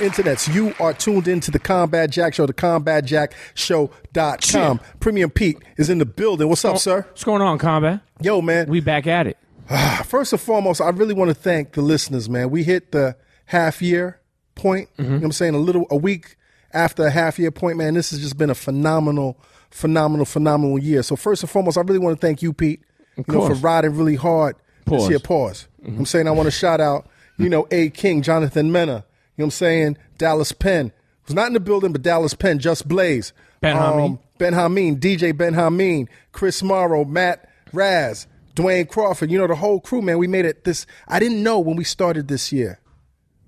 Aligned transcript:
Internets, 0.00 0.52
you 0.52 0.74
are 0.80 0.92
tuned 0.94 1.28
into 1.28 1.50
the 1.50 1.58
Combat 1.58 2.08
Jack 2.10 2.32
Show, 2.34 2.46
the 2.46 2.54
combatjackshow.com. 2.54 4.80
Yeah. 4.82 4.86
Premium 4.98 5.30
Pete 5.30 5.58
is 5.76 5.90
in 5.90 5.98
the 5.98 6.06
building. 6.06 6.48
What's 6.48 6.64
up, 6.64 6.78
sir? 6.78 7.02
What's 7.02 7.22
going 7.22 7.42
on, 7.42 7.58
Combat? 7.58 8.00
Yo, 8.20 8.40
man. 8.40 8.66
We 8.68 8.80
back 8.80 9.06
at 9.06 9.26
it. 9.26 9.36
First 10.06 10.32
and 10.32 10.40
foremost, 10.40 10.80
I 10.80 10.88
really 10.88 11.12
want 11.12 11.28
to 11.28 11.34
thank 11.34 11.72
the 11.72 11.82
listeners, 11.82 12.30
man. 12.30 12.48
We 12.50 12.64
hit 12.64 12.92
the 12.92 13.14
half 13.46 13.82
year 13.82 14.20
point. 14.54 14.88
You 14.96 15.04
mm-hmm. 15.04 15.12
know 15.12 15.18
what 15.18 15.26
I'm 15.26 15.32
saying? 15.32 15.54
A 15.54 15.58
little, 15.58 15.86
a 15.90 15.96
week 15.96 16.36
after 16.72 17.06
a 17.06 17.10
half 17.10 17.38
year 17.38 17.50
point, 17.50 17.76
man. 17.76 17.92
This 17.94 18.10
has 18.10 18.20
just 18.20 18.38
been 18.38 18.48
a 18.48 18.54
phenomenal, 18.54 19.38
phenomenal, 19.70 20.24
phenomenal 20.24 20.78
year. 20.78 21.02
So, 21.02 21.14
first 21.14 21.42
and 21.42 21.50
foremost, 21.50 21.76
I 21.76 21.82
really 21.82 21.98
want 21.98 22.18
to 22.18 22.26
thank 22.26 22.40
you, 22.40 22.54
Pete, 22.54 22.80
you 23.16 23.24
know, 23.28 23.46
for 23.46 23.54
riding 23.54 23.96
really 23.96 24.16
hard 24.16 24.56
Pause. 24.86 25.02
this 25.02 25.10
year. 25.10 25.18
Pause. 25.18 25.68
What 25.76 25.86
I'm 25.86 25.94
mm-hmm. 25.94 26.04
saying 26.04 26.26
I 26.26 26.30
want 26.30 26.46
to 26.46 26.50
shout 26.50 26.80
out, 26.80 27.06
you 27.36 27.50
know, 27.50 27.68
A. 27.70 27.90
King, 27.90 28.22
Jonathan 28.22 28.72
Mena, 28.72 29.04
know 29.40 29.46
what 29.46 29.46
I'm 29.46 29.50
saying? 29.52 29.98
Dallas 30.18 30.52
Penn. 30.52 30.92
Was 31.26 31.34
not 31.34 31.48
in 31.48 31.52
the 31.52 31.60
building, 31.60 31.92
but 31.92 32.02
Dallas 32.02 32.34
Penn, 32.34 32.58
Just 32.58 32.88
Blaze. 32.88 33.32
Ben 33.60 33.76
um, 33.76 33.82
Hameen. 33.82 34.18
Ben 34.38 34.52
Hameen, 34.54 34.98
DJ 34.98 35.36
Ben 35.36 35.54
Hameen, 35.54 36.08
Chris 36.32 36.62
Morrow, 36.62 37.04
Matt 37.04 37.48
Raz, 37.72 38.26
Dwayne 38.56 38.88
Crawford, 38.88 39.30
you 39.30 39.38
know, 39.38 39.46
the 39.46 39.54
whole 39.54 39.80
crew, 39.80 40.02
man. 40.02 40.18
We 40.18 40.26
made 40.26 40.44
it 40.44 40.64
this. 40.64 40.86
I 41.06 41.18
didn't 41.18 41.42
know 41.42 41.60
when 41.60 41.76
we 41.76 41.84
started 41.84 42.28
this 42.28 42.52
year 42.52 42.80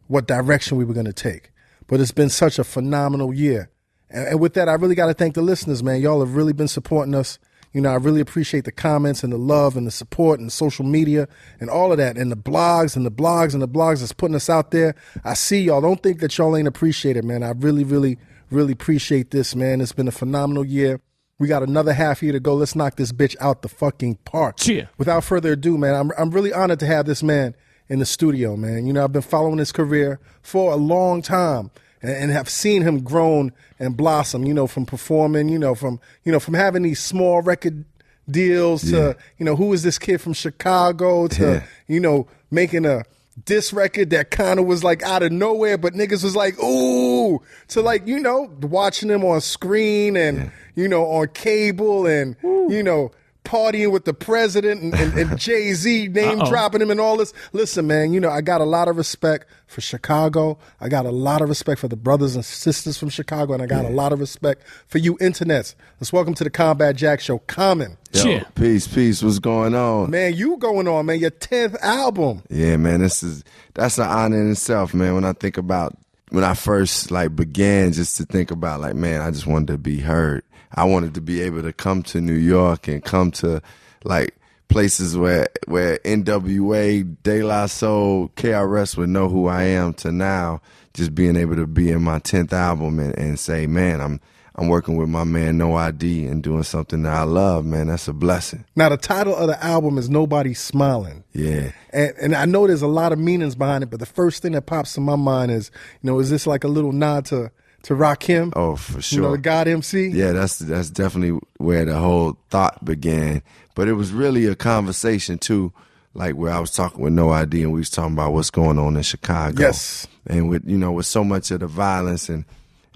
what 0.08 0.26
direction 0.26 0.76
we 0.76 0.84
were 0.84 0.94
going 0.94 1.06
to 1.06 1.12
take, 1.12 1.50
but 1.86 2.00
it's 2.00 2.12
been 2.12 2.28
such 2.28 2.58
a 2.58 2.64
phenomenal 2.64 3.32
year. 3.32 3.70
And, 4.10 4.28
and 4.28 4.40
with 4.40 4.54
that, 4.54 4.68
I 4.68 4.74
really 4.74 4.94
got 4.94 5.06
to 5.06 5.14
thank 5.14 5.34
the 5.34 5.42
listeners, 5.42 5.82
man. 5.82 6.00
Y'all 6.00 6.20
have 6.20 6.36
really 6.36 6.52
been 6.52 6.68
supporting 6.68 7.14
us. 7.14 7.38
You 7.72 7.80
know, 7.80 7.90
I 7.90 7.94
really 7.94 8.20
appreciate 8.20 8.64
the 8.64 8.72
comments 8.72 9.24
and 9.24 9.32
the 9.32 9.38
love 9.38 9.76
and 9.76 9.86
the 9.86 9.90
support 9.90 10.38
and 10.38 10.46
the 10.46 10.52
social 10.52 10.84
media 10.84 11.26
and 11.58 11.70
all 11.70 11.90
of 11.90 11.98
that 11.98 12.18
and 12.18 12.30
the 12.30 12.36
blogs 12.36 12.96
and 12.96 13.06
the 13.06 13.10
blogs 13.10 13.54
and 13.54 13.62
the 13.62 13.68
blogs 13.68 14.00
that's 14.00 14.12
putting 14.12 14.34
us 14.34 14.50
out 14.50 14.70
there. 14.72 14.94
I 15.24 15.34
see 15.34 15.62
y'all. 15.62 15.80
Don't 15.80 16.02
think 16.02 16.20
that 16.20 16.36
y'all 16.36 16.56
ain't 16.56 16.68
appreciate 16.68 17.16
it, 17.16 17.24
man. 17.24 17.42
I 17.42 17.52
really, 17.52 17.84
really, 17.84 18.18
really 18.50 18.74
appreciate 18.74 19.30
this, 19.30 19.56
man. 19.56 19.80
It's 19.80 19.92
been 19.92 20.08
a 20.08 20.12
phenomenal 20.12 20.64
year. 20.64 21.00
We 21.38 21.48
got 21.48 21.62
another 21.62 21.92
half 21.94 22.22
year 22.22 22.32
to 22.32 22.40
go. 22.40 22.54
Let's 22.54 22.76
knock 22.76 22.96
this 22.96 23.10
bitch 23.10 23.36
out 23.40 23.62
the 23.62 23.68
fucking 23.68 24.16
park. 24.24 24.58
Cheer. 24.58 24.90
Without 24.98 25.24
further 25.24 25.52
ado, 25.52 25.78
man, 25.78 25.94
I'm 25.94 26.12
I'm 26.18 26.30
really 26.30 26.52
honored 26.52 26.78
to 26.80 26.86
have 26.86 27.06
this 27.06 27.22
man 27.22 27.56
in 27.88 27.98
the 27.98 28.06
studio, 28.06 28.56
man. 28.56 28.86
You 28.86 28.92
know, 28.92 29.02
I've 29.02 29.12
been 29.12 29.22
following 29.22 29.58
his 29.58 29.72
career 29.72 30.20
for 30.42 30.72
a 30.72 30.76
long 30.76 31.20
time 31.22 31.70
and, 32.02 32.10
and 32.12 32.30
have 32.32 32.48
seen 32.48 32.82
him 32.82 33.02
grown 33.02 33.52
and 33.78 33.96
blossom, 33.96 34.44
you 34.44 34.52
know, 34.54 34.66
from 34.66 34.84
performing, 34.86 35.48
you 35.48 35.58
know, 35.58 35.74
from 35.74 36.00
you 36.24 36.32
know, 36.32 36.40
from 36.40 36.54
having 36.54 36.82
these 36.82 37.00
small 37.00 37.40
record 37.42 37.84
deals 38.30 38.82
to, 38.90 38.96
Yeah. 38.96 39.12
you 39.38 39.44
know, 39.44 39.56
who 39.56 39.72
is 39.72 39.82
this 39.82 39.98
kid 39.98 40.20
from 40.20 40.32
Chicago 40.32 41.26
to, 41.28 41.42
Yeah. 41.44 41.62
you 41.88 42.00
know, 42.00 42.26
making 42.50 42.84
a 42.86 43.04
diss 43.46 43.72
record 43.72 44.10
that 44.10 44.30
kind 44.30 44.60
of 44.60 44.66
was 44.66 44.84
like 44.84 45.02
out 45.02 45.22
of 45.22 45.32
nowhere, 45.32 45.78
but 45.78 45.94
niggas 45.94 46.22
was 46.22 46.36
like, 46.36 46.56
ooh, 46.62 47.40
to 47.68 47.80
like, 47.80 48.06
you 48.06 48.20
know, 48.20 48.50
watching 48.60 49.08
him 49.08 49.24
on 49.24 49.40
screen 49.40 50.16
and, 50.16 50.50
you 50.76 50.86
know, 50.86 51.04
on 51.06 51.28
cable 51.28 52.06
and, 52.06 52.36
you 52.42 52.82
know, 52.82 53.10
partying 53.44 53.90
with 53.92 54.04
the 54.04 54.14
president 54.14 54.82
and, 54.82 54.94
and, 54.94 55.14
and 55.18 55.38
Jay 55.38 55.72
Z 55.72 56.08
name 56.08 56.40
Uh-oh. 56.40 56.48
dropping 56.48 56.80
him 56.80 56.90
and 56.90 57.00
all 57.00 57.16
this. 57.16 57.32
Listen, 57.52 57.86
man, 57.86 58.12
you 58.12 58.20
know, 58.20 58.30
I 58.30 58.40
got 58.40 58.60
a 58.60 58.64
lot 58.64 58.88
of 58.88 58.96
respect 58.96 59.46
for 59.66 59.80
Chicago. 59.80 60.58
I 60.80 60.88
got 60.88 61.06
a 61.06 61.10
lot 61.10 61.42
of 61.42 61.48
respect 61.48 61.80
for 61.80 61.88
the 61.88 61.96
brothers 61.96 62.34
and 62.36 62.44
sisters 62.44 62.98
from 62.98 63.08
Chicago, 63.08 63.52
and 63.54 63.62
I 63.62 63.66
got 63.66 63.84
a 63.84 63.88
lot 63.90 64.12
of 64.12 64.20
respect 64.20 64.62
for 64.86 64.98
you 64.98 65.16
internets. 65.18 65.74
Let's 66.00 66.12
welcome 66.12 66.34
to 66.34 66.44
the 66.44 66.50
Combat 66.50 66.96
Jack 66.96 67.20
Show, 67.20 67.38
Common. 67.38 67.96
Yo, 68.12 68.22
Cheer. 68.22 68.46
peace, 68.54 68.86
peace. 68.86 69.22
What's 69.22 69.38
going 69.38 69.74
on? 69.74 70.10
Man, 70.10 70.34
you 70.34 70.56
going 70.58 70.86
on, 70.86 71.06
man, 71.06 71.18
your 71.18 71.30
10th 71.30 71.80
album. 71.80 72.42
Yeah, 72.50 72.76
man, 72.76 73.00
this 73.00 73.22
is 73.22 73.42
that's 73.74 73.98
an 73.98 74.06
honor 74.06 74.40
in 74.40 74.50
itself, 74.50 74.92
man. 74.94 75.14
When 75.14 75.24
I 75.24 75.32
think 75.32 75.56
about 75.56 75.96
when 76.30 76.44
I 76.44 76.54
first 76.54 77.10
like 77.10 77.34
began, 77.36 77.92
just 77.92 78.16
to 78.18 78.24
think 78.24 78.50
about 78.50 78.80
like, 78.80 78.94
man, 78.94 79.20
I 79.20 79.30
just 79.30 79.46
wanted 79.46 79.68
to 79.68 79.78
be 79.78 79.98
heard. 79.98 80.42
I 80.74 80.84
wanted 80.84 81.14
to 81.14 81.20
be 81.20 81.40
able 81.42 81.62
to 81.62 81.72
come 81.72 82.02
to 82.04 82.20
New 82.20 82.34
York 82.34 82.88
and 82.88 83.04
come 83.04 83.30
to 83.32 83.62
like 84.04 84.36
places 84.68 85.16
where 85.16 85.48
where 85.66 85.98
NWA, 85.98 87.16
De 87.22 87.42
La 87.42 87.66
Soul, 87.66 88.30
KRS 88.36 88.96
would 88.96 89.10
know 89.10 89.28
who 89.28 89.46
I 89.46 89.64
am. 89.64 89.94
To 89.94 90.12
now, 90.12 90.60
just 90.94 91.14
being 91.14 91.36
able 91.36 91.56
to 91.56 91.66
be 91.66 91.90
in 91.90 92.02
my 92.02 92.18
tenth 92.18 92.52
album 92.52 92.98
and, 92.98 93.16
and 93.18 93.38
say, 93.38 93.66
man, 93.66 94.00
I'm 94.00 94.20
I'm 94.54 94.68
working 94.68 94.96
with 94.96 95.08
my 95.08 95.24
man 95.24 95.56
No 95.56 95.76
ID 95.76 96.26
and 96.26 96.42
doing 96.42 96.62
something 96.62 97.02
that 97.02 97.12
I 97.12 97.22
love, 97.22 97.64
man. 97.64 97.86
That's 97.86 98.08
a 98.08 98.12
blessing. 98.12 98.64
Now, 98.76 98.90
the 98.90 98.96
title 98.96 99.34
of 99.34 99.48
the 99.48 99.62
album 99.64 99.96
is 99.96 100.10
Nobody 100.10 100.52
Smiling. 100.54 101.24
Yeah. 101.32 101.72
And, 101.90 102.14
and 102.20 102.34
I 102.34 102.44
know 102.44 102.66
there's 102.66 102.82
a 102.82 102.86
lot 102.86 103.12
of 103.12 103.18
meanings 103.18 103.54
behind 103.54 103.82
it, 103.82 103.90
but 103.90 104.00
the 104.00 104.06
first 104.06 104.42
thing 104.42 104.52
that 104.52 104.66
pops 104.66 104.96
in 104.96 105.04
my 105.04 105.16
mind 105.16 105.52
is, 105.52 105.70
you 106.02 106.10
know, 106.10 106.18
is 106.18 106.28
this 106.28 106.46
like 106.46 106.64
a 106.64 106.68
little 106.68 106.92
nod 106.92 107.24
to, 107.26 107.50
to 107.84 107.94
Rakim. 107.94 108.52
Oh, 108.54 108.76
for 108.76 109.02
sure. 109.02 109.16
You 109.16 109.22
know, 109.22 109.32
the 109.32 109.38
God 109.38 109.68
MC? 109.68 110.08
Yeah, 110.08 110.32
that's 110.32 110.58
that's 110.58 110.90
definitely 110.90 111.40
where 111.58 111.84
the 111.84 111.96
whole 111.96 112.38
thought 112.50 112.84
began. 112.84 113.42
But 113.74 113.88
it 113.88 113.94
was 113.94 114.12
really 114.12 114.46
a 114.46 114.54
conversation 114.54 115.38
too, 115.38 115.72
like 116.14 116.34
where 116.34 116.52
I 116.52 116.60
was 116.60 116.72
talking 116.72 117.00
with 117.02 117.12
No 117.12 117.30
ID 117.30 117.62
and 117.62 117.72
we 117.72 117.80
was 117.80 117.90
talking 117.90 118.12
about 118.12 118.32
what's 118.32 118.50
going 118.50 118.78
on 118.78 118.96
in 118.96 119.02
Chicago. 119.02 119.60
Yes. 119.60 120.06
And 120.26 120.48
with 120.48 120.68
you 120.68 120.78
know, 120.78 120.92
with 120.92 121.06
so 121.06 121.24
much 121.24 121.50
of 121.50 121.60
the 121.60 121.66
violence 121.66 122.28
and 122.28 122.44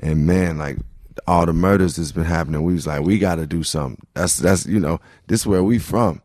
and 0.00 0.26
man, 0.26 0.58
like 0.58 0.76
all 1.26 1.46
the 1.46 1.52
murders 1.52 1.96
that's 1.96 2.12
been 2.12 2.24
happening, 2.24 2.62
we 2.62 2.74
was 2.74 2.86
like, 2.86 3.02
we 3.02 3.18
gotta 3.18 3.46
do 3.46 3.62
something. 3.62 4.04
That's 4.14 4.36
that's 4.36 4.66
you 4.66 4.78
know, 4.78 5.00
this 5.26 5.40
is 5.40 5.46
where 5.46 5.62
we 5.62 5.78
from. 5.78 6.20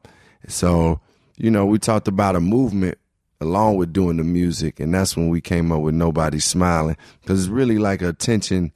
So, 0.48 1.00
you 1.38 1.50
know, 1.50 1.66
we 1.66 1.80
talked 1.80 2.08
about 2.08 2.36
a 2.36 2.40
movement 2.40 2.98
along 3.42 3.76
with 3.76 3.92
doing 3.92 4.18
the 4.18 4.24
music, 4.24 4.80
and 4.80 4.94
that's 4.94 5.18
when 5.18 5.30
we 5.30 5.42
came 5.42 5.72
up 5.72 5.82
with 5.82 5.96
Nobody 5.96 6.40
Smiling. 6.40 6.96
Because 7.20 7.42
it's 7.42 7.50
really 7.50 7.80
like 7.80 8.02
a 8.02 8.14
tension, 8.14 8.72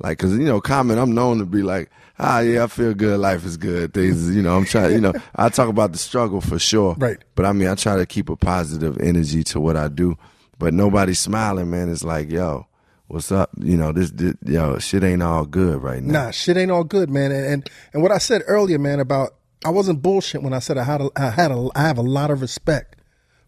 like, 0.00 0.18
because, 0.18 0.36
you 0.36 0.44
know, 0.44 0.60
Common, 0.60 0.98
I'm 0.98 1.14
known 1.14 1.38
to 1.38 1.46
be 1.46 1.62
like, 1.62 1.88
ah, 2.18 2.40
yeah, 2.40 2.64
I 2.64 2.66
feel 2.66 2.94
good, 2.94 3.18
life 3.20 3.46
is 3.46 3.56
good. 3.56 3.94
Things, 3.94 4.34
you 4.34 4.42
know, 4.42 4.56
I'm 4.56 4.64
trying, 4.64 4.92
you 4.92 5.00
know, 5.00 5.12
I 5.36 5.48
talk 5.48 5.68
about 5.68 5.92
the 5.92 5.98
struggle 5.98 6.40
for 6.40 6.58
sure. 6.58 6.96
Right. 6.98 7.18
But 7.36 7.46
I 7.46 7.52
mean, 7.52 7.68
I 7.68 7.76
try 7.76 7.96
to 7.96 8.06
keep 8.06 8.28
a 8.28 8.36
positive 8.36 9.00
energy 9.00 9.44
to 9.44 9.60
what 9.60 9.76
I 9.76 9.88
do. 9.88 10.18
But 10.58 10.74
Nobody 10.74 11.14
Smiling, 11.14 11.70
man, 11.70 11.88
is 11.88 12.02
like, 12.02 12.28
yo, 12.28 12.66
what's 13.06 13.30
up? 13.30 13.50
You 13.56 13.76
know, 13.76 13.92
this, 13.92 14.10
this 14.10 14.34
yo, 14.44 14.78
shit 14.78 15.04
ain't 15.04 15.22
all 15.22 15.46
good 15.46 15.80
right 15.80 16.02
now. 16.02 16.24
Nah, 16.24 16.30
shit 16.32 16.56
ain't 16.56 16.72
all 16.72 16.82
good, 16.82 17.08
man. 17.08 17.30
And, 17.30 17.46
and 17.46 17.70
and 17.92 18.02
what 18.02 18.10
I 18.10 18.18
said 18.18 18.42
earlier, 18.48 18.80
man, 18.80 18.98
about 18.98 19.36
I 19.64 19.70
wasn't 19.70 20.02
bullshit 20.02 20.42
when 20.42 20.52
I 20.52 20.58
said 20.58 20.76
I 20.76 20.82
had 20.82 21.00
a, 21.00 21.10
I 21.14 21.30
had 21.30 21.52
a, 21.52 21.68
I 21.76 21.82
have 21.82 21.98
a 21.98 22.02
lot 22.02 22.32
of 22.32 22.40
respect 22.40 22.97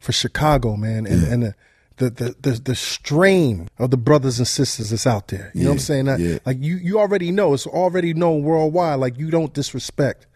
for 0.01 0.13
Chicago, 0.13 0.77
man, 0.77 1.07
and 1.07 1.23
and 1.33 1.43
the, 1.43 1.55
the 1.97 2.11
the 2.11 2.37
the 2.41 2.51
the 2.61 2.75
strain 2.75 3.69
of 3.79 3.91
the 3.91 3.97
brothers 3.97 4.39
and 4.39 4.49
sisters 4.49 4.91
that's 4.91 5.07
out 5.07 5.29
there. 5.29 5.51
You 5.55 5.65
know 5.65 5.71
what 5.71 5.75
I'm 5.75 5.79
saying? 5.81 6.05
That, 6.07 6.19
yeah. 6.21 6.39
Like 6.45 6.57
you 6.61 6.77
you 6.77 6.99
already 6.99 7.31
know 7.31 7.55
it's 7.55 7.67
already 7.67 8.15
known 8.15 8.43
worldwide. 8.43 8.99
Like 8.99 9.19
you 9.19 9.31
don't 9.31 9.53
disrespect 9.55 10.27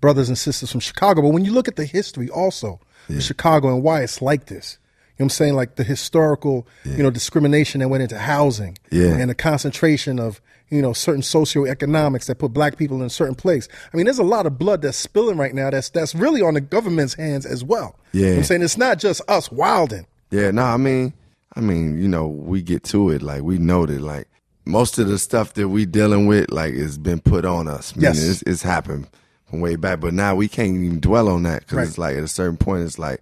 brothers 0.00 0.28
and 0.28 0.36
sisters 0.36 0.70
from 0.70 0.80
Chicago, 0.80 1.22
but 1.22 1.28
when 1.30 1.44
you 1.44 1.52
look 1.52 1.68
at 1.68 1.76
the 1.76 1.86
history 1.86 2.28
also 2.28 2.80
of 3.08 3.22
Chicago 3.22 3.68
and 3.74 3.82
why 3.82 4.02
it's 4.02 4.20
like 4.20 4.46
this. 4.46 4.78
You 5.18 5.24
know 5.24 5.24
what 5.24 5.26
I'm 5.26 5.30
saying? 5.30 5.54
Like 5.54 5.74
the 5.76 5.84
historical, 5.84 6.66
you 6.84 7.02
know, 7.02 7.10
discrimination 7.10 7.80
that 7.80 7.88
went 7.88 8.02
into 8.02 8.18
housing 8.18 8.78
Yeah. 8.90 9.14
and 9.18 9.28
the 9.30 9.34
concentration 9.34 10.18
of, 10.18 10.40
you 10.72 10.82
know, 10.82 10.92
certain 10.92 11.22
socioeconomics 11.22 12.26
that 12.26 12.38
put 12.38 12.52
black 12.52 12.76
people 12.76 12.96
in 13.00 13.06
a 13.06 13.10
certain 13.10 13.34
place. 13.34 13.68
I 13.92 13.96
mean, 13.96 14.06
there's 14.06 14.18
a 14.18 14.24
lot 14.24 14.46
of 14.46 14.58
blood 14.58 14.82
that's 14.82 14.96
spilling 14.96 15.36
right 15.36 15.54
now 15.54 15.70
that's 15.70 15.90
that's 15.90 16.14
really 16.14 16.42
on 16.42 16.54
the 16.54 16.60
government's 16.60 17.14
hands 17.14 17.46
as 17.46 17.62
well. 17.62 17.96
You 18.12 18.22
know 18.22 18.28
Yeah. 18.30 18.36
I'm 18.38 18.44
saying 18.44 18.62
it's 18.62 18.78
not 18.78 18.98
just 18.98 19.20
us 19.28 19.52
wilding. 19.52 20.06
Yeah, 20.30 20.50
no, 20.50 20.62
I 20.64 20.78
mean, 20.78 21.12
I 21.54 21.60
mean, 21.60 22.00
you 22.00 22.08
know, 22.08 22.26
we 22.26 22.62
get 22.62 22.82
to 22.84 23.10
it 23.10 23.22
like 23.22 23.42
we 23.42 23.58
know 23.58 23.84
that 23.86 24.00
like 24.00 24.28
most 24.64 24.98
of 24.98 25.08
the 25.08 25.18
stuff 25.18 25.54
that 25.54 25.68
we 25.68 25.84
dealing 25.84 26.26
with 26.26 26.50
like 26.50 26.74
has 26.74 26.96
been 26.98 27.20
put 27.20 27.44
on 27.44 27.68
us. 27.68 27.92
I 27.92 27.96
mean, 27.96 28.02
Yes. 28.04 28.22
it's, 28.22 28.42
it's 28.42 28.62
happened 28.62 29.08
from 29.50 29.60
way 29.60 29.76
back, 29.76 30.00
but 30.00 30.14
now 30.14 30.34
we 30.34 30.48
can't 30.48 30.76
even 30.76 31.00
dwell 31.00 31.28
on 31.28 31.42
that 31.42 31.60
because 31.60 31.76
Right. 31.76 31.86
it's 31.88 31.98
like 31.98 32.16
at 32.16 32.24
a 32.24 32.28
certain 32.28 32.56
point, 32.56 32.84
it's 32.84 32.98
like. 32.98 33.20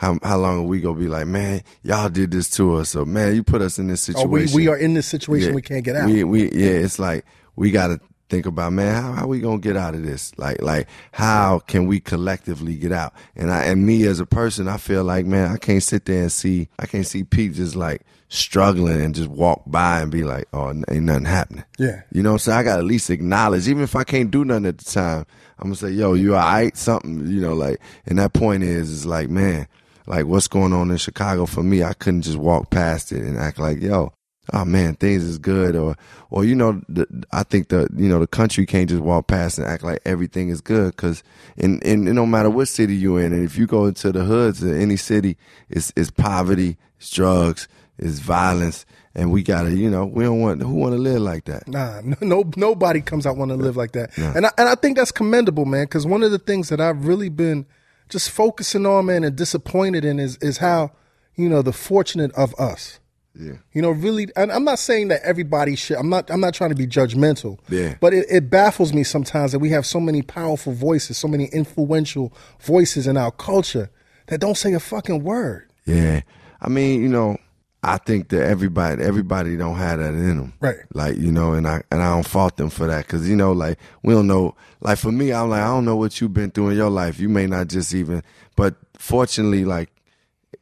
How, 0.00 0.18
how 0.22 0.38
long 0.38 0.60
are 0.60 0.62
we 0.62 0.80
gonna 0.80 0.98
be 0.98 1.08
like, 1.08 1.26
man? 1.26 1.62
Y'all 1.82 2.08
did 2.08 2.30
this 2.30 2.48
to 2.52 2.76
us, 2.76 2.96
or 2.96 3.04
man, 3.04 3.34
you 3.34 3.42
put 3.42 3.60
us 3.60 3.78
in 3.78 3.88
this 3.88 4.00
situation. 4.00 4.28
Oh, 4.28 4.56
we, 4.56 4.64
we 4.64 4.66
are 4.68 4.76
in 4.78 4.94
this 4.94 5.06
situation 5.06 5.50
Yeah. 5.50 5.54
we 5.54 5.60
can't 5.60 5.84
get 5.84 5.94
out. 5.94 6.06
We, 6.06 6.24
we, 6.24 6.44
yeah, 6.44 6.70
it's 6.70 6.98
like 6.98 7.26
we 7.54 7.70
got 7.70 7.88
to 7.88 8.00
think 8.30 8.46
about, 8.46 8.72
man, 8.72 8.94
how, 9.02 9.12
how 9.12 9.26
we 9.26 9.40
gonna 9.40 9.58
get 9.58 9.76
out 9.76 9.94
of 9.94 10.02
this? 10.02 10.32
Like, 10.38 10.62
like 10.62 10.88
how 11.12 11.58
can 11.58 11.86
we 11.86 12.00
collectively 12.00 12.76
get 12.76 12.92
out? 12.92 13.12
And 13.36 13.50
I, 13.50 13.64
and 13.64 13.84
me 13.84 14.04
as 14.04 14.20
a 14.20 14.24
person, 14.24 14.68
I 14.68 14.78
feel 14.78 15.04
like, 15.04 15.26
man, 15.26 15.52
I 15.52 15.58
can't 15.58 15.82
sit 15.82 16.06
there 16.06 16.22
and 16.22 16.32
see, 16.32 16.70
I 16.78 16.86
can't 16.86 17.06
see 17.06 17.22
Pete 17.22 17.52
just 17.52 17.76
like 17.76 18.00
struggling 18.30 19.02
and 19.02 19.14
just 19.14 19.28
walk 19.28 19.64
by 19.66 20.00
and 20.00 20.10
be 20.10 20.24
like, 20.24 20.48
oh, 20.54 20.70
ain't 20.70 21.02
nothing 21.02 21.26
happening. 21.26 21.64
Yeah. 21.78 22.04
You 22.10 22.22
know 22.22 22.30
what 22.30 22.34
I'm 22.36 22.38
saying? 22.38 22.58
I 22.58 22.62
got 22.62 22.76
to 22.76 22.78
at 22.78 22.86
least 22.86 23.10
acknowledge, 23.10 23.68
even 23.68 23.82
if 23.82 23.94
I 23.94 24.04
can't 24.04 24.30
do 24.30 24.46
nothing 24.46 24.64
at 24.64 24.78
the 24.78 24.84
time, 24.90 25.26
I'm 25.58 25.64
gonna 25.64 25.76
say, 25.76 25.90
yo, 25.90 26.14
you 26.14 26.36
all 26.36 26.40
right? 26.40 26.74
Something, 26.74 27.26
you 27.26 27.42
know, 27.42 27.52
like, 27.52 27.80
and 28.06 28.18
that 28.18 28.32
point 28.32 28.62
is, 28.62 28.88
is 28.88 29.04
like, 29.04 29.28
man, 29.28 29.66
like 30.10 30.26
what's 30.26 30.48
going 30.48 30.72
on 30.72 30.90
in 30.90 30.96
Chicago 30.96 31.46
for 31.46 31.62
me, 31.62 31.84
I 31.84 31.92
couldn't 31.92 32.22
just 32.22 32.36
walk 32.36 32.70
past 32.70 33.12
it 33.12 33.22
and 33.22 33.38
act 33.38 33.60
like, 33.60 33.80
yo, 33.80 34.12
oh 34.52 34.64
man, 34.64 34.96
things 34.96 35.22
is 35.22 35.38
good, 35.38 35.76
or, 35.76 35.96
or 36.30 36.44
you 36.44 36.56
know, 36.56 36.82
the, 36.88 37.06
I 37.30 37.44
think 37.44 37.68
the, 37.68 37.88
you 37.94 38.08
know, 38.08 38.18
the 38.18 38.26
country 38.26 38.66
can't 38.66 38.88
just 38.88 39.02
walk 39.02 39.28
past 39.28 39.58
and 39.58 39.68
act 39.68 39.84
like 39.84 40.00
everything 40.04 40.48
is 40.48 40.60
good, 40.60 40.96
because 40.96 41.22
in, 41.56 41.80
in, 41.82 42.12
no 42.12 42.26
matter 42.26 42.50
what 42.50 42.66
city 42.66 42.96
you're 42.96 43.20
in, 43.20 43.32
and 43.32 43.44
if 43.44 43.56
you 43.56 43.68
go 43.68 43.86
into 43.86 44.10
the 44.10 44.24
hoods 44.24 44.64
of 44.64 44.72
any 44.72 44.96
city, 44.96 45.36
it's, 45.68 45.92
it's 45.94 46.10
poverty, 46.10 46.76
it's 46.98 47.10
drugs, 47.10 47.68
it's 47.96 48.18
violence, 48.18 48.84
and 49.14 49.30
we 49.30 49.44
gotta, 49.44 49.70
you 49.70 49.88
know, 49.88 50.06
we 50.06 50.24
don't 50.24 50.40
want 50.40 50.60
who 50.60 50.74
want 50.74 50.92
to 50.94 50.98
live 50.98 51.22
like 51.22 51.44
that. 51.44 51.68
Nah, 51.68 52.00
no, 52.02 52.16
no 52.20 52.50
nobody 52.56 53.00
comes 53.00 53.26
out 53.26 53.36
want 53.36 53.50
to 53.50 53.56
live 53.56 53.76
like 53.76 53.92
that, 53.92 54.16
and 54.18 54.46
I, 54.46 54.50
and 54.58 54.68
I 54.68 54.74
think 54.74 54.96
that's 54.96 55.12
commendable, 55.12 55.66
man. 55.66 55.84
Because 55.84 56.04
one 56.06 56.24
of 56.24 56.32
the 56.32 56.38
things 56.38 56.68
that 56.70 56.80
I've 56.80 57.06
really 57.06 57.28
been 57.28 57.66
just 58.10 58.30
focusing 58.30 58.86
on, 58.86 59.06
man, 59.06 59.24
and 59.24 59.36
disappointed 59.36 60.04
in 60.04 60.18
is 60.18 60.36
is 60.38 60.58
how 60.58 60.92
you 61.34 61.48
know 61.48 61.62
the 61.62 61.72
fortunate 61.72 62.32
of 62.32 62.54
us. 62.58 63.00
Yeah. 63.34 63.54
You 63.72 63.80
know, 63.80 63.90
really, 63.90 64.28
and 64.36 64.50
I'm 64.50 64.64
not 64.64 64.78
saying 64.80 65.08
that 65.08 65.22
everybody 65.22 65.76
should. 65.76 65.96
I'm 65.96 66.08
not. 66.08 66.30
I'm 66.30 66.40
not 66.40 66.52
trying 66.54 66.70
to 66.70 66.76
be 66.76 66.86
judgmental. 66.86 67.58
Yeah. 67.68 67.94
But 68.00 68.12
it, 68.12 68.26
it 68.28 68.50
baffles 68.50 68.92
me 68.92 69.04
sometimes 69.04 69.52
that 69.52 69.60
we 69.60 69.70
have 69.70 69.86
so 69.86 70.00
many 70.00 70.22
powerful 70.22 70.72
voices, 70.72 71.16
so 71.16 71.28
many 71.28 71.46
influential 71.46 72.32
voices 72.60 73.06
in 73.06 73.16
our 73.16 73.30
culture 73.30 73.90
that 74.26 74.40
don't 74.40 74.56
say 74.56 74.72
a 74.72 74.80
fucking 74.80 75.22
word. 75.22 75.70
Yeah, 75.86 76.22
I 76.60 76.68
mean, 76.68 77.02
you 77.02 77.08
know, 77.08 77.38
I 77.82 77.96
think 77.96 78.28
that 78.28 78.42
everybody, 78.42 79.02
everybody 79.02 79.56
don't 79.56 79.76
have 79.76 80.00
that 80.00 80.12
in 80.12 80.36
them, 80.36 80.52
Right. 80.60 80.76
Like, 80.92 81.16
you 81.16 81.32
know, 81.32 81.54
and 81.54 81.66
I 81.66 81.82
and 81.90 82.02
I 82.02 82.10
don't 82.10 82.26
fault 82.26 82.56
them 82.56 82.68
for 82.68 82.86
that 82.86 83.06
because 83.06 83.28
you 83.28 83.36
know, 83.36 83.52
like 83.52 83.78
we 84.02 84.12
don't 84.12 84.26
know. 84.26 84.54
Like 84.80 84.98
for 84.98 85.10
me, 85.10 85.32
I'm 85.32 85.48
like 85.48 85.62
I 85.62 85.66
don't 85.66 85.86
know 85.86 85.96
what 85.96 86.20
you've 86.20 86.34
been 86.34 86.50
through 86.50 86.70
in 86.70 86.76
your 86.76 86.90
life. 86.90 87.18
You 87.18 87.28
may 87.30 87.46
not 87.46 87.68
just 87.68 87.94
even, 87.94 88.22
but 88.54 88.74
fortunately, 88.98 89.64
like 89.64 89.90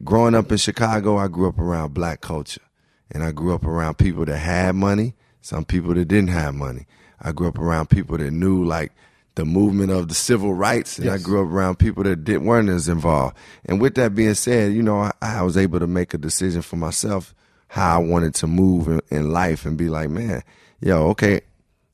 growing 0.04 0.34
up 0.34 0.52
in 0.52 0.58
Chicago, 0.58 1.16
I 1.16 1.26
grew 1.26 1.48
up 1.48 1.58
around 1.58 1.92
black 1.92 2.20
culture, 2.20 2.62
and 3.10 3.24
I 3.24 3.32
grew 3.32 3.52
up 3.52 3.64
around 3.64 3.98
people 3.98 4.24
that 4.24 4.38
had 4.38 4.76
money, 4.76 5.14
some 5.40 5.64
people 5.64 5.94
that 5.94 6.06
didn't 6.06 6.30
have 6.30 6.54
money. 6.54 6.86
I 7.20 7.32
grew 7.32 7.48
up 7.48 7.58
around 7.58 7.90
people 7.90 8.16
that 8.18 8.30
knew 8.30 8.64
like 8.64 8.92
the 9.38 9.44
movement 9.44 9.92
of 9.92 10.08
the 10.08 10.16
civil 10.16 10.52
rights, 10.52 10.98
and 10.98 11.08
I 11.08 11.16
grew 11.16 11.40
up 11.40 11.52
around 11.52 11.78
people 11.78 12.02
that 12.02 12.24
didn't 12.24 12.44
weren't 12.44 12.68
as 12.68 12.88
involved. 12.88 13.36
And 13.66 13.80
with 13.80 13.94
that 13.94 14.12
being 14.12 14.34
said, 14.34 14.72
you 14.72 14.82
know, 14.82 14.98
I, 14.98 15.12
I 15.22 15.42
was 15.42 15.56
able 15.56 15.78
to 15.78 15.86
make 15.86 16.12
a 16.12 16.18
decision 16.18 16.60
for 16.60 16.74
myself 16.74 17.36
how 17.68 18.00
I 18.00 18.02
wanted 18.02 18.34
to 18.34 18.48
move 18.48 18.88
in, 18.88 19.00
in 19.10 19.30
life 19.30 19.64
and 19.64 19.78
be 19.78 19.88
like, 19.88 20.10
man, 20.10 20.42
yo, 20.80 21.06
okay. 21.10 21.42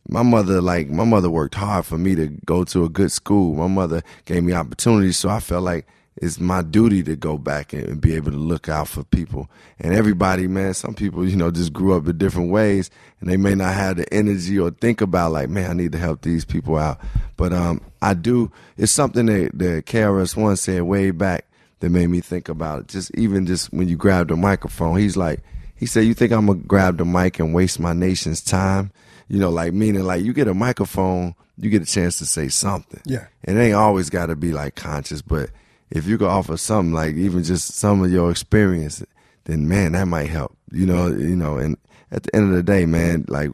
My 0.09 0.23
mother, 0.23 0.63
like, 0.63 0.89
my 0.89 1.05
mother 1.05 1.29
worked 1.29 1.55
hard 1.55 1.85
for 1.85 1.99
me 1.99 2.15
to 2.15 2.29
go 2.47 2.65
to 2.65 2.85
a 2.85 2.89
good 2.89 3.13
school. 3.13 3.55
My 3.55 3.69
mother 3.69 4.03
gave 4.25 4.43
me 4.43 4.55
opportunities, 4.55 5.19
so 5.19 5.29
I 5.29 5.41
felt 5.41 5.65
like 5.65 5.87
it's 6.17 6.39
my 6.39 6.63
duty 6.63 7.03
to 7.03 7.17
go 7.17 7.37
back 7.39 7.73
and, 7.73 8.01
be 8.01 8.15
able 8.15 8.31
to 8.31 8.37
look 8.37 8.69
out 8.69 8.87
for 8.89 9.03
people. 9.05 9.51
And 9.81 9.93
everybody, 9.93 10.47
man, 10.47 10.75
some 10.75 10.95
people, 10.95 11.29
you 11.29 11.37
know, 11.37 11.51
just 11.51 11.73
grew 11.73 11.97
up 11.97 12.07
in 12.07 12.19
different 12.19 12.51
ways 12.51 12.91
and 13.21 13.29
they 13.29 13.37
may 13.37 13.55
not 13.55 13.75
have 13.75 13.97
the 13.97 14.15
energy 14.15 14.59
or 14.59 14.71
think 14.71 15.01
about 15.01 15.33
like, 15.33 15.49
man, 15.49 15.71
I 15.71 15.75
need 15.75 15.93
to 15.93 15.99
help 15.99 16.23
these 16.23 16.45
people 16.45 16.77
out. 16.77 17.01
But 17.37 17.53
um 17.53 17.81
I 18.01 18.15
do 18.15 18.53
it's 18.77 18.93
something 18.93 19.27
that, 19.27 19.51
that 19.59 19.87
KRS 19.87 20.37
One 20.37 20.57
said 20.57 20.83
way 20.83 21.11
back 21.11 21.47
that 21.81 21.91
made 21.91 22.09
me 22.09 22.21
think 22.21 22.49
about 22.49 22.81
it. 22.81 22.89
Just 22.89 23.11
even 23.17 23.47
just 23.47 23.73
when 23.73 23.89
you 23.89 23.97
grab 23.97 24.29
the 24.29 24.37
microphone, 24.37 24.99
he's 24.99 25.17
like 25.17 25.41
he 25.77 25.87
said, 25.87 26.05
You 26.05 26.15
think 26.15 26.33
I'm 26.33 26.47
gonna 26.47 26.61
grab 26.61 26.99
the 26.99 27.05
mic 27.05 27.39
and 27.39 27.53
waste 27.53 27.81
my 27.81 27.93
nation's 27.93 28.41
time? 28.41 28.93
You 29.29 29.39
know, 29.39 29.51
like 29.51 29.73
meaning 29.73 30.05
like 30.05 30.25
you 30.25 30.33
get 30.33 30.49
a 30.49 30.55
microphone, 30.55 31.35
you 31.59 31.71
get 31.71 31.83
a 31.83 31.87
chance 31.87 32.19
to 32.19 32.27
say 32.27 32.49
something. 32.49 33.01
Yeah. 33.05 33.27
And 33.45 33.59
it 33.59 33.61
ain't 33.61 33.75
always 33.75 34.11
gotta 34.11 34.37
be 34.37 34.53
like 34.53 34.77
conscious, 34.77 35.23
but 35.23 35.51
if 35.95 36.09
you 36.09 36.19
could 36.19 36.29
offer 36.29 36.57
something 36.57 36.93
like 36.93 37.15
even 37.15 37.45
just 37.45 37.77
some 37.77 38.03
of 38.03 38.13
your 38.13 38.31
experience, 38.31 39.03
then 39.45 39.69
man, 39.69 39.93
that 39.93 40.07
might 40.07 40.29
help. 40.29 40.55
You 40.73 40.87
know, 40.87 41.07
you 41.07 41.37
know, 41.37 41.57
and 41.57 41.79
at 42.11 42.25
the 42.25 42.37
end 42.37 42.51
of 42.51 42.57
the 42.57 42.65
day, 42.65 42.85
man, 42.85 43.25
like 43.29 43.51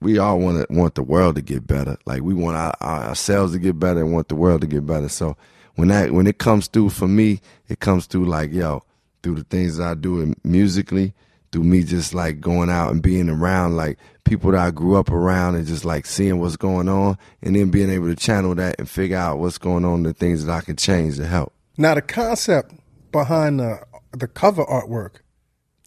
we 0.00 0.18
all 0.18 0.40
want 0.40 0.58
to 0.68 0.74
want 0.74 0.96
the 0.96 1.04
world 1.04 1.36
to 1.36 1.42
get 1.42 1.68
better. 1.68 1.96
Like 2.04 2.22
we 2.22 2.34
want 2.34 2.56
our, 2.56 2.74
our, 2.80 3.04
ourselves 3.04 3.52
to 3.52 3.60
get 3.60 3.78
better 3.78 4.00
and 4.00 4.12
want 4.12 4.28
the 4.28 4.34
world 4.34 4.60
to 4.62 4.66
get 4.66 4.86
better. 4.86 5.08
So 5.08 5.36
when 5.76 5.88
that 5.88 6.10
when 6.10 6.26
it 6.26 6.38
comes 6.38 6.66
through 6.66 6.90
for 6.90 7.06
me, 7.06 7.40
it 7.68 7.78
comes 7.78 8.06
through 8.06 8.26
like 8.26 8.52
yo, 8.52 8.82
through 9.22 9.36
the 9.36 9.44
things 9.44 9.76
that 9.76 9.86
I 9.86 9.94
do 9.94 10.34
musically, 10.42 11.14
through 11.52 11.62
me 11.62 11.84
just 11.84 12.12
like 12.12 12.40
going 12.40 12.70
out 12.70 12.90
and 12.90 13.00
being 13.00 13.28
around 13.28 13.76
like 13.76 13.98
people 14.24 14.50
that 14.50 14.60
I 14.60 14.72
grew 14.72 14.96
up 14.96 15.12
around 15.12 15.54
and 15.54 15.64
just 15.64 15.84
like 15.84 16.06
seeing 16.06 16.40
what's 16.40 16.56
going 16.56 16.88
on 16.88 17.18
and 17.40 17.54
then 17.54 17.70
being 17.70 17.88
able 17.88 18.08
to 18.08 18.16
channel 18.16 18.56
that 18.56 18.80
and 18.80 18.90
figure 18.90 19.16
out 19.16 19.38
what's 19.38 19.58
going 19.58 19.84
on, 19.84 20.02
the 20.02 20.12
things 20.12 20.44
that 20.44 20.52
I 20.52 20.60
can 20.60 20.74
change 20.74 21.16
to 21.18 21.26
help. 21.26 21.52
Now 21.78 21.94
the 21.94 22.02
concept 22.02 22.74
behind 23.12 23.60
the 23.60 23.80
the 24.12 24.26
cover 24.26 24.64
artwork 24.64 25.16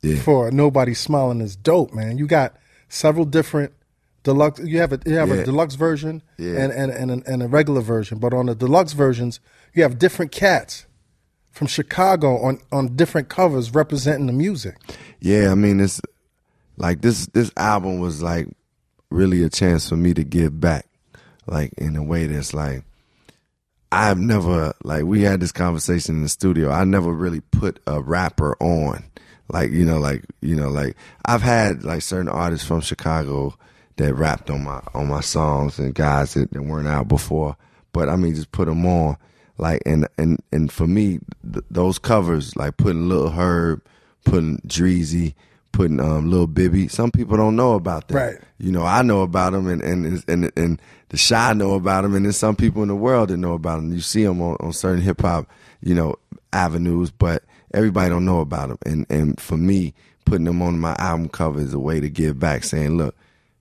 Yeah. 0.02 0.20
for 0.22 0.50
Nobody 0.52 0.94
Smiling 0.94 1.42
is 1.42 1.56
dope, 1.56 1.94
man. 1.94 2.18
You 2.18 2.26
got 2.28 2.56
several 2.90 3.26
different 3.26 3.74
deluxe. 4.24 4.60
You 4.62 4.80
have 4.80 4.94
a 4.94 5.00
you 5.06 5.16
have 5.16 5.30
Yeah. 5.30 5.36
a 5.36 5.46
deluxe 5.46 5.76
version 5.76 6.24
Yeah. 6.38 6.54
and 6.62 6.72
and 6.72 6.92
and 6.92 7.12
a, 7.12 7.32
and 7.32 7.44
a 7.44 7.48
regular 7.48 7.82
version, 7.82 8.18
but 8.20 8.34
on 8.34 8.46
the 8.48 8.56
deluxe 8.56 8.94
versions, 8.94 9.40
you 9.74 9.84
have 9.84 10.00
different 10.00 10.32
cats 10.32 10.86
from 11.52 11.68
Chicago 11.68 12.38
on 12.42 12.60
on 12.72 12.96
different 12.96 13.28
covers 13.30 13.74
representing 13.76 14.28
the 14.28 14.34
music. 14.34 14.78
Yeah, 15.20 15.52
I 15.52 15.56
mean 15.56 15.80
it's 15.80 16.00
like 16.78 17.02
this 17.02 17.26
this 17.28 17.52
album 17.58 18.00
was 18.00 18.22
like 18.22 18.48
really 19.10 19.44
a 19.44 19.50
chance 19.50 19.90
for 19.90 19.98
me 19.98 20.14
to 20.14 20.24
give 20.24 20.60
back. 20.62 20.86
Like 21.48 21.74
in 21.78 21.96
a 21.98 22.04
way 22.04 22.28
that's 22.28 22.54
like 22.54 22.84
I've 23.92 24.20
never 24.20 24.74
like 24.84 25.04
we 25.04 25.22
had 25.22 25.40
this 25.42 25.52
conversation 25.52 26.16
in 26.16 26.24
the 26.24 26.30
studio. 26.30 26.70
I 26.70 26.86
never 26.86 27.12
really 27.12 27.42
put 27.42 27.80
a 27.86 28.02
rapper 28.02 28.56
on. 28.62 29.04
Like, 29.50 29.72
you 29.72 29.84
know, 29.84 30.00
like 30.00 30.24
you 30.42 30.56
know, 30.56 30.70
like 30.70 30.96
I've 31.26 31.42
had 31.42 31.84
like 31.84 32.02
certain 32.02 32.30
artists 32.30 32.66
from 32.66 32.82
Chicago 32.82 33.58
that 33.98 34.14
rapped 34.14 34.50
on 34.50 34.64
my 34.64 34.82
on 34.94 35.08
my 35.08 35.20
songs 35.22 35.78
and 35.78 35.94
guys 35.94 36.34
that, 36.36 36.52
that 36.54 36.62
weren't 36.62 36.88
out 36.88 37.08
before. 37.08 37.58
But 37.92 38.08
I 38.08 38.16
mean 38.16 38.34
just 38.34 38.52
put 38.52 38.68
them 38.68 38.86
on. 38.86 39.18
Like 39.58 39.82
and 39.86 40.08
and 40.18 40.42
and 40.54 40.72
for 40.72 40.88
me 40.88 41.20
th- 41.52 41.66
those 41.70 42.00
covers 42.00 42.56
like 42.56 42.78
putting 42.78 43.10
Lil 43.10 43.30
Herb, 43.30 43.82
putting 44.24 44.60
Dreezy, 44.60 45.34
putting 45.72 46.00
um 46.00 46.30
Lil 46.30 46.48
Bibby. 46.48 46.88
Some 46.88 47.12
people 47.12 47.38
don't 47.38 47.56
know 47.56 47.74
about 47.74 48.08
that. 48.10 48.16
Right. 48.16 48.38
You 48.58 48.72
know, 48.72 48.84
I 48.86 49.02
know 49.02 49.22
about 49.22 49.54
them, 49.54 49.68
and 49.68 49.82
and 49.82 50.24
and 50.28 50.52
and 50.56 50.82
the 51.10 51.18
Chi 51.30 51.54
know 51.54 51.74
about 51.74 52.02
them, 52.04 52.16
and 52.16 52.26
there's 52.26 52.38
some 52.38 52.56
people 52.56 52.82
in 52.82 52.88
the 52.88 52.96
world 52.96 53.30
that 53.30 53.38
know 53.38 53.54
about 53.54 53.78
them. 53.78 53.92
You 53.94 54.02
see 54.02 54.24
them 54.24 54.42
on, 54.42 54.58
on 54.60 54.74
certain 54.74 55.02
hip 55.02 55.22
hop, 55.22 55.48
you 55.82 55.94
know, 55.96 56.16
avenues, 56.54 57.12
but 57.12 57.44
everybody 57.74 58.10
don't 58.10 58.26
know 58.26 58.40
about 58.40 58.70
them. 58.70 58.78
And 58.86 59.06
and 59.10 59.40
for 59.40 59.58
me, 59.58 59.94
putting 60.25 60.46
them 60.46 60.62
on 60.62 60.80
my 60.80 60.96
album 61.00 61.30
cover 61.30 61.60
is 61.60 61.74
a 61.74 61.80
way 61.80 62.00
to 62.00 62.10
give 62.10 62.40
back, 62.40 62.63
saying, 62.63 62.98
look, 62.98 63.16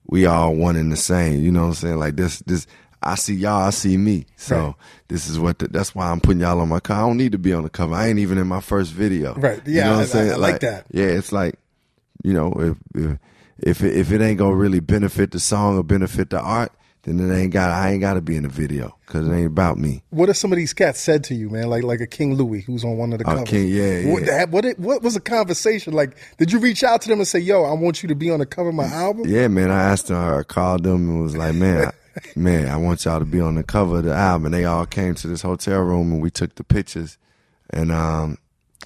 we 0.07 0.25
all 0.25 0.55
one 0.55 0.75
and 0.75 0.91
the 0.91 0.97
same. 0.97 1.41
You 1.41 1.51
know 1.51 1.61
what 1.61 1.67
I'm 1.67 1.73
saying? 1.75 1.97
Like 1.99 2.15
this, 2.15 2.39
this. 2.41 2.67
I 3.03 3.15
see 3.15 3.33
y'all, 3.33 3.63
I 3.63 3.71
see 3.71 3.97
me. 3.97 4.27
So 4.35 4.55
Right. 4.63 4.75
this 5.07 5.27
is 5.27 5.39
what. 5.39 5.57
The, 5.57 5.67
that's 5.69 5.95
why 5.95 6.11
I'm 6.11 6.19
putting 6.21 6.41
y'all 6.41 6.59
on 6.59 6.69
my 6.69 6.79
cover. 6.79 6.99
I 7.01 7.07
don't 7.07 7.17
need 7.17 7.31
to 7.31 7.39
be 7.39 7.51
on 7.51 7.63
the 7.63 7.69
cover. 7.71 7.95
I 7.95 8.07
ain't 8.09 8.19
even 8.19 8.37
in 8.37 8.45
my 8.47 8.61
first 8.61 8.91
video. 8.93 9.33
Right. 9.33 9.59
You 9.65 9.73
Yeah, 9.77 9.85
know 9.85 9.89
what 9.93 9.97
I- 9.97 10.01
I'm 10.01 10.07
saying? 10.07 10.29
I- 10.29 10.33
I 10.33 10.37
like 10.37 10.59
that. 10.59 10.85
Yeah, 10.91 11.05
it's 11.05 11.31
like 11.31 11.55
you 12.23 12.33
know, 12.33 12.53
if 12.57 12.77
if 12.95 13.17
if 13.59 13.83
it, 13.83 13.95
if 13.97 14.11
it 14.11 14.21
ain't 14.21 14.37
gonna 14.39 14.55
really 14.55 14.79
benefit 14.79 15.31
the 15.31 15.39
song 15.39 15.77
or 15.77 15.83
benefit 15.83 16.29
the 16.29 16.39
art, 16.39 16.71
then 17.03 17.19
it 17.19 17.35
ain't 17.35 17.51
got. 17.51 17.69
I 17.71 17.91
ain't 17.91 18.01
got 18.01 18.13
to 18.13 18.21
be 18.21 18.35
in 18.35 18.43
the 18.43 18.49
video 18.49 18.95
because 19.05 19.27
it 19.27 19.31
ain't 19.31 19.47
about 19.47 19.77
me. 19.77 20.03
What 20.11 20.29
have 20.29 20.37
some 20.37 20.51
of 20.51 20.57
these 20.57 20.73
cats 20.73 20.99
said 20.99 21.23
to 21.25 21.35
you, 21.35 21.49
man? 21.49 21.69
Like 21.69 21.83
like 21.83 21.99
a 21.99 22.07
King 22.07 22.35
Louie 22.35 22.61
who's 22.61 22.83
on 22.83 22.97
one 22.97 23.11
of 23.13 23.19
the 23.19 23.25
covers. 23.25 23.49
King, 23.49 23.67
yeah, 23.69 24.11
What, 24.11 24.23
yeah. 24.23 24.45
what, 24.45 24.65
it- 24.65 24.79
what 24.79 25.01
was 25.01 25.13
the 25.15 25.19
conversation 25.19 25.93
like? 25.93 26.15
Did 26.37 26.51
you 26.51 26.59
reach 26.59 26.83
out 26.83 27.01
to 27.03 27.09
them 27.09 27.19
and 27.19 27.27
say, 27.27 27.39
"Yo, 27.39 27.63
I 27.63 27.73
want 27.73 28.03
you 28.03 28.09
to 28.09 28.15
be 28.15 28.29
on 28.31 28.39
the 28.39 28.45
cover 28.45 28.69
of 28.69 28.75
my 28.75 28.85
album"? 28.85 29.27
Yeah, 29.27 29.47
man. 29.47 29.71
I 29.71 29.81
asked 29.83 30.09
her. 30.09 30.39
I 30.39 30.43
called 30.43 30.83
them 30.83 31.09
and 31.09 31.21
was 31.23 31.35
like, 31.35 31.55
man, 31.55 31.87
I, 31.87 32.19
man, 32.35 32.67
I 32.67 32.77
want 32.77 33.05
y'all 33.05 33.19
to 33.19 33.25
be 33.25 33.39
on 33.41 33.55
the 33.55 33.63
cover 33.63 33.97
of 33.99 34.03
the 34.05 34.13
album. 34.13 34.45
And 34.47 34.53
they 34.53 34.65
all 34.65 34.85
came 34.85 35.15
to 35.15 35.27
this 35.27 35.41
hotel 35.41 35.79
room 35.81 36.11
and 36.11 36.21
we 36.21 36.29
took 36.29 36.53
the 36.55 36.63
pictures, 36.63 37.17
and 37.71 37.91
um, 37.91 38.37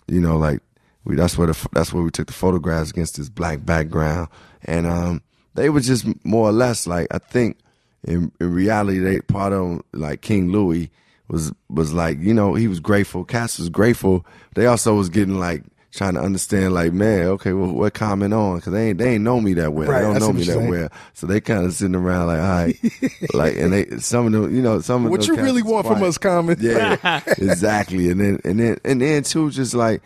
you 0.08 0.22
know, 0.22 0.38
like 0.38 0.62
we 1.06 1.16
that's 1.16 1.38
where 1.38 1.48
the 1.48 1.68
that's 1.72 1.94
where 1.94 2.04
we 2.04 2.10
took 2.10 2.28
the 2.28 2.34
photographs 2.34 2.90
against 2.90 3.18
this 3.18 3.30
black 3.30 3.66
background, 3.66 4.28
and 4.64 4.86
um, 4.86 5.22
they 5.54 5.70
were 5.70 5.80
just 5.80 6.06
more 6.26 6.50
or 6.50 6.52
less 6.52 6.86
like 6.88 7.08
I 7.12 7.20
think 7.20 7.58
in, 8.04 8.32
in 8.40 8.54
reality 8.54 9.00
they 9.00 9.22
part 9.22 9.54
of 9.54 9.82
like 9.94 10.22
King 10.22 10.52
Louie 10.52 10.92
was 11.28 11.52
was 11.70 11.94
like 11.94 12.20
you 12.20 12.34
know 12.34 12.56
he 12.56 12.68
was 12.68 12.80
grateful. 12.80 13.24
Cass 13.24 13.60
was 13.60 13.70
grateful. 13.70 14.26
They 14.56 14.66
also 14.66 14.96
was 14.96 15.10
getting 15.10 15.40
like 15.40 15.64
trying 15.92 16.14
to 16.14 16.20
understand 16.20 16.74
like 16.74 16.92
man 16.92 17.26
okay 17.26 17.54
well 17.54 17.72
what 17.72 17.94
Common 17.94 18.34
on 18.34 18.58
because 18.58 18.74
they 18.74 18.90
ain't 18.90 18.98
they 18.98 19.14
ain't 19.14 19.24
know 19.24 19.40
me 19.40 19.54
that 19.54 19.72
well 19.72 19.88
Right, 19.88 20.02
they 20.02 20.06
don't 20.06 20.20
know 20.20 20.34
me 20.34 20.44
that 20.44 20.56
saying. 20.56 20.70
well 20.70 20.90
so 21.14 21.26
they 21.26 21.40
kind 21.40 21.66
of 21.66 21.74
sitting 21.74 21.96
around 21.96 22.28
like 22.28 22.40
all 22.42 22.46
right 22.46 22.78
like 23.34 23.56
and 23.56 23.72
they 23.72 23.86
some 24.00 24.26
of 24.26 24.34
them 24.34 24.54
you 24.54 24.62
know 24.62 24.82
some 24.82 25.06
of 25.06 25.12
What 25.12 25.26
you 25.26 25.36
really 25.38 25.62
want 25.62 25.88
from 25.88 26.04
us, 26.04 26.18
Common 26.18 26.58
Yeah, 26.60 27.22
exactly. 27.38 28.10
And 28.10 28.20
then 28.20 28.42
and 28.44 28.60
then 28.60 28.78
and 28.84 29.02
then 29.02 29.24
too, 29.24 29.50
just 29.52 29.74
like 29.74 30.02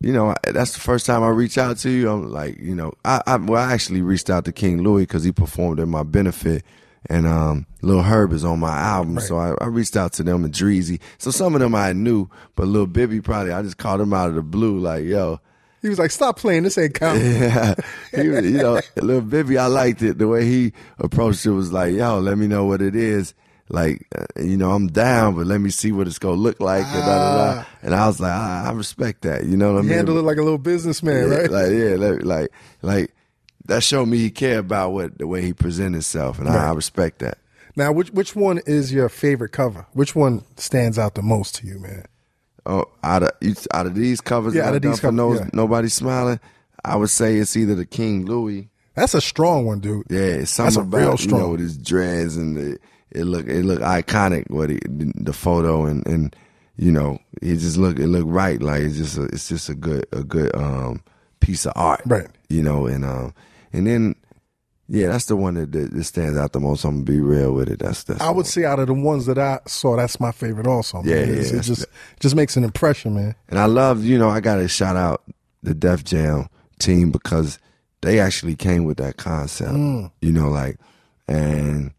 you 0.00 0.12
know, 0.12 0.34
that's 0.42 0.74
the 0.74 0.80
first 0.80 1.06
time 1.06 1.22
I 1.22 1.28
reach 1.28 1.56
out 1.58 1.78
to 1.78 1.90
you. 1.90 2.10
I'm 2.10 2.30
like, 2.30 2.58
you 2.58 2.74
know, 2.74 2.92
I, 3.04 3.22
I 3.26 3.36
well, 3.36 3.62
I 3.62 3.72
actually 3.72 4.02
reached 4.02 4.28
out 4.28 4.44
to 4.44 4.52
King 4.52 4.82
Louie 4.82 5.02
because 5.02 5.24
he 5.24 5.32
performed 5.32 5.80
at 5.80 5.88
my 5.88 6.02
benefit, 6.02 6.64
and 7.08 7.26
um, 7.26 7.66
Lil 7.82 8.02
Herb 8.02 8.32
is 8.32 8.44
on 8.44 8.60
my 8.60 8.76
album, 8.76 9.18
so 9.20 9.38
I, 9.38 9.54
I 9.60 9.66
reached 9.66 9.96
out 9.96 10.12
to 10.14 10.22
them 10.22 10.44
and 10.44 10.52
Dreezy. 10.52 11.00
So 11.18 11.30
some 11.30 11.54
of 11.54 11.60
them 11.60 11.74
I 11.74 11.92
knew, 11.92 12.28
but 12.56 12.66
Lil 12.66 12.86
Bibby 12.86 13.20
probably 13.20 13.52
I 13.52 13.62
just 13.62 13.78
called 13.78 14.00
him 14.00 14.12
out 14.12 14.28
of 14.28 14.34
the 14.34 14.42
blue, 14.42 14.78
like, 14.78 15.04
yo, 15.04 15.40
He 15.80 15.88
was 15.88 15.98
like, 15.98 16.10
"Stop 16.10 16.38
playing. 16.38 16.64
This 16.64 16.76
ain't 16.76 16.94
coming." 16.94 17.22
yeah, 17.24 17.74
he, 18.14 18.22
you 18.22 18.58
know, 18.58 18.80
little 18.96 19.22
Bibby, 19.22 19.56
I 19.56 19.66
liked 19.66 20.02
it. 20.02 20.18
The 20.18 20.28
way 20.28 20.44
he 20.44 20.72
approached 20.98 21.46
it 21.46 21.52
was 21.52 21.72
like, 21.72 21.94
yo, 21.94 22.18
let 22.18 22.36
me 22.36 22.46
know 22.46 22.66
what 22.66 22.82
it 22.82 22.94
is. 22.94 23.34
Like 23.68 24.06
uh, 24.16 24.24
you 24.40 24.56
know 24.56 24.70
I'm 24.72 24.86
down, 24.88 25.34
but 25.34 25.46
let 25.46 25.60
me 25.60 25.70
see 25.70 25.90
what 25.92 26.06
it's 26.06 26.18
gonna 26.20 26.36
look 26.36 26.60
like. 26.60 26.84
And, 26.86 27.04
da, 27.04 27.06
da, 27.06 27.54
da. 27.54 27.64
and 27.82 27.94
I 27.94 28.06
was 28.06 28.20
like, 28.20 28.32
I, 28.32 28.66
I 28.68 28.72
respect 28.72 29.22
that. 29.22 29.44
You 29.44 29.56
know 29.56 29.72
what 29.72 29.80
I 29.80 29.82
mean? 29.82 29.90
handle 29.92 30.16
it 30.18 30.22
like 30.22 30.36
a 30.38 30.42
little 30.42 30.58
businessman, 30.58 31.28
yeah, 31.28 31.36
right? 31.36 31.50
Like 31.50 31.72
yeah, 31.72 31.96
like, 31.96 32.22
like 32.24 32.52
like 32.82 33.14
that 33.66 33.82
showed 33.82 34.06
me 34.06 34.18
he 34.18 34.30
cared 34.30 34.60
about 34.60 34.90
what 34.92 35.18
the 35.18 35.26
way 35.26 35.42
he 35.42 35.52
present 35.52 35.94
himself, 35.94 36.38
and 36.38 36.48
I, 36.48 36.68
I 36.68 36.72
respect 36.74 37.18
that. 37.20 37.38
now, 37.74 37.90
which 37.90 38.10
which 38.12 38.36
one 38.36 38.60
is 38.66 38.92
your 38.92 39.08
favorite 39.08 39.50
cover? 39.50 39.84
Which 39.94 40.14
one 40.14 40.44
stands 40.56 40.96
out 40.96 41.16
the 41.16 41.22
most 41.22 41.56
to 41.56 41.66
you, 41.66 41.80
man? 41.80 42.04
Oh, 42.64 42.84
out 43.02 43.24
of 43.24 43.30
you- 43.40 43.54
out 43.74 43.86
of 43.86 43.96
these 43.96 44.20
covers, 44.20 44.54
Yeah, 44.54 44.68
out 44.68 44.76
of 44.76 44.82
these 44.82 45.00
covers, 45.00 45.40
yeah. 45.40 45.50
nobody 45.52 45.88
smiling. 45.88 46.38
I 46.84 46.94
would 46.94 47.10
say 47.10 47.36
it's 47.36 47.56
either 47.56 47.74
the 47.74 47.84
King 47.86 48.26
Louie. 48.26 48.68
That's 48.94 49.14
a 49.14 49.20
strong 49.20 49.66
one, 49.66 49.80
dude. 49.80 50.06
Yeah, 50.08 50.20
it's 50.20 50.56
That's 50.56 50.74
something 50.76 50.94
a 50.94 50.96
real 51.02 51.08
about 51.08 51.20
you 51.24 51.30
know 51.32 51.36
strong- 51.38 51.50
with 51.50 51.60
his 51.60 51.76
dreads 51.76 52.36
and 52.36 52.56
the, 52.56 52.78
it 53.10 53.24
look 53.24 53.46
it 53.46 53.64
look 53.64 53.80
iconic. 53.80 54.50
What 54.50 54.70
he, 54.70 54.78
the 54.84 55.32
photo 55.32 55.86
and 55.86 56.06
and 56.06 56.34
you 56.76 56.92
know 56.92 57.18
it 57.40 57.56
just 57.56 57.76
look 57.76 57.98
it 57.98 58.08
look 58.08 58.24
right. 58.26 58.60
Like 58.60 58.82
it's 58.82 58.96
just 58.96 59.18
a, 59.18 59.24
it's 59.24 59.48
just 59.48 59.68
a 59.68 59.74
good 59.74 60.06
a 60.12 60.22
good 60.22 60.54
um 60.54 61.02
piece 61.40 61.66
of 61.66 61.72
art, 61.76 62.02
Right. 62.06 62.28
You 62.48 62.62
know, 62.62 62.86
and 62.86 63.04
um 63.04 63.34
and 63.72 63.86
then 63.86 64.16
yeah, 64.88 65.08
that's 65.08 65.24
the 65.24 65.34
one 65.34 65.54
that, 65.54 65.72
that, 65.72 66.04
stands 66.04 66.38
out 66.38 66.52
the 66.52 66.60
most. 66.60 66.84
I'm 66.84 67.02
gonna 67.02 67.04
be 67.04 67.20
real 67.20 67.52
with 67.52 67.68
it. 67.68 67.80
That's 67.80 68.04
that's 68.04 68.20
I 68.20 68.28
would 68.28 68.36
one. 68.36 68.44
say 68.44 68.64
out 68.64 68.78
of 68.78 68.86
the 68.86 68.94
ones 68.94 69.26
that 69.26 69.38
I 69.38 69.58
saw, 69.66 69.96
that's 69.96 70.20
my 70.20 70.30
favorite 70.30 70.68
also. 70.68 71.02
Man. 71.02 71.06
Yeah, 71.06 71.24
yeah, 71.24 71.58
it 71.58 71.62
just 71.62 71.86
just 72.20 72.36
makes 72.36 72.56
an 72.56 72.62
impression, 72.62 73.14
man. 73.14 73.34
And 73.48 73.58
I 73.58 73.64
love, 73.64 74.04
you 74.04 74.16
know, 74.16 74.28
I 74.28 74.40
got 74.40 74.56
to 74.56 74.68
shout 74.68 74.94
out 74.96 75.24
the 75.62 75.74
Def 75.74 76.04
Jam 76.04 76.48
team 76.78 77.10
because 77.10 77.58
they 78.02 78.20
actually 78.20 78.54
came 78.54 78.84
with 78.84 78.98
that 78.98 79.16
concept. 79.16 79.72
Mm. 79.72 80.12
You 80.20 80.32
know, 80.32 80.50
like, 80.50 80.78
and 81.26 81.90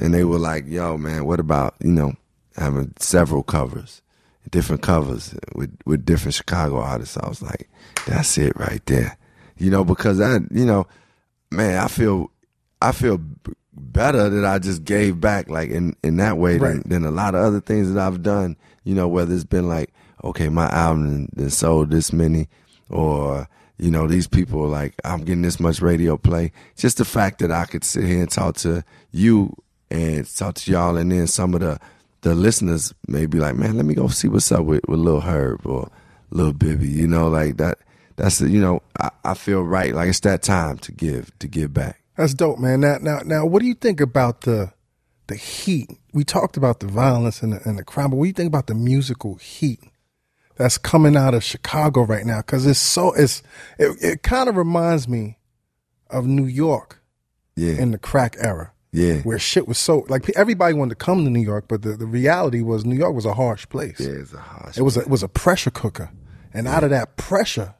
and 0.00 0.12
they 0.14 0.24
were 0.24 0.38
like, 0.38 0.64
"Yo, 0.66 0.96
man, 0.96 1.24
what 1.24 1.40
about 1.40 1.74
you 1.80 1.92
know 1.92 2.14
having 2.56 2.92
several 2.98 3.42
covers, 3.42 4.02
different 4.50 4.82
covers 4.82 5.34
with 5.54 5.76
with 5.86 6.04
different 6.04 6.34
Chicago 6.34 6.78
artists?" 6.80 7.16
I 7.16 7.28
was 7.28 7.42
like, 7.42 7.68
"That's 8.06 8.36
it 8.38 8.56
right 8.58 8.84
there." 8.86 9.16
You 9.56 9.70
know, 9.70 9.84
because 9.84 10.20
I, 10.20 10.38
you 10.50 10.64
know, 10.66 10.86
man, 11.50 11.78
I 11.78 11.88
feel 11.88 12.30
I 12.82 12.92
feel 12.92 13.20
better 13.76 14.28
that 14.28 14.44
I 14.44 14.58
just 14.58 14.84
gave 14.84 15.20
back 15.20 15.48
like 15.48 15.70
in 15.70 15.96
in 16.02 16.16
that 16.18 16.38
way 16.38 16.58
than, 16.58 16.76
Right. 16.78 16.88
than 16.88 17.04
a 17.04 17.10
lot 17.10 17.34
of 17.34 17.42
other 17.42 17.60
things 17.60 17.92
that 17.92 18.00
I've 18.04 18.22
done. 18.22 18.56
You 18.84 18.94
know, 18.94 19.08
whether 19.08 19.34
it's 19.34 19.44
been 19.44 19.68
like, 19.68 19.92
okay, 20.22 20.48
my 20.48 20.68
album 20.70 21.28
then 21.34 21.50
sold 21.50 21.90
this 21.90 22.12
many, 22.12 22.48
or 22.90 23.48
you 23.78 23.90
know, 23.90 24.06
these 24.06 24.26
people 24.28 24.62
are 24.62 24.68
like, 24.68 24.94
I'm 25.04 25.20
getting 25.24 25.42
this 25.42 25.58
much 25.58 25.80
radio 25.80 26.16
play. 26.16 26.52
Just 26.76 26.98
the 26.98 27.04
fact 27.04 27.40
that 27.40 27.50
I 27.50 27.64
could 27.64 27.82
sit 27.82 28.04
here 28.04 28.20
and 28.20 28.30
talk 28.30 28.56
to 28.58 28.84
you 29.10 29.54
and 29.90 30.26
talk 30.36 30.54
to 30.56 30.70
y'all, 30.70 30.96
and 30.96 31.10
then 31.12 31.26
some 31.26 31.54
of 31.54 31.60
the 31.60 31.78
the 32.22 32.34
listeners 32.34 32.94
may 33.06 33.26
be 33.26 33.38
like, 33.38 33.54
man, 33.56 33.76
let 33.76 33.84
me 33.84 33.94
go 33.94 34.08
see 34.08 34.28
what's 34.28 34.50
up 34.52 34.64
with 34.64 34.80
with 34.88 34.98
Lil 34.98 35.20
Herb 35.20 35.66
or 35.66 35.90
Lil 36.30 36.52
Bibby. 36.52 36.88
You 36.88 37.06
know, 37.06 37.28
like 37.28 37.56
that. 37.58 37.78
That's 38.16 38.38
the, 38.38 38.48
you 38.48 38.60
know, 38.60 38.80
I, 39.00 39.10
I 39.24 39.34
feel 39.34 39.62
right. 39.62 39.92
Like 39.92 40.08
it's 40.08 40.20
that 40.20 40.42
time 40.42 40.78
to 40.78 40.92
give 40.92 41.36
to 41.40 41.48
give 41.48 41.74
back. 41.74 42.00
That's 42.16 42.32
dope, 42.32 42.60
man. 42.60 42.80
Now, 42.80 42.98
now, 43.00 43.18
now, 43.24 43.44
what 43.44 43.60
do 43.60 43.66
you 43.66 43.74
think 43.74 44.00
about 44.00 44.42
the 44.42 44.72
the 45.26 45.34
heat? 45.34 45.90
We 46.12 46.22
talked 46.22 46.56
about 46.56 46.78
the 46.78 46.86
violence 46.86 47.42
and 47.42 47.54
the, 47.54 47.68
and 47.68 47.76
the 47.76 47.82
crime, 47.84 48.10
but 48.10 48.16
what 48.16 48.24
do 48.24 48.28
you 48.28 48.34
think 48.34 48.46
about 48.46 48.68
the 48.68 48.74
musical 48.74 49.34
heat 49.34 49.80
that's 50.56 50.78
coming 50.78 51.16
out 51.16 51.34
of 51.34 51.42
Chicago 51.42 52.02
right 52.02 52.24
now? 52.24 52.38
Because 52.38 52.66
it's 52.66 52.78
so 52.78 53.12
it's 53.14 53.42
it, 53.80 53.96
it 54.00 54.22
kind 54.22 54.48
of 54.48 54.56
reminds 54.56 55.08
me 55.08 55.38
of 56.08 56.24
New 56.24 56.46
York 56.46 57.02
Yeah, 57.56 57.72
in 57.72 57.90
the 57.90 57.98
crack 57.98 58.36
era, 58.38 58.72
yeah, 58.94 59.16
where 59.22 59.38
shit 59.38 59.66
was 59.68 59.76
so 59.78 60.04
like 60.08 60.30
everybody 60.36 60.72
wanted 60.74 60.90
to 60.98 61.04
come 61.04 61.24
to 61.24 61.30
New 61.30 61.40
York, 61.42 61.64
but 61.68 61.82
the, 61.82 61.96
the 61.96 62.06
reality 62.06 62.62
was 62.62 62.84
New 62.84 62.96
York 62.96 63.14
was 63.14 63.26
a 63.26 63.34
harsh 63.34 63.66
place. 63.68 63.98
yeah. 63.98 64.20
It's 64.22 64.32
a 64.32 64.38
harsh. 64.38 64.78
It 64.78 64.82
was 64.82 64.96
a, 64.96 65.00
it 65.00 65.08
was 65.10 65.22
a 65.22 65.28
pressure 65.28 65.70
cooker, 65.70 66.10
and 66.52 66.68
out 66.68 66.84
of 66.84 66.90
that 66.90 67.16
pressure, 67.16 67.74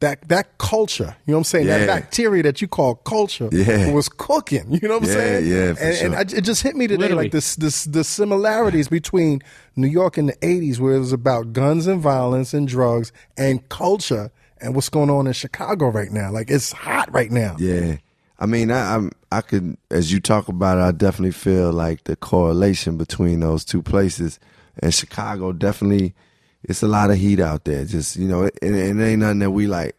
that 0.00 0.28
that 0.28 0.58
culture, 0.58 1.16
you 1.26 1.32
know 1.32 1.38
what 1.38 1.40
I'm 1.40 1.44
saying, 1.44 1.66
Yeah. 1.66 1.78
that 1.78 1.86
bacteria 1.86 2.42
that 2.44 2.60
you 2.60 2.68
call 2.68 2.96
culture, 2.96 3.48
Yeah. 3.50 3.90
was 3.92 4.08
cooking. 4.10 4.66
You 4.82 4.86
know 4.88 4.98
what 4.98 5.04
I'm 5.04 5.08
Yeah, 5.08 5.14
saying? 5.14 5.46
yeah, 5.46 5.72
for 5.74 5.82
and, 5.82 5.96
and. 5.98 6.14
I, 6.14 6.20
it 6.38 6.42
just 6.42 6.62
hit 6.62 6.76
me 6.76 6.86
today, 6.86 7.02
Literally. 7.02 7.24
like 7.24 7.32
this 7.32 7.56
this 7.56 7.84
the 7.84 8.04
similarities 8.04 8.88
between 8.88 9.40
New 9.74 9.88
York 9.88 10.18
in 10.18 10.26
the 10.26 10.34
'80s, 10.42 10.78
where 10.78 10.94
it 10.94 10.98
was 11.00 11.12
about 11.12 11.52
guns 11.54 11.86
and 11.86 12.00
violence 12.00 12.52
and 12.54 12.68
drugs 12.68 13.10
and 13.38 13.66
culture, 13.70 14.30
and 14.60 14.74
what's 14.74 14.90
going 14.90 15.10
on 15.10 15.26
in 15.26 15.32
Chicago 15.32 15.88
right 15.88 16.12
now. 16.12 16.30
Like 16.30 16.50
it's 16.50 16.72
hot 16.72 17.12
right 17.12 17.30
now. 17.30 17.56
Yeah, 17.58 17.96
I 18.38 18.46
mean, 18.46 18.70
I, 18.70 18.94
I'm 18.96 19.10
I 19.32 19.40
could 19.40 19.76
as 19.90 20.12
you 20.12 20.20
talk 20.20 20.48
about 20.48 20.78
it, 20.78 20.82
I 20.82 20.92
definitely 20.92 21.32
feel 21.32 21.72
like 21.72 22.04
the 22.04 22.16
correlation 22.16 22.96
between 22.96 23.40
those 23.40 23.64
two 23.64 23.82
places 23.82 24.38
and 24.78 24.92
Chicago 24.94 25.52
definitely. 25.52 26.14
It's 26.62 26.82
a 26.82 26.88
lot 26.88 27.10
of 27.10 27.16
heat 27.16 27.38
out 27.40 27.64
there. 27.64 27.84
Just 27.84 28.16
you 28.16 28.26
know, 28.26 28.42
it, 28.42 28.58
it, 28.60 28.74
it 28.74 29.00
ain't 29.00 29.20
nothing 29.20 29.38
that 29.38 29.52
we 29.52 29.66
like. 29.66 29.96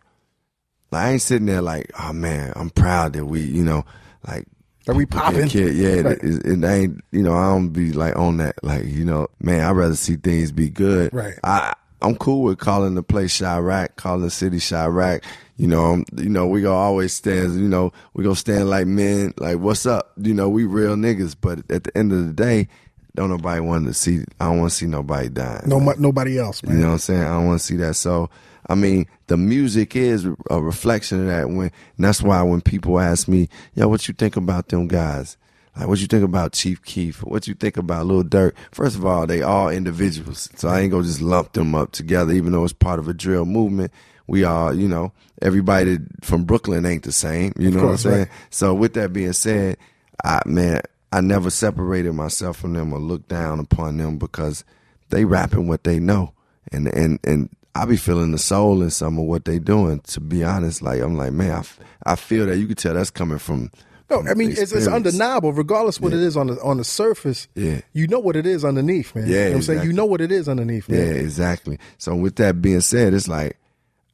Like 0.92 1.06
I 1.06 1.12
ain't 1.12 1.22
sitting 1.22 1.46
there 1.48 1.62
like, 1.62 1.92
oh 2.00 2.14
man, 2.14 2.54
I'm 2.56 2.70
proud 2.70 3.14
that 3.14 3.26
we, 3.26 3.42
you 3.42 3.64
know, 3.64 3.86
like 4.28 4.46
Are 4.88 4.94
we 4.94 5.06
popping? 5.06 5.48
get. 5.48 5.74
Yeah, 5.74 6.02
Right. 6.02 6.18
it, 6.22 6.46
it 6.46 6.64
ain't. 6.64 7.04
You 7.12 7.24
know, 7.24 7.34
I 7.36 7.48
don't 7.50 7.70
be 7.70 7.92
like 7.94 8.16
on 8.18 8.38
that. 8.38 8.62
Like 8.64 8.86
you 8.86 9.04
know, 9.06 9.28
man, 9.40 9.62
I'd 9.66 9.72
rather 9.72 9.96
see 9.96 10.16
things 10.18 10.52
be 10.52 10.70
good. 10.70 11.14
Right. 11.14 11.36
I 11.44 11.74
I'm 12.02 12.16
cool 12.16 12.44
with 12.44 12.60
calling 12.60 12.96
the 12.96 13.04
place 13.04 13.40
Chiraq, 13.40 13.96
calling 13.96 14.22
the 14.22 14.30
city 14.30 14.58
Chiraq. 14.58 15.24
You 15.58 15.68
know, 15.68 16.04
you 16.16 16.30
know, 16.30 16.48
we 16.48 16.62
gonna 16.62 16.76
always 16.76 17.14
stand. 17.14 17.56
You 17.56 17.68
know, 17.68 17.92
we 18.14 18.24
gonna 18.24 18.36
stand 18.36 18.70
like 18.70 18.86
men. 18.86 19.34
Like, 19.38 19.58
what's 19.58 19.86
up? 19.86 20.12
You 20.18 20.34
know, 20.34 20.50
we 20.50 20.66
real 20.66 20.96
niggas. 20.96 21.36
But 21.40 21.60
at 21.72 21.84
the 21.84 21.98
end 21.98 22.14
of 22.14 22.28
the 22.28 22.34
day, 22.34 22.68
don't 23.16 23.32
nobody 23.32 23.60
want 23.60 23.88
to 23.88 23.94
see. 23.94 24.24
I 24.40 24.46
don't 24.46 24.60
want 24.60 24.72
to 24.72 24.78
see 24.78 24.86
nobody 24.86 25.30
dying. 25.30 25.64
No, 25.66 25.80
mo- 25.80 25.96
nobody 25.98 26.38
else, 26.38 26.62
man. 26.62 26.76
You 26.76 26.82
know 26.82 26.88
what 26.90 26.94
I'm 26.94 27.00
saying? 27.00 27.22
I 27.22 27.30
don't 27.30 27.48
want 27.48 27.60
to 27.60 27.66
see 27.66 27.76
that. 27.78 27.96
So, 27.96 28.30
I 28.70 28.76
mean, 28.76 29.08
the 29.26 29.38
music 29.38 29.96
is 29.96 30.28
a 30.52 30.62
reflection 30.62 31.22
of 31.22 31.28
that. 31.28 31.50
When 31.50 31.72
and 31.98 32.06
that's 32.06 32.22
why 32.22 32.44
when 32.44 32.62
people 32.62 33.00
ask 33.00 33.28
me, 33.28 33.50
"Yo, 33.74 33.88
what 33.88 34.08
you 34.08 34.14
think 34.14 34.36
about 34.36 34.68
them 34.68 34.88
guys?" 34.88 35.38
Like, 35.76 35.88
what 35.88 36.00
you 36.00 36.08
think 36.08 36.24
about 36.24 36.54
Chief 36.54 36.84
Keef? 36.84 37.24
What 37.24 37.48
you 37.48 37.54
think 37.54 37.78
about 37.78 38.06
Lil 38.06 38.24
Durk? 38.24 38.54
First 38.72 38.96
of 38.96 39.06
all, 39.06 39.26
they 39.26 39.42
all 39.42 39.70
individuals, 39.70 40.50
so 40.56 40.70
I 40.70 40.82
ain't 40.82 40.92
gonna 40.92 41.04
just 41.04 41.22
lump 41.22 41.54
them 41.54 41.74
up 41.74 41.92
together. 41.94 42.34
Even 42.34 42.52
though 42.52 42.64
it's 42.64 42.74
part 42.74 43.00
of 43.00 43.08
a 43.08 43.14
drill 43.14 43.46
movement, 43.46 43.92
we 44.28 44.44
all, 44.44 44.74
you 44.74 44.88
know, 44.88 45.12
everybody 45.42 45.98
from 46.22 46.44
Brooklyn 46.44 46.86
ain't 46.86 47.04
the 47.04 47.12
same. 47.12 47.54
You 47.58 47.72
know 47.72 47.82
course, 47.82 48.06
what 48.06 48.12
I'm 48.12 48.16
saying? 48.16 48.28
right. 48.28 48.38
So, 48.50 48.74
with 48.74 48.94
that 48.94 49.14
being 49.14 49.34
said, 49.34 49.78
I 50.24 50.42
man, 50.46 50.82
I 51.12 51.22
never 51.22 51.50
separated 51.50 52.14
myself 52.14 52.58
from 52.58 52.74
them 52.74 52.94
or 52.94 53.00
looked 53.00 53.30
down 53.30 53.60
upon 53.60 53.98
them 53.98 54.18
because 54.18 54.64
they 55.10 55.26
rapping 55.26 55.68
what 55.68 55.84
they 55.84 56.00
know, 56.00 56.34
and 56.72 56.88
and 56.88 57.20
and 57.24 57.50
I 57.76 57.86
be 57.86 57.96
feeling 57.98 58.32
the 58.32 58.38
soul 58.38 58.82
in 58.82 58.90
some 58.90 59.18
of 59.18 59.26
what 59.26 59.46
they 59.46 59.60
doing. 59.60 60.00
To 60.02 60.20
be 60.20 60.44
honest, 60.44 60.82
like 60.82 61.02
I'm 61.02 61.16
like, 61.16 61.32
man, 61.32 61.52
I, 61.52 61.60
f- 61.60 61.80
I 62.06 62.16
feel 62.16 62.48
that 62.48 62.58
you 62.58 62.68
could 62.68 62.78
tell 62.78 62.94
that's 62.96 63.10
coming 63.12 63.38
from. 63.38 63.72
No, 64.10 64.20
from 64.20 64.30
I 64.30 64.34
mean 64.34 64.52
it's, 64.52 64.72
it's 64.72 64.88
undeniable, 64.88 65.52
regardless 65.54 66.00
what 66.00 66.14
it 66.14 66.20
is 66.20 66.36
on 66.38 66.48
the 66.48 66.62
on 66.62 66.78
the 66.78 66.84
surface. 66.84 67.48
Yeah. 67.56 67.82
you 67.94 68.08
know 68.08 68.20
what 68.20 68.36
it 68.36 68.46
is 68.46 68.64
underneath, 68.66 69.14
man. 69.14 69.28
Yeah, 69.28 69.36
you 69.36 69.44
know 69.44 69.50
what 69.50 69.56
I'm 69.56 69.62
saying 69.64 69.84
you 69.84 69.94
know 69.94 70.06
what 70.06 70.22
it 70.22 70.32
is 70.32 70.48
underneath, 70.50 70.90
Yeah, 70.90 71.00
exactly. 71.00 71.78
So 71.98 72.16
with 72.16 72.38
that 72.38 72.62
being 72.62 72.80
said, 72.82 73.14
it's 73.14 73.28
like 73.28 73.58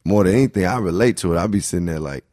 more 0.06 0.24
than 0.24 0.36
anything, 0.36 0.66
I 0.66 0.78
relate 0.78 1.18
to 1.18 1.34
it. 1.34 1.38
I 1.38 1.48
be 1.48 1.60
sitting 1.60 1.86
there 1.86 2.00
like 2.00 2.26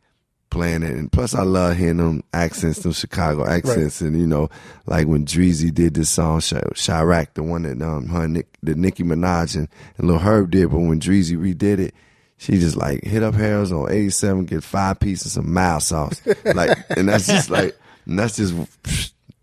playing 0.51 0.83
it, 0.83 0.97
and 0.97 1.11
plus 1.11 1.35
I 1.35 1.43
love 1.43 1.77
hearing 1.77 1.99
them 1.99 2.25
accents, 2.35 2.81
them 2.81 2.93
Chicago 2.93 3.47
accents, 3.47 4.01
and 4.01 4.19
you 4.19 4.27
know, 4.27 4.51
like 4.87 5.07
when 5.07 5.25
Dreezy 5.25 5.73
did 5.73 5.95
this 5.95 6.11
song, 6.11 6.41
Ch- 6.41 6.55
Chiraq, 6.75 7.35
the 7.35 7.43
one 7.43 7.63
that 7.63 7.81
um 7.81 8.09
her 8.09 8.27
Nick, 8.29 8.49
that 8.63 8.77
Nicki 8.77 9.05
Minaj 9.05 9.57
and, 9.57 9.69
and 9.97 10.09
Lil 10.09 10.19
Herb 10.19 10.51
did, 10.51 10.71
but 10.71 10.79
when 10.79 11.01
Dreezy 11.01 11.37
redid 11.37 11.79
it. 11.79 11.95
She 12.37 12.53
just 12.53 12.75
like 12.75 13.05
hit 13.05 13.23
up 13.23 13.35
Harold's 13.35 13.71
on 13.71 13.93
87, 13.93 14.47
get 14.47 14.65
five 14.65 14.99
pieces 14.99 15.37
of 15.37 15.45
mild 15.45 15.83
sauce. 15.83 16.23
Like, 16.47 16.71
and 16.97 17.07
that's 17.07 17.27
just 17.27 17.51
like, 17.51 17.79
and 18.07 18.19
that's 18.19 18.37
just, 18.37 18.55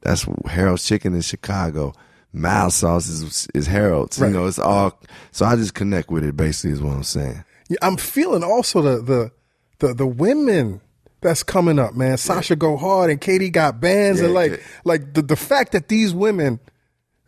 that's 0.02 0.26
Harold's 0.48 0.84
Chicken 0.84 1.14
in 1.14 1.22
Chicago. 1.22 1.94
Mild 2.34 2.74
sauce 2.74 3.08
is, 3.08 3.48
is 3.54 3.68
Harold's. 3.68 4.18
Right. 4.18 4.30
You 4.30 4.34
know, 4.34 4.48
it's 4.48 4.58
all, 4.58 5.00
so 5.32 5.46
I 5.46 5.56
just 5.58 5.76
connect 5.76 6.10
with 6.10 6.24
it 6.24 6.36
basically 6.36 6.72
is 6.72 6.82
what 6.82 6.96
I'm 6.96 7.04
saying. 7.04 7.44
Yeah, 7.70 7.78
I'm 7.82 7.98
feeling 7.98 8.44
also 8.44 8.82
the 8.82 9.02
the 9.02 9.32
the, 9.80 9.94
the 9.94 10.08
women 10.08 10.82
that's 11.22 11.44
coming 11.44 11.80
up, 11.80 11.96
man. 11.96 12.18
Sasha 12.18 12.56
Go 12.56 12.78
Hard 12.78 13.10
and 13.10 13.20
Katie 13.20 13.50
got 13.50 13.80
bands, 13.80 14.22
and 14.22 14.34
like 14.34 14.52
yeah. 14.52 14.58
like 14.86 15.14
the 15.14 15.22
the 15.22 15.36
fact 15.36 15.72
that 15.74 15.88
these 15.88 16.14
women. 16.14 16.60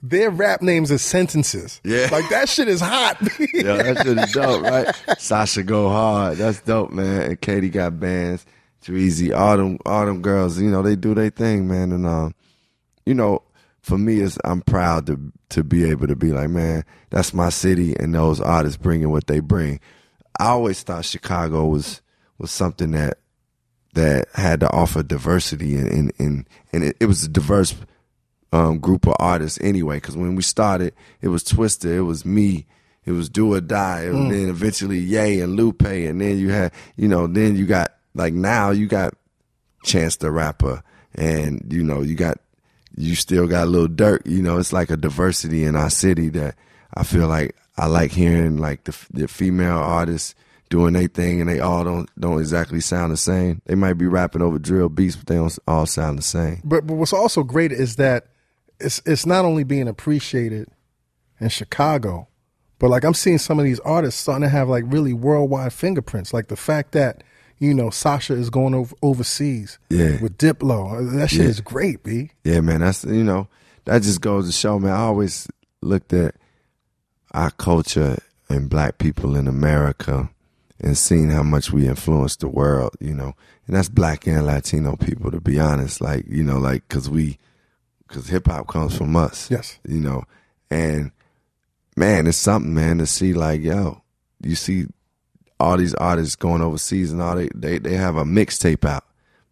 Their 0.01 0.29
rap 0.29 0.62
names 0.62 0.93
are 0.93 0.98
sentences. 0.98 1.81
Yeah. 1.84 2.08
Like 2.10 2.29
that 2.29 2.48
shit 2.48 2.69
is 2.69 2.79
hot. 2.79 3.17
Yeah, 3.53 3.84
that 3.84 3.98
shit 3.98 4.17
is 4.17 4.31
dope, 4.31 4.62
right? 4.62 4.96
Sasha 5.19 5.62
go 5.62 5.89
hard. 5.89 6.38
That's 6.38 6.62
dope, 6.62 6.91
man. 6.91 7.24
And 7.24 7.41
Katie 7.41 7.69
got 7.69 8.00
bands. 8.00 8.46
Dreezy, 8.81 9.36
all 9.36 9.58
them, 9.58 9.77
all 9.86 10.05
them 10.05 10.22
girls. 10.22 10.60
You 10.60 10.69
know, 10.69 10.81
they 10.81 10.96
do 10.96 11.13
their 11.13 11.29
thing, 11.29 11.67
man. 11.67 11.91
And 11.91 12.05
um, 12.05 12.34
you 13.05 13.13
know, 13.13 13.43
for 13.81 13.98
me, 13.98 14.19
it's 14.19 14.38
I'm 14.46 14.62
proud 14.62 15.08
to 15.08 15.19
to 15.50 15.63
be 15.63 15.89
able 15.89 16.08
to 16.08 16.15
be 16.15 16.31
like, 16.31 16.50
man, 16.50 16.86
that's 17.10 17.34
my 17.34 17.50
city, 17.50 17.96
and 18.00 18.13
those 18.13 18.39
artists 18.39 18.77
bringing 18.77 19.10
what 19.10 19.27
they 19.27 19.39
bring. 19.39 19.79
I 20.39 20.48
always 20.48 20.81
thought 20.81 21.05
Chicago 21.05 21.65
was 21.65 22.01
was 22.38 22.50
something 22.50 22.91
that 22.91 23.19
that 23.93 24.29
had 24.34 24.62
to 24.62 24.72
offer 24.72 25.03
diversity, 25.03 25.75
and 25.75 25.88
and 25.89 26.12
and, 26.17 26.50
and 26.72 26.84
it, 26.86 26.98
it 27.01 27.05
was 27.05 27.24
a 27.24 27.27
diverse 27.27 27.75
um, 28.53 28.79
group 28.79 29.05
of 29.05 29.15
artists 29.19 29.60
anyway. 29.62 29.98
Because 29.98 30.15
when 30.15 30.36
we 30.36 30.41
started, 30.41 30.93
it 31.22 31.27
was 31.27 31.43
Twista, 31.43 31.98
it 31.98 32.01
was 32.01 32.25
me, 32.25 32.65
it 33.05 33.12
was 33.12 33.29
Do 33.29 33.53
or 33.53 33.62
Die, 33.62 34.01
and 34.03 34.31
then 34.31 34.50
eventually 34.50 35.00
Yay 35.00 35.41
and 35.41 35.55
Lupe, 35.55 35.84
and 35.84 36.22
then 36.22 36.38
you 36.38 36.50
had, 36.50 36.72
you 36.96 37.08
know, 37.08 37.27
then 37.27 37.55
you 37.55 37.65
got 37.65 37.96
like 38.15 38.34
now 38.34 38.72
you 38.72 38.88
got 38.88 39.13
Chance 39.84 40.17
the 40.17 40.31
Rapper, 40.31 40.84
and 41.15 41.65
you 41.69 41.84
know 41.84 42.01
you 42.01 42.15
got 42.15 42.38
you 42.96 43.15
still 43.15 43.48
got 43.48 43.67
a 43.67 43.69
Lil 43.69 43.88
Durk. 43.88 44.25
You 44.25 44.41
know, 44.41 44.58
it's 44.58 44.74
like 44.74 44.89
a 44.89 44.98
diversity 44.98 45.65
in 45.65 45.75
our 45.75 45.89
city 45.89 46.29
that 46.29 46.55
I 46.93 47.03
feel 47.03 47.27
like 47.27 47.55
I 47.79 47.86
like 47.88 48.12
hearing 48.12 48.57
like 48.57 48.83
the, 48.83 48.95
the 49.12 49.27
female 49.27 49.77
artists 49.77 50.36
doing 50.69 50.93
their 50.93 51.07
thing, 51.07 51.39
and 51.41 51.50
they 51.50 51.59
all 51.59 51.83
don't 51.83 52.09
don't 52.19 52.39
exactly 52.39 52.79
sound 52.81 53.12
the 53.12 53.17
same. 53.17 53.62
They 53.65 53.75
might 53.75 53.93
be 53.93 54.05
rapping 54.07 54.41
over 54.41 54.59
drill 54.59 54.89
beats, 54.89 55.15
but 55.15 55.27
they 55.27 55.36
don't 55.36 55.57
all 55.67 55.86
sound 55.86 56.17
the 56.17 56.24
same. 56.24 56.62
But 56.63 56.86
but 56.86 56.95
what's 56.95 57.13
also 57.13 57.43
great 57.43 57.71
is 57.71 57.95
that 57.95 58.27
it's 58.79 59.01
it's 59.05 59.25
not 59.25 59.45
only 59.45 59.63
being 59.63 59.88
appreciated 59.88 60.69
in 61.39 61.50
Chicago, 61.50 62.27
but 62.79 62.89
like 62.89 63.03
I'm 63.03 63.13
seeing 63.13 63.38
some 63.39 63.59
of 63.59 63.65
these 63.65 63.79
artists 63.81 64.21
starting 64.21 64.43
to 64.43 64.50
have 64.50 64.69
like 64.69 64.83
really 64.88 65.13
worldwide 65.13 65.74
fingerprints. 65.74 66.33
Like 66.33 66.48
the 66.50 66.55
fact 66.55 66.91
that 66.91 67.24
you 67.57 67.74
know 67.74 67.89
Sasha 67.89 68.33
is 68.33 68.50
going 68.50 68.74
over 68.74 68.95
overseas 69.01 69.79
Yeah. 69.89 70.21
with 70.21 70.38
Diplo. 70.38 70.93
Uh, 71.13 71.17
that 71.17 71.29
shit 71.29 71.41
Yeah. 71.41 71.48
is 71.48 71.62
great, 71.62 72.03
b. 72.03 72.31
Yeah, 72.43 72.62
man, 72.62 72.81
that's 72.81 73.03
you 73.05 73.24
know 73.24 73.48
that 73.86 74.01
just 74.03 74.21
goes 74.21 74.45
to 74.48 74.51
show, 74.51 74.77
man. 74.79 74.91
I 74.93 74.98
always 75.00 75.48
looked 75.81 76.13
at 76.13 76.36
our 77.31 77.51
culture 77.51 78.17
and 78.50 78.69
black 78.69 78.98
people 78.98 79.36
in 79.36 79.48
America 79.48 80.29
and 80.79 80.98
seeing 80.98 81.29
how 81.29 81.43
much 81.43 81.71
we 81.71 81.88
influence 81.88 82.36
the 82.38 82.48
world, 82.48 82.95
you 83.00 83.13
know, 83.13 83.33
and 83.67 83.75
that's 83.75 83.89
black 83.89 84.25
and 84.25 84.45
Latino 84.45 84.95
people, 84.95 85.29
to 85.31 85.39
be 85.41 85.59
honest. 85.59 86.01
Like, 86.01 86.25
you 86.27 86.43
know, 86.43 86.57
like 86.57 86.88
because 86.88 87.09
we, 87.09 87.38
because 88.07 88.27
hip 88.29 88.48
hop 88.48 88.67
comes 88.67 88.98
from 88.98 89.15
us, 89.15 89.51
Yes. 89.51 89.77
you 89.88 90.00
know, 90.00 90.24
and 90.71 91.12
man, 91.95 92.27
it's 92.27 92.38
something, 92.38 92.74
man, 92.74 92.98
to 93.00 93.05
see 93.05 93.33
like, 93.33 93.62
yo, 93.62 94.01
you 94.41 94.55
see 94.55 94.86
all 95.59 95.75
these 95.77 95.93
artists 95.95 96.36
going 96.38 96.62
overseas 96.62 97.12
and 97.12 97.21
all 97.21 97.36
they 97.36 97.50
they, 97.53 97.77
they 97.77 97.95
have 97.95 98.15
a 98.15 98.24
mixtape 98.24 98.86
out. 98.86 99.03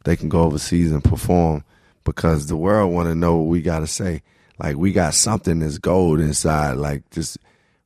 They 0.05 0.15
can 0.15 0.29
go 0.29 0.43
overseas 0.43 0.91
and 0.93 1.03
perform 1.03 1.65
because 2.05 2.47
the 2.47 2.55
world 2.55 2.93
want 2.93 3.09
to 3.09 3.15
know 3.15 3.35
what 3.35 3.47
we 3.49 3.61
got 3.61 3.79
to 3.79 3.87
say. 3.87 4.21
Like 4.57 4.77
we 4.77 4.93
got 4.93 5.13
something 5.13 5.59
that's 5.59 5.77
gold 5.77 6.21
inside. 6.21 6.77
Like 6.77 7.09
just 7.11 7.37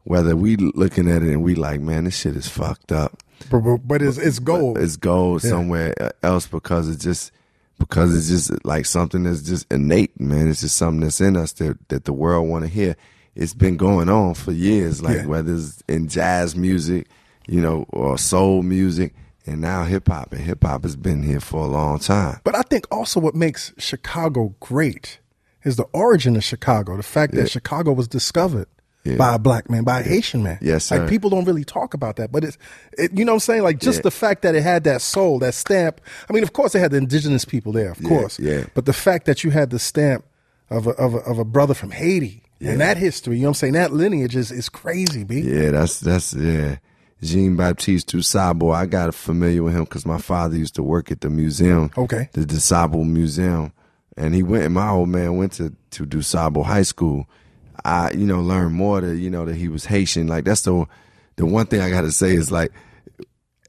whether 0.04 0.36
we 0.36 0.56
looking 0.58 1.10
at 1.10 1.22
it 1.24 1.30
and 1.30 1.44
we 1.44 1.56
like, 1.56 1.80
man, 1.82 2.06
this 2.06 2.16
shit 2.20 2.36
is 2.36 2.48
fucked 2.48 2.92
up. 2.92 3.18
But, 3.50 3.60
but, 3.62 3.78
but 3.88 4.02
it's 4.02 4.18
it's 4.18 4.40
gold. 4.40 4.78
It's 4.78 4.98
gold 4.98 5.44
Yeah. 5.44 5.50
somewhere 5.50 5.94
else 6.24 6.48
because 6.48 6.88
it's 6.90 7.04
just 7.04 7.32
because 7.80 8.16
it's 8.16 8.28
just 8.30 8.64
like 8.66 8.86
something 8.86 9.24
that's 9.24 9.42
just 9.42 9.66
innate, 9.72 10.20
man. 10.20 10.48
It's 10.48 10.62
just 10.62 10.76
something 10.78 11.02
that's 11.02 11.20
in 11.22 11.36
us 11.36 11.52
that 11.54 11.78
that 11.90 12.06
the 12.06 12.14
world 12.14 12.48
want 12.50 12.64
to 12.66 12.70
hear. 12.70 12.96
It's 13.36 13.54
been 13.54 13.78
going 13.78 14.10
on 14.10 14.34
for 14.36 14.52
years, 14.52 15.02
like 15.02 15.18
Yeah. 15.18 15.26
whether 15.26 15.54
it's 15.56 15.82
in 15.88 16.08
jazz 16.08 16.56
music, 16.56 17.08
you 17.48 17.62
know, 17.62 17.86
or 17.90 18.18
soul 18.18 18.62
music, 18.62 19.16
and 19.48 19.62
now 19.62 19.86
hip 19.86 20.08
hop. 20.10 20.34
And 20.34 20.42
hip 20.42 20.64
hop 20.64 20.84
has 20.84 20.96
been 20.96 21.24
here 21.24 21.40
for 21.40 21.62
a 21.64 21.68
long 21.68 21.98
time. 21.98 22.42
But 22.44 22.56
I 22.56 22.62
think 22.64 22.86
also 22.92 23.20
what 23.20 23.34
makes 23.34 23.74
Chicago 23.78 24.54
great 24.60 25.20
is 25.64 25.78
the 25.78 25.86
origin 25.94 26.36
of 26.36 26.44
Chicago. 26.44 26.98
The 26.98 27.04
fact 27.04 27.34
Yeah. 27.34 27.42
that 27.44 27.50
Chicago 27.52 27.94
was 27.94 28.08
discovered 28.08 28.68
Yeah. 29.04 29.16
by 29.16 29.34
a 29.36 29.40
black 29.40 29.68
man, 29.70 29.84
by 29.84 30.02
a 30.02 30.04
Haitian 30.04 30.44
man. 30.44 30.60
Yes, 30.62 30.86
sir. 30.86 31.00
Like 31.00 31.10
people 31.10 31.30
don't 31.32 31.46
really 31.46 31.64
talk 31.64 31.94
about 31.96 32.18
that, 32.18 32.32
but 32.32 32.44
it's, 32.44 32.58
it, 33.00 33.12
you 33.18 33.26
know 33.26 33.32
what 33.32 33.38
I'm 33.38 33.40
saying? 33.40 33.64
Like 33.64 33.80
just 33.80 33.98
Yeah. 34.00 34.04
the 34.04 34.12
fact 34.12 34.44
that 34.44 34.54
it 34.54 34.62
had 34.62 34.84
that 34.84 35.02
soul, 35.02 35.40
that 35.40 35.56
stamp. 35.56 36.00
I 36.30 36.34
mean, 36.34 36.44
of 36.44 36.54
course, 36.54 36.74
they 36.74 36.80
had 36.80 36.92
the 36.92 36.98
indigenous 36.98 37.44
people 37.44 37.72
there, 37.72 37.90
of 37.92 38.00
Yeah, 38.02 38.10
course. 38.10 38.38
yeah. 38.40 38.66
But 38.76 38.86
the 38.86 38.94
fact 38.94 39.26
that 39.26 39.44
you 39.44 39.50
had 39.50 39.72
the 39.72 39.80
stamp 39.80 40.24
of 40.70 40.86
a, 40.86 40.92
of 40.92 41.16
a, 41.16 41.18
of 41.18 41.40
a 41.40 41.44
brother 41.46 41.74
from 41.74 41.90
Haiti 41.92 42.44
and 42.60 42.80
that 42.80 42.98
history, 42.98 43.38
you 43.38 43.42
know 43.42 43.48
what 43.48 43.50
I'm 43.50 43.54
saying? 43.56 43.74
That 43.74 43.92
lineage 43.92 44.36
is, 44.36 44.52
is 44.52 44.70
crazy, 44.70 45.24
B. 45.24 45.40
Yeah, 45.42 45.72
that's 45.72 46.00
that's 46.00 46.34
yeah. 46.36 46.76
Jean 47.24 47.56
Baptiste 47.56 48.12
DuSable. 48.12 48.74
I 48.74 48.86
got 48.86 49.14
familiar 49.16 49.64
with 49.64 49.74
him 49.76 49.84
because 49.86 50.06
my 50.06 50.18
father 50.20 50.58
used 50.58 50.76
to 50.76 50.84
work 50.84 51.12
at 51.12 51.22
the 51.22 51.30
museum. 51.30 51.90
Okay. 51.98 52.30
The 52.34 52.42
DuSable 52.42 53.04
Museum, 53.08 53.74
and 54.18 54.34
he 54.36 54.44
went. 54.44 54.66
and 54.66 54.74
My 54.76 54.90
old 54.90 55.10
man 55.10 55.38
went 55.38 55.54
to 55.54 55.74
to 55.92 56.06
DuSable 56.06 56.66
High 56.66 56.82
School. 56.84 57.28
I 57.86 58.12
you 58.12 58.26
know 58.26 58.42
learned 58.42 58.74
more 58.74 59.02
that 59.02 59.16
you 59.18 59.30
know 59.30 59.46
that 59.46 59.56
he 59.56 59.68
was 59.68 59.86
Haitian. 59.86 60.28
Like 60.28 60.46
that's 60.46 60.62
the 60.62 60.86
the 61.38 61.46
one 61.46 61.66
thing 61.68 61.82
I 61.82 61.90
got 61.90 62.02
to 62.02 62.12
say 62.12 62.32
is 62.34 62.52
like. 62.52 62.72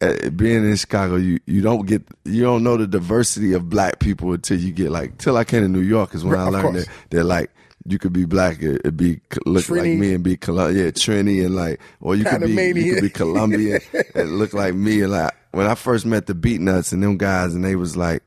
uh, 0.03 0.31
Being 0.31 0.65
in 0.69 0.75
Chicago, 0.77 1.15
you, 1.17 1.39
you 1.47 1.63
don't 1.63 1.87
get 1.87 2.03
you 2.25 2.43
don't 2.43 2.63
know 2.65 2.77
the 2.77 2.87
diversity 2.89 3.53
of 3.55 3.71
black 3.71 3.99
people 4.01 4.33
until 4.33 4.59
you 4.59 4.73
get 4.73 4.91
like 4.91 5.17
till 5.19 5.37
I 5.37 5.45
came 5.45 5.63
to 5.63 5.69
New 5.69 5.81
York 5.81 6.15
is 6.15 6.25
when 6.25 6.39
I 6.39 6.49
learned 6.49 6.77
that 6.77 6.89
they're 7.11 7.23
like 7.25 7.51
you 7.87 7.99
could 7.99 8.13
be 8.13 8.25
black 8.27 8.61
it 8.63 8.97
be 8.97 9.21
look 9.47 9.65
Trini. 9.65 9.79
like 9.79 9.99
me 9.99 10.15
and 10.15 10.23
be 10.25 10.37
Colum- 10.37 10.77
yeah 10.77 10.91
Trini 10.91 11.45
and 11.45 11.55
like 11.57 11.81
or 12.01 12.15
you 12.17 12.25
could 12.25 12.41
be 12.41 12.53
you 12.53 12.95
could 12.95 13.03
be 13.03 13.11
Colombian 13.11 13.81
and 14.15 14.39
look 14.39 14.53
like 14.55 14.75
me 14.75 15.01
and 15.03 15.11
like 15.13 15.35
when 15.53 15.67
I 15.67 15.75
first 15.75 16.05
met 16.07 16.27
the 16.27 16.35
Beatnuts 16.35 16.93
and 16.93 17.03
them 17.03 17.17
guys 17.19 17.55
and 17.55 17.65
they 17.65 17.75
was 17.77 17.97
like 17.97 18.23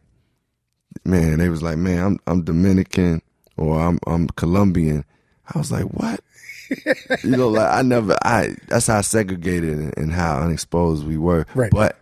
man 1.05 1.39
they 1.39 1.49
was 1.49 1.61
like 1.61 1.77
man 1.77 2.03
I'm 2.05 2.19
I'm 2.27 2.43
Dominican 2.43 3.21
or 3.57 3.79
I'm 3.79 3.99
I'm 4.07 4.27
Colombian 4.29 5.05
I 5.53 5.57
was 5.57 5.71
like 5.71 5.85
what 5.85 6.19
you 7.23 7.31
know 7.37 7.49
like 7.49 7.71
I 7.71 7.81
never 7.83 8.15
I 8.23 8.55
that's 8.67 8.87
how 8.87 9.01
segregated 9.01 9.95
and, 9.97 10.11
how 10.11 10.39
unexposed 10.39 11.05
we 11.05 11.17
were 11.17 11.45
Right. 11.53 11.71
but 11.71 11.97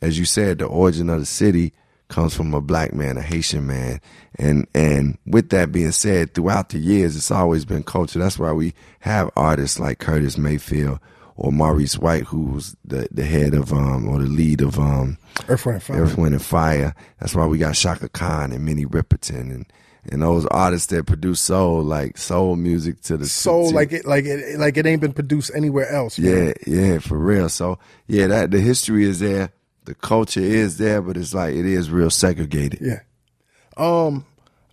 as 0.00 0.18
you 0.18 0.24
said 0.24 0.58
the 0.58 0.66
origin 0.66 1.10
of 1.10 1.20
the 1.20 1.26
city 1.26 1.72
comes 2.08 2.34
from 2.34 2.54
a 2.54 2.60
black 2.60 2.94
man 2.94 3.18
a 3.18 3.22
Haitian 3.22 3.66
man 3.66 4.00
and 4.38 4.66
and 4.74 5.18
with 5.26 5.50
that 5.50 5.72
being 5.72 5.92
said 5.92 6.32
throughout 6.34 6.70
the 6.70 6.78
years 6.78 7.16
it's 7.16 7.30
always 7.30 7.64
been 7.66 7.82
culture 7.82 8.18
that's 8.18 8.38
why 8.38 8.52
we 8.52 8.72
have 9.00 9.30
artists 9.36 9.78
like 9.78 9.98
Curtis 9.98 10.38
Mayfield 10.38 11.00
or 11.36 11.52
Maurice 11.52 11.98
White 11.98 12.24
who's 12.24 12.74
the 12.84 13.08
the 13.12 13.24
head 13.26 13.52
of 13.52 13.72
um 13.74 14.08
or 14.08 14.20
the 14.20 14.26
lead 14.26 14.62
of 14.62 14.78
um 14.78 15.18
Earth, 15.48 15.66
Wind, 15.66 15.74
and 15.76 15.82
Fire. 15.82 16.02
Earth, 16.02 16.16
Wind, 16.16 16.34
and 16.34 16.42
Fire. 16.42 16.94
That's 17.20 17.34
why 17.34 17.44
we 17.46 17.58
got 17.58 17.74
Chaka 17.74 18.08
Khan 18.08 18.52
and 18.52 18.64
Minnie 18.64 18.86
Riperton 18.86 19.52
and, 19.54 19.66
and 20.10 20.22
those 20.22 20.46
artists 20.46 20.86
that 20.88 21.06
produce 21.06 21.40
soul, 21.40 21.82
like 21.82 22.16
soul 22.18 22.56
music 22.56 23.00
to 23.02 23.16
the 23.16 23.26
Soul 23.26 23.68
to- 23.70 23.74
like 23.74 23.92
it, 23.92 24.04
like 24.06 24.24
it, 24.24 24.58
like 24.58 24.76
it 24.76 24.86
ain't 24.86 25.00
been 25.00 25.12
produced 25.12 25.50
anywhere 25.54 25.88
else. 25.90 26.18
man. 26.18 26.54
yeah, 26.66 26.74
yeah, 26.74 26.98
for 26.98 27.18
real. 27.18 27.48
So 27.48 27.78
yeah, 28.06 28.26
that 28.28 28.50
the 28.50 28.60
history 28.60 29.04
is 29.04 29.20
there, 29.20 29.50
the 29.84 29.94
culture 29.94 30.40
is 30.40 30.78
there, 30.78 31.00
but 31.02 31.16
it's 31.16 31.34
like 31.34 31.54
it 31.54 31.66
is 31.66 31.90
real 31.90 32.10
segregated. 32.10 32.80
Yeah. 32.80 33.00
Um, 33.76 34.24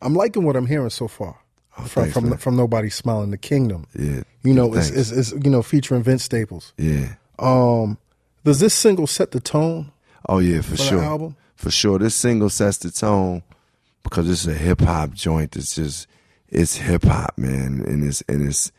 I'm 0.02 0.14
liking 0.14 0.44
what 0.46 0.56
I'm 0.56 0.66
hearing 0.68 0.90
so 0.90 1.08
far 1.08 1.38
from 1.72 1.86
thanks, 1.86 2.14
from 2.14 2.38
from 2.38 2.56
nobody 2.56 2.90
smiling 2.90 3.32
the 3.32 3.38
kingdom. 3.38 3.86
Yeah, 3.98 4.24
You 4.44 4.54
know, 4.54 4.74
it's, 4.74 4.90
thanks. 4.90 5.12
it's 5.12 5.34
it's 5.34 5.46
you 5.46 5.52
know 5.52 5.62
featuring 5.62 6.04
Vince 6.04 6.24
Staples. 6.24 6.74
Yeah. 6.78 7.16
Um, 7.40 7.98
does 8.44 8.60
this 8.60 8.74
single 8.74 9.08
set 9.08 9.32
the 9.32 9.40
tone? 9.40 9.92
Oh 10.28 10.40
yeah, 10.40 10.62
for 10.62 10.72
the 10.72 10.78
sure. 10.84 11.04
album? 11.04 11.36
For 11.56 11.72
sure. 11.72 12.00
This 12.00 12.16
single 12.16 12.50
sets 12.50 12.78
the 12.80 12.92
tone 12.92 13.44
because 14.06 14.30
it's 14.30 14.48
a 14.48 14.54
hip 14.54 14.80
hop 14.80 15.12
joint. 15.12 15.56
It's 15.58 15.76
just 15.76 16.08
it's 16.48 16.78
hip 16.78 17.04
hop, 17.04 17.38
man, 17.38 17.84
and 17.86 18.04
it's 18.08 18.22
and 18.30 18.42
it's 18.48 18.72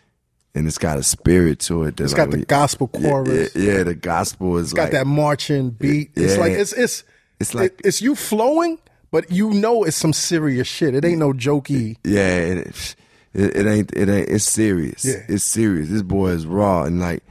and 0.55 0.67
it's 0.67 0.79
got 0.79 0.97
a 0.97 1.03
spirit 1.03 1.59
to 1.61 1.83
it. 1.85 2.01
It's 2.01 2.15
like, 2.15 2.31
got 2.31 2.31
the 2.31 2.47
gospel 2.47 2.89
chorus. 2.89 3.55
Yeah, 3.55 3.73
yeah, 3.79 3.83
the 3.83 3.95
gospel 3.95 4.57
is 4.57 4.69
It's 4.69 4.73
got 4.73 4.83
like 4.85 4.93
that 4.93 5.07
marching 5.07 5.71
beat. 5.71 6.13
It's 6.17 6.39
like 6.39 6.53
it's 6.53 6.73
it's 6.73 7.05
It's 7.39 7.55
like- 7.55 7.73
it- 7.73 7.81
it's 7.85 8.01
you 8.01 8.15
flowing, 8.15 8.79
but 9.11 9.31
you 9.31 9.51
know 9.51 9.85
it's 9.85 9.97
some 9.99 10.15
serious 10.15 10.67
shit. 10.67 10.95
It 10.95 11.05
ain't 11.05 11.19
no 11.19 11.33
jokey. 11.35 11.97
Yeah, 12.05 12.37
it, 12.39 12.97
it, 13.35 13.57
it 13.57 13.67
ain't 13.67 13.93
it 13.95 14.09
ain't 14.09 14.29
it's 14.31 14.45
serious. 14.45 15.05
Yeah. 15.05 15.23
It's 15.29 15.45
serious. 15.45 15.91
This 15.91 16.03
boy 16.03 16.29
is 16.29 16.47
raw 16.47 16.85
and 16.85 17.01
like 17.01 17.23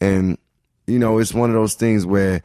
and 0.00 0.36
you 0.88 0.98
know, 0.98 1.18
it's 1.18 1.32
one 1.32 1.48
of 1.50 1.54
those 1.54 1.74
things 1.74 2.04
where 2.04 2.42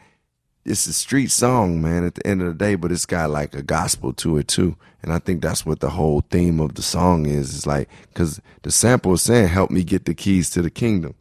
it's 0.69 0.87
a 0.87 0.93
street 0.93 1.31
song, 1.31 1.81
man, 1.81 2.05
at 2.05 2.15
the 2.15 2.25
end 2.25 2.41
of 2.41 2.47
the 2.47 2.53
day, 2.53 2.75
but 2.75 2.91
it's 2.91 3.05
got 3.05 3.29
like 3.29 3.55
a 3.55 3.63
gospel 3.63 4.13
to 4.13 4.37
it 4.37 4.47
too. 4.47 4.75
And 5.01 5.11
I 5.11 5.19
think 5.19 5.41
that's 5.41 5.65
what 5.65 5.79
the 5.79 5.89
whole 5.89 6.21
theme 6.29 6.59
of 6.59 6.75
the 6.75 6.81
song 6.81 7.25
is. 7.25 7.55
It's 7.55 7.65
like 7.65 7.89
cuz 8.13 8.39
the 8.61 8.71
sample 8.71 9.13
is 9.13 9.21
saying 9.21 9.47
help 9.47 9.71
me 9.71 9.83
get 9.83 10.05
the 10.05 10.13
keys 10.13 10.49
to 10.51 10.61
the 10.61 10.69
kingdom. 10.69 11.15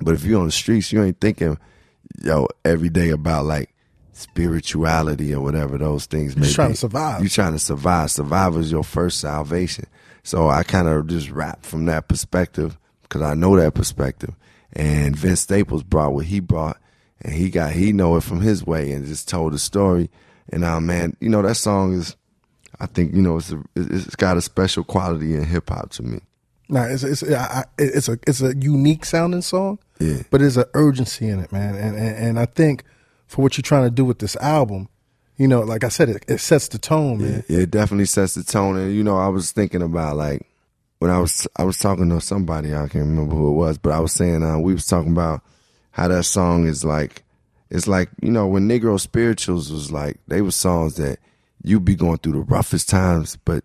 But 0.00 0.14
if 0.14 0.24
you're 0.24 0.40
on 0.40 0.46
the 0.46 0.52
streets, 0.52 0.92
you 0.92 1.02
ain't 1.02 1.20
thinking 1.20 1.58
yo 2.22 2.48
every 2.64 2.88
day 2.88 3.10
about 3.10 3.44
like 3.44 3.72
spirituality 4.12 5.34
or 5.34 5.40
whatever 5.40 5.78
those 5.78 6.06
things 6.06 6.36
may 6.36 6.44
just 6.44 6.54
trying 6.54 6.68
be. 6.68 6.74
to 6.74 6.80
survive. 6.80 7.20
You're 7.20 7.28
trying 7.28 7.52
to 7.52 7.58
survive. 7.58 8.10
Survival 8.10 8.60
is 8.60 8.70
your 8.70 8.84
first 8.84 9.20
salvation. 9.20 9.86
So 10.22 10.48
I 10.48 10.62
kind 10.62 10.88
of 10.88 11.06
just 11.08 11.30
rap 11.30 11.64
from 11.64 11.86
that 11.86 12.08
perspective 12.08 12.78
because 13.02 13.22
I 13.22 13.34
know 13.34 13.56
that 13.56 13.74
perspective. 13.74 14.34
And 14.72 15.14
Vince 15.16 15.40
Staples 15.40 15.82
brought 15.82 16.14
what 16.14 16.26
he 16.26 16.40
brought, 16.40 16.78
and 17.22 17.32
he 17.34 17.50
got 17.50 17.72
he 17.72 17.92
know 17.92 18.16
it 18.16 18.22
from 18.22 18.40
his 18.40 18.66
way 18.66 18.92
and 18.92 19.06
just 19.06 19.28
told 19.28 19.52
the 19.52 19.58
story. 19.58 20.10
And 20.52 20.60
now, 20.62 20.80
man, 20.80 21.16
you 21.20 21.28
know 21.28 21.42
that 21.42 21.54
song 21.54 21.94
is, 21.94 22.16
I 22.80 22.86
think 22.86 23.14
you 23.14 23.22
know 23.22 23.36
it's 23.38 23.52
a, 23.52 23.62
it's 23.76 24.16
got 24.16 24.36
a 24.36 24.40
special 24.42 24.84
quality 24.84 25.34
in 25.34 25.44
hip 25.44 25.70
hop 25.70 25.90
to 25.92 26.02
me. 26.02 26.20
Nah, 26.68 26.84
it's 26.84 27.02
it's 27.04 27.22
I- 27.22 27.64
it's 27.78 28.08
a 28.08 28.18
it's 28.26 28.40
a 28.42 28.54
unique 28.56 29.04
sounding 29.04 29.42
song. 29.42 29.78
Yeah. 30.00 30.22
but 30.30 30.40
there's 30.40 30.56
an 30.56 30.64
urgency 30.74 31.28
in 31.28 31.38
it, 31.38 31.52
man. 31.52 31.76
And, 31.76 31.96
and 31.96 32.16
and 32.16 32.38
I 32.40 32.46
think 32.46 32.82
for 33.28 33.42
what 33.42 33.56
you're 33.56 33.62
trying 33.62 33.84
to 33.84 33.90
do 33.90 34.04
with 34.04 34.18
this 34.18 34.34
album, 34.36 34.88
you 35.36 35.46
know, 35.46 35.60
like 35.60 35.84
I 35.84 35.88
said, 35.88 36.08
it, 36.08 36.24
it 36.28 36.38
sets 36.38 36.68
the 36.68 36.78
tone, 36.78 37.18
man. 37.18 37.44
Yeah, 37.48 37.60
it 37.60 37.70
definitely 37.70 38.06
sets 38.06 38.34
the 38.34 38.42
tone. 38.42 38.76
And 38.76 38.94
you 38.94 39.04
know, 39.04 39.16
I 39.16 39.28
was 39.28 39.52
thinking 39.52 39.80
about 39.82 40.16
like 40.16 40.42
when 40.98 41.10
I 41.10 41.18
was 41.20 41.46
I 41.56 41.62
was 41.64 41.78
talking 41.78 42.08
to 42.10 42.20
somebody 42.20 42.74
I 42.74 42.88
can't 42.88 43.06
remember 43.06 43.34
who 43.36 43.48
it 43.48 43.54
was, 43.56 43.78
but 43.78 43.92
I 43.92 44.00
was 44.00 44.12
saying 44.12 44.42
uh, 44.42 44.58
we 44.58 44.72
was 44.72 44.86
talking 44.86 45.12
about 45.12 45.42
how 45.92 46.08
that 46.08 46.24
song 46.24 46.66
is 46.66 46.84
like 46.84 47.22
it's 47.70 47.86
like 47.86 48.10
you 48.20 48.30
know 48.30 48.46
when 48.46 48.68
Negro 48.68 49.00
spirituals 49.00 49.72
was 49.72 49.90
like 49.92 50.18
they 50.26 50.42
were 50.42 50.50
songs 50.50 50.96
that 50.96 51.18
you 51.62 51.80
be 51.80 51.94
going 51.94 52.18
through 52.18 52.32
the 52.32 52.40
roughest 52.40 52.88
times, 52.88 53.36
but 53.44 53.64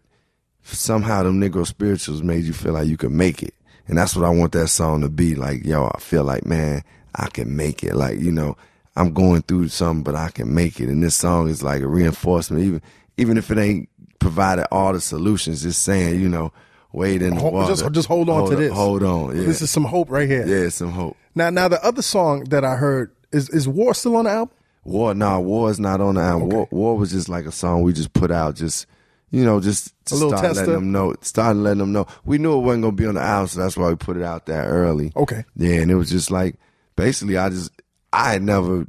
somehow 0.63 1.23
them 1.23 1.41
Negro 1.41 1.65
spirituals 1.65 2.21
made 2.21 2.45
you 2.45 2.53
feel 2.53 2.73
like 2.73 2.87
you 2.87 2.97
could 2.97 3.11
make 3.11 3.41
it, 3.41 3.53
and 3.87 3.97
that's 3.97 4.15
what 4.15 4.25
I 4.25 4.29
want 4.29 4.51
that 4.53 4.67
song 4.67 5.01
to 5.01 5.09
be 5.09 5.35
like. 5.35 5.65
Yo, 5.65 5.91
I 5.93 5.99
feel 5.99 6.23
like 6.23 6.45
man, 6.45 6.83
I 7.15 7.27
can 7.27 7.55
make 7.55 7.83
it. 7.83 7.95
Like 7.95 8.19
you 8.19 8.31
know, 8.31 8.55
I'm 8.95 9.13
going 9.13 9.41
through 9.41 9.69
something, 9.69 10.03
but 10.03 10.15
I 10.15 10.29
can 10.29 10.53
make 10.53 10.79
it, 10.79 10.89
and 10.89 11.03
this 11.03 11.15
song 11.15 11.49
is 11.49 11.63
like 11.63 11.81
a 11.81 11.87
reinforcement, 11.87 12.63
even 12.63 12.81
even 13.17 13.37
if 13.37 13.49
it 13.51 13.57
ain't 13.57 13.89
provided 14.19 14.67
all 14.71 14.93
the 14.93 15.01
solutions, 15.01 15.63
just 15.63 15.83
saying 15.83 16.21
you 16.21 16.29
know 16.29 16.51
wade 16.93 17.21
in 17.21 17.36
the 17.36 17.39
Hold- 17.41 17.54
water. 17.54 17.76
just- 17.76 17.91
just 17.93 18.08
hold 18.08 18.30
on 18.30 18.50
to 18.50 18.56
this. 18.56 18.71
Hold 18.73 19.04
on. 19.04 19.36
Yeah. 19.38 19.43
This 19.43 19.62
is 19.62 19.69
some 19.69 19.84
hope 19.86 20.10
right 20.10 20.28
here. 20.30 20.45
yeah, 20.47 20.69
some 20.69 20.91
hope. 20.91 21.15
Now, 21.36 21.50
now 21.50 21.67
the 21.67 21.84
other 21.86 22.02
song 22.02 22.45
that 22.45 22.63
I 22.65 22.76
heard 22.76 23.12
is 23.32 23.50
is 23.50 23.67
War 23.67 23.93
still 23.93 24.15
on 24.15 24.26
the 24.26 24.32
album? 24.32 24.54
War, 24.84 25.13
nah, 25.13 25.38
War 25.39 25.69
is 25.69 25.80
not 25.80 26.00
on 26.00 26.15
the 26.15 26.21
album. 26.21 26.50
War, 26.50 26.67
War 26.71 26.97
was 26.97 27.12
just 27.12 27.28
like 27.30 27.45
a 27.45 27.52
song 27.52 27.82
we 27.84 27.91
just 27.93 28.13
put 28.13 28.32
out, 28.32 28.56
just 28.56 28.86
you 29.32 29.43
know, 29.43 29.60
just 29.60 29.93
to 30.06 30.13
A 30.13 30.15
little 30.15 30.30
start 30.30 30.43
tester? 30.43 30.62
letting 30.62 30.73
them 30.76 30.91
know, 30.93 31.13
start 31.21 31.58
letting 31.58 31.80
them 31.80 31.91
know. 31.91 32.08
We 32.23 32.38
knew 32.38 32.54
it 32.58 32.62
wasn't 32.62 32.84
gonna 32.84 32.95
be 32.95 33.06
on 33.06 33.15
the 33.15 33.21
album, 33.21 33.47
so 33.50 33.60
that's 33.60 33.76
why 33.76 33.89
we 33.89 33.95
put 33.97 34.15
it 34.15 34.23
out 34.23 34.45
that 34.45 34.67
early. 34.67 35.12
Okay. 35.17 35.43
Yeah, 35.58 35.82
and 35.82 35.91
it 35.91 35.95
was 35.95 36.10
just 36.10 36.32
like 36.32 36.56
basically, 36.95 37.38
I 37.38 37.50
just 37.50 37.69
I 38.13 38.39
never 38.39 38.88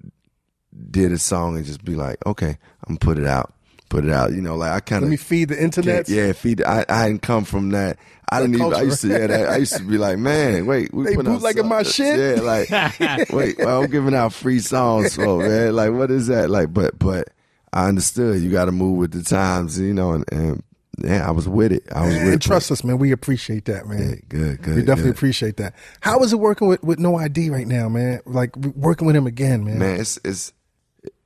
did 0.91 1.11
a 1.11 1.19
song 1.19 1.57
and 1.57 1.67
just 1.67 1.85
be 1.85 1.97
like, 1.97 2.25
okay, 2.25 2.57
I'm 2.87 2.95
gonna 2.95 2.99
put 3.01 3.19
it 3.19 3.27
out, 3.27 3.53
put 3.89 4.05
it 4.05 4.11
out. 4.11 4.33
You 4.33 4.41
know, 4.41 4.57
like 4.57 4.73
I 4.73 4.81
kind 4.81 5.03
of 5.03 5.09
Let 5.09 5.11
me 5.11 5.17
feed 5.17 5.49
the 5.51 5.63
internet. 5.63 6.09
yeah, 6.09 6.33
feed. 6.33 6.63
I 6.63 6.85
I 6.89 6.99
hadn't 7.03 7.23
come 7.23 7.45
from 7.45 7.71
that. 7.71 7.99
I 8.31 8.41
didn't 8.41 8.57
even. 8.57 8.75
I 8.75 8.83
used 8.83 9.01
to. 9.03 9.09
Yeah, 9.09 9.27
that, 9.27 9.49
I 9.49 9.57
used 9.57 9.77
to 9.77 9.83
be 9.83 9.97
like, 9.99 10.19
man, 10.31 10.67
wait, 10.67 10.93
we 10.93 11.05
They 11.05 11.17
bootlegging 11.17 11.67
my 11.69 11.79
uh, 11.79 11.85
shit? 11.85 12.19
Yeah, 12.19 12.43
like, 12.43 12.71
wait, 13.31 13.59
well, 13.59 13.83
I'm 13.83 13.91
giving 13.91 14.15
out 14.15 14.33
free 14.35 14.59
songs 14.61 15.15
for 15.15 15.39
man. 15.39 15.75
Like, 15.75 15.93
what 15.93 16.11
is 16.11 16.27
that? 16.27 16.51
Like, 16.51 16.73
but 16.73 16.99
but 16.99 17.29
I 17.73 17.89
understood. 17.89 18.43
You 18.43 18.51
got 18.51 18.67
to 18.67 18.73
move 18.73 18.99
with 18.99 19.13
the 19.13 19.23
times, 19.23 19.79
you 19.81 19.95
know, 19.95 20.13
and, 20.13 20.25
and 20.31 20.63
yeah, 20.99 21.27
I 21.27 21.31
was 21.31 21.49
with 21.49 21.73
it. 21.73 21.85
I 21.95 22.05
was 22.07 22.15
with 22.15 22.23
And 22.25 22.35
it. 22.35 22.41
trust 22.43 22.71
us, 22.73 22.83
man. 22.83 22.99
We 22.99 23.13
appreciate 23.13 23.67
that, 23.67 23.87
man. 23.87 23.99
Yeah, 24.01 24.15
good, 24.29 24.63
good. 24.63 24.77
we 24.77 24.83
definitely 24.83 25.13
good. 25.13 25.17
appreciate 25.17 25.57
that. 25.59 25.75
How 26.01 26.21
is 26.23 26.33
it 26.33 26.41
working 26.41 26.67
with, 26.69 26.83
with 26.83 26.99
No 26.99 27.17
ID 27.17 27.51
right 27.51 27.67
now, 27.69 27.89
man? 27.89 28.21
Like 28.27 28.55
working 28.57 29.07
with 29.07 29.15
him 29.17 29.27
again, 29.27 29.65
man. 29.65 29.79
man, 29.79 30.01
it's 30.01 30.19
it's 30.25 30.53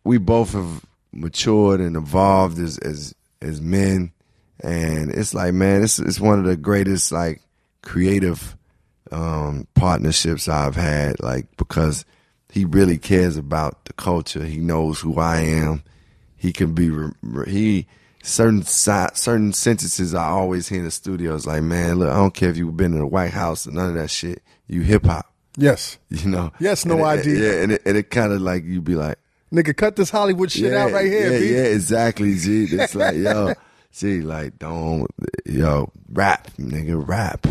we 0.04 0.18
both 0.18 0.52
have 0.52 0.84
matured 1.12 1.80
and 1.80 1.96
evolved 1.96 2.58
as 2.58 2.78
as 2.78 3.14
as 3.40 3.60
men, 3.60 4.12
and 4.60 5.10
it's 5.10 5.34
like 5.34 5.54
man, 5.54 5.82
it's 5.82 5.98
it's 5.98 6.20
one 6.20 6.38
of 6.38 6.44
the 6.44 6.56
greatest 6.56 7.12
like 7.12 7.40
creative 7.82 8.56
um 9.10 9.66
partnerships 9.74 10.48
I've 10.48 10.76
had, 10.76 11.20
like 11.20 11.46
because 11.56 12.04
he 12.50 12.64
really 12.64 12.98
cares 12.98 13.36
about 13.36 13.84
the 13.86 13.92
culture. 13.94 14.44
He 14.44 14.58
knows 14.58 15.00
who 15.00 15.18
I 15.18 15.38
am. 15.40 15.82
He 16.36 16.52
can 16.52 16.72
be 16.74 16.90
he 17.50 17.86
certain 18.22 18.62
si- 18.62 19.14
certain 19.14 19.52
sentences 19.52 20.14
I 20.14 20.28
always 20.28 20.68
hear 20.68 20.78
in 20.80 20.84
the 20.84 20.90
studio 20.90 21.34
is 21.34 21.46
like, 21.46 21.62
man, 21.62 21.98
look, 21.98 22.10
I 22.10 22.16
don't 22.16 22.34
care 22.34 22.50
if 22.50 22.56
you've 22.56 22.76
been 22.76 22.92
in 22.94 23.00
the 23.00 23.06
White 23.06 23.32
House 23.32 23.66
or 23.66 23.70
none 23.72 23.88
of 23.90 23.94
that 23.94 24.10
shit. 24.10 24.42
You 24.66 24.82
hip 24.82 25.04
hop. 25.06 25.26
Yes. 25.56 25.98
You 26.10 26.30
know, 26.30 26.52
Yes, 26.60 26.84
no 26.84 27.04
And 27.04 27.20
it- 27.20 27.26
ID. 27.26 27.42
Yeah, 27.42 27.62
and 27.62 27.72
it, 27.72 27.82
and 27.86 27.96
it 27.96 28.10
kind 28.10 28.32
of 28.32 28.40
like 28.40 28.64
you'd 28.64 28.84
be 28.84 28.94
like, 28.94 29.18
Nigga, 29.52 29.76
cut 29.76 29.96
this 29.96 30.08
Hollywood 30.10 30.50
shit 30.50 30.72
out 30.72 30.92
right 30.92 31.06
here, 31.06 31.32
yeah, 31.32 31.38
B. 31.38 31.54
yeah, 31.54 31.62
exactly. 31.64 32.34
G, 32.36 32.64
it's 32.70 32.94
like 32.94 33.16
yo, 33.16 33.52
G, 33.92 34.22
like 34.22 34.58
don't 34.58 35.06
yo 35.44 35.92
rap, 36.10 36.48
nigga, 36.58 37.06
rap. 37.06 37.46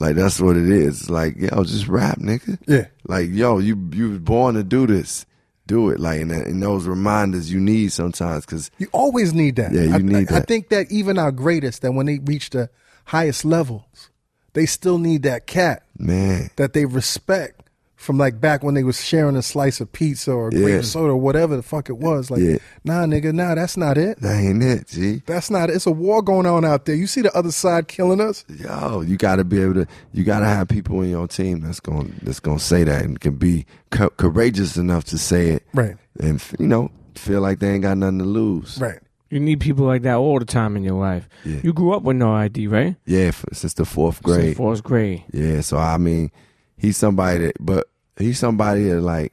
Like 0.00 0.16
that's 0.16 0.38
what 0.38 0.56
it 0.56 0.68
is. 0.68 1.02
It's 1.02 1.10
like 1.10 1.36
yo, 1.36 1.64
just 1.64 1.88
rap, 1.88 2.18
nigga. 2.18 2.58
Yeah. 2.68 2.88
Like 3.06 3.30
yo, 3.30 3.58
you 3.58 3.88
you 3.92 4.10
was 4.10 4.18
born 4.18 4.54
to 4.56 4.62
do 4.62 4.86
this, 4.86 5.24
do 5.66 5.88
it. 5.88 5.98
Like 5.98 6.20
and, 6.20 6.30
and 6.30 6.62
those 6.62 6.86
reminders 6.86 7.50
you 7.50 7.58
need 7.58 7.92
sometimes 7.92 8.44
because 8.44 8.70
You 8.76 8.88
always 8.92 9.32
need 9.32 9.56
that. 9.56 9.72
Yeah, 9.72 9.82
you 9.82 9.94
I, 9.94 9.98
need 9.98 10.30
I, 10.30 10.38
I 10.38 10.40
think 10.40 10.68
that 10.68 10.92
even 10.92 11.18
our 11.18 11.32
greatest, 11.32 11.80
that 11.82 11.92
when 11.92 12.04
they 12.04 12.18
reach 12.18 12.50
the 12.50 12.68
highest 13.06 13.46
levels, 13.46 14.10
they 14.52 14.66
still 14.66 14.98
need 14.98 15.22
that 15.22 15.46
cat 15.46 15.84
man, 15.96 16.50
that 16.56 16.74
they 16.74 16.84
respect 16.84 17.63
from 18.04 18.18
like 18.18 18.40
back 18.40 18.62
when 18.62 18.74
they 18.74 18.84
was 18.84 19.02
sharing 19.02 19.34
a 19.34 19.42
slice 19.42 19.80
of 19.80 19.90
pizza 19.92 20.30
or 20.30 20.48
a 20.48 20.50
grape 20.50 20.68
Yeah. 20.68 20.80
soda 20.82 21.12
or 21.12 21.16
whatever 21.16 21.56
the 21.56 21.62
fuck 21.62 21.88
it 21.88 21.96
was. 21.98 22.30
Like, 22.30 22.40
Yeah. 22.42 22.58
nah, 22.84 23.04
nigga, 23.06 23.32
nah, 23.32 23.54
that's 23.54 23.76
not 23.78 23.96
it. 23.96 24.20
that 24.20 24.36
ain't 24.36 24.62
it, 24.62 24.88
G. 24.88 25.22
That's 25.26 25.50
not 25.50 25.70
it. 25.70 25.76
It's 25.76 25.86
a 25.86 25.90
war 25.90 26.20
going 26.22 26.46
on 26.46 26.64
out 26.64 26.84
there. 26.84 26.94
You 26.94 27.06
see 27.06 27.22
the 27.22 27.34
other 27.34 27.50
side 27.50 27.88
killing 27.88 28.20
us? 28.20 28.44
yo, 28.48 29.00
you 29.00 29.16
got 29.16 29.36
to 29.36 29.44
be 29.44 29.60
able 29.62 29.74
to. 29.74 29.86
You 30.12 30.22
got 30.22 30.40
to 30.40 30.46
have 30.46 30.68
people 30.68 31.00
in 31.02 31.08
your 31.10 31.26
team 31.26 31.60
that's 31.60 31.80
going 31.80 32.14
that's 32.22 32.40
going 32.40 32.58
to 32.58 32.64
say 32.64 32.84
that 32.84 33.02
and 33.04 33.18
can 33.18 33.36
be 33.36 33.64
co- 33.90 34.10
courageous 34.10 34.76
enough 34.76 35.04
to 35.04 35.18
say 35.18 35.48
it, 35.50 35.62
Right. 35.72 35.96
And 36.20 36.42
you 36.58 36.66
know, 36.66 36.90
feel 37.14 37.40
like 37.40 37.58
they 37.60 37.72
ain't 37.72 37.82
got 37.82 37.96
nothing 37.96 38.18
to 38.18 38.24
lose, 38.24 38.78
Right. 38.78 38.98
You 39.30 39.40
need 39.40 39.58
people 39.60 39.84
like 39.86 40.02
that 40.02 40.16
all 40.16 40.38
the 40.38 40.44
time 40.44 40.76
in 40.76 40.84
your 40.84 41.00
life. 41.00 41.26
Yeah. 41.44 41.60
You 41.64 41.72
grew 41.72 41.92
up 41.94 42.02
with 42.02 42.16
no 42.16 42.32
ID, 42.34 42.68
right? 42.68 42.94
Yeah, 43.06 43.28
f 43.32 43.44
since 43.52 43.72
the 43.74 43.84
fourth 43.86 44.16
Since 44.16 44.24
grade. 44.26 44.56
fourth 44.56 44.82
grade. 44.84 45.24
Yeah, 45.32 45.60
so 45.62 45.78
I 45.78 45.96
mean, 45.96 46.30
he's 46.76 46.96
somebody 46.96 47.46
that, 47.46 47.56
but 47.58 47.88
he's 48.18 48.38
somebody 48.38 48.84
that 48.84 49.00
like, 49.00 49.32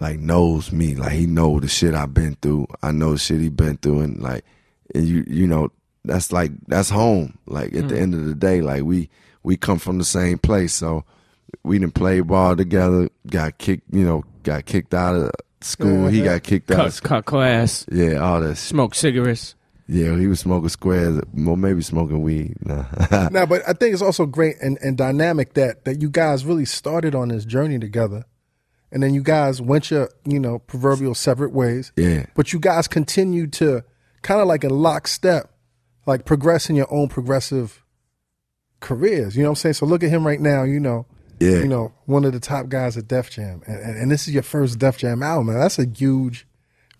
like 0.00 0.18
knows 0.18 0.72
me. 0.72 0.94
Like 0.94 1.12
he 1.12 1.26
know 1.26 1.60
the 1.60 1.68
shit 1.68 1.94
I've 1.94 2.14
been 2.14 2.36
through. 2.42 2.66
I 2.82 2.92
know 2.92 3.12
the 3.12 3.18
shit 3.18 3.40
he 3.40 3.48
been 3.48 3.76
through, 3.76 4.00
and 4.00 4.20
like, 4.20 4.44
and 4.94 5.06
you, 5.06 5.24
you 5.26 5.46
know, 5.46 5.70
that's 6.04 6.32
like 6.32 6.52
that's 6.66 6.90
home. 6.90 7.38
Like 7.46 7.74
at 7.74 7.88
the 7.88 7.94
mm. 7.94 8.00
end 8.00 8.14
of 8.14 8.24
the 8.24 8.34
day, 8.34 8.60
like 8.60 8.82
we 8.82 9.08
we 9.42 9.56
come 9.56 9.78
from 9.78 9.98
the 9.98 10.04
same 10.04 10.38
place, 10.38 10.72
so 10.72 11.04
we 11.62 11.78
didn't 11.78 11.94
play 11.94 12.20
ball 12.20 12.56
together. 12.56 13.08
Got 13.26 13.58
kicked, 13.58 13.92
you 13.92 14.04
know, 14.04 14.24
got 14.42 14.64
kicked 14.66 14.94
out 14.94 15.16
of 15.16 15.30
school. 15.60 16.08
He 16.08 16.22
got 16.22 16.42
kicked 16.42 16.70
out. 16.70 16.76
Cut, 16.76 17.02
cut 17.02 17.24
class, 17.24 17.86
Yeah, 17.90 18.16
all 18.16 18.40
that. 18.40 18.56
Shit. 18.56 18.58
smoke 18.58 18.94
cigarettes. 18.94 19.54
Yeah, 19.88 20.16
he 20.16 20.26
was 20.26 20.40
smoking 20.40 20.68
squares. 20.68 21.20
Well, 21.34 21.56
maybe 21.56 21.82
smoking 21.82 22.22
weed. 22.22 22.56
Nah. 22.64 23.28
Now, 23.30 23.46
but 23.46 23.62
I 23.68 23.72
think 23.72 23.92
it's 23.92 24.02
also 24.02 24.26
great 24.26 24.56
and, 24.60 24.78
and 24.80 24.96
dynamic 24.96 25.54
that 25.54 25.84
that 25.84 26.00
you 26.00 26.08
guys 26.08 26.44
really 26.44 26.64
started 26.64 27.14
on 27.14 27.28
this 27.28 27.44
journey 27.44 27.78
together, 27.78 28.24
and 28.90 29.02
then 29.02 29.12
you 29.14 29.22
guys 29.22 29.60
went 29.60 29.90
your 29.90 30.08
you 30.24 30.40
know 30.40 30.60
proverbial 30.60 31.14
separate 31.14 31.52
ways. 31.52 31.92
Yeah. 31.96 32.26
But 32.34 32.52
you 32.52 32.58
guys 32.58 32.88
continued 32.88 33.52
to 33.54 33.84
kind 34.22 34.40
of 34.40 34.46
like 34.46 34.64
in 34.64 34.70
lockstep, 34.70 35.50
like 36.06 36.24
progress 36.24 36.70
in 36.70 36.76
your 36.76 36.92
own 36.92 37.08
progressive 37.08 37.84
careers. 38.80 39.36
You 39.36 39.42
know 39.42 39.50
what 39.50 39.58
I'm 39.58 39.62
saying? 39.62 39.74
So 39.74 39.86
look 39.86 40.02
at 40.02 40.10
him 40.10 40.26
right 40.26 40.40
now. 40.40 40.62
You 40.62 40.80
know. 40.80 41.06
Yeah. 41.40 41.58
You 41.58 41.66
know, 41.66 41.92
one 42.06 42.24
of 42.24 42.32
the 42.32 42.38
top 42.38 42.68
guys 42.68 42.96
at 42.96 43.08
Def 43.08 43.28
Jam, 43.28 43.62
and, 43.66 43.80
and, 43.80 43.98
and 43.98 44.10
this 44.12 44.28
is 44.28 44.34
your 44.34 44.44
first 44.44 44.78
Def 44.78 44.96
Jam 44.96 45.24
album. 45.24 45.48
Man. 45.48 45.58
That's 45.58 45.76
a 45.76 45.86
huge 45.86 46.46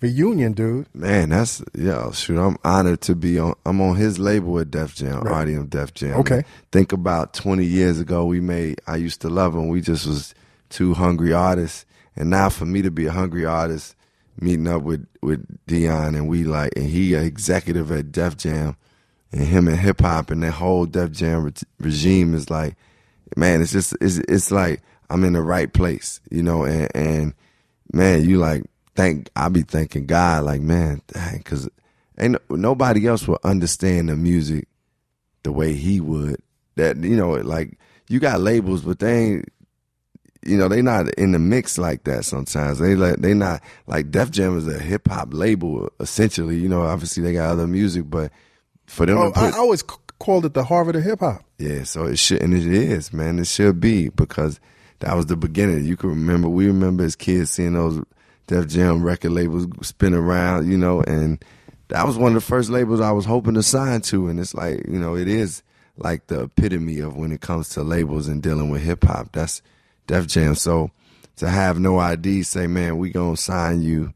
reunion, 0.03 0.53
dude. 0.53 0.87
Man, 0.93 1.31
that's 1.31 1.63
yeah. 1.75 2.11
Shoot, 2.11 2.39
I'm 2.39 2.59
honored 2.65 3.01
to 3.03 3.15
be 3.15 3.39
on. 3.39 3.55
I'm 3.65 3.81
on 3.81 3.97
his 3.97 4.19
label 4.19 4.59
at 4.59 4.71
Def 4.71 4.95
Jam, 4.95 5.23
ARTium 5.23 5.71
Def 5.71 5.95
Jam. 5.95 6.21
Okay. 6.21 6.45
Think 6.71 6.93
about 6.93 7.33
20 7.33 7.65
years 7.65 8.01
ago, 8.01 8.27
we 8.27 8.41
made. 8.41 8.81
I 8.87 8.97
used 8.97 9.21
to 9.23 9.29
love 9.29 9.55
him. 9.55 9.69
We 9.69 9.81
just 9.81 10.07
was 10.07 10.35
two 10.69 10.95
hungry 10.95 11.33
artists, 11.33 11.87
and 12.17 12.29
now 12.29 12.49
for 12.49 12.67
me 12.67 12.83
to 12.83 12.91
be 12.91 13.07
a 13.07 13.13
hungry 13.13 13.47
artist, 13.47 13.95
meeting 14.39 14.69
up 14.69 14.83
with 14.83 15.07
with 15.23 15.47
Dion, 15.67 16.15
and 16.15 16.29
we 16.29 16.45
like, 16.45 16.73
and 16.77 16.87
he 16.87 17.15
executive 17.15 17.91
at 17.93 18.13
Def 18.13 18.37
Jam, 18.37 18.77
and 19.31 19.43
him 19.43 19.69
and 19.69 19.79
hip 19.79 20.01
hop, 20.01 20.31
and 20.31 20.43
that 20.43 20.53
whole 20.53 20.85
Def 20.85 21.13
Jam 21.13 21.45
re- 21.45 21.53
regime 21.79 22.35
is 22.35 22.51
like, 22.51 22.77
man, 23.37 23.63
it's 23.63 23.73
just 23.73 23.97
it's 24.01 24.19
it's 24.19 24.51
like 24.51 24.83
I'm 25.09 25.25
in 25.25 25.35
the 25.35 25.43
right 25.43 25.73
place, 25.73 26.21
you 26.31 26.43
know, 26.43 26.65
and 26.65 26.89
and 26.95 27.35
man, 27.93 28.29
you 28.29 28.39
like 28.39 28.65
thank 28.95 29.31
I 29.37 29.49
be 29.49 29.63
thanking 29.63 30.07
God, 30.07 30.45
like 30.45 30.61
man, 30.61 31.03
dang, 31.09 31.39
because 31.39 31.69
ain't 32.19 32.37
nobody 32.51 33.07
else 33.07 33.27
will 33.27 33.39
understand 33.45 34.09
the 34.09 34.17
music 34.17 34.69
the 35.43 35.53
way 35.53 35.75
he 35.75 36.01
would. 36.01 36.41
That 36.77 36.97
you 36.99 37.17
know, 37.17 37.33
like 37.33 37.79
you 38.09 38.21
got 38.21 38.41
labels, 38.41 38.83
but 38.83 38.99
they 38.99 39.19
ain't. 39.19 39.49
You 40.45 40.57
know, 40.57 40.67
they 40.67 40.83
not 40.83 41.09
in 41.15 41.31
the 41.31 41.39
mix 41.39 41.79
like 41.79 42.03
that 42.03 42.25
sometimes. 42.25 42.81
They 42.81 42.97
like 42.97 43.19
they 43.19 43.33
not 43.33 43.63
like 43.87 44.11
Def 44.11 44.33
Jam 44.33 44.59
is 44.59 44.67
a 44.67 44.77
hip 44.77 45.07
hop 45.07 45.29
label 45.33 45.89
essentially. 46.01 46.57
You 46.57 46.69
know, 46.69 46.83
obviously 46.83 47.23
they 47.23 47.33
got 47.33 47.51
other 47.51 47.69
music, 47.69 48.11
but 48.11 48.33
for 48.87 49.07
them 49.07 49.19
Oh, 49.19 49.31
put 49.31 49.55
I 49.55 49.59
always 49.59 49.85
called 50.19 50.45
it 50.45 50.55
the 50.55 50.65
Harvard 50.65 50.97
of 50.97 51.05
hip 51.05 51.21
hop. 51.21 51.45
yeah, 51.59 51.85
so 51.85 52.07
it 52.07 52.19
should, 52.19 52.43
and 52.43 52.55
it 52.55 52.67
is, 52.67 53.13
man. 53.13 53.39
It 53.39 53.47
should 53.47 53.79
be 53.79 54.09
because 54.09 54.59
that 54.99 55.15
was 55.15 55.27
the 55.27 55.37
beginning. 55.37 55.85
You 55.85 55.97
can 55.97 56.11
remember, 56.11 56.49
we 56.49 56.67
remember 56.67 57.05
as 57.05 57.15
kids 57.15 57.53
seeing 57.53 57.75
those 57.75 58.03
Def 58.47 58.69
Jam 58.69 59.03
record 59.03 59.33
labels 59.33 59.67
spin 59.87 60.15
around, 60.15 60.71
you 60.71 60.77
know, 60.77 61.01
and 61.03 61.43
that 61.89 62.07
was 62.07 62.17
one 62.17 62.35
of 62.37 62.43
the 62.43 62.47
first 62.47 62.71
labels 62.71 63.01
I 63.01 63.13
was 63.13 63.25
hoping 63.25 63.55
to 63.55 63.63
sign 63.63 64.01
to. 64.03 64.29
And 64.29 64.41
it's 64.41 64.55
like, 64.55 64.87
you 64.87 64.99
know, 64.99 65.17
it 65.17 65.29
is 65.29 65.63
like 65.97 66.27
the 66.27 66.45
epitome 66.45 66.99
of 67.01 67.17
when 67.17 67.33
it 67.33 67.41
comes 67.41 67.69
to 67.71 67.83
labels 67.83 68.29
and 68.29 68.43
dealing 68.43 68.71
with 68.71 68.83
hip 68.83 69.05
hop. 69.05 69.33
That's 69.33 69.63
Def 70.07 70.27
Jam. 70.27 70.55
So 70.55 70.91
to 71.37 71.49
have 71.49 71.79
no 71.79 71.99
ID 71.99 72.43
say, 72.43 72.67
man, 72.67 72.99
we 72.99 73.11
gonna 73.11 73.37
sign 73.37 73.83
you, 73.83 74.13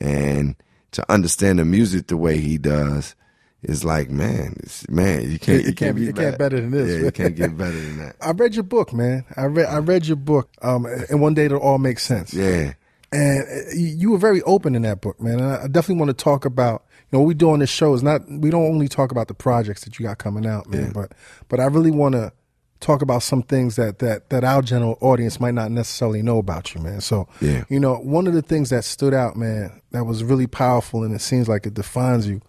and 0.00 0.56
to 0.92 1.10
understand 1.10 1.58
the 1.58 1.64
music 1.64 2.08
the 2.08 2.16
way 2.16 2.38
he 2.38 2.58
does 2.58 3.14
it's 3.62 3.84
like 3.84 4.10
man, 4.10 4.56
it's, 4.60 4.88
man, 4.88 5.30
you 5.30 5.38
can't, 5.38 5.64
you 5.64 5.72
can't 5.72 5.94
be- 5.94 6.08
it 6.08 6.16
can't 6.16 6.36
better 6.36 6.60
than 6.60 6.72
this. 6.72 6.90
Yeah, 6.90 7.04
you 7.04 7.12
can't 7.12 7.36
get 7.36 7.56
better 7.56 7.78
than 7.80 7.98
that. 7.98 8.16
I 8.20 8.32
read 8.32 8.54
your 8.54 8.64
book, 8.64 8.92
man. 8.92 9.24
I 9.36 9.44
read 9.44 9.66
I 9.66 9.78
read 9.78 10.06
your 10.06 10.16
book, 10.16 10.50
um, 10.62 10.84
and 10.84 11.20
one 11.20 11.34
day 11.34 11.44
it'll 11.44 11.60
all 11.60 11.78
make 11.78 12.00
sense. 12.00 12.34
Yeah, 12.34 12.74
And 13.12 13.42
uh, 13.42 13.70
you 13.74 14.10
were 14.12 14.18
very 14.18 14.42
open 14.42 14.74
in 14.74 14.82
that 14.82 15.00
book, 15.00 15.20
man. 15.20 15.38
And 15.38 15.52
I 15.52 15.66
definitely 15.66 15.96
want 16.04 16.16
to 16.16 16.24
talk 16.24 16.44
about, 16.44 16.84
you 16.90 17.08
know, 17.12 17.20
what 17.20 17.26
we 17.28 17.34
do 17.34 17.50
on 17.50 17.58
this 17.58 17.70
show 17.70 17.92
is 17.94 18.02
not, 18.02 18.22
we 18.30 18.50
don't 18.50 18.64
only 18.64 18.88
talk 18.88 19.10
about 19.10 19.28
the 19.28 19.34
projects 19.34 19.84
that 19.84 19.98
you 19.98 20.06
got 20.06 20.18
coming 20.18 20.46
out, 20.46 20.66
man, 20.68 20.92
but, 20.92 21.12
but 21.48 21.60
I 21.60 21.66
really 21.66 21.90
want 21.90 22.14
to 22.14 22.32
talk 22.80 23.02
about 23.02 23.22
some 23.22 23.42
things 23.42 23.76
that, 23.76 23.98
that, 24.00 24.30
that 24.30 24.42
our 24.44 24.60
general 24.62 24.96
audience 25.00 25.38
might 25.38 25.54
not 25.54 25.70
necessarily 25.70 26.20
know 26.22 26.38
about 26.38 26.74
you, 26.74 26.80
man. 26.80 27.00
So, 27.00 27.28
Yeah. 27.40 27.64
you 27.68 27.78
know, 27.78 27.96
one 27.96 28.26
of 28.26 28.32
the 28.32 28.42
things 28.42 28.70
that 28.70 28.82
stood 28.84 29.14
out, 29.14 29.36
man, 29.36 29.80
that 29.92 30.04
was 30.04 30.24
really 30.24 30.46
powerful 30.48 31.04
and 31.04 31.14
it 31.14 31.20
seems 31.20 31.48
like 31.48 31.66
it 31.66 31.74
defines 31.74 32.26
you 32.26 32.40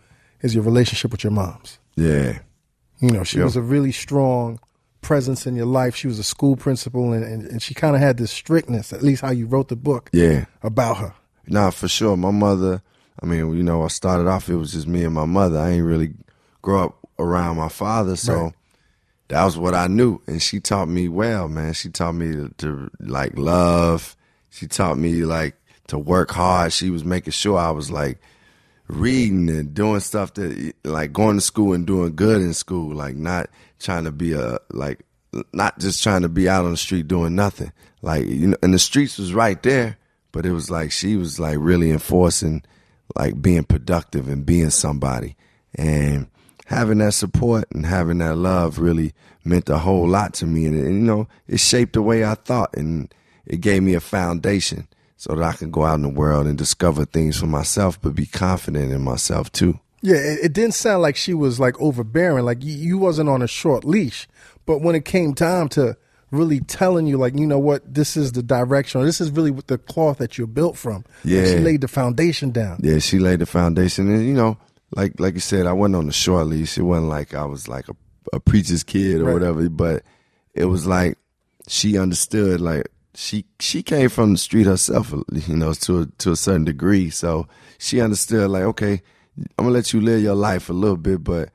is 0.42 0.56
your 0.56 0.64
relationship 0.64 1.12
with 1.12 1.24
your 1.24 1.32
moms. 1.32 1.78
yeah, 1.96 2.40
You 3.00 3.12
know, 3.12 3.24
she 3.24 3.38
Yeah. 3.40 3.44
was 3.44 3.56
a 3.58 3.62
really 3.62 3.92
strong 3.92 4.60
presence 5.04 5.46
in 5.46 5.56
your 5.56 5.66
life. 5.68 5.96
She 5.96 6.08
was 6.08 6.18
a 6.18 6.24
school 6.24 6.56
principal 6.56 7.14
and, 7.14 7.24
and, 7.24 7.46
and 7.46 7.62
she 7.62 7.74
kind 7.74 7.96
of 7.96 8.02
had 8.02 8.18
this 8.18 8.32
strictness, 8.32 8.92
at 8.92 9.04
least 9.04 9.22
how 9.22 9.32
you 9.32 9.46
wrote 9.46 9.68
the 9.68 9.76
book 9.76 10.10
yeah. 10.14 10.46
about 10.64 10.98
her. 10.98 11.14
Nah, 11.46 11.70
for 11.70 11.88
sure. 11.88 12.18
My 12.18 12.32
mother. 12.32 12.82
I 13.22 13.26
mean, 13.26 13.56
you 13.56 13.64
know, 13.64 13.84
I 13.84 13.90
started 13.90 14.28
off. 14.28 14.50
It 14.50 14.56
was 14.56 14.74
just 14.74 14.88
me 14.88 15.04
and 15.04 15.14
my 15.14 15.26
mother. 15.26 15.60
I 15.60 15.70
ain't 15.72 15.86
really 15.86 16.14
grow 16.62 16.86
up 16.86 16.98
around 17.20 17.58
my 17.58 17.70
father, 17.70 18.16
so 18.16 18.36
Right. 18.36 18.54
that 19.28 19.46
was 19.46 19.58
what 19.58 19.76
I 19.76 19.88
knew. 19.88 20.20
And 20.26 20.42
she 20.42 20.60
taught 20.60 20.88
me 20.88 21.08
well, 21.10 21.48
man. 21.48 21.74
She 21.74 21.90
taught 21.90 22.14
me 22.14 22.32
to, 22.34 22.50
to 22.58 22.90
like 23.00 23.38
love. 23.38 24.16
She 24.50 24.68
taught 24.68 24.98
me 24.98 25.26
like 25.26 25.56
to 25.88 25.98
work 25.98 26.32
hard. 26.32 26.74
She 26.74 26.90
was 26.90 27.06
making 27.06 27.34
sure 27.34 27.58
I 27.58 27.72
was 27.72 27.92
like 27.92 28.18
reading 28.88 29.50
and 29.50 29.74
doing 29.74 30.00
stuff 30.00 30.34
that 30.36 30.74
like 30.84 31.14
going 31.14 31.38
to 31.38 31.42
school 31.42 31.74
and 31.74 31.86
doing 31.86 32.16
good 32.16 32.42
in 32.42 32.54
school, 32.54 32.96
like 32.96 33.16
not 33.16 33.50
trying 33.84 34.06
to 34.06 34.12
be 34.12 34.34
a 34.34 34.60
like 34.72 35.06
not 35.52 35.80
just 35.80 36.02
trying 36.04 36.22
to 36.22 36.30
be 36.30 36.48
out 36.48 36.66
on 36.66 36.72
the 36.72 36.78
street 36.78 37.08
doing 37.08 37.36
nothing. 37.36 37.72
Like 38.02 38.26
you 38.26 38.48
know, 38.48 38.58
and 38.64 38.74
the 38.74 38.80
streets 38.80 39.18
was 39.18 39.34
right 39.34 39.62
there, 39.62 39.98
but 40.32 40.46
it 40.46 40.52
was 40.52 40.72
like 40.72 40.92
she 40.92 41.16
was 41.16 41.40
like 41.40 41.58
really 41.60 41.92
enforcing 41.92 42.64
like 43.16 43.42
being 43.42 43.64
productive 43.64 44.28
and 44.28 44.46
being 44.46 44.70
somebody. 44.70 45.36
And 45.76 46.28
having 46.66 47.00
that 47.00 47.14
support 47.14 47.66
and 47.74 47.86
having 47.86 48.20
that 48.20 48.36
love 48.38 48.80
really 48.80 49.14
meant 49.44 49.70
a 49.70 49.80
whole 49.80 50.08
lot 50.08 50.34
to 50.36 50.46
me 50.46 50.66
and, 50.66 50.76
and 50.76 50.96
you 50.96 51.02
know, 51.02 51.28
it 51.48 51.60
shaped 51.60 51.94
the 51.94 52.02
way 52.02 52.24
I 52.24 52.36
thought 52.36 52.76
and 52.76 53.14
it 53.46 53.62
gave 53.62 53.84
me 53.84 53.94
a 53.94 54.00
foundation 54.00 54.88
so 55.18 55.36
that 55.36 55.44
I 55.44 55.54
can 55.54 55.72
go 55.72 55.84
out 55.84 55.96
in 55.96 56.04
the 56.04 56.10
world 56.10 56.48
and 56.48 56.58
discover 56.58 57.06
things 57.06 57.40
for 57.40 57.46
myself, 57.48 58.02
but 58.02 58.16
be 58.16 58.26
confident 58.26 58.92
in 58.92 59.02
myself 59.02 59.52
too. 59.52 59.80
Yeah, 60.04 60.18
it, 60.18 60.40
it 60.44 60.54
didn't 60.54 60.74
sound 60.76 61.02
like 61.02 61.16
she 61.16 61.34
was 61.34 61.60
like 61.60 61.80
overbearing, 61.82 62.46
like 62.46 62.64
you, 62.64 62.74
you 62.74 62.98
wasn't 62.98 63.30
on 63.30 63.42
a 63.42 63.48
short 63.48 63.84
leash. 63.86 64.28
But 64.66 64.80
when 64.82 64.96
it 64.96 65.06
came 65.06 65.34
time 65.34 65.70
to 65.70 65.98
really 66.30 66.60
telling 66.60 67.08
you, 67.08 67.18
like, 67.18 67.38
you 67.38 67.48
know 67.48 67.60
what, 67.60 67.94
this 67.94 68.18
is 68.18 68.32
the 68.34 68.44
direction, 68.44 69.00
or 69.02 69.06
this 69.06 69.22
is 69.22 69.32
really 69.32 69.52
what 69.52 69.68
the 69.68 69.78
cloth 69.78 70.18
that 70.18 70.38
you're 70.38 70.48
built 70.48 70.78
from. 70.78 71.06
like, 71.24 71.46
she 71.46 71.60
laid 71.60 71.82
the 71.82 71.88
foundation 71.88 72.52
down. 72.52 72.80
Yeah, 72.84 73.00
she 73.00 73.18
laid 73.20 73.40
the 73.40 73.46
foundation, 73.46 74.10
and 74.14 74.28
you 74.28 74.34
know, 74.34 74.58
like 74.96 75.20
like 75.20 75.34
you 75.36 75.40
said, 75.40 75.66
I 75.68 75.74
wasn't 75.74 75.96
on 75.96 76.06
the 76.08 76.12
short 76.14 76.48
leash. 76.48 76.78
It 76.78 76.84
wasn't 76.84 77.08
like 77.10 77.34
I 77.34 77.46
was 77.46 77.68
like 77.68 77.88
a, 77.90 77.96
a 78.34 78.40
preacher's 78.40 78.84
kid 78.84 79.22
or 79.22 79.26
Right. 79.26 79.34
whatever. 79.34 79.70
But 79.70 80.04
it 80.54 80.66
was 80.66 80.86
like 80.86 81.18
she 81.68 81.98
understood. 81.98 82.60
Like 82.62 82.88
she 83.16 83.46
she 83.60 83.84
came 83.84 84.10
from 84.10 84.34
the 84.34 84.38
street 84.38 84.66
herself, 84.66 85.14
you 85.32 85.56
know, 85.56 85.74
to 85.74 86.02
a, 86.02 86.06
to 86.20 86.32
a 86.32 86.36
certain 86.36 86.66
degree. 86.66 87.10
So 87.10 87.48
she 87.80 88.02
understood. 88.02 88.50
Like, 88.50 88.64
okay, 88.64 89.02
I'm 89.38 89.66
gonna 89.66 89.72
let 89.72 89.94
you 89.94 90.02
live 90.02 90.22
your 90.22 90.36
life 90.36 90.70
a 90.70 90.74
little 90.74 90.98
bit, 90.98 91.24
but 91.24 91.50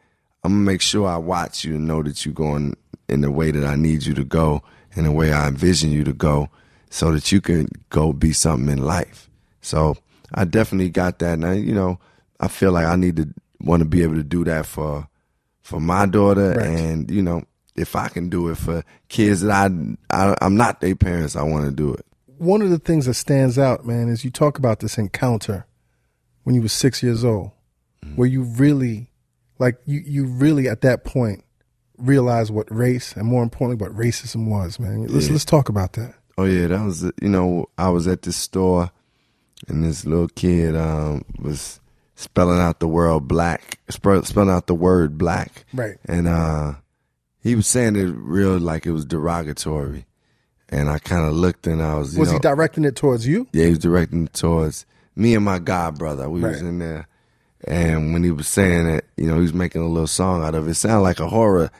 I'm 0.44 0.52
gonna 0.52 0.64
make 0.64 0.80
sure 0.80 1.06
I 1.08 1.16
watch 1.16 1.64
you 1.64 1.76
and 1.76 1.86
know 1.86 2.02
that 2.02 2.24
you're 2.24 2.34
going 2.34 2.76
in 3.08 3.20
the 3.22 3.30
way 3.30 3.50
that 3.50 3.64
I 3.64 3.76
need 3.76 4.04
you 4.04 4.14
to 4.14 4.24
go, 4.24 4.62
in 4.96 5.04
the 5.04 5.12
way 5.12 5.32
I 5.32 5.48
envision 5.48 5.90
you 5.90 6.04
to 6.04 6.12
go, 6.12 6.48
so 6.90 7.12
that 7.12 7.30
you 7.32 7.40
can 7.40 7.68
go 7.90 8.12
be 8.12 8.32
something 8.32 8.68
in 8.70 8.82
life. 8.84 9.30
So 9.60 9.96
I 10.34 10.44
definitely 10.44 10.90
got 10.90 11.18
that. 11.20 11.34
And 11.34 11.46
I, 11.46 11.54
you 11.54 11.74
know, 11.74 11.98
I 12.40 12.48
feel 12.48 12.72
like 12.72 12.86
I 12.86 12.96
need 12.96 13.16
to 13.16 13.28
want 13.60 13.82
to 13.82 13.88
be 13.88 14.02
able 14.02 14.14
to 14.16 14.22
do 14.24 14.44
that 14.44 14.66
for 14.66 15.06
for 15.62 15.80
my 15.80 16.06
daughter, 16.06 16.54
Right. 16.56 16.66
and 16.66 17.10
you 17.10 17.20
know, 17.22 17.42
if 17.76 17.94
I 17.94 18.08
can 18.08 18.28
do 18.28 18.48
it 18.48 18.56
for 18.56 18.82
kids 19.08 19.42
that 19.42 19.70
I, 20.10 20.30
I 20.30 20.34
I'm 20.40 20.56
not 20.56 20.80
their 20.80 20.96
parents, 20.96 21.36
I 21.36 21.42
want 21.42 21.66
to 21.66 21.70
do 21.70 21.92
it. 21.94 22.04
One 22.38 22.62
of 22.62 22.70
the 22.70 22.78
things 22.78 23.06
that 23.06 23.14
stands 23.14 23.58
out, 23.58 23.84
man, 23.84 24.08
is 24.08 24.24
you 24.24 24.30
talk 24.30 24.58
about 24.58 24.80
this 24.80 24.96
encounter 24.98 25.66
when 26.44 26.54
you 26.54 26.62
were 26.62 26.68
six 26.68 27.02
years 27.02 27.24
old, 27.24 27.50
where 28.16 28.28
you 28.28 28.42
really, 28.42 29.10
like, 29.58 29.78
you, 29.86 30.00
you 30.04 30.24
really 30.26 30.68
at 30.68 30.80
that 30.82 31.04
point 31.04 31.44
realize 31.96 32.50
what 32.50 32.70
race 32.74 33.14
and 33.16 33.26
more 33.26 33.42
importantly 33.42 33.84
what 33.84 33.96
racism 33.96 34.48
was, 34.48 34.78
man. 34.78 35.06
Let's 35.06 35.26
Yeah. 35.26 35.32
let's 35.32 35.44
talk 35.44 35.68
about 35.68 35.94
that. 35.94 36.14
Oh 36.36 36.44
yeah, 36.44 36.68
that 36.68 36.84
was 36.84 37.02
you 37.20 37.28
know 37.28 37.66
I 37.76 37.88
was 37.88 38.06
at 38.06 38.22
this 38.22 38.36
store, 38.36 38.90
and 39.66 39.82
this 39.82 40.04
little 40.06 40.28
kid 40.28 40.76
um, 40.76 41.24
was 41.40 41.80
spelling 42.14 42.60
out 42.60 42.78
the 42.80 42.86
word 42.88 43.26
black, 43.26 43.80
spell, 43.90 44.22
spelling 44.24 44.50
out 44.50 44.68
the 44.68 44.74
word 44.74 45.18
black, 45.18 45.64
Right. 45.74 45.96
and 46.04 46.28
uh, 46.28 46.74
he 47.40 47.56
was 47.56 47.66
saying 47.66 47.96
it 47.96 48.04
real 48.16 48.56
like 48.58 48.86
it 48.86 48.92
was 48.92 49.04
derogatory, 49.04 50.06
and 50.68 50.88
I 50.88 51.00
kind 51.00 51.26
of 51.26 51.34
looked 51.34 51.66
and 51.66 51.82
I 51.82 51.94
was 51.96 52.14
you 52.14 52.20
Was 52.20 52.28
know, 52.28 52.34
he 52.34 52.38
directing 52.40 52.84
it 52.84 52.94
towards 52.94 53.26
you? 53.26 53.48
yeah, 53.52 53.64
he 53.64 53.70
was 53.70 53.78
directing 53.80 54.24
it 54.26 54.32
towards 54.32 54.86
me 55.16 55.34
and 55.34 55.44
my 55.44 55.58
god 55.58 55.98
brother. 55.98 56.30
We 56.30 56.40
was 56.42 56.62
in 56.62 56.78
there, 56.78 57.08
and 57.66 58.12
when 58.12 58.22
he 58.24 58.30
was 58.30 58.48
saying 58.48 58.86
it, 58.88 59.04
you 59.16 59.26
know, 59.26 59.34
he 59.36 59.42
was 59.42 59.54
making 59.54 59.82
a 59.82 59.88
little 59.88 60.06
song 60.06 60.42
out 60.44 60.54
of 60.54 60.66
it. 60.68 60.70
It 60.72 60.74
sounded 60.74 61.00
like 61.02 61.20
a 61.20 61.28
horror 61.28 61.70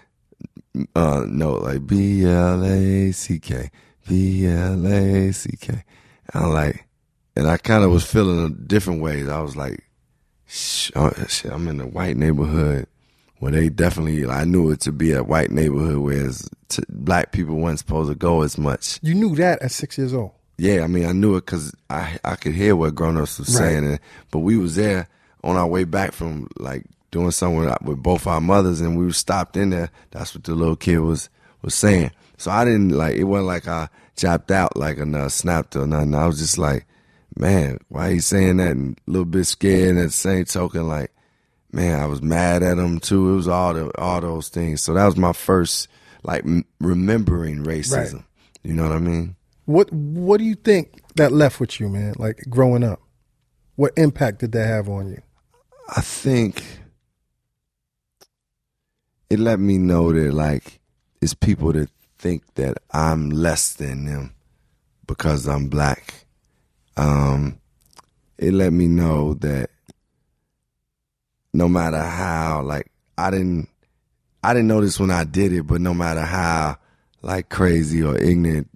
uh, 0.95 1.25
note, 1.27 1.63
like 1.63 1.87
B 1.87 2.25
L 2.25 2.65
A 2.65 3.13
C 3.13 3.39
K, 3.39 3.71
B 4.09 4.47
L 4.47 4.87
A 4.87 5.33
C 5.33 5.51
K. 5.61 5.85
I'm 6.35 6.51
like, 6.53 6.87
and 7.37 7.47
I 7.49 7.57
kind 7.57 7.85
of 7.85 7.91
was 7.91 8.05
feeling 8.05 8.45
a 8.45 8.49
different 8.51 9.01
ways. 9.01 9.29
I 9.29 9.41
was 9.41 9.57
like, 9.57 9.85
oh, 10.97 11.13
shit, 11.29 11.53
I'm 11.53 11.69
in 11.69 11.81
a 11.81 11.87
white 11.87 12.17
neighborhood 12.17 12.87
where 13.39 13.53
they 13.53 13.69
definitely, 13.69 14.27
I 14.27 14.45
knew 14.45 14.71
it 14.73 14.81
to 14.81 14.93
be 14.93 15.13
a 15.13 15.23
white 15.23 15.51
neighborhood 15.51 15.99
where 15.99 16.29
t- 16.69 16.83
black 16.89 17.31
people 17.31 17.55
weren't 17.55 17.79
supposed 17.79 18.11
to 18.11 18.17
go 18.17 18.43
as 18.43 18.59
much. 18.59 18.99
You 19.01 19.15
knew 19.15 19.37
that 19.37 19.63
at 19.63 19.71
six 19.71 19.97
years 19.97 20.13
old. 20.13 20.33
Yeah, 20.59 20.83
I 20.83 20.89
mean, 20.89 21.07
I 21.07 21.13
knew 21.13 21.37
it 21.37 21.47
because 21.47 21.73
I 21.89 22.19
I 22.25 22.35
could 22.35 22.53
hear 22.55 22.75
what 22.75 22.97
grown 22.97 23.17
ups 23.17 23.39
was 23.39 23.49
Right. 23.51 23.59
saying, 23.69 23.85
and, 23.87 24.01
but 24.33 24.41
we 24.41 24.57
was 24.57 24.75
there 24.75 25.07
on 25.45 25.57
our 25.57 25.67
way 25.67 25.85
back 25.85 26.13
from 26.13 26.49
like 26.59 26.85
doing 27.11 27.31
something 27.31 27.61
with, 27.61 27.83
with 27.83 28.03
both 28.03 28.27
our 28.27 28.41
mothers, 28.41 28.81
and 28.81 28.99
we 28.99 29.05
were 29.05 29.13
stopped 29.13 29.57
in 29.57 29.71
there. 29.71 29.91
That's 30.11 30.35
what 30.35 30.45
the 30.45 30.55
little 30.55 30.77
kid 30.77 30.99
was 30.99 31.29
was 31.63 31.75
saying. 31.75 32.11
So 32.37 32.51
I 32.51 32.65
didn't 32.65 32.91
like 32.91 33.17
it. 33.17 33.25
wasn't 33.25 33.49
like 33.49 33.67
I 33.67 33.89
chopped 34.17 34.51
out 34.51 34.77
like 34.77 34.99
a 34.99 35.19
uh, 35.19 35.29
snapped 35.29 35.77
or 35.77 35.87
nothing. 35.87 36.15
I 36.15 36.27
was 36.27 36.39
just 36.39 36.59
like, 36.59 36.87
man, 37.37 37.79
why 37.89 38.13
he 38.13 38.21
saying 38.21 38.59
that? 38.59 38.73
And 38.73 38.99
a 39.07 39.11
little 39.11 39.25
bit 39.25 39.45
scared. 39.45 39.91
And 39.91 39.99
at 39.99 40.07
the 40.07 40.11
same 40.11 40.45
token, 40.45 40.87
like, 40.87 41.13
man, 41.73 42.01
I 42.01 42.07
was 42.07 42.23
mad 42.23 42.63
at 42.63 42.79
him 42.79 43.01
too. 43.01 43.31
It 43.33 43.37
was 43.37 43.49
all 43.49 43.75
the 43.75 43.91
all 44.01 44.21
those 44.21 44.49
things. 44.49 44.83
So 44.83 44.95
that 44.95 45.07
was 45.07 45.17
my 45.17 45.33
first 45.33 45.89
like 46.23 46.45
m- 46.45 46.65
remembering 46.81 47.65
racism. 47.65 48.15
Right. 48.15 48.23
You 48.63 48.75
know 48.75 48.85
what 48.85 48.93
I 48.93 49.01
mean? 49.01 49.37
What 49.65 49.93
What 49.93 50.39
do 50.39 50.45
you 50.45 50.55
think 50.55 51.03
that 51.17 51.33
left 51.33 51.61
with 51.61 51.81
you, 51.81 51.89
man? 51.89 52.15
Like 52.19 52.45
growing 52.49 52.85
up, 52.85 53.01
what 53.77 53.93
impact 53.97 54.41
did 54.41 54.53
that 54.53 54.67
have 54.67 54.89
on 54.89 55.11
you? 55.11 55.23
I 55.89 56.03
think 56.03 56.63
it 59.31 59.39
let 59.39 59.59
me 59.59 59.79
know 59.79 60.13
that 60.13 60.35
like 60.35 60.81
it's 61.23 61.35
people 61.35 61.73
that 61.73 61.89
think 62.19 62.55
that 62.55 62.79
I'm 62.93 63.31
less 63.31 63.73
than 63.75 64.05
them 64.05 64.35
because 65.07 65.47
I'm 65.47 65.69
black. 65.69 66.27
Um, 66.97 67.59
it 68.37 68.53
let 68.53 68.73
me 68.73 68.87
know 68.87 69.35
that 69.35 69.71
no 71.55 71.69
matter 71.69 72.03
how 72.03 72.63
like 72.63 72.91
I 73.17 73.31
didn't 73.31 73.69
I 74.43 74.53
didn't 74.53 74.69
this 74.81 75.01
when 75.01 75.11
I 75.11 75.25
did 75.25 75.53
it, 75.53 75.67
but 75.67 75.81
no 75.81 75.95
matter 75.95 76.21
how 76.23 76.77
like 77.23 77.49
crazy 77.49 78.03
or 78.03 78.17
ignorant, 78.17 78.69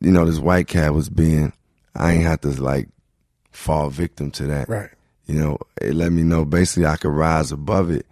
you 0.00 0.12
know, 0.12 0.24
this 0.24 0.38
white 0.38 0.68
cat 0.68 0.94
was 0.94 1.08
being, 1.08 1.52
I 1.94 2.12
ain't 2.12 2.24
have 2.24 2.40
to 2.42 2.48
like 2.62 2.88
fall 3.50 3.90
victim 3.90 4.30
to 4.32 4.46
that 4.46 4.68
Right. 4.68 4.90
You 5.26 5.34
know, 5.38 5.58
it 5.80 5.94
let 5.94 6.12
me 6.12 6.22
know 6.22 6.44
basically 6.44 6.86
I 6.86 6.96
could 6.96 7.10
rise 7.10 7.52
above 7.52 7.90
it. 7.90 8.06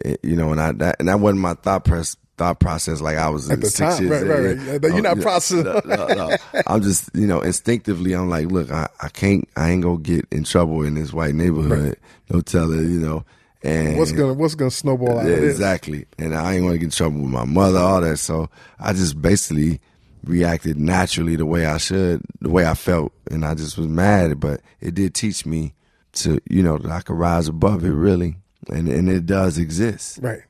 It- 0.00 0.20
you 0.22 0.36
know, 0.36 0.50
and 0.52 0.60
I 0.60 0.72
that 0.72 0.96
and 0.98 1.08
that 1.08 1.20
wasn't 1.20 1.40
my 1.40 1.54
thought 1.54 1.84
press 1.84 2.16
thought 2.36 2.58
process. 2.58 3.00
Like 3.00 3.16
I 3.16 3.28
was 3.28 3.48
At 3.48 3.54
in 3.54 3.60
the 3.60 3.66
six 3.70 3.96
time, 3.96 4.06
years 4.06 4.22
right, 4.22 4.28
right, 4.28 4.82
right. 4.82 4.82
You're 4.82 4.92
oh, 4.94 5.00
not 5.00 5.10
you 5.10 5.16
know, 5.16 5.22
processing. 5.22 5.64
no, 5.64 5.80
no, 5.84 6.06
no. 6.06 6.36
I'm 6.66 6.82
just 6.82 7.10
you 7.14 7.26
know 7.26 7.40
instinctively. 7.40 8.12
I'm 8.12 8.28
like, 8.28 8.48
look, 8.48 8.70
I, 8.72 8.88
I 9.00 9.08
can't, 9.08 9.48
I 9.56 9.70
ain't 9.70 9.82
gonna 9.82 9.98
get 9.98 10.26
in 10.30 10.44
trouble 10.44 10.82
in 10.82 10.94
this 10.94 11.12
white 11.12 11.34
neighborhood. 11.34 11.96
No 12.30 12.40
telling, 12.40 12.90
you 12.90 12.98
know. 13.00 13.24
And 13.62 13.96
What's 13.96 14.12
gonna 14.12 14.34
What's 14.34 14.54
gonna 14.54 14.70
snowball 14.70 15.20
out 15.20 15.26
yeah, 15.26 15.36
exactly. 15.36 16.06
And 16.18 16.34
I 16.34 16.54
ain't 16.54 16.64
want 16.64 16.74
to 16.74 16.78
get 16.78 16.84
in 16.86 16.90
trouble 16.90 17.22
with 17.22 17.30
my 17.30 17.44
mother, 17.46 17.78
all 17.78 18.00
that. 18.02 18.18
So 18.18 18.50
I 18.78 18.92
just 18.92 19.20
basically 19.22 19.80
reacted 20.24 20.78
naturally 20.78 21.36
the 21.36 21.46
way 21.46 21.64
I 21.66 21.78
should, 21.78 22.20
the 22.40 22.50
way 22.50 22.66
I 22.66 22.74
felt, 22.74 23.12
and 23.30 23.44
I 23.44 23.54
just 23.54 23.78
was 23.78 23.86
mad. 23.86 24.38
But 24.40 24.60
it 24.80 24.94
did 24.94 25.14
teach 25.14 25.46
me 25.46 25.72
to, 26.16 26.40
you 26.48 26.62
know, 26.62 26.78
that 26.78 26.90
I 26.90 27.00
could 27.00 27.16
rise 27.16 27.48
above 27.48 27.84
it. 27.84 27.92
Really, 27.92 28.36
and 28.68 28.88
and 28.88 29.08
it 29.08 29.26
does 29.26 29.58
exist. 29.58 30.18
Right. 30.22 30.40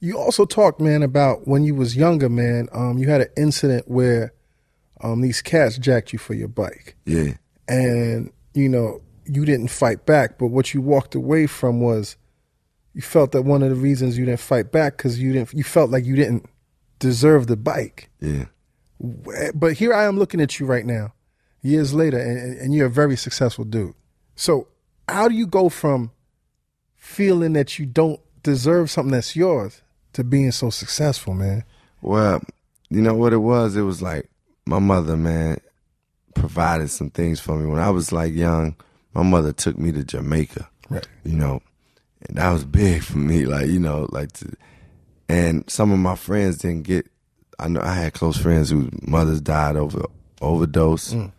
You 0.00 0.16
also 0.16 0.44
talked, 0.44 0.80
man, 0.80 1.02
about 1.02 1.48
when 1.48 1.64
you 1.64 1.74
was 1.74 1.96
younger, 1.96 2.28
man. 2.28 2.68
Um, 2.72 2.98
you 2.98 3.08
had 3.08 3.20
an 3.22 3.28
incident 3.36 3.88
where 3.88 4.32
um, 5.00 5.20
these 5.22 5.42
cats 5.42 5.76
jacked 5.76 6.12
you 6.12 6.18
for 6.18 6.34
your 6.34 6.48
bike, 6.48 6.94
Yeah, 7.04 7.32
and 7.66 8.32
you 8.54 8.68
know 8.68 9.02
you 9.24 9.44
didn't 9.44 9.68
fight 9.68 10.06
back. 10.06 10.38
But 10.38 10.48
what 10.48 10.72
you 10.72 10.80
walked 10.80 11.14
away 11.14 11.46
from 11.46 11.80
was 11.80 12.16
you 12.94 13.02
felt 13.02 13.32
that 13.32 13.42
one 13.42 13.62
of 13.62 13.70
the 13.70 13.74
reasons 13.76 14.16
you 14.16 14.24
didn't 14.24 14.40
fight 14.40 14.70
back 14.72 14.96
because 14.96 15.20
you 15.20 15.32
didn't. 15.32 15.52
You 15.52 15.64
felt 15.64 15.90
like 15.90 16.04
you 16.04 16.14
didn't 16.16 16.46
deserve 17.00 17.46
the 17.46 17.56
bike. 17.56 18.10
yeah, 18.20 18.46
But 19.54 19.74
here 19.74 19.92
I 19.92 20.04
am 20.06 20.18
looking 20.18 20.40
at 20.40 20.58
you 20.58 20.66
right 20.66 20.84
now, 20.86 21.12
years 21.62 21.94
later, 21.94 22.18
and, 22.18 22.58
and 22.58 22.74
you're 22.74 22.86
a 22.86 22.90
very 22.90 23.16
successful 23.16 23.64
dude. 23.64 23.94
So 24.34 24.68
how 25.08 25.28
do 25.28 25.34
you 25.34 25.46
go 25.46 25.68
from 25.68 26.10
feeling 26.96 27.54
that 27.54 27.78
you 27.78 27.86
don't 27.86 28.20
deserve 28.42 28.90
something 28.90 29.12
that's 29.12 29.34
yours 29.34 29.82
to 30.12 30.24
being 30.24 30.52
so 30.52 30.70
successful, 30.70 31.34
man? 31.34 31.64
Well, 32.02 32.42
you 32.90 33.02
know 33.02 33.14
what 33.14 33.32
it 33.32 33.38
was? 33.38 33.76
It 33.76 33.82
was 33.82 34.02
like 34.02 34.28
my 34.66 34.78
mother, 34.78 35.16
man, 35.16 35.60
provided 36.34 36.90
some 36.90 37.10
things 37.10 37.40
for 37.40 37.56
me 37.56 37.66
when 37.66 37.80
I 37.80 37.90
was 37.90 38.12
like 38.12 38.34
young. 38.34 38.76
My 39.14 39.22
mother 39.22 39.52
took 39.52 39.78
me 39.78 39.92
to 39.92 40.04
Jamaica. 40.04 40.68
Right. 40.90 41.06
you 41.22 41.36
know, 41.36 41.60
and 42.26 42.38
that 42.38 42.50
was 42.50 42.64
big 42.64 43.02
for 43.02 43.18
me. 43.18 43.44
Like, 43.44 43.66
you 43.66 43.78
know, 43.78 44.08
like, 44.10 44.32
to, 44.32 44.54
and 45.28 45.68
some 45.68 45.92
of 45.92 45.98
my 45.98 46.14
friends 46.14 46.58
didn't 46.58 46.84
get. 46.84 47.06
I 47.58 47.68
know 47.68 47.80
I 47.80 47.94
had 47.94 48.14
close 48.14 48.38
friends 48.38 48.70
whose 48.70 48.90
mothers 49.06 49.40
died 49.40 49.76
over 49.76 50.06
overdose. 50.40 51.12
But 51.12 51.30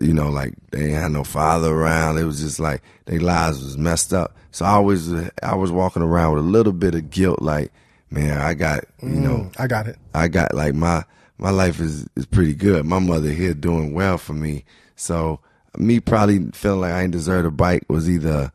you 0.00 0.14
know, 0.14 0.30
like 0.30 0.54
they 0.70 0.86
ain't 0.86 0.94
had 0.94 1.12
no 1.12 1.24
father 1.24 1.72
around. 1.72 2.18
It 2.18 2.24
was 2.24 2.40
just 2.40 2.58
like 2.58 2.82
their 3.06 3.20
lives 3.20 3.62
was 3.62 3.76
messed 3.76 4.12
up. 4.12 4.36
So 4.50 4.64
I 4.64 4.70
always, 4.70 5.12
I 5.42 5.54
was 5.54 5.72
walking 5.72 6.02
around 6.02 6.34
with 6.34 6.44
a 6.44 6.48
little 6.48 6.72
bit 6.72 6.94
of 6.94 7.10
guilt. 7.10 7.42
Like, 7.42 7.72
man, 8.10 8.38
I 8.38 8.54
got, 8.54 8.84
you 9.02 9.08
mm, 9.08 9.22
know, 9.22 9.50
I 9.58 9.66
got 9.66 9.86
it. 9.86 9.96
I 10.14 10.28
got 10.28 10.54
like 10.54 10.74
my 10.74 11.04
my 11.38 11.50
life 11.50 11.80
is 11.80 12.06
is 12.16 12.26
pretty 12.26 12.54
good. 12.54 12.86
My 12.86 12.98
mother 12.98 13.30
here 13.30 13.54
doing 13.54 13.94
well 13.94 14.18
for 14.18 14.32
me. 14.32 14.64
So 14.96 15.40
me 15.76 16.00
probably 16.00 16.50
feeling 16.52 16.80
like 16.80 16.92
I 16.92 17.02
ain't 17.02 17.12
deserve 17.12 17.46
a 17.46 17.50
bike 17.50 17.84
was 17.88 18.08
either 18.08 18.52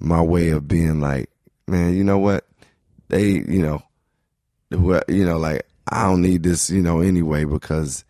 my 0.00 0.22
way 0.22 0.50
of 0.50 0.66
being 0.66 1.00
like, 1.00 1.30
man, 1.66 1.94
you 1.94 2.04
know 2.04 2.18
what? 2.18 2.46
They, 3.08 3.28
you 3.28 3.62
know, 3.62 3.82
what 4.70 5.08
you 5.08 5.24
know, 5.24 5.38
like 5.38 5.66
I 5.88 6.04
don't 6.04 6.22
need 6.22 6.42
this, 6.42 6.70
you 6.70 6.82
know, 6.82 7.00
anyway 7.00 7.44
because 7.44 8.04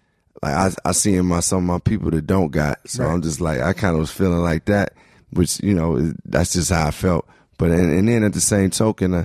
like 0.45 0.55
I 0.85 0.89
I 0.89 0.93
see 0.93 1.15
in 1.17 1.27
my 1.27 1.41
some 1.41 1.59
of 1.59 1.65
my 1.65 1.79
people 1.79 2.11
that 2.13 2.27
don't 2.27 2.51
got. 2.53 2.79
So 2.89 3.05
Right. 3.05 3.13
I'm 3.13 3.23
just 3.23 3.41
like 3.41 3.61
I 3.61 3.73
kind 3.73 3.95
of 3.95 4.01
was 4.01 4.11
feeling 4.11 4.41
like 4.41 4.67
that, 4.67 4.93
which 5.31 5.61
you 5.63 5.75
know 5.75 6.13
that's 6.25 6.53
just 6.53 6.71
how 6.71 6.87
I 6.87 6.91
felt. 6.91 7.27
But 7.59 7.71
and, 7.71 7.93
and 7.93 8.09
then 8.09 8.25
at 8.25 8.33
the 8.33 8.41
same 8.41 8.71
token, 8.71 9.15
uh, 9.15 9.25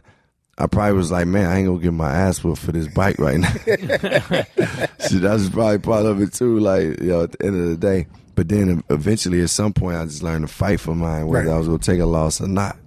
I 0.57 0.67
probably 0.67 0.93
was 0.97 1.11
like, 1.11 1.25
man, 1.27 1.45
I 1.49 1.57
ain't 1.57 1.67
gonna 1.67 1.79
get 1.79 1.93
my 1.93 2.11
ass 2.11 2.43
whooped 2.43 2.61
for 2.61 2.71
this 2.71 2.87
bike 2.87 3.17
right 3.19 3.39
now. 3.39 3.51
Shit, 5.07 5.21
that's 5.21 5.49
probably 5.49 5.79
part 5.79 6.05
of 6.05 6.21
it 6.21 6.33
too. 6.33 6.59
Like, 6.59 6.99
you 7.01 7.07
know, 7.09 7.23
at 7.23 7.31
the 7.33 7.45
end 7.45 7.55
of 7.61 7.69
the 7.69 7.77
day. 7.77 8.07
But 8.35 8.47
then 8.49 8.83
eventually, 8.89 9.41
at 9.41 9.49
some 9.49 9.73
point, 9.73 9.97
I 9.97 10.05
just 10.05 10.23
learned 10.23 10.47
to 10.47 10.53
fight 10.53 10.79
for 10.79 10.95
mine, 10.95 11.27
whether 11.27 11.47
Right. 11.47 11.53
I 11.53 11.57
was 11.57 11.67
gonna 11.67 11.79
take 11.79 11.99
a 11.99 12.05
loss 12.05 12.39
or 12.39 12.47
not. 12.47 12.77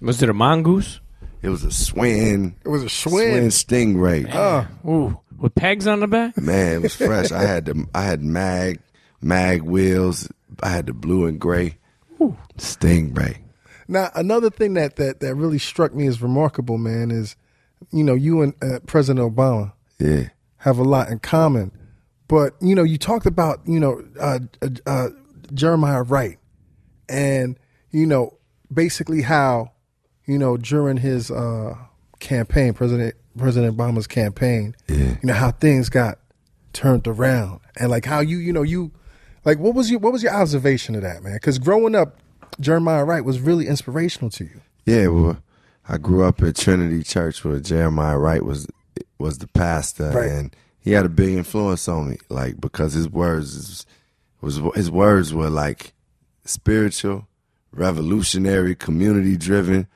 Was 0.00 0.22
it 0.22 0.28
a 0.28 0.34
mongoose? 0.34 1.00
It 1.42 1.50
was 1.50 1.62
a 1.62 1.68
Schwinn, 1.68 2.54
It 2.64 2.68
was 2.68 2.82
a 2.82 2.86
Schwinn 2.86 3.46
Schwinn. 3.46 3.94
stingray. 3.94 4.34
Uh, 4.34 4.64
Ooh, 4.88 5.18
with 5.38 5.54
pegs 5.54 5.86
on 5.86 6.00
the 6.00 6.06
back? 6.06 6.36
Man, 6.36 6.76
it 6.76 6.82
was 6.82 6.94
fresh. 6.96 7.32
I 7.32 7.42
had 7.42 7.66
the 7.66 7.86
I 7.94 8.02
had 8.02 8.22
mag 8.22 8.80
mag 9.20 9.62
wheels. 9.62 10.30
I 10.62 10.68
had 10.70 10.86
the 10.86 10.92
blue 10.92 11.26
and 11.26 11.40
gray 11.40 11.78
stingray. 12.56 13.38
now, 13.86 14.10
another 14.14 14.50
thing 14.50 14.74
that, 14.74 14.96
that, 14.96 15.20
that 15.20 15.34
really 15.34 15.58
struck 15.58 15.94
me 15.94 16.06
as 16.06 16.20
remarkable, 16.20 16.78
man, 16.78 17.10
is, 17.10 17.36
you 17.92 18.02
know, 18.02 18.14
you 18.14 18.42
and 18.42 18.54
uh, 18.62 18.80
President 18.86 19.34
Obama 19.34 19.72
Yeah, 19.98 20.28
have 20.58 20.78
a 20.78 20.84
lot 20.84 21.08
in 21.10 21.20
common. 21.20 21.72
But 22.26 22.54
you 22.60 22.74
know, 22.74 22.82
you 22.82 22.98
talked 22.98 23.24
about 23.24 23.60
you 23.66 23.80
know 23.80 24.04
uh, 24.20 24.40
uh, 24.60 24.68
uh, 24.86 25.08
Jeremiah 25.54 26.02
Wright, 26.02 26.38
and 27.08 27.58
you 27.90 28.04
know 28.04 28.36
basically 28.72 29.22
how 29.22 29.72
you 30.26 30.36
know 30.36 30.58
during 30.58 30.98
his 30.98 31.30
uh, 31.30 31.74
campaign, 32.20 32.72
President 32.74 33.14
President 33.36 33.76
Obama's 33.76 34.06
campaign, 34.06 34.74
Yeah. 34.88 34.96
you 34.96 35.18
know 35.24 35.34
how 35.34 35.50
things 35.52 35.88
got 35.88 36.18
turned 36.72 37.06
around, 37.06 37.60
and 37.76 37.90
like 37.90 38.04
how 38.04 38.20
you 38.20 38.38
you 38.38 38.52
know 38.52 38.62
you 38.62 38.90
like 39.44 39.58
what 39.58 39.74
was 39.74 39.90
your 39.90 40.00
what 40.00 40.12
was 40.12 40.22
your 40.22 40.32
observation 40.34 40.94
of 40.94 41.02
that 41.02 41.22
man? 41.22 41.34
Because 41.34 41.58
growing 41.58 41.94
up, 41.94 42.18
Jeremiah 42.60 43.04
Wright 43.04 43.24
was 43.24 43.40
really 43.40 43.66
inspirational 43.66 44.30
to 44.32 44.44
you. 44.44 44.60
yeah. 44.86 45.06
Well, 45.08 45.38
I 45.88 45.96
grew 45.96 46.24
up 46.24 46.42
at 46.42 46.56
Trinity 46.56 47.02
Church 47.02 47.44
where 47.44 47.60
Jeremiah 47.60 48.18
Wright 48.18 48.44
was 48.44 48.66
was 49.18 49.38
the 49.38 49.46
pastor, 49.48 50.10
Right. 50.10 50.30
and 50.30 50.56
he 50.80 50.92
had 50.92 51.06
a 51.06 51.08
big 51.08 51.34
influence 51.36 51.88
on 51.88 52.10
me. 52.10 52.18
Like 52.28 52.60
because 52.60 52.92
his 52.94 53.08
words 53.08 53.86
was 54.40 54.60
his 54.74 54.90
words 54.90 55.32
were 55.32 55.50
like 55.50 55.92
spiritual, 56.44 57.26
revolutionary, 57.72 58.74
community 58.74 59.36
driven. 59.36 59.86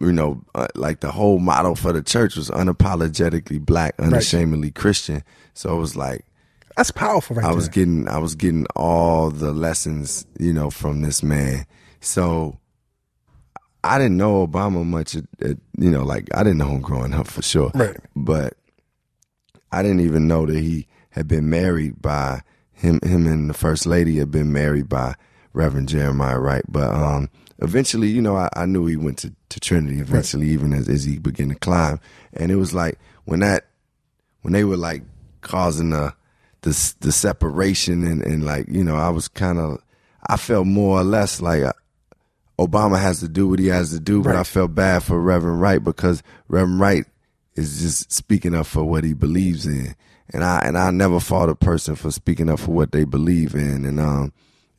You 0.00 0.12
know, 0.12 0.42
uh, 0.54 0.68
like 0.74 1.00
the 1.00 1.10
whole 1.12 1.38
motto 1.38 1.74
for 1.74 1.92
the 1.92 2.02
church 2.02 2.36
was 2.36 2.50
unapologetically 2.50 3.60
black, 3.60 3.94
unashamedly 3.98 4.70
Christian. 4.70 5.22
So 5.54 5.76
it 5.76 5.78
was 5.78 5.94
like 5.96 6.24
That's 6.76 6.90
powerful, 6.90 7.36
right 7.36 7.44
I 7.44 7.48
there. 7.48 7.56
was 7.56 7.68
getting 7.68 8.08
I 8.08 8.18
was 8.18 8.34
getting 8.34 8.66
all 8.74 9.30
the 9.30 9.52
lessons, 9.52 10.26
you 10.38 10.52
know, 10.52 10.70
from 10.70 11.02
this 11.02 11.22
man. 11.22 11.66
So 12.00 12.58
I 13.84 13.98
didn't 13.98 14.16
know 14.16 14.46
Obama 14.46 14.84
much 14.84 15.14
at, 15.16 15.24
at, 15.42 15.56
you 15.78 15.90
know, 15.90 16.04
like 16.04 16.28
I 16.34 16.42
didn't 16.42 16.58
know 16.58 16.68
him 16.70 16.80
growing 16.80 17.12
up 17.14 17.26
for 17.26 17.42
sure. 17.42 17.70
Right. 17.74 17.96
But 18.16 18.54
I 19.72 19.82
didn't 19.82 20.00
even 20.00 20.26
know 20.26 20.46
that 20.46 20.58
he 20.58 20.86
had 21.10 21.28
been 21.28 21.50
married 21.50 22.00
by 22.00 22.40
him 22.72 22.98
him 23.04 23.26
and 23.26 23.50
the 23.50 23.54
first 23.54 23.84
lady 23.86 24.18
had 24.18 24.30
been 24.30 24.52
married 24.52 24.88
by 24.88 25.14
Reverend 25.52 25.88
Jeremiah 25.88 26.38
Wright. 26.40 26.64
But 26.66 26.94
um 26.94 27.28
eventually, 27.62 28.08
you 28.08 28.20
know, 28.20 28.36
I, 28.36 28.48
I 28.54 28.66
knew 28.66 28.86
he 28.86 28.96
went 28.96 29.18
to, 29.18 29.32
to 29.50 29.60
Trinity 29.60 30.00
eventually, 30.00 30.48
even 30.48 30.72
as, 30.72 30.88
as 30.88 31.04
he 31.04 31.18
began 31.18 31.48
to 31.50 31.54
climb. 31.54 32.00
And 32.34 32.50
it 32.52 32.56
was 32.56 32.74
like 32.74 32.98
when 33.24 33.40
that 33.40 33.66
when 34.42 34.52
they 34.52 34.64
were 34.64 34.76
like 34.76 35.02
causing 35.40 35.90
the 35.90 36.14
the, 36.62 36.94
the 37.00 37.12
separation 37.12 38.06
and, 38.06 38.22
and 38.22 38.44
like 38.44 38.66
you 38.68 38.84
know 38.84 38.96
I 38.96 39.08
was 39.10 39.28
kind 39.28 39.58
of 39.58 39.78
I 40.26 40.36
felt 40.36 40.66
more 40.66 41.00
or 41.00 41.04
less 41.04 41.40
like 41.40 41.62
uh, 41.62 41.72
Obama 42.58 43.00
has 43.00 43.20
to 43.20 43.28
do 43.28 43.48
what 43.48 43.58
he 43.58 43.68
has 43.68 43.90
to 43.90 43.98
do, 44.00 44.22
but 44.22 44.30
Right. 44.30 44.38
I 44.40 44.44
felt 44.44 44.74
bad 44.74 45.02
for 45.02 45.20
Reverend 45.20 45.60
Wright 45.60 45.82
because 45.82 46.22
Reverend 46.48 46.80
Wright 46.80 47.04
is 47.56 47.80
just 47.80 48.12
speaking 48.12 48.54
up 48.54 48.66
for 48.66 48.84
what 48.84 49.04
he 49.04 49.14
believes 49.14 49.66
in, 49.66 49.94
and 50.32 50.44
I 50.44 50.60
and 50.60 50.76
I 50.78 50.90
never 50.90 51.18
fought 51.20 51.48
a 51.48 51.54
person 51.54 51.96
for 51.96 52.10
speaking 52.10 52.48
up 52.48 52.60
for 52.60 52.72
what 52.72 52.92
they 52.92 53.04
believe 53.04 53.54
in, 53.54 53.84
and 53.84 53.98
um 54.00 54.32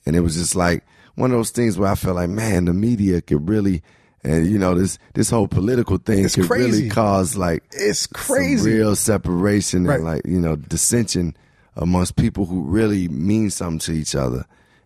and 0.06 0.16
it 0.16 0.22
was 0.22 0.36
just 0.36 0.56
like 0.56 0.84
one 1.16 1.32
of 1.32 1.38
those 1.38 1.52
things 1.52 1.78
where 1.78 1.90
I 1.92 1.96
felt 1.96 2.16
like 2.16 2.30
man 2.30 2.66
the 2.66 2.74
media 2.74 3.22
could 3.22 3.48
really 3.50 3.82
and 4.24 4.48
you 4.48 4.58
know 4.58 4.74
this 4.76 4.98
this 5.14 5.30
whole 5.30 5.48
political 5.48 5.98
thing 5.98 6.24
It's 6.26 6.36
could 6.36 6.48
crazy. 6.48 6.72
really 6.84 6.90
cause 6.90 7.36
like 7.36 7.64
It's 7.72 8.08
crazy. 8.08 8.72
real 8.74 8.96
separation 8.96 9.86
Right. 9.86 9.96
and 9.96 10.06
like 10.06 10.22
you 10.26 10.40
know 10.40 10.56
dissension 10.56 11.36
amongst 11.76 12.16
people 12.16 12.46
who 12.46 12.62
really 12.64 13.08
mean 13.10 13.50
something 13.50 13.80
to 13.80 13.92
each 13.94 14.16
other 14.16 14.46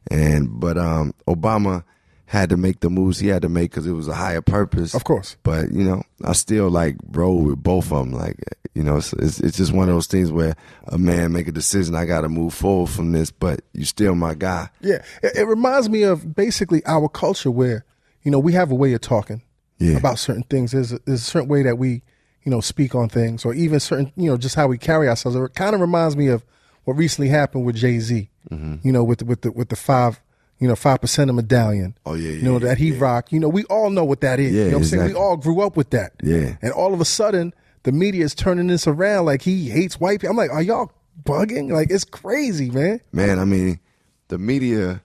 and 0.09 0.59
but 0.59 0.77
um 0.77 1.13
obama 1.27 1.83
had 2.27 2.49
to 2.49 2.57
make 2.57 2.81
the 2.81 2.89
moves 2.89 3.19
he 3.19 3.27
had 3.29 3.41
to 3.41 3.49
make 3.49 3.71
because 3.71 3.87
it 3.87 3.93
was 3.93 4.07
a 4.07 4.13
higher 4.13 4.41
purpose 4.41 4.93
Of 4.93 5.03
course. 5.05 5.35
but 5.43 5.71
you 5.71 5.83
know 5.83 6.03
i 6.23 6.33
still 6.33 6.69
like 6.69 6.95
roll 7.11 7.41
with 7.41 7.63
both 7.63 7.91
of 7.91 7.97
them 7.99 8.11
like 8.11 8.35
you 8.75 8.83
know 8.83 8.97
it's, 8.97 9.13
it's, 9.13 9.39
it's 9.39 9.57
just 9.57 9.71
one 9.73 9.87
of 9.89 9.95
those 9.95 10.07
things 10.07 10.31
where 10.31 10.55
a 10.87 10.97
man 10.97 11.31
make 11.31 11.47
a 11.47 11.51
decision 11.53 11.95
i 11.95 12.05
gotta 12.05 12.27
move 12.29 12.53
forward 12.53 12.89
from 12.89 13.11
this 13.13 13.31
but 13.31 13.61
you 13.73 13.85
still 13.85 14.13
my 14.13 14.33
guy 14.35 14.69
Yeah, 14.81 15.01
it, 15.23 15.37
it 15.37 15.45
reminds 15.45 15.89
me 15.89 16.03
of 16.03 16.35
basically 16.35 16.81
our 16.85 17.07
culture 17.09 17.49
where 17.49 17.85
you 18.23 18.31
know 18.31 18.39
we 18.39 18.53
have 18.53 18.71
a 18.71 18.75
way 18.75 18.93
of 18.93 19.01
talking 19.01 19.41
Yeah. 19.79 19.97
about 19.97 20.19
certain 20.19 20.43
things. 20.43 20.71
There's 20.71 20.91
a, 20.91 20.99
there's 21.05 21.21
a 21.21 21.25
certain 21.25 21.47
way 21.49 21.63
that 21.63 21.77
we 21.77 22.01
you 22.43 22.51
know 22.51 22.59
speak 22.61 22.93
on 22.95 23.07
things, 23.09 23.45
or 23.45 23.53
even 23.53 23.79
certain 23.79 24.11
you 24.17 24.29
know 24.29 24.37
just 24.37 24.55
how 24.55 24.67
we 24.67 24.77
carry 24.77 25.07
ourselves. 25.07 25.35
It 25.37 25.53
kind 25.55 25.73
of 25.75 25.81
reminds 25.81 26.15
me 26.17 26.27
of 26.27 26.43
what 26.83 26.97
recently 26.97 27.29
happened 27.29 27.63
with 27.65 27.75
Jay 27.77 27.99
Z. 27.99 28.29
Mm-hmm. 28.51 28.75
You 28.87 28.91
know, 28.91 29.03
with 29.03 29.19
the, 29.19 29.25
with 29.25 29.41
the 29.41 29.51
with 29.51 29.69
the 29.69 29.75
five 29.75 30.19
you 30.59 30.67
know 30.67 30.75
five 30.75 31.01
percent 31.01 31.29
of 31.29 31.35
medallion. 31.35 31.95
Oh, 32.05 32.13
yeah, 32.15 32.31
you 32.31 32.41
know 32.41 32.53
yeah, 32.53 32.67
that 32.69 32.77
he 32.77 32.91
rocked. 32.91 33.31
You 33.31 33.39
know, 33.39 33.49
we 33.49 33.63
all 33.65 33.89
know 33.89 34.03
what 34.03 34.21
that 34.21 34.39
is. 34.39 34.53
Yeah, 34.53 34.65
you 34.65 34.71
know 34.71 34.77
what 34.77 34.83
I'm 34.83 34.89
saying? 34.89 35.05
We 35.07 35.13
all 35.13 35.37
grew 35.37 35.61
up 35.61 35.77
with 35.77 35.89
that. 35.91 36.13
Yeah. 36.23 36.55
and 36.61 36.71
all 36.73 36.93
of 36.93 37.01
a 37.01 37.05
sudden 37.05 37.53
the 37.83 37.91
media 37.91 38.25
is 38.25 38.33
turning 38.35 38.67
this 38.67 38.87
around 38.87 39.25
like 39.25 39.41
he 39.41 39.69
hates 39.69 39.99
white 39.99 40.19
people. 40.21 40.31
I'm 40.31 40.37
like, 40.37 40.51
are 40.51 40.61
y'all 40.61 40.91
bugging? 41.23 41.71
Like 41.71 41.89
it's 41.91 42.03
crazy, 42.03 42.69
man. 42.69 42.99
man 43.11 43.39
i 43.39 43.45
mean 43.45 43.79
the 44.27 44.37
media 44.37 45.01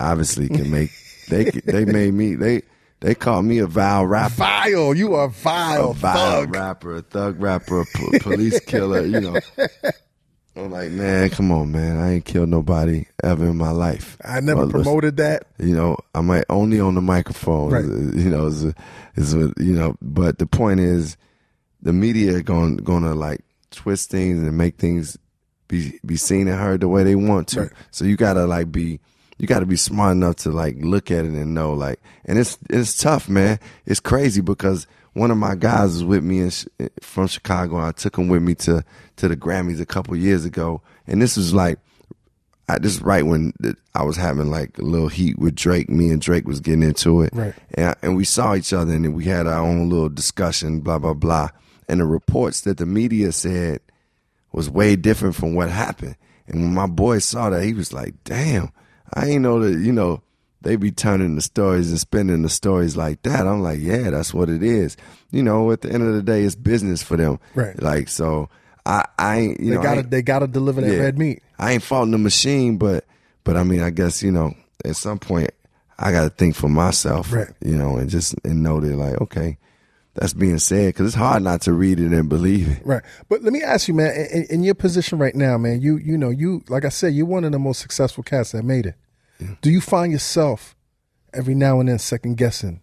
obviously 0.00 0.48
can 0.48 0.70
make 0.70 0.90
they 1.28 1.44
they 1.66 1.84
made 1.84 2.14
me 2.14 2.34
they 2.34 2.62
they 3.00 3.14
called 3.14 3.44
me 3.44 3.58
a 3.58 3.66
vile 3.66 4.06
rapper 4.06 4.34
Vile, 4.34 4.94
you 4.94 5.14
are 5.14 5.28
vile, 5.28 5.90
a 5.90 5.94
vile 5.94 6.40
thug. 6.42 6.54
rapper, 6.54 6.96
a 6.96 7.02
thug 7.02 7.40
rapper, 7.40 7.80
a 7.82 7.84
po- 7.94 8.18
police 8.20 8.58
killer, 8.60 9.04
you 9.04 9.20
know. 9.20 9.38
I'm 10.58 10.70
like, 10.70 10.90
man, 10.90 11.30
come 11.30 11.52
on, 11.52 11.70
man. 11.70 11.98
I 11.98 12.14
ain't 12.14 12.24
killed 12.24 12.48
nobody 12.48 13.06
ever 13.22 13.46
in 13.46 13.56
my 13.56 13.70
life. 13.70 14.16
I 14.24 14.40
never 14.40 14.64
listen, 14.64 14.82
promoted 14.82 15.16
that. 15.18 15.46
You 15.58 15.74
know, 15.74 15.96
I 16.14 16.20
might 16.20 16.44
only 16.48 16.80
on 16.80 16.94
the 16.94 17.00
microphone. 17.00 17.70
Right. 17.70 17.84
You 17.84 18.30
know, 18.30 18.46
is 18.46 18.64
is 19.16 19.34
you 19.34 19.74
know. 19.74 19.96
But 20.02 20.38
the 20.38 20.46
point 20.46 20.80
is, 20.80 21.16
the 21.80 21.92
media 21.92 22.42
going 22.42 22.78
gonna 22.78 23.14
like 23.14 23.42
twist 23.70 24.10
things 24.10 24.42
and 24.42 24.58
make 24.58 24.78
things 24.78 25.16
be 25.68 25.98
be 26.04 26.16
seen 26.16 26.48
and 26.48 26.58
heard 26.58 26.80
the 26.80 26.88
way 26.88 27.04
they 27.04 27.14
want 27.14 27.48
to. 27.48 27.62
Right. 27.62 27.72
So 27.90 28.04
you 28.04 28.16
gotta 28.16 28.46
like 28.46 28.72
be. 28.72 29.00
You 29.40 29.46
got 29.46 29.60
to 29.60 29.66
be 29.66 29.76
smart 29.76 30.16
enough 30.16 30.34
to 30.38 30.50
like 30.50 30.78
look 30.80 31.12
at 31.12 31.24
it 31.24 31.30
and 31.30 31.54
know 31.54 31.72
like, 31.72 32.00
and 32.24 32.40
it's 32.40 32.58
it's 32.68 32.98
tough, 32.98 33.28
man. 33.28 33.60
It's 33.86 34.00
crazy 34.00 34.40
because 34.40 34.88
one 35.12 35.30
of 35.30 35.36
my 35.36 35.54
guys 35.54 35.92
was 35.92 36.04
with 36.04 36.24
me 36.24 36.40
in, 36.40 36.50
from 37.00 37.28
Chicago. 37.28 37.78
I 37.78 37.92
took 37.92 38.18
him 38.18 38.26
with 38.26 38.42
me 38.42 38.56
to 38.56 38.84
to 39.18 39.28
the 39.28 39.36
Grammys 39.36 39.80
a 39.80 39.86
couple 39.86 40.16
years 40.16 40.44
ago, 40.44 40.80
and 41.06 41.20
this 41.22 41.36
was 41.36 41.54
like 41.54 41.78
I 42.68 42.78
just 42.78 43.00
right 43.00 43.24
when 43.24 43.52
I 43.94 44.02
was 44.02 44.16
having 44.16 44.50
like 44.50 44.78
a 44.78 44.82
little 44.82 45.08
heat 45.08 45.38
with 45.38 45.54
Drake. 45.54 45.88
Me 45.88 46.10
and 46.10 46.20
Drake 46.20 46.46
was 46.46 46.60
getting 46.60 46.82
into 46.82 47.22
it, 47.22 47.30
Right. 47.32 47.54
And, 47.74 47.96
and 48.02 48.16
we 48.16 48.24
saw 48.24 48.54
each 48.54 48.72
other, 48.72 48.92
and 48.92 49.14
we 49.14 49.24
had 49.24 49.46
our 49.46 49.60
own 49.60 49.88
little 49.88 50.10
discussion, 50.10 50.80
blah 50.80 50.98
blah 50.98 51.14
blah. 51.14 51.48
And 51.88 52.00
the 52.00 52.04
reports 52.04 52.62
that 52.62 52.76
the 52.76 52.84
media 52.86 53.32
said 53.32 53.80
was 54.52 54.68
way 54.68 54.96
different 54.96 55.34
from 55.34 55.54
what 55.54 55.70
happened. 55.70 56.16
And 56.46 56.60
when 56.60 56.74
my 56.74 56.86
boy 56.86 57.18
saw 57.18 57.50
that, 57.50 57.64
he 57.64 57.72
was 57.72 57.92
like, 57.92 58.14
"Damn, 58.24 58.70
I 59.14 59.28
ain't 59.28 59.42
know 59.42 59.60
that." 59.60 59.80
You 59.80 59.92
know, 59.92 60.22
they 60.60 60.76
be 60.76 60.90
turning 60.90 61.36
the 61.36 61.42
stories 61.42 61.88
and 61.90 61.98
spinning 61.98 62.42
the 62.42 62.48
stories 62.50 62.96
like 62.96 63.22
that. 63.22 63.46
I'm 63.46 63.62
like, 63.62 63.80
"Yeah, 63.80 64.10
that's 64.10 64.34
what 64.34 64.50
it 64.50 64.62
is." 64.62 64.96
You 65.30 65.42
know, 65.42 65.70
at 65.72 65.80
the 65.80 65.90
end 65.90 66.02
of 66.02 66.14
the 66.14 66.22
day, 66.22 66.42
it's 66.42 66.54
business 66.54 67.02
for 67.02 67.16
them, 67.16 67.38
Right. 67.54 67.80
Like 67.82 68.08
so. 68.08 68.50
I, 68.88 69.06
I 69.18 69.38
ain't, 69.38 69.60
you 69.60 69.70
They 69.70 69.76
know, 69.76 69.82
gotta 69.82 70.02
they 70.02 70.22
gotta 70.22 70.46
deliver 70.48 70.80
that 70.80 70.90
yeah. 70.92 70.98
red 71.00 71.18
meat. 71.18 71.42
I 71.58 71.72
ain't 71.72 71.82
faulting 71.82 72.12
the 72.12 72.18
machine, 72.18 72.78
but 72.78 73.04
but 73.44 73.56
I 73.56 73.62
mean, 73.62 73.80
I 73.82 73.90
guess 73.90 74.22
you 74.22 74.32
know, 74.32 74.54
at 74.84 74.96
some 74.96 75.18
point, 75.18 75.50
I 75.98 76.10
got 76.10 76.22
to 76.24 76.30
think 76.30 76.54
for 76.56 76.68
myself, 76.68 77.32
Right. 77.32 77.48
you 77.62 77.76
know, 77.76 77.96
and 77.98 78.08
just 78.08 78.34
and 78.44 78.62
know 78.62 78.80
that 78.80 78.96
like, 78.96 79.20
okay, 79.20 79.58
that's 80.14 80.32
being 80.32 80.58
said 80.58 80.88
because 80.94 81.06
it's 81.06 81.14
hard 81.16 81.42
not 81.42 81.60
to 81.62 81.72
read 81.74 82.00
it 82.00 82.12
and 82.12 82.28
believe 82.30 82.68
it. 82.68 82.82
Right. 82.84 83.02
But 83.28 83.42
let 83.42 83.52
me 83.52 83.62
ask 83.62 83.88
you, 83.88 83.94
man, 83.94 84.14
in, 84.32 84.44
in 84.44 84.62
your 84.64 84.74
position 84.74 85.18
right 85.18 85.34
now, 85.34 85.58
man, 85.58 85.80
you 85.82 85.98
you 85.98 86.16
know, 86.16 86.30
you 86.30 86.62
like 86.68 86.84
I 86.86 86.88
said, 86.88 87.12
you're 87.14 87.26
one 87.26 87.44
of 87.44 87.52
the 87.52 87.58
most 87.58 87.80
successful 87.80 88.22
cats 88.24 88.52
that 88.52 88.64
made 88.64 88.86
it. 88.86 88.94
Do 89.60 89.70
you 89.70 89.80
find 89.82 90.10
yourself 90.10 90.74
every 91.34 91.54
now 91.54 91.78
and 91.78 91.88
then 91.90 91.98
second 91.98 92.38
guessing 92.38 92.80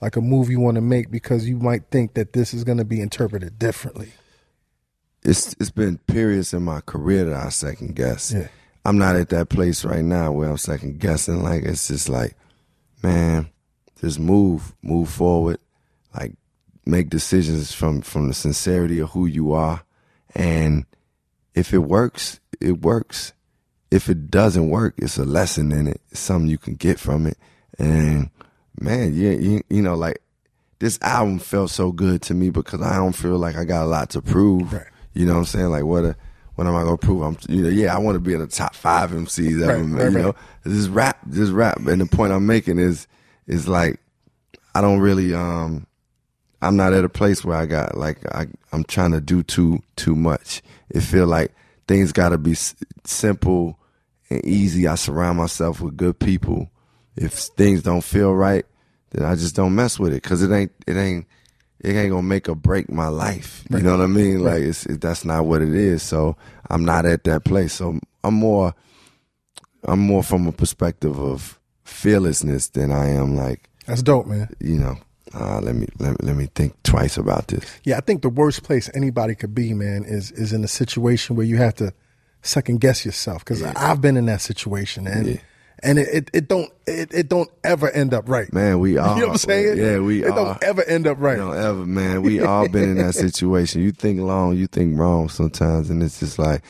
like 0.00 0.16
a 0.16 0.20
move 0.20 0.48
you 0.48 0.60
want 0.60 0.76
to 0.76 0.80
make 0.80 1.10
because 1.10 1.46
you 1.48 1.58
might 1.58 1.82
think 1.90 2.14
that 2.14 2.32
this 2.32 2.54
is 2.54 2.62
going 2.64 2.78
to 2.78 2.84
be 2.86 3.00
interpreted 3.00 3.58
differently? 3.58 4.12
It's 5.22 5.54
it's 5.60 5.70
been 5.70 5.98
periods 5.98 6.54
in 6.54 6.62
my 6.62 6.80
career 6.80 7.24
that 7.26 7.46
I 7.46 7.50
second 7.50 7.94
guess. 7.94 8.32
Yeah. 8.32 8.48
I'm 8.84 8.96
not 8.96 9.16
at 9.16 9.28
that 9.30 9.50
place 9.50 9.84
right 9.84 10.04
now 10.04 10.32
where 10.32 10.48
I'm 10.48 10.56
second 10.56 10.98
guessing. 10.98 11.42
Like 11.42 11.64
it's 11.64 11.88
just 11.88 12.08
like, 12.08 12.36
man, 13.02 13.50
just 14.00 14.18
move, 14.18 14.74
move 14.82 15.10
forward, 15.10 15.58
like 16.14 16.32
make 16.86 17.10
decisions 17.10 17.72
from 17.72 18.00
from 18.00 18.28
the 18.28 18.34
sincerity 18.34 18.98
of 18.98 19.10
who 19.10 19.26
you 19.26 19.52
are, 19.52 19.82
and 20.34 20.86
if 21.54 21.74
it 21.74 21.78
works, 21.78 22.40
it 22.60 22.80
works. 22.80 23.32
If 23.90 24.08
it 24.08 24.30
doesn't 24.30 24.70
work, 24.70 24.94
it's 24.98 25.18
a 25.18 25.24
lesson 25.24 25.72
in 25.72 25.88
it. 25.88 26.00
It's 26.10 26.20
something 26.20 26.48
you 26.48 26.58
can 26.58 26.76
get 26.76 26.98
from 26.98 27.26
it, 27.26 27.36
and 27.78 28.30
man, 28.80 29.12
yeah, 29.14 29.32
you, 29.32 29.62
you 29.68 29.82
know, 29.82 29.94
like 29.94 30.22
this 30.78 30.98
album 31.02 31.38
felt 31.38 31.70
so 31.70 31.92
good 31.92 32.22
to 32.22 32.34
me 32.34 32.50
because 32.50 32.80
I 32.80 32.96
don't 32.96 33.12
feel 33.12 33.36
like 33.36 33.56
I 33.56 33.64
got 33.64 33.84
a 33.84 33.86
lot 33.86 34.10
to 34.10 34.22
prove. 34.22 34.72
Right. 34.72 34.86
You 35.14 35.26
know 35.26 35.32
what 35.34 35.38
I'm 35.40 35.44
saying? 35.46 35.70
Like 35.70 35.84
what 35.84 36.04
a, 36.04 36.16
what 36.54 36.66
am 36.66 36.76
I 36.76 36.82
gonna 36.84 36.96
prove? 36.98 37.22
I'm 37.22 37.36
you 37.48 37.62
know, 37.62 37.68
yeah, 37.68 37.94
I 37.94 37.98
want 37.98 38.16
to 38.16 38.20
be 38.20 38.34
in 38.34 38.40
the 38.40 38.46
top 38.46 38.74
five 38.74 39.10
MCs 39.10 39.62
ever, 39.62 39.82
Right, 39.82 39.92
right, 40.02 40.10
you 40.10 40.16
right. 40.16 40.24
know. 40.26 40.34
This 40.64 40.88
rap, 40.88 41.18
this 41.26 41.50
rap. 41.50 41.78
And 41.86 42.00
the 42.00 42.06
point 42.06 42.32
I'm 42.32 42.46
making 42.46 42.78
is 42.78 43.06
is 43.46 43.66
like 43.68 43.98
I 44.74 44.80
don't 44.80 45.00
really 45.00 45.34
um 45.34 45.86
I'm 46.62 46.76
not 46.76 46.92
at 46.92 47.04
a 47.04 47.08
place 47.08 47.44
where 47.44 47.56
I 47.56 47.66
got 47.66 47.96
like 47.96 48.18
I 48.34 48.46
I'm 48.72 48.84
trying 48.84 49.12
to 49.12 49.20
do 49.20 49.42
too 49.42 49.82
too 49.96 50.14
much. 50.14 50.62
It 50.90 51.00
feel 51.00 51.26
like 51.26 51.52
things 51.88 52.12
got 52.12 52.28
to 52.30 52.38
be 52.38 52.52
s- 52.52 52.74
simple 53.04 53.78
and 54.28 54.44
easy. 54.44 54.86
I 54.86 54.94
surround 54.94 55.38
myself 55.38 55.80
with 55.80 55.96
good 55.96 56.18
people. 56.18 56.70
If 57.16 57.32
things 57.32 57.82
don't 57.82 58.04
feel 58.04 58.32
right, 58.34 58.64
then 59.10 59.24
I 59.26 59.34
just 59.34 59.56
don't 59.56 59.74
mess 59.74 59.98
with 59.98 60.12
it 60.12 60.22
because 60.22 60.42
it 60.42 60.52
ain't 60.52 60.72
it 60.86 60.96
ain't 60.96 61.26
it 61.80 61.94
ain't 61.96 62.10
gonna 62.10 62.22
make 62.22 62.48
or 62.48 62.54
break 62.54 62.90
my 62.90 63.08
life. 63.08 63.64
You 63.70 63.80
know 63.80 63.96
what 63.96 64.04
I 64.04 64.06
mean? 64.06 64.42
Like 64.44 64.62
it's 64.62 64.86
it, 64.86 65.00
that's 65.00 65.24
not 65.24 65.46
what 65.46 65.62
it 65.62 65.74
is. 65.74 66.02
So 66.02 66.36
I'm 66.68 66.84
not 66.84 67.06
at 67.06 67.24
that 67.24 67.44
place. 67.44 67.72
So 67.72 67.98
I'm 68.24 68.34
more 68.34 68.74
I'm 69.84 70.00
more 70.00 70.22
from 70.22 70.46
a 70.46 70.52
perspective 70.52 71.18
of 71.18 71.58
fearlessness 71.84 72.68
than 72.68 72.92
I 72.92 73.08
am 73.10 73.36
like 73.36 73.68
That's 73.86 74.02
dope, 74.02 74.26
man. 74.26 74.48
you 74.60 74.78
know. 74.78 74.96
Uh, 75.32 75.60
let 75.60 75.76
me 75.76 75.86
let 76.00 76.10
me 76.10 76.16
let 76.22 76.36
me 76.36 76.48
think 76.56 76.74
twice 76.82 77.16
about 77.16 77.48
this. 77.48 77.64
Yeah, 77.84 77.96
I 77.96 78.00
think 78.00 78.22
the 78.22 78.28
worst 78.28 78.64
place 78.64 78.90
anybody 78.94 79.34
could 79.36 79.54
be, 79.54 79.72
man, 79.74 80.04
is 80.04 80.32
is 80.32 80.52
in 80.52 80.64
a 80.64 80.68
situation 80.68 81.36
where 81.36 81.46
you 81.46 81.56
have 81.58 81.76
to 81.76 81.92
second 82.42 82.80
guess 82.80 83.04
yourself. 83.06 83.44
Because 83.44 83.62
I've 83.62 84.00
been 84.00 84.16
in 84.16 84.26
that 84.26 84.40
situation, 84.40 85.06
and 85.06 85.26
Yeah. 85.26 85.36
And 85.82 85.98
it, 85.98 86.08
it, 86.08 86.30
it 86.32 86.48
don't 86.48 86.70
it, 86.86 87.12
it 87.12 87.28
don't 87.28 87.50
ever 87.64 87.90
end 87.90 88.14
up 88.14 88.28
right. 88.28 88.52
Man, 88.52 88.78
we 88.78 88.98
all 88.98 89.14
you 89.14 89.22
know 89.22 89.28
what 89.28 89.32
I'm 89.32 89.38
saying? 89.38 89.78
Yeah, 89.78 89.98
we 89.98 90.24
it 90.24 90.30
all 90.30 90.44
don't 90.44 90.62
ever 90.62 90.82
end 90.84 91.06
up 91.06 91.18
right. 91.20 91.36
don't 91.36 91.56
ever, 91.56 91.86
man. 91.86 92.22
We 92.22 92.40
all 92.42 92.68
been 92.68 92.90
in 92.90 92.98
that 92.98 93.14
situation. 93.14 93.82
You 93.82 93.92
think 93.92 94.20
long, 94.20 94.56
you 94.56 94.66
think 94.66 94.98
wrong 94.98 95.28
sometimes, 95.28 95.90
and 95.90 96.02
it's 96.02 96.20
just 96.20 96.38
like, 96.38 96.62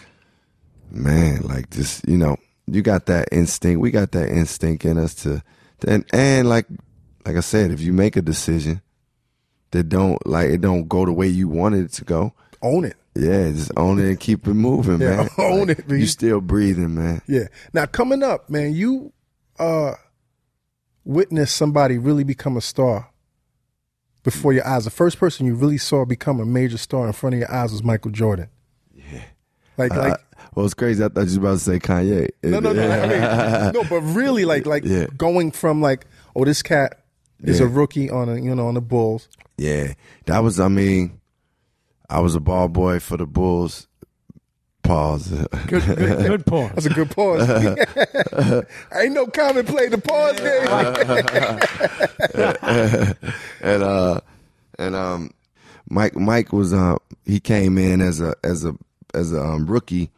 man, 0.90 1.42
like 1.42 1.70
just 1.70 2.06
you 2.08 2.16
know, 2.16 2.36
you 2.66 2.82
got 2.82 3.06
that 3.06 3.28
instinct. 3.32 3.80
We 3.80 3.90
got 3.90 4.12
that 4.12 4.28
instinct 4.30 4.84
in 4.84 4.98
us 4.98 5.14
to, 5.16 5.42
and 5.86 6.04
and 6.12 6.48
like 6.48 6.66
like 7.26 7.36
I 7.36 7.40
said, 7.40 7.70
if 7.70 7.80
you 7.80 7.92
make 7.92 8.16
a 8.16 8.22
decision 8.22 8.82
that 9.72 9.88
don't 9.88 10.24
like 10.26 10.50
it 10.50 10.60
don't 10.60 10.88
go 10.88 11.04
the 11.04 11.12
way 11.12 11.28
you 11.28 11.48
wanted 11.48 11.84
it 11.84 11.92
to 11.92 12.04
go, 12.04 12.34
Own 12.62 12.84
it. 12.84 12.96
Yeah, 13.14 13.50
just 13.50 13.72
own 13.76 13.98
it 13.98 14.08
and 14.08 14.20
keep 14.20 14.46
it 14.46 14.54
moving, 14.54 15.00
Yeah, 15.00 15.16
man. 15.16 15.28
own 15.38 15.68
Like, 15.68 15.78
it, 15.80 15.88
B. 15.88 15.98
You 16.00 16.06
still 16.06 16.40
breathing, 16.40 16.94
man. 16.94 17.22
Yeah. 17.26 17.48
Now 17.72 17.86
coming 17.86 18.22
up, 18.22 18.48
man, 18.50 18.72
you 18.74 19.12
uh 19.58 19.94
witnessed 21.04 21.56
somebody 21.56 21.98
really 21.98 22.24
become 22.24 22.56
a 22.56 22.60
star 22.60 23.10
before 24.22 24.52
your 24.52 24.66
eyes. 24.66 24.84
The 24.84 24.90
first 24.90 25.18
person 25.18 25.46
you 25.46 25.54
really 25.54 25.78
saw 25.78 26.04
become 26.04 26.40
a 26.40 26.46
major 26.46 26.78
star 26.78 27.06
in 27.06 27.12
front 27.12 27.34
of 27.34 27.40
your 27.40 27.50
eyes 27.52 27.72
was 27.72 27.82
Michael 27.82 28.10
Jordan. 28.10 28.48
Yeah. 28.94 29.22
Like 29.76 29.90
like 29.94 30.12
Uh, 30.12 30.16
well, 30.54 30.64
it's 30.66 30.74
crazy. 30.74 31.02
I 31.04 31.08
thought 31.08 31.20
you 31.20 31.24
was 31.26 31.36
about 31.36 31.52
to 31.52 31.58
say 31.58 31.78
Kanye. 31.78 32.28
no 32.42 32.60
no 32.60 32.72
no 32.72 32.90
I 32.90 33.06
mean 33.06 33.72
no 33.72 33.84
but 33.88 34.00
really 34.02 34.44
like 34.44 34.66
like 34.66 34.84
Yeah. 34.84 35.06
going 35.16 35.52
from 35.52 35.80
like 35.80 36.06
oh 36.36 36.44
this 36.44 36.62
cat 36.62 37.02
is 37.42 37.60
Yeah. 37.60 37.66
a 37.66 37.68
rookie 37.68 38.10
on 38.10 38.28
a 38.28 38.36
you 38.36 38.54
know 38.54 38.68
on 38.68 38.74
the 38.74 38.80
Bulls. 38.80 39.28
Yeah, 39.56 39.92
that 40.24 40.38
was. 40.38 40.58
I 40.58 40.68
mean, 40.68 41.19
I 42.10 42.18
was 42.18 42.34
a 42.34 42.40
ball 42.40 42.68
boy 42.68 42.98
for 42.98 43.16
the 43.16 43.26
Bulls. 43.26 43.86
Pause. 44.82 45.46
Good, 45.68 45.84
good, 45.84 46.26
good 46.26 46.46
pause. 46.52 46.70
That's 46.74 46.86
a 46.86 46.90
good 46.90 47.10
pause. 47.10 47.48
Ain't 48.94 49.12
no 49.12 49.26
common 49.28 49.64
play 49.64 49.88
the 49.88 49.98
pause 49.98 50.40
game. 50.40 50.66
and 53.62 53.82
uh, 53.82 54.20
and 54.78 54.96
um, 54.96 55.30
Mike 55.88 56.16
Mike 56.16 56.52
was 56.52 56.72
uh 56.72 56.96
he 57.24 57.38
came 57.38 57.78
in 57.78 58.00
as 58.00 58.20
a 58.20 58.34
as 58.42 58.64
a 58.64 58.74
as 59.14 59.32
a 59.32 59.40
um, 59.40 59.66
rookie 59.66 60.10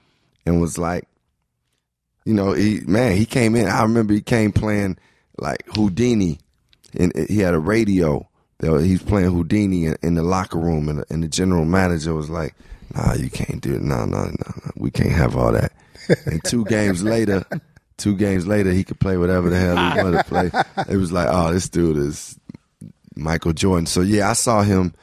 and 0.46 0.60
was 0.60 0.78
like, 0.78 1.06
you 2.24 2.32
know, 2.32 2.52
he 2.52 2.80
man 2.86 3.16
he 3.16 3.26
came 3.26 3.54
in. 3.54 3.66
I 3.68 3.82
remember 3.82 4.14
he 4.14 4.22
came 4.22 4.52
playing 4.52 4.96
like 5.38 5.66
Whodini, 5.66 6.38
and 6.94 7.12
he 7.28 7.40
had 7.40 7.52
a 7.52 7.58
radio. 7.58 8.26
He's 8.62 9.02
playing 9.02 9.30
Whodini 9.30 9.84
in, 9.84 9.96
in 10.02 10.14
the 10.14 10.22
locker 10.22 10.58
room, 10.58 10.88
and, 10.88 11.04
and 11.10 11.22
the 11.22 11.28
general 11.28 11.64
manager 11.64 12.14
was 12.14 12.30
like, 12.30 12.54
"Nah, 12.94 13.14
you 13.14 13.28
can't 13.28 13.60
do 13.60 13.74
it. 13.74 13.82
No, 13.82 14.04
no, 14.04 14.24
no, 14.24 14.30
no. 14.30 14.70
We 14.76 14.90
can't 14.90 15.10
have 15.10 15.36
all 15.36 15.52
that." 15.52 15.72
And 16.26 16.42
two 16.44 16.64
games 16.66 17.02
later, 17.02 17.44
two 17.96 18.16
games 18.16 18.46
later, 18.46 18.70
he 18.70 18.84
could 18.84 19.00
play 19.00 19.16
whatever 19.16 19.50
the 19.50 19.58
hell 19.58 19.76
he 19.76 20.02
wanted 20.02 20.18
to 20.18 20.24
play. 20.24 20.50
It 20.88 20.96
was 20.96 21.10
like, 21.12 21.28
"Oh, 21.30 21.52
this 21.52 21.68
dude 21.68 21.96
is 21.96 22.38
Michael 23.16 23.52
Jordan." 23.52 23.86
So 23.86 24.00
yeah, 24.00 24.30
I 24.30 24.34
saw 24.34 24.62
him 24.62 24.94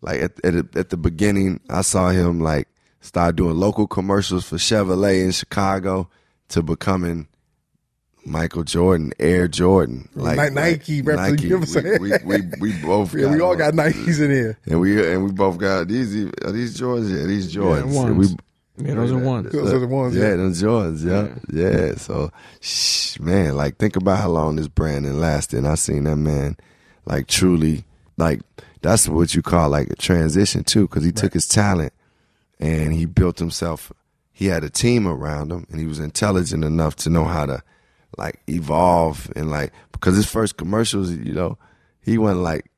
like 0.00 0.20
at 0.20 0.44
at, 0.44 0.76
at 0.76 0.90
the 0.90 0.96
beginning. 0.96 1.60
I 1.68 1.82
saw 1.82 2.10
him 2.10 2.40
like 2.40 2.68
start 3.00 3.34
doing 3.36 3.56
local 3.56 3.88
commercials 3.88 4.44
for 4.44 4.56
Chevrolet 4.56 5.24
in 5.24 5.32
Chicago 5.32 6.08
to 6.50 6.62
becoming 6.62 7.26
Michael 8.24 8.62
Jordan, 8.64 9.12
Air 9.18 9.48
Jordan, 9.48 10.08
like 10.14 10.38
Ni- 10.38 10.54
Nike 10.54 11.02
like, 11.02 11.16
represent- 11.16 11.42
you 11.42 11.48
know 11.50 11.56
what 11.58 11.62
I'm 11.62 11.82
saying? 11.82 12.00
We, 12.02 12.10
we, 12.24 12.40
we, 12.60 12.72
we 12.72 12.82
both 12.82 13.14
Yeah, 13.14 13.30
we 13.30 13.40
all 13.40 13.56
got 13.56 13.74
Nikes 13.74 14.20
in 14.20 14.30
here. 14.30 14.58
and 14.66 14.80
we 14.80 15.12
and 15.12 15.24
we 15.24 15.32
both 15.32 15.58
got 15.58 15.88
these. 15.88 16.14
Are 16.44 16.52
these 16.52 16.78
Jordans? 16.78 17.10
Yeah, 17.18 17.26
these 17.26 17.54
Jordans. 17.54 17.94
ones. 17.94 18.36
We, 18.78 18.86
Yeah, 18.88 18.94
those 18.94 19.12
are 19.12 19.18
ones. 19.18 19.52
Those 19.52 19.72
are 19.72 19.78
the 19.80 19.86
ones. 19.88 20.14
yeah, 20.14 20.22
Yeah. 20.30 20.36
them 20.36 20.52
Jordans. 20.52 21.04
Yeah, 21.04 21.34
yeah. 21.88 21.94
So, 21.96 22.30
shh, 22.60 23.18
man, 23.20 23.56
like 23.56 23.76
think 23.78 23.96
about 23.96 24.18
how 24.20 24.28
long 24.30 24.56
this 24.56 24.68
branding 24.68 25.18
lasted. 25.18 25.58
And 25.58 25.66
I 25.68 25.74
seen 25.74 26.04
that 26.04 26.16
man, 26.16 26.56
like 27.06 27.26
truly, 27.26 27.84
like 28.16 28.40
that's 28.82 29.08
what 29.08 29.34
you 29.34 29.42
call 29.42 29.68
like 29.68 29.90
a 29.90 29.96
transition 29.96 30.62
too, 30.64 30.82
because 30.88 31.04
he 31.04 31.12
took 31.12 31.32
his 31.34 31.46
talent 31.48 31.92
and 32.60 32.92
he 32.92 33.04
built 33.06 33.38
himself 33.40 33.90
he 34.34 34.46
had 34.46 34.64
a 34.64 34.70
team 34.70 35.06
around 35.06 35.52
him 35.52 35.66
and 35.70 35.78
he 35.78 35.86
was 35.86 35.98
intelligent 36.00 36.64
enough 36.64 36.96
to 36.96 37.10
know 37.10 37.24
how 37.24 37.44
to 37.46 37.62
like 38.18 38.40
evolve 38.48 39.30
and 39.36 39.50
like 39.50 39.72
because 39.92 40.16
his 40.16 40.26
first 40.26 40.56
commercials, 40.56 41.10
you 41.10 41.32
know, 41.32 41.58
he 42.02 42.18
wasn't 42.18 42.42
like 42.42 42.70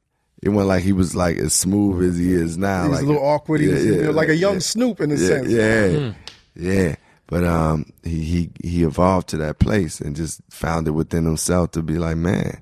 it 0.43 0.51
wasn't 0.51 0.69
like 0.69 0.83
he 0.83 0.93
was 0.93 1.17
like 1.17 1.39
as 1.39 1.55
smooth 1.55 2.05
as 2.05 2.19
he 2.19 2.33
is 2.33 2.59
now. 2.59 2.83
He 2.83 2.89
was 2.91 2.99
like 2.99 3.05
a 3.05 3.13
little 3.13 3.27
awkward. 3.27 3.61
He 3.63 3.69
was, 3.69 3.85
you 3.85 4.03
know, 4.03 4.11
like 4.11 4.29
a 4.29 4.37
young 4.37 4.61
Snoop 4.61 5.01
in 5.01 5.11
a 5.11 5.15
yeah, 5.15 5.27
sense. 5.27 5.49
Yeah, 5.49 6.13
yeah. 6.55 6.97
But 7.27 7.45
um, 7.45 7.87
he 8.03 8.23
he 8.23 8.51
he 8.63 8.85
evolved 8.85 9.29
to 9.31 9.39
that 9.39 9.59
place 9.59 10.01
and 10.01 10.15
just 10.15 10.43
found 10.51 10.87
it 10.87 10.91
within 10.91 11.25
himself 11.25 11.71
to 11.73 11.83
be 11.83 11.95
like, 11.95 12.19
man, 12.19 12.61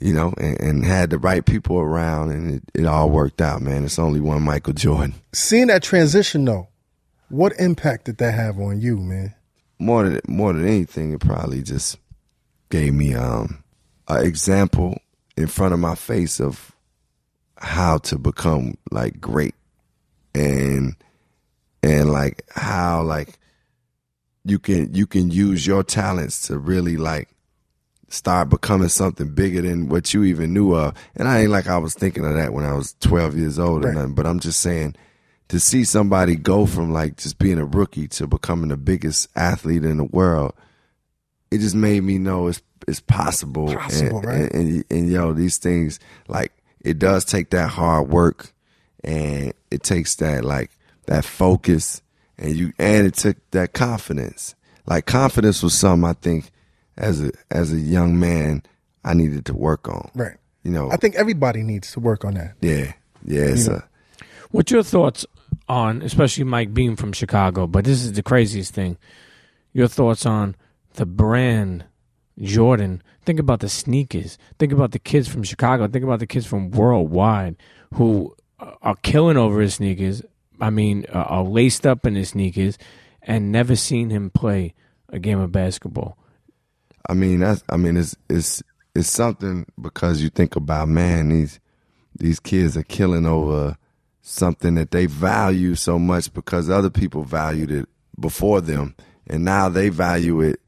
you 0.00 0.12
know, 0.12 0.34
and, 0.38 0.60
and 0.60 0.84
had 0.84 1.10
the 1.10 1.18
right 1.18 1.46
people 1.46 1.78
around, 1.78 2.32
and 2.32 2.54
it, 2.54 2.62
it 2.74 2.86
all 2.86 3.08
worked 3.08 3.40
out, 3.40 3.62
man. 3.62 3.84
It's 3.84 3.98
only 3.98 4.20
one 4.20 4.42
Michael 4.42 4.72
Jordan. 4.72 5.14
Seeing 5.32 5.68
that 5.68 5.84
transition 5.84 6.44
though, 6.44 6.68
what 7.28 7.52
impact 7.60 8.06
did 8.06 8.18
that 8.18 8.34
have 8.34 8.58
on 8.58 8.80
you, 8.80 8.96
man? 8.96 9.34
More 9.78 10.08
than 10.08 10.20
more 10.26 10.52
than 10.52 10.66
anything, 10.66 11.12
it 11.12 11.20
probably 11.20 11.62
just 11.62 11.96
gave 12.70 12.94
me 12.94 13.14
um 13.14 13.62
an 14.08 14.24
example 14.24 14.98
in 15.36 15.46
front 15.46 15.74
of 15.74 15.80
my 15.80 15.94
face 15.94 16.40
of 16.40 16.72
how 17.58 17.98
to 17.98 18.18
become 18.18 18.74
like 18.90 19.20
great 19.20 19.54
and 20.34 20.96
and 21.82 22.10
like 22.10 22.42
how 22.54 23.02
like 23.02 23.38
you 24.44 24.58
can 24.58 24.92
you 24.94 25.06
can 25.06 25.30
use 25.30 25.66
your 25.66 25.82
talents 25.82 26.46
to 26.46 26.58
really 26.58 26.96
like 26.96 27.28
start 28.08 28.48
becoming 28.48 28.88
something 28.88 29.28
bigger 29.34 29.62
than 29.62 29.88
what 29.88 30.12
you 30.12 30.24
even 30.24 30.52
knew 30.52 30.74
of. 30.74 30.94
And 31.14 31.28
I 31.28 31.40
ain't 31.42 31.50
like 31.50 31.68
I 31.68 31.78
was 31.78 31.94
thinking 31.94 32.24
of 32.24 32.34
that 32.34 32.52
when 32.52 32.64
I 32.64 32.72
was 32.74 32.94
12 33.00 33.36
years 33.38 33.58
old 33.58 33.84
or 33.84 33.88
Right. 33.88 33.94
nothing, 33.96 34.14
but 34.14 34.26
I'm 34.26 34.40
just 34.40 34.58
saying 34.60 34.96
to 35.48 35.60
see 35.60 35.84
somebody 35.84 36.34
go 36.34 36.66
from 36.66 36.92
like 36.92 37.16
just 37.18 37.38
being 37.38 37.58
a 37.58 37.64
rookie 37.64 38.08
to 38.08 38.26
becoming 38.26 38.68
the 38.68 38.76
biggest 38.76 39.28
athlete 39.36 39.84
in 39.84 39.98
the 39.98 40.04
world, 40.04 40.54
it 41.50 41.58
just 41.58 41.74
made 41.74 42.02
me 42.02 42.18
know 42.18 42.48
it's 42.48 42.62
it's 42.88 43.00
possible. 43.00 43.74
Possible, 43.74 44.18
and, 44.18 44.26
right? 44.26 44.52
And, 44.52 44.68
and, 44.68 44.84
and 44.90 45.10
yo, 45.10 45.32
these 45.32 45.58
things 45.58 45.98
like 46.28 46.52
it 46.80 46.98
does 46.98 47.24
take 47.24 47.50
that 47.50 47.68
hard 47.70 48.08
work 48.08 48.52
and 49.04 49.52
it 49.70 49.82
takes 49.82 50.14
that 50.16 50.44
like 50.44 50.70
that 51.06 51.24
focus 51.24 52.02
and 52.38 52.56
you 52.56 52.72
and 52.78 53.06
it 53.06 53.14
took 53.14 53.36
that 53.50 53.72
confidence. 53.72 54.54
Like 54.86 55.06
confidence 55.06 55.62
was 55.62 55.74
something 55.74 56.08
I 56.08 56.14
think 56.14 56.50
as 56.96 57.22
a 57.22 57.32
as 57.50 57.72
a 57.72 57.78
young 57.78 58.18
man 58.18 58.62
I 59.04 59.14
needed 59.14 59.46
to 59.46 59.54
work 59.54 59.88
on. 59.88 60.10
Right. 60.14 60.36
You 60.62 60.70
know. 60.70 60.90
I 60.90 60.96
think 60.96 61.14
everybody 61.14 61.62
needs 61.62 61.92
to 61.92 62.00
work 62.00 62.24
on 62.24 62.34
that. 62.34 62.54
yeah. 62.60 62.92
Yeah. 63.24 63.40
It's 63.42 63.66
You 63.66 63.72
know. 63.72 63.76
a, 63.78 63.84
What's 64.50 64.72
your 64.72 64.82
thoughts 64.82 65.24
on, 65.68 66.02
especially 66.02 66.44
Mike 66.44 66.74
being 66.74 66.96
from 66.96 67.12
Chicago, 67.12 67.66
but 67.66 67.84
this 67.84 68.02
is 68.02 68.12
the 68.14 68.22
craziest 68.22 68.74
thing. 68.74 68.96
Your 69.72 69.86
thoughts 69.86 70.26
on 70.26 70.56
the 70.94 71.06
brand 71.06 71.84
Jordan. 72.40 73.02
Think 73.24 73.38
about 73.38 73.60
the 73.60 73.68
sneakers. 73.68 74.38
Think 74.58 74.72
about 74.72 74.92
the 74.92 74.98
kids 74.98 75.28
from 75.28 75.42
Chicago. 75.42 75.86
Think 75.86 76.04
about 76.04 76.20
the 76.20 76.26
kids 76.26 76.46
from 76.46 76.70
worldwide 76.70 77.56
who 77.94 78.34
are 78.58 78.96
killing 79.02 79.36
over 79.36 79.60
his 79.60 79.74
sneakers. 79.74 80.22
I 80.60 80.70
mean, 80.70 81.06
are 81.12 81.42
laced 81.42 81.86
up 81.86 82.06
in 82.06 82.14
his 82.14 82.30
sneakers 82.30 82.78
and 83.22 83.52
never 83.52 83.76
seen 83.76 84.10
him 84.10 84.30
play 84.30 84.74
a 85.08 85.18
game 85.18 85.38
of 85.38 85.52
basketball. 85.52 86.16
I 87.08 87.14
mean 87.14 87.40
that's 87.40 87.64
I 87.68 87.76
mean 87.76 87.96
it's 87.96 88.14
it's 88.28 88.62
it's 88.94 89.10
something 89.10 89.66
because 89.80 90.22
you 90.22 90.28
think 90.28 90.56
about 90.56 90.88
man 90.88 91.30
these 91.30 91.58
these 92.18 92.38
kids 92.38 92.76
are 92.76 92.82
killing 92.82 93.26
over 93.26 93.76
something 94.20 94.74
that 94.74 94.90
they 94.90 95.06
value 95.06 95.74
so 95.74 95.98
much 95.98 96.32
because 96.32 96.68
other 96.68 96.90
people 96.90 97.22
valued 97.22 97.70
it 97.70 97.88
before 98.18 98.60
them 98.60 98.94
and 99.26 99.44
now 99.44 99.68
they 99.68 99.88
value 99.88 100.40
it 100.40 100.60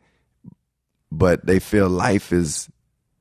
but 1.13 1.45
they 1.45 1.59
feel 1.59 1.89
life 1.89 2.33
is 2.33 2.71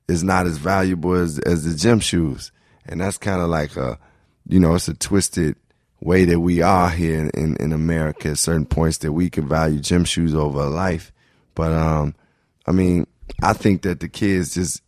is 0.08 0.24
not 0.24 0.46
as 0.46 0.58
valuable 0.58 1.14
as 1.14 1.40
as 1.40 1.64
the 1.64 1.76
gym 1.78 2.00
shoes. 2.00 2.52
And 2.86 3.02
that's 3.02 3.18
kind 3.18 3.42
of 3.42 3.50
like 3.50 3.76
a 3.76 4.00
you 4.48 4.60
know 4.60 4.76
it's 4.76 4.88
a 4.88 4.94
twisted 4.94 5.56
way 6.00 6.26
that 6.26 6.40
we 6.40 6.62
are 6.62 6.90
here 6.90 7.30
in, 7.36 7.56
in, 7.58 7.72
America 7.72 8.30
at 8.30 8.40
certain 8.40 8.66
points 8.66 8.98
that 9.00 9.14
we 9.14 9.30
can 9.30 9.48
value 9.48 9.80
gym 9.80 10.04
shoes 10.04 10.34
over 10.34 10.66
life. 10.68 11.12
But 11.54 11.74
um 11.74 12.16
I 12.66 12.72
mean 12.72 13.08
I 13.44 13.54
think 13.54 13.82
that 13.82 14.00
the 14.00 14.08
kids 14.08 14.54
just 14.54 14.82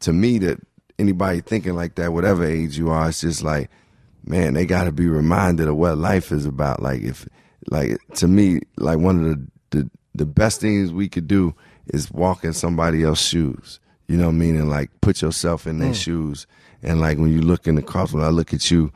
to 0.00 0.12
me 0.12 0.38
that 0.40 0.60
anybody 0.98 1.40
thinking 1.40 1.74
like 1.74 1.94
that 1.94 2.12
whatever 2.12 2.44
age 2.44 2.76
you 2.76 2.90
are 2.90 3.08
it's 3.08 3.22
just 3.22 3.42
like 3.42 3.70
man 4.24 4.54
they 4.54 4.66
got 4.66 4.84
to 4.84 4.92
be 4.92 5.08
reminded 5.08 5.68
of 5.68 5.76
what 5.76 5.96
life 5.96 6.30
is 6.30 6.44
about. 6.44 6.82
Like 6.82 7.00
if 7.00 7.26
like 7.70 7.98
to 8.16 8.28
me 8.28 8.60
like 8.76 8.98
one 8.98 9.24
of 9.24 9.24
the 9.24 9.46
the, 9.70 9.90
the 10.14 10.26
best 10.26 10.60
things 10.60 10.92
we 10.92 11.08
could 11.08 11.26
do 11.26 11.54
is 11.86 12.10
walk 12.10 12.44
in 12.44 12.52
somebody 12.52 13.02
else's 13.02 13.26
shoes. 13.26 13.80
You 14.08 14.16
know 14.16 14.26
what 14.26 14.34
I 14.34 14.38
mean? 14.38 14.56
And 14.56 14.68
like 14.68 14.90
put 15.00 15.22
yourself 15.22 15.66
in 15.66 15.78
their 15.78 15.88
hmm. 15.88 15.94
shoes. 15.94 16.46
And 16.82 17.00
like 17.00 17.18
when 17.18 17.32
you 17.32 17.40
look 17.40 17.66
in 17.66 17.76
the 17.76 17.82
cross 17.82 18.12
when 18.12 18.24
I 18.24 18.28
look 18.28 18.52
at 18.52 18.70
you 18.70 18.92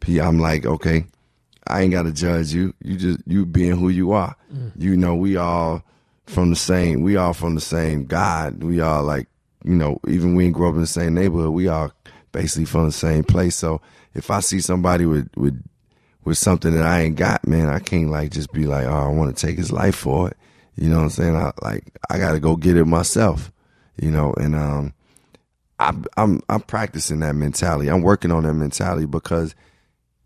P 0.00 0.20
I'm 0.20 0.38
like 0.38 0.66
okay 0.66 1.06
I 1.66 1.82
ain't 1.82 1.92
got 1.92 2.02
to 2.02 2.12
judge 2.12 2.52
you. 2.52 2.74
You 2.82 2.96
just 2.96 3.20
you 3.26 3.46
being 3.46 3.76
who 3.76 3.88
you 3.88 4.12
are. 4.12 4.36
Hmm. 4.50 4.68
You 4.76 4.96
know 4.96 5.14
we 5.14 5.36
all 5.36 5.82
from 6.26 6.50
the 6.50 6.56
same 6.56 7.02
we 7.02 7.16
all 7.16 7.34
from 7.34 7.54
the 7.54 7.60
same 7.60 8.06
God. 8.06 8.62
We 8.62 8.80
all 8.80 9.02
like 9.02 9.28
you 9.64 9.74
know 9.74 10.00
even 10.06 10.34
we 10.34 10.46
ain't 10.46 10.54
grow 10.54 10.68
up 10.68 10.74
in 10.74 10.82
the 10.82 10.86
same 10.86 11.14
neighborhood 11.14 11.52
we 11.52 11.68
all 11.68 11.92
basically 12.32 12.66
from 12.66 12.86
the 12.86 12.92
same 12.92 13.24
place. 13.24 13.56
So 13.56 13.80
if 14.12 14.30
I 14.30 14.40
see 14.40 14.60
somebody 14.60 15.06
with 15.06 15.30
with 15.36 15.62
with 16.24 16.38
something 16.38 16.74
that 16.74 16.84
I 16.84 17.02
ain't 17.02 17.16
got, 17.16 17.46
man, 17.46 17.68
I 17.68 17.78
can't 17.78 18.10
like 18.10 18.30
just 18.30 18.52
be 18.52 18.66
like, 18.66 18.86
oh, 18.86 18.92
I 18.92 19.08
want 19.08 19.34
to 19.34 19.46
take 19.46 19.56
his 19.56 19.72
life 19.72 19.94
for 19.94 20.28
it. 20.28 20.36
You 20.76 20.88
know 20.88 20.96
what 20.96 21.02
I'm 21.04 21.10
saying? 21.10 21.36
I 21.36 21.52
like 21.62 21.84
I 22.10 22.18
got 22.18 22.32
to 22.32 22.40
go 22.40 22.56
get 22.56 22.76
it 22.76 22.84
myself. 22.84 23.52
You 24.00 24.10
know, 24.10 24.34
and 24.34 24.54
um, 24.56 24.92
I, 25.78 25.92
I'm 26.16 26.40
I'm 26.48 26.60
practicing 26.62 27.20
that 27.20 27.34
mentality. 27.34 27.88
I'm 27.88 28.02
working 28.02 28.32
on 28.32 28.42
that 28.42 28.54
mentality 28.54 29.06
because 29.06 29.54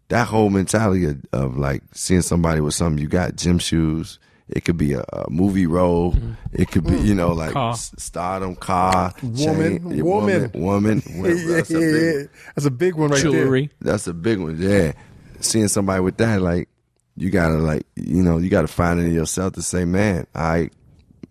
that 0.09 0.27
whole 0.27 0.49
mentality 0.49 1.05
of, 1.05 1.23
of 1.33 1.59
like 1.59 1.83
seeing 1.93 2.23
somebody 2.23 2.61
with 2.63 2.73
something 2.75 2.99
you 3.01 3.09
got, 3.09 3.37
gym 3.37 3.59
shoes. 3.59 4.19
It 4.49 4.65
could 4.65 4.79
be 4.79 4.95
a, 4.95 5.01
a 5.13 5.31
movie 5.31 5.67
role. 5.67 6.17
It 6.55 6.71
could 6.71 6.87
be, 6.87 6.97
you 6.97 7.15
know, 7.15 7.33
like 7.35 7.53
Car. 7.53 7.75
stardom, 7.77 8.57
car, 8.57 9.13
Woman, 9.23 9.37
chain- 9.37 9.91
yeah, 9.91 10.03
woman. 10.03 10.51
woman. 10.55 11.03
woman. 11.05 11.37
yeah, 11.47 11.57
That's 11.57 11.71
a 11.71 11.75
yeah, 11.75 11.79
big 11.81 12.15
yeah. 12.15 12.27
That's 12.55 12.65
a 12.67 12.71
big 12.71 12.95
one 12.95 13.11
right 13.11 13.21
Jewelry. 13.21 13.71
that's 13.83 14.07
a 14.07 14.15
big 14.15 14.39
one. 14.39 14.57
Yeah. 14.59 14.93
Seeing 15.41 15.69
somebody 15.69 16.01
with 16.01 16.17
that, 16.17 16.41
like, 16.41 16.71
you 17.19 17.31
gotta 17.31 17.55
like, 17.55 17.85
you 17.97 18.23
know, 18.23 18.39
you 18.39 18.49
gotta 18.49 18.69
find 18.69 19.01
it 19.01 19.05
in 19.05 19.15
yourself 19.15 19.55
to 19.55 19.63
say, 19.63 19.85
man, 19.85 20.27
I, 20.35 20.71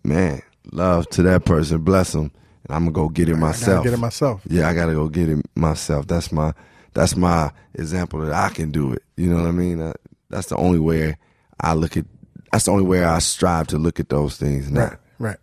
man, 0.04 0.42
love 0.72 1.08
to 1.12 1.24
that 1.24 1.46
person, 1.46 1.82
bless 1.82 2.12
them, 2.12 2.32
and 2.66 2.76
I'm 2.76 2.84
gonna 2.84 2.92
go 2.92 3.10
get 3.10 3.30
it 3.30 3.34
there. 3.34 3.38
I 3.38 3.40
myself. 3.40 3.78
gotta 3.78 3.90
get 3.90 3.94
it 3.98 4.02
myself. 4.02 4.42
yeah, 4.48 4.70
I 4.70 4.74
gotta 4.74 4.94
go 4.94 5.08
get 5.08 5.30
it 5.30 5.46
myself. 5.56 6.08
That's 6.08 6.32
my, 6.32 6.54
that's 6.94 7.16
my 7.16 7.52
example 7.74 8.20
that 8.22 8.34
I 8.34 8.50
can 8.50 8.72
do 8.72 8.94
it. 8.94 9.04
You 9.16 9.30
know 9.30 9.38
what 9.38 9.48
I 9.48 9.52
mean? 9.52 9.82
Uh, 9.82 9.94
that's 10.30 10.48
the 10.48 10.58
only 10.58 10.80
way 10.80 11.16
I 11.60 11.74
look 11.74 11.96
at. 11.96 12.06
That's 12.52 12.66
the 12.66 12.72
only 12.72 12.86
way 12.86 13.04
I 13.04 13.20
strive 13.20 13.68
to 13.68 13.78
look 13.78 14.00
at 14.00 14.10
those 14.10 14.38
things 14.38 14.70
now. 14.70 14.82
Right, 14.82 14.98
right. 15.20 15.38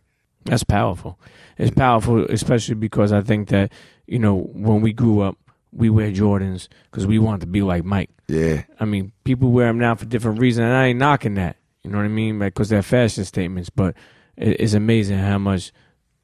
That's 0.44 0.64
powerful. 0.64 1.18
It's 1.56 1.74
powerful, 1.74 2.24
especially 2.26 2.74
because 2.74 3.12
I 3.12 3.20
think 3.20 3.48
that 3.48 3.72
you 4.06 4.18
know 4.18 4.50
when 4.52 4.80
we 4.80 4.92
grew 4.92 5.20
up, 5.20 5.38
we 5.74 5.90
wear 5.90 6.10
Jordans 6.12 6.68
because 6.90 7.06
we 7.06 7.18
want 7.18 7.40
to 7.40 7.46
be 7.46 7.62
like 7.62 7.84
Mike. 7.84 8.10
Yeah, 8.28 8.62
I 8.80 8.84
mean, 8.84 9.12
people 9.24 9.50
wear 9.50 9.66
them 9.66 9.78
now 9.78 9.94
for 9.96 10.04
different 10.06 10.40
reasons, 10.40 10.64
and 10.66 10.72
I 10.74 10.86
ain't 10.86 10.98
knocking 10.98 11.34
that. 11.34 11.56
You 11.82 11.90
know 11.90 11.98
what 11.98 12.04
I 12.04 12.08
mean? 12.08 12.38
Because 12.38 12.68
they're 12.70 12.82
fashion 12.82 13.24
statements. 13.24 13.68
But 13.70 13.94
it, 14.36 14.60
it's 14.60 14.72
amazing 14.74 15.18
how 15.18 15.38
much 15.38 15.72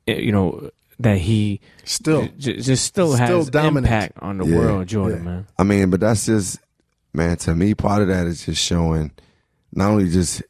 eh, 0.07 0.15
you 0.15 0.33
know 0.33 0.71
that 0.99 1.19
he 1.19 1.61
Still, 1.85 2.29
j- 2.39 2.57
just 2.61 2.85
still, 2.87 3.15
Still 3.15 3.27
has 3.27 3.51
dominant. 3.51 3.87
impact 3.87 4.19
on 4.21 4.39
the 4.39 4.47
Yeah. 4.47 4.57
world, 4.57 4.87
Jordan, 4.87 5.19
Yeah. 5.19 5.25
man. 5.31 5.47
I 5.59 5.63
mean, 5.65 5.89
but 5.91 6.01
that's 6.01 6.27
just, 6.27 6.59
man, 7.15 7.37
to 7.39 7.55
me, 7.55 7.75
part 7.75 8.03
of 8.03 8.09
that 8.09 8.27
is 8.27 8.45
just 8.45 8.63
showing 8.63 9.11
not 9.73 9.91
only 9.93 10.11
just 10.11 10.43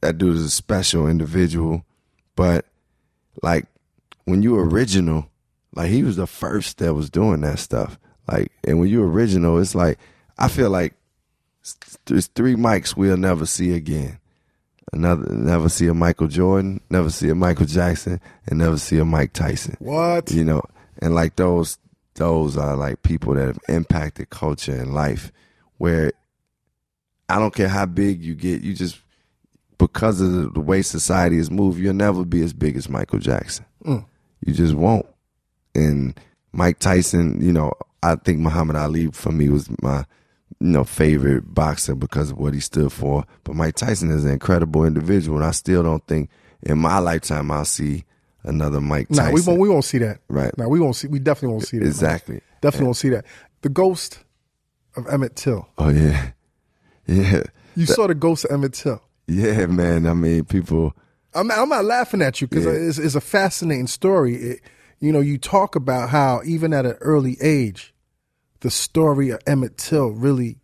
that 0.00 0.16
dude 0.18 0.36
is 0.36 0.42
a 0.44 0.50
special 0.50 1.06
individual, 1.06 1.84
but 2.34 2.64
like 3.42 3.66
when 4.24 4.42
you 4.42 4.56
original, 4.58 5.28
like 5.74 5.90
he 5.90 6.02
was 6.02 6.16
the 6.16 6.26
first 6.26 6.78
that 6.78 6.94
was 6.94 7.10
doing 7.10 7.42
that 7.42 7.58
stuff. 7.58 7.98
Like, 8.30 8.52
and 8.64 8.78
when 8.78 8.88
you're 8.88 9.08
original, 9.08 9.58
it's 9.58 9.74
like, 9.74 9.98
I 10.38 10.48
feel 10.48 10.70
like 10.70 10.94
there's 12.06 12.26
three 12.28 12.54
mics 12.54 12.96
we'll 12.96 13.16
never 13.16 13.46
see 13.46 13.72
again. 13.74 14.18
Another, 14.92 15.32
never 15.34 15.68
see 15.68 15.86
a 15.86 15.94
Michael 15.94 16.26
Jordan, 16.26 16.80
never 16.90 17.10
see 17.10 17.28
a 17.28 17.34
Michael 17.34 17.66
Jackson, 17.66 18.20
and 18.46 18.58
never 18.58 18.76
see 18.76 18.98
a 18.98 19.04
Mike 19.04 19.32
Tyson 19.32 19.76
what? 19.78 20.32
you 20.32 20.42
know 20.44 20.62
and 21.00 21.14
like 21.14 21.36
those 21.36 21.78
those 22.14 22.56
are 22.56 22.74
like 22.76 23.02
people 23.02 23.34
that 23.34 23.46
have 23.46 23.58
impacted 23.68 24.28
culture 24.30 24.74
and 24.74 24.92
life 24.92 25.30
where 25.78 26.12
i 27.28 27.38
don't 27.38 27.54
care 27.54 27.68
how 27.68 27.86
big 27.86 28.22
you 28.22 28.34
get 28.34 28.62
you 28.62 28.74
just 28.74 28.98
because 29.78 30.20
of 30.20 30.32
the, 30.32 30.48
the 30.50 30.60
way 30.60 30.82
society 30.82 31.38
is 31.38 31.50
moved 31.50 31.78
you'll 31.78 31.94
never 31.94 32.24
be 32.24 32.42
as 32.42 32.52
big 32.52 32.76
as 32.76 32.88
michael 32.88 33.18
jackson 33.20 33.64
Mm. 33.84 34.04
you 34.44 34.52
just 34.52 34.74
won't 34.74 35.06
and 35.74 36.18
mike 36.52 36.78
tyson 36.80 37.40
you 37.40 37.52
know 37.52 37.72
i 38.02 38.14
think 38.16 38.38
muhammad 38.40 38.76
ali 38.76 39.08
for 39.12 39.32
me 39.32 39.48
was 39.48 39.68
my 39.82 40.04
you 40.60 40.66
know 40.68 40.84
favorite 40.84 41.54
boxer 41.54 41.94
because 41.94 42.30
of 42.32 42.38
what 42.38 42.52
he 42.52 42.60
stood 42.60 42.92
for. 42.92 43.24
But 43.44 43.54
Mike 43.54 43.76
Tyson 43.76 44.10
is 44.10 44.24
an 44.24 44.32
incredible 44.32 44.84
individual, 44.84 45.38
and 45.38 45.46
I 45.46 45.52
still 45.52 45.82
don't 45.82 46.04
think 46.06 46.28
in 46.62 46.76
my 46.76 46.98
lifetime 46.98 47.50
I'll 47.50 47.64
see 47.64 48.04
another 48.42 48.80
Mike 48.80 49.08
Tyson. 49.08 49.32
we 49.32 49.40
won't. 49.42 49.60
We 49.60 49.68
won't 49.68 49.84
see 49.84 49.98
that. 49.98 50.18
Right. 50.28 50.52
No, 50.58 50.68
we 50.68 50.80
won't 50.80 50.96
see. 50.96 51.06
We 51.08 51.18
definitely 51.20 51.54
won't 51.54 51.66
see 51.68 51.78
that. 51.78 51.86
exactly. 51.86 52.40
Definitely 52.60 52.86
won't 52.86 52.96
see 52.96 53.08
that. 53.10 53.24
The 53.62 53.68
ghost 53.70 54.18
of 54.96 55.06
Emmett 55.06 55.36
Till. 55.36 55.66
Oh 55.78 55.88
yeah, 55.88 56.30
yeah, 57.06 57.44
You 57.76 57.86
saw 57.86 58.06
the 58.08 58.14
ghost 58.14 58.44
of 58.44 58.50
Emmett 58.50 58.74
Till. 58.74 59.00
yeah, 59.28 59.64
man. 59.66 60.06
I 60.06 60.14
mean, 60.14 60.44
people. 60.44 60.94
I'm, 61.32 61.50
I'm 61.52 61.68
not 61.68 61.84
laughing 61.84 62.22
at 62.22 62.40
you 62.40 62.48
because 62.48 62.66
Yeah. 62.66 62.72
it's, 62.72 62.98
it's 62.98 63.14
a 63.14 63.20
fascinating 63.20 63.86
story. 63.86 64.34
It, 64.34 64.60
you 65.00 65.12
know, 65.12 65.20
you 65.20 65.38
talk 65.38 65.74
about 65.74 66.10
how 66.10 66.42
even 66.44 66.72
at 66.72 66.86
an 66.86 66.96
early 67.00 67.36
age, 67.40 67.94
the 68.60 68.70
story 68.70 69.30
of 69.30 69.40
Emmett 69.46 69.78
Till 69.78 70.10
really 70.10 70.58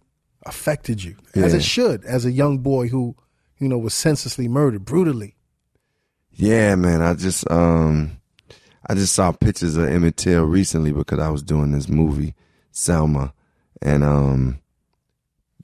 affected 0.45 1.03
you, 1.03 1.17
as 1.35 1.55
it 1.55 1.65
should, 1.65 2.05
as 2.05 2.25
a 2.25 2.31
young 2.31 2.59
boy 2.59 2.89
who, 2.89 3.17
you 3.59 3.69
know, 3.69 3.79
was 3.79 3.95
senselessly 3.95 4.47
murdered 4.47 4.85
brutally. 4.85 5.35
Yeah, 6.33 6.75
man. 6.75 7.01
I 7.01 7.15
just 7.15 7.51
um 7.51 8.19
I 8.87 8.95
just 8.95 9.15
saw 9.15 9.33
pictures 9.33 9.77
of 9.77 9.89
Emmett 9.89 10.19
Till 10.19 10.45
recently 10.45 10.93
because 10.93 11.19
I 11.19 11.31
was 11.31 11.43
doing 11.43 11.73
this 11.73 11.89
movie, 11.89 12.35
Selma. 12.71 13.33
And 13.81 14.05
um 14.05 14.61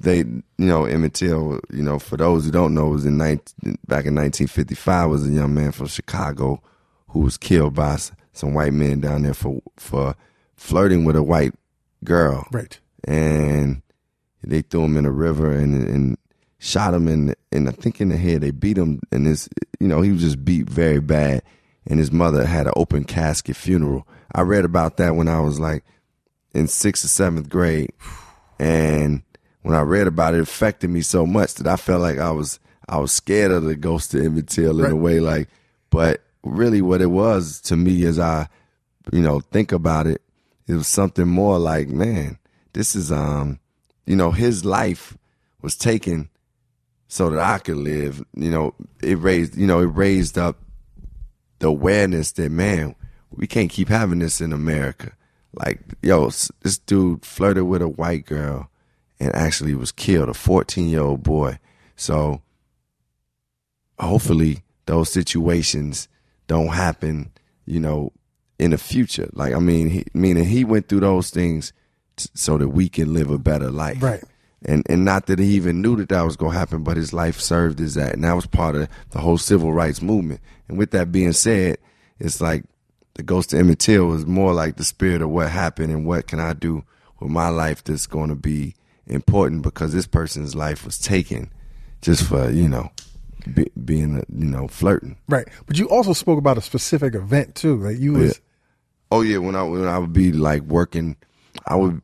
they 0.03 0.19
you 0.19 0.45
know, 0.57 0.87
Emmett 0.87 1.13
Till, 1.13 1.61
you 1.71 1.83
know, 1.83 1.99
for 1.99 2.17
those 2.17 2.47
who 2.47 2.51
don't 2.51 2.75
know, 2.75 2.89
was 2.89 3.05
in 3.05 3.19
19, 3.19 3.77
back 3.87 4.07
in 4.07 4.15
nineteen 4.15 4.47
fifty 4.47 4.75
five 4.75 5.11
was 5.11 5.29
a 5.29 5.31
young 5.31 5.53
man 5.53 5.73
from 5.73 5.87
Chicago 5.89 6.63
who 7.09 7.21
was 7.21 7.37
killed 7.37 7.75
by 7.75 7.99
some 8.33 8.55
white 8.55 8.73
men 8.73 9.01
down 9.01 9.23
there 9.23 9.35
for 9.35 9.61
for 9.77 10.15
flirting 10.57 11.05
with 11.05 11.17
a 11.17 11.23
white 11.23 11.55
girl 12.05 12.47
Right. 12.53 12.79
and 13.05 13.83
they 14.45 14.63
threw 14.63 14.85
him 14.85 14.97
in 14.97 15.07
a 15.07 15.11
river 15.11 15.53
and 15.53 15.75
and 15.89 16.19
shot 16.59 16.95
him 16.95 17.09
in 17.09 17.35
and 17.51 17.69
I 17.69 17.73
think 17.73 18.01
in 18.01 18.09
the 18.09 18.17
head. 18.17 18.41
They 18.41 18.51
beat 18.53 18.79
him 18.79 19.01
and 19.11 19.27
this 19.27 19.49
you 19.81 19.89
know 19.89 20.01
he 20.01 20.11
was 20.13 20.21
just 20.23 20.45
beat 20.45 20.69
very 20.69 21.01
bad. 21.01 21.43
And 21.87 21.99
his 21.99 22.13
mother 22.13 22.47
had 22.47 22.67
an 22.69 22.73
open 22.77 23.03
casket 23.03 23.57
funeral. 23.57 24.07
I 24.33 24.43
read 24.43 24.65
about 24.65 24.99
that 24.99 25.17
when 25.17 25.27
I 25.27 25.41
was 25.41 25.59
like 25.59 25.85
in 26.55 26.69
sixth 26.69 27.05
or 27.05 27.09
seventh 27.09 27.49
grade, 27.49 27.91
and 28.59 29.23
when 29.63 29.75
I 29.75 29.81
read 29.81 30.07
about 30.07 30.35
it, 30.35 30.39
it 30.39 30.43
affected 30.43 30.91
me 30.91 31.01
so 31.03 31.27
much 31.27 31.55
that 31.55 31.67
I 31.67 31.75
felt 31.77 32.01
like 32.01 32.19
I 32.19 32.31
was 32.31 32.61
I 32.89 32.99
was 32.99 33.11
scared 33.13 33.51
of 33.51 33.65
the 33.65 33.75
ghost 33.75 34.15
of 34.15 34.25
Emmett 34.25 34.49
Till 34.49 34.85
in 34.85 34.91
a 34.93 34.97
way. 34.97 35.19
Like, 35.21 35.49
but 35.91 36.23
really, 36.43 36.83
what 36.83 37.03
it 37.03 37.11
was 37.11 37.61
to 37.63 37.77
me 37.77 38.05
as 38.05 38.19
I 38.19 38.49
you 39.13 39.21
know 39.21 39.41
think 39.41 39.73
about 39.73 40.07
it, 40.07 40.23
it 40.67 40.75
was 40.75 40.89
something 40.89 41.29
more 41.29 41.59
like, 41.59 41.89
man, 41.89 42.39
this 42.73 42.95
is 42.95 43.11
um, 43.13 43.59
you 44.07 44.17
know, 44.17 44.31
his 44.31 44.65
life 44.65 45.17
was 45.61 45.77
taken 45.77 46.29
so 47.09 47.31
that 47.31 47.41
I 47.41 47.59
could 47.59 47.77
live. 47.77 48.25
You 48.35 48.51
know, 48.51 48.75
it 49.03 49.19
raised, 49.19 49.57
you 49.57 49.67
know, 49.67 49.81
it 49.81 49.87
raised 49.87 50.39
up 50.39 50.59
the 51.59 51.69
awareness 51.69 52.33
that 52.33 52.51
man, 52.51 52.95
we 53.31 53.47
can't 53.47 53.71
keep 53.71 53.89
having 53.89 54.19
this 54.19 54.41
in 54.41 54.53
America. 54.53 55.13
Like, 55.55 55.81
yo, 56.03 56.27
this 56.27 56.79
dude 56.79 57.25
flirted 57.25 57.65
with 57.65 57.83
a 57.83 57.89
white 57.89 58.25
girl 58.27 58.71
and 59.21 59.35
actually 59.35 59.75
was 59.75 59.93
killed, 59.93 60.29
a 60.29 60.35
14 60.35 60.89
year 60.89 61.03
old 61.03 61.23
boy. 61.23 61.59
So 61.95 62.43
hopefully 63.99 64.63
those 64.87 65.11
situations 65.11 66.09
don't 66.53 66.69
happen, 66.69 67.33
you 67.65 67.81
know, 67.81 68.13
in 68.59 68.73
the 68.73 68.79
future. 68.79 69.31
Like, 69.33 69.55
I 69.55 69.59
mean, 69.59 69.89
he, 69.89 70.05
meaning 70.13 70.45
he 70.45 70.65
went 70.65 70.87
through 70.87 71.01
those 71.01 71.31
things 71.31 71.73
t- 72.17 72.29
so 72.35 72.59
that 72.59 72.69
we 72.69 72.91
can 72.91 73.15
live 73.15 73.31
a 73.31 73.39
better 73.39 73.71
life. 73.71 74.03
Right. 74.03 74.23
And 74.65 74.87
and 74.89 75.03
not 75.03 75.27
that 75.27 75.39
he 75.39 75.47
even 75.55 75.81
knew 75.81 75.97
that 75.97 76.11
that 76.11 76.23
was 76.23 76.37
going 76.37 76.53
to 76.53 76.59
happen, 76.59 76.85
but 76.85 76.99
his 76.99 77.15
life 77.15 77.41
served 77.41 77.81
as 77.81 77.95
that, 77.95 78.13
and 78.13 78.23
that 78.23 78.35
was 78.35 78.47
part 78.47 78.77
of 78.77 78.89
the 79.11 79.19
whole 79.19 79.39
civil 79.39 79.73
rights 79.73 80.03
movement. 80.03 80.41
And 80.69 80.77
with 80.77 80.91
that 80.91 81.11
being 81.11 81.33
said, 81.33 81.79
it's 82.21 82.41
like 82.41 82.65
the 83.15 83.23
ghost 83.23 83.55
of 83.55 83.59
Emmett 83.59 83.79
Till 83.79 84.07
was 84.07 84.27
more 84.27 84.53
like 84.53 84.77
the 84.77 84.85
spirit 84.85 85.23
of 85.23 85.31
what 85.31 85.49
happened 85.49 85.91
and 85.91 86.07
what 86.07 86.29
can 86.29 86.39
I 86.39 86.53
do 86.53 86.85
with 87.19 87.31
my 87.31 87.49
life 87.49 87.83
that's 87.83 88.07
going 88.07 88.29
to 88.29 88.37
be 88.37 88.75
important 89.07 89.63
because 89.63 89.93
this 89.93 90.07
person's 90.07 90.55
life 90.55 90.85
was 90.85 90.99
taken 90.99 91.51
just 92.03 92.23
for 92.25 92.51
you 92.51 92.69
know 92.69 92.91
be, 93.55 93.71
being 93.85 94.17
a, 94.17 94.23
you 94.37 94.47
know 94.47 94.69
flirting. 94.69 95.17
Right. 95.29 95.49
But 95.67 95.79
you 95.79 95.89
also 95.89 96.13
spoke 96.13 96.39
about 96.39 96.59
a 96.59 96.63
specific 96.63 97.15
event 97.15 97.55
too. 97.55 97.77
Like 97.77 97.99
you 97.99 98.13
was 98.15 98.41
Oh 99.13 99.21
yeah, 99.21 99.37
when 99.37 99.55
I 99.55 99.63
when 99.63 99.87
I 99.87 99.99
would 99.99 100.15
be 100.15 100.33
like 100.33 100.63
working, 100.63 101.17
I 101.67 101.77
would 101.77 102.01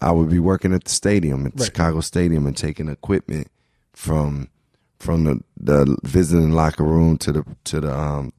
I 0.00 0.10
would 0.10 0.30
be 0.30 0.38
working 0.38 0.72
at 0.72 0.84
the 0.84 0.90
stadium, 0.90 1.44
at 1.44 1.54
the 1.54 1.62
Right. 1.64 1.66
Chicago 1.66 2.00
Stadium, 2.00 2.46
and 2.46 2.56
taking 2.56 2.88
equipment 2.88 3.48
from 3.92 4.48
from 4.98 5.24
the, 5.24 5.40
the 5.60 5.96
visiting 6.04 6.52
locker 6.52 6.82
room 6.82 7.18
to 7.18 7.32
the 7.32 7.44
to 7.64 7.80
the 7.80 7.94
um, 7.94 8.32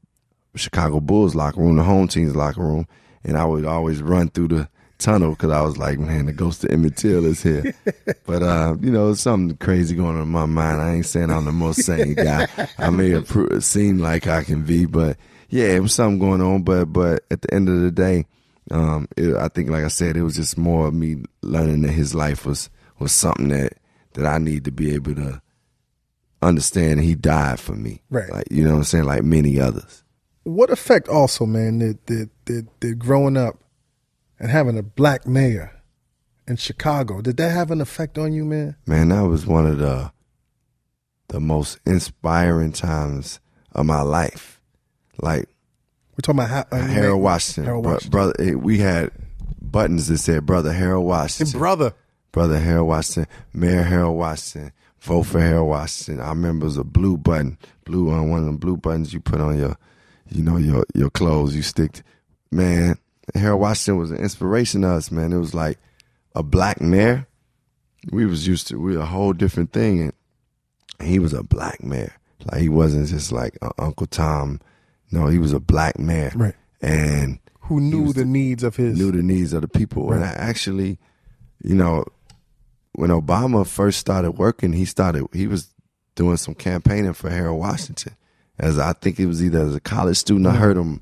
Chicago 0.56 0.98
Bulls 0.98 1.36
locker 1.36 1.60
room, 1.60 1.76
the 1.76 1.84
home 1.84 2.08
team's 2.08 2.34
locker 2.34 2.60
room, 2.60 2.88
and 3.22 3.36
I 3.36 3.44
would 3.44 3.64
always 3.64 4.02
run 4.02 4.30
through 4.30 4.48
the 4.48 4.68
tunnel 5.00 5.30
because 5.30 5.50
I 5.50 5.62
was 5.62 5.76
like, 5.78 5.98
man, 5.98 6.26
the 6.26 6.32
ghost 6.32 6.62
of 6.64 6.70
Emmett 6.70 6.96
Till 6.96 7.24
is 7.24 7.42
here. 7.42 7.74
but 8.26 8.42
uh, 8.42 8.76
you 8.80 8.90
know, 8.90 9.12
something 9.14 9.56
crazy 9.56 9.96
going 9.96 10.16
on 10.16 10.22
in 10.22 10.28
my 10.28 10.46
mind. 10.46 10.80
I 10.80 10.94
ain't 10.94 11.06
saying 11.06 11.30
I'm 11.30 11.44
the 11.46 11.52
most 11.52 11.82
sane 11.82 12.14
guy. 12.14 12.46
I 12.78 12.90
may 12.90 13.10
have 13.10 13.28
seem 13.64 13.98
like 13.98 14.26
I 14.26 14.44
can 14.44 14.64
be, 14.64 14.86
but 14.86 15.16
yeah, 15.48 15.66
it 15.68 15.80
was 15.80 15.94
something 15.94 16.18
going 16.20 16.40
on. 16.40 16.62
But 16.62 16.86
but 16.92 17.24
at 17.30 17.42
the 17.42 17.52
end 17.52 17.68
of 17.68 17.80
the 17.80 17.90
day, 17.90 18.26
um, 18.70 19.08
it, 19.16 19.34
I 19.34 19.48
think, 19.48 19.70
like 19.70 19.84
I 19.84 19.88
said, 19.88 20.16
it 20.16 20.22
was 20.22 20.36
just 20.36 20.56
more 20.56 20.86
of 20.86 20.94
me 20.94 21.24
learning 21.42 21.82
that 21.82 21.92
his 21.92 22.14
life 22.14 22.46
was 22.46 22.70
was 22.98 23.12
something 23.12 23.48
that 23.48 23.74
that 24.12 24.26
I 24.26 24.38
need 24.38 24.64
to 24.66 24.70
be 24.70 24.94
able 24.94 25.14
to 25.16 25.40
understand. 26.42 27.00
He 27.00 27.14
died 27.14 27.60
for 27.60 27.72
me, 27.74 28.02
Right. 28.10 28.30
Like 28.30 28.46
you 28.50 28.64
know 28.64 28.70
what 28.70 28.76
I'm 28.78 28.84
saying, 28.84 29.04
like 29.04 29.22
many 29.24 29.58
others. 29.60 30.04
what 30.44 30.70
effect 30.70 31.08
also, 31.08 31.46
man, 31.46 31.78
That 31.78 32.06
did 32.06 32.30
did, 32.44 32.68
did 32.80 32.98
growing 32.98 33.36
up 33.36 33.56
and 34.40 34.50
having 34.50 34.76
a 34.78 34.82
black 34.82 35.26
mayor 35.26 35.70
in 36.48 36.56
Chicago, 36.56 37.20
did 37.20 37.36
that 37.36 37.50
have 37.50 37.70
an 37.70 37.80
effect 37.80 38.18
on 38.18 38.32
you, 38.32 38.44
man? 38.44 38.74
Man, 38.86 39.10
that 39.10 39.20
was 39.22 39.46
one 39.46 39.66
of 39.66 39.78
the 39.78 40.10
the 41.28 41.38
most 41.40 41.78
inspiring 41.86 42.72
times 42.72 43.38
of 43.72 43.86
my 43.86 44.00
life. 44.02 44.60
Like 45.22 45.48
We're 46.16 46.22
talking 46.22 46.40
about 46.40 46.50
how, 46.50 46.76
uh, 46.76 46.80
Harold 46.86 47.22
Washington, 47.22 47.64
Harold 47.66 47.84
bro- 47.84 47.98
brother. 48.10 48.34
eh, 48.40 48.54
We 48.54 48.78
had 48.78 49.12
buttons 49.62 50.08
that 50.08 50.18
said 50.18 50.44
"Brother 50.46 50.72
Harold 50.72 51.06
Washington." 51.06 51.58
brother. 51.58 51.92
Brother 52.32 52.58
Harold 52.60 52.86
Washington, 52.88 53.26
Mayor 53.52 53.82
Harold 53.82 54.16
Washington, 54.16 54.70
vote 55.00 55.24
for 55.24 55.40
Harold 55.40 55.68
Washington. 55.68 56.24
I 56.24 56.28
remember 56.28 56.64
it 56.64 56.68
was 56.68 56.76
a 56.76 56.84
blue 56.84 57.16
button, 57.16 57.58
blue 57.84 58.08
on 58.10 58.30
one 58.30 58.38
of 58.40 58.46
them 58.46 58.56
blue 58.56 58.76
buttons 58.76 59.12
you 59.12 59.18
put 59.20 59.40
on 59.40 59.58
your, 59.58 59.76
you 60.28 60.42
know, 60.44 60.56
your 60.56 60.84
your 60.94 61.10
clothes. 61.10 61.54
You 61.56 61.62
stick. 61.62 62.02
Man, 62.52 62.96
Harold 63.34 63.60
Washington 63.60 63.98
was 63.98 64.10
an 64.10 64.18
inspiration 64.18 64.82
to 64.82 64.88
us. 64.88 65.10
Man, 65.10 65.32
it 65.32 65.38
was 65.38 65.54
like 65.54 65.78
a 66.34 66.42
black 66.42 66.80
mayor. 66.80 67.26
We 68.10 68.26
was 68.26 68.46
used 68.46 68.68
to 68.68 68.80
we 68.80 68.96
a 68.96 69.04
whole 69.04 69.32
different 69.32 69.72
thing, 69.72 70.00
and 70.00 70.12
he 71.08 71.18
was 71.18 71.32
a 71.32 71.42
black 71.42 71.82
mayor. 71.82 72.14
Like 72.50 72.60
he 72.60 72.68
wasn't 72.68 73.08
just 73.08 73.32
like 73.32 73.58
Uncle 73.78 74.06
Tom. 74.06 74.60
No, 75.10 75.26
he 75.26 75.38
was 75.38 75.52
a 75.52 75.60
black 75.60 75.98
mayor, 75.98 76.32
Right. 76.34 76.54
And 76.80 77.40
Who 77.62 77.80
knew 77.80 78.04
was 78.04 78.14
the 78.14 78.24
needs 78.24 78.62
of 78.62 78.76
his 78.76 78.98
knew 78.98 79.12
the 79.12 79.22
needs 79.22 79.52
of 79.52 79.62
the 79.62 79.68
people. 79.68 80.12
And 80.12 80.24
I 80.24 80.28
actually, 80.28 80.98
you 81.62 81.74
know, 81.74 82.04
when 82.92 83.10
Obama 83.10 83.66
first 83.66 83.98
started 83.98 84.32
working, 84.32 84.72
he 84.72 84.84
started 84.84 85.26
he 85.32 85.46
was 85.46 85.74
doing 86.14 86.36
some 86.36 86.54
campaigning 86.54 87.12
for 87.12 87.28
Harold 87.30 87.60
Washington. 87.60 88.16
As 88.58 88.78
I 88.78 88.92
think 88.92 89.18
it 89.18 89.26
was 89.26 89.42
either 89.42 89.60
as 89.60 89.74
a 89.74 89.80
college 89.80 90.18
student, 90.18 90.46
I 90.46 90.54
heard 90.54 90.76
him 90.76 91.00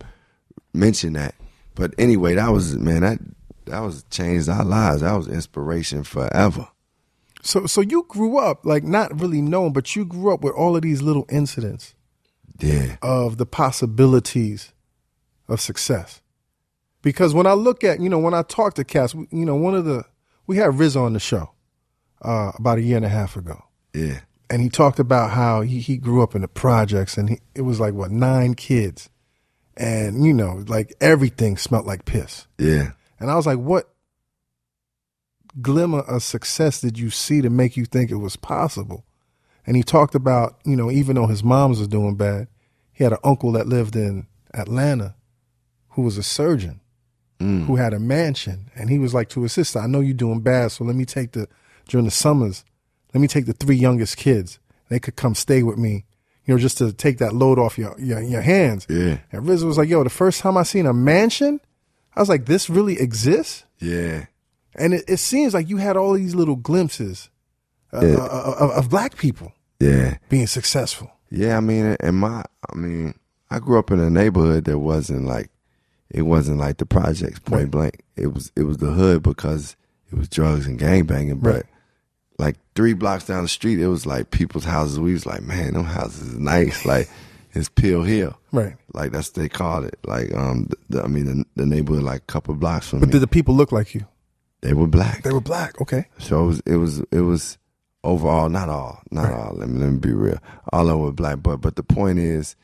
mention 0.72 1.14
that. 1.14 1.34
But 1.78 1.94
anyway, 1.96 2.34
that 2.34 2.48
was 2.50 2.76
man, 2.76 3.00
that 3.02 3.18
that 3.66 3.80
was 3.80 4.04
changed 4.10 4.48
our 4.48 4.64
lives. 4.64 5.00
That 5.02 5.14
was 5.14 5.28
inspiration 5.28 6.02
forever. 6.04 6.68
So 7.42 7.66
so 7.66 7.80
you 7.80 8.04
grew 8.08 8.38
up 8.38 8.66
like 8.66 8.82
not 8.84 9.18
really 9.20 9.40
knowing, 9.40 9.72
but 9.72 9.94
you 9.96 10.04
grew 10.04 10.34
up 10.34 10.42
with 10.42 10.54
all 10.54 10.74
of 10.76 10.82
these 10.82 11.00
little 11.02 11.24
incidents 11.30 11.94
Yeah. 12.58 12.96
of 13.00 13.36
the 13.38 13.46
possibilities 13.46 14.72
of 15.48 15.60
success. 15.60 16.20
Because 17.00 17.32
when 17.32 17.46
I 17.46 17.52
look 17.52 17.84
at, 17.84 18.00
you 18.00 18.08
know, 18.08 18.18
when 18.18 18.34
I 18.34 18.42
talk 18.42 18.74
to 18.74 18.84
cats, 18.84 19.14
you 19.14 19.44
know, 19.46 19.54
one 19.54 19.74
of 19.74 19.84
the 19.84 20.02
we 20.48 20.56
had 20.56 20.78
Riz 20.78 20.96
on 20.96 21.12
the 21.12 21.20
show 21.20 21.50
uh, 22.22 22.52
about 22.58 22.78
a 22.78 22.82
year 22.82 22.96
and 22.96 23.06
a 23.06 23.08
half 23.10 23.36
ago, 23.36 23.62
Yeah. 23.94 24.20
and 24.50 24.60
he 24.62 24.68
talked 24.68 24.98
about 24.98 25.30
how 25.30 25.60
he, 25.60 25.78
he 25.78 25.96
grew 25.98 26.22
up 26.22 26.34
in 26.34 26.40
the 26.42 26.48
projects, 26.48 27.16
and 27.16 27.28
he, 27.30 27.38
it 27.54 27.62
was 27.62 27.78
like 27.78 27.94
what 27.94 28.10
nine 28.10 28.54
kids, 28.54 29.08
and 29.78 30.26
you 30.26 30.34
know, 30.34 30.64
like 30.66 30.92
everything 31.00 31.56
smelled 31.56 31.86
like 31.86 32.04
piss. 32.04 32.46
Yeah. 32.58 32.90
And 33.18 33.30
I 33.30 33.36
was 33.36 33.46
like, 33.46 33.58
what 33.58 33.88
glimmer 35.62 36.00
of 36.00 36.22
success 36.22 36.80
did 36.80 36.98
you 36.98 37.10
see 37.10 37.40
to 37.40 37.48
make 37.48 37.76
you 37.76 37.84
think 37.84 38.10
it 38.10 38.16
was 38.16 38.36
possible? 38.36 39.04
And 39.66 39.76
he 39.76 39.82
talked 39.82 40.14
about, 40.14 40.58
you 40.64 40.76
know, 40.76 40.90
even 40.90 41.16
though 41.16 41.26
his 41.26 41.44
mom's 41.44 41.78
was 41.78 41.88
doing 41.88 42.16
bad, 42.16 42.48
he 42.92 43.04
had 43.04 43.12
an 43.12 43.18
uncle 43.22 43.52
that 43.52 43.68
lived 43.68 43.96
in 43.96 44.26
Atlanta 44.52 45.14
who 45.90 46.02
was 46.02 46.18
a 46.18 46.22
surgeon 46.22 46.80
mm. 47.38 47.66
who 47.66 47.76
had 47.76 47.94
a 47.94 48.00
mansion. 48.00 48.70
And 48.74 48.90
he 48.90 48.98
was 48.98 49.14
like 49.14 49.28
to 49.30 49.42
his 49.42 49.52
sister, 49.52 49.78
I 49.78 49.86
know 49.86 50.00
you're 50.00 50.14
doing 50.14 50.40
bad, 50.40 50.72
so 50.72 50.84
let 50.84 50.96
me 50.96 51.04
take 51.04 51.32
the, 51.32 51.48
during 51.86 52.04
the 52.04 52.10
summers, 52.10 52.64
let 53.14 53.20
me 53.20 53.28
take 53.28 53.46
the 53.46 53.52
three 53.52 53.76
youngest 53.76 54.16
kids. 54.16 54.58
They 54.88 54.98
could 54.98 55.16
come 55.16 55.34
stay 55.34 55.62
with 55.62 55.78
me, 55.78 56.04
you 56.48 56.54
know, 56.54 56.58
just 56.58 56.78
to 56.78 56.92
take 56.92 57.18
that 57.18 57.34
load 57.34 57.58
off 57.60 57.78
your 57.78 57.94
your, 58.00 58.20
your 58.22 58.40
hands. 58.40 58.86
Yeah. 58.90 59.18
And 59.30 59.46
Riz 59.46 59.64
was 59.64 59.78
like, 59.78 59.88
"Yo, 59.88 60.02
the 60.02 60.10
first 60.10 60.40
time 60.40 60.56
I 60.56 60.62
seen 60.64 60.86
a 60.86 60.92
mansion, 60.94 61.60
I 62.16 62.20
was 62.20 62.28
like, 62.28 62.46
this 62.46 62.68
really 62.70 62.98
exists." 62.98 63.64
Yeah. 63.78 64.26
And 64.74 64.94
it, 64.94 65.04
it 65.06 65.18
seems 65.18 65.54
like 65.54 65.68
you 65.68 65.76
had 65.76 65.96
all 65.96 66.14
these 66.14 66.34
little 66.34 66.56
glimpses 66.56 67.30
uh, 67.92 68.04
Yeah. 68.04 68.16
uh, 68.16 68.54
of, 68.58 68.70
of 68.70 68.90
black 68.90 69.16
people 69.16 69.52
Yeah. 69.78 70.16
being 70.28 70.46
successful. 70.46 71.10
Yeah, 71.30 71.56
I 71.56 71.60
mean, 71.60 71.96
and 72.00 72.16
my, 72.16 72.44
I 72.72 72.74
mean, 72.76 73.14
I 73.50 73.58
grew 73.58 73.78
up 73.78 73.90
in 73.90 74.00
a 74.00 74.08
neighborhood 74.10 74.64
that 74.64 74.78
wasn't 74.78 75.26
like, 75.26 75.50
it 76.10 76.22
wasn't 76.22 76.58
like 76.58 76.78
the 76.78 76.86
projects 76.86 77.38
point 77.40 77.62
Right. 77.64 77.70
blank. 77.70 78.02
It 78.16 78.32
was, 78.32 78.50
it 78.56 78.62
was 78.62 78.78
the 78.78 78.92
hood 78.92 79.22
because 79.22 79.76
it 80.10 80.16
was 80.16 80.28
drugs 80.28 80.66
and 80.66 80.78
gang 80.78 81.04
banging. 81.04 81.38
But 81.40 81.54
Right. 81.54 81.64
Like 82.38 82.56
three 82.74 82.92
blocks 82.94 83.26
down 83.26 83.42
the 83.42 83.48
street, 83.48 83.80
it 83.80 83.88
was 83.88 84.06
like 84.06 84.30
people's 84.30 84.64
houses. 84.64 85.00
We 85.00 85.12
was 85.12 85.26
like, 85.26 85.42
man, 85.42 85.74
them 85.74 85.84
houses 85.84 86.28
is 86.34 86.38
nice. 86.38 86.84
Like 86.86 87.08
it's 87.52 87.68
Pill 87.68 88.02
Hill. 88.02 88.38
Right. 88.52 88.76
Like 88.92 89.10
that's 89.12 89.28
what 89.30 89.34
they 89.42 89.48
called 89.48 89.84
it. 89.86 89.98
Like, 90.04 90.32
um, 90.34 90.66
the, 90.68 90.76
the- 90.98 91.04
I 91.04 91.08
mean, 91.08 91.24
the, 91.24 91.44
the 91.56 91.66
neighborhood 91.66 92.04
like 92.04 92.20
a 92.22 92.32
couple 92.32 92.54
blocks 92.54 92.88
from 92.88 93.00
But 93.00 93.06
me. 93.08 93.12
did 93.12 93.22
the 93.22 93.26
people 93.26 93.54
look 93.54 93.72
like 93.72 93.94
you? 93.94 94.06
they 94.60 94.72
were 94.74 94.86
black. 94.88 95.22
They 95.22 95.32
were 95.32 95.40
black. 95.40 95.80
Okay. 95.80 96.06
So 96.18 96.42
it 96.42 96.46
was 96.46 96.60
it 96.66 96.76
was 96.76 96.98
it 97.12 97.20
was 97.20 97.58
overall 98.04 98.48
not 98.48 98.68
all 98.68 99.02
not 99.10 99.32
all. 99.32 99.54
Let 99.54 99.68
me 99.68 99.78
let 99.80 99.90
me 99.90 99.98
be 99.98 100.12
real. 100.12 100.38
All 100.72 100.88
over 100.90 101.12
black, 101.12 101.42
but 101.42 101.58
but 101.58 101.76
the 101.76 101.82
point 101.84 102.18
is, 102.18 102.56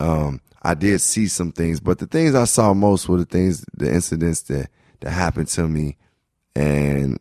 um, 0.00 0.40
I 0.62 0.74
did 0.74 1.00
see 1.00 1.28
some 1.28 1.52
things, 1.52 1.80
but 1.80 1.98
the 1.98 2.06
things 2.06 2.34
I 2.34 2.44
saw 2.44 2.72
most 2.74 3.08
were 3.08 3.18
the 3.18 3.24
things, 3.24 3.64
the 3.76 3.92
incidents 3.92 4.42
that 4.42 4.70
that 5.00 5.10
happened 5.10 5.48
to 5.48 5.68
me, 5.68 5.96
and 6.54 7.18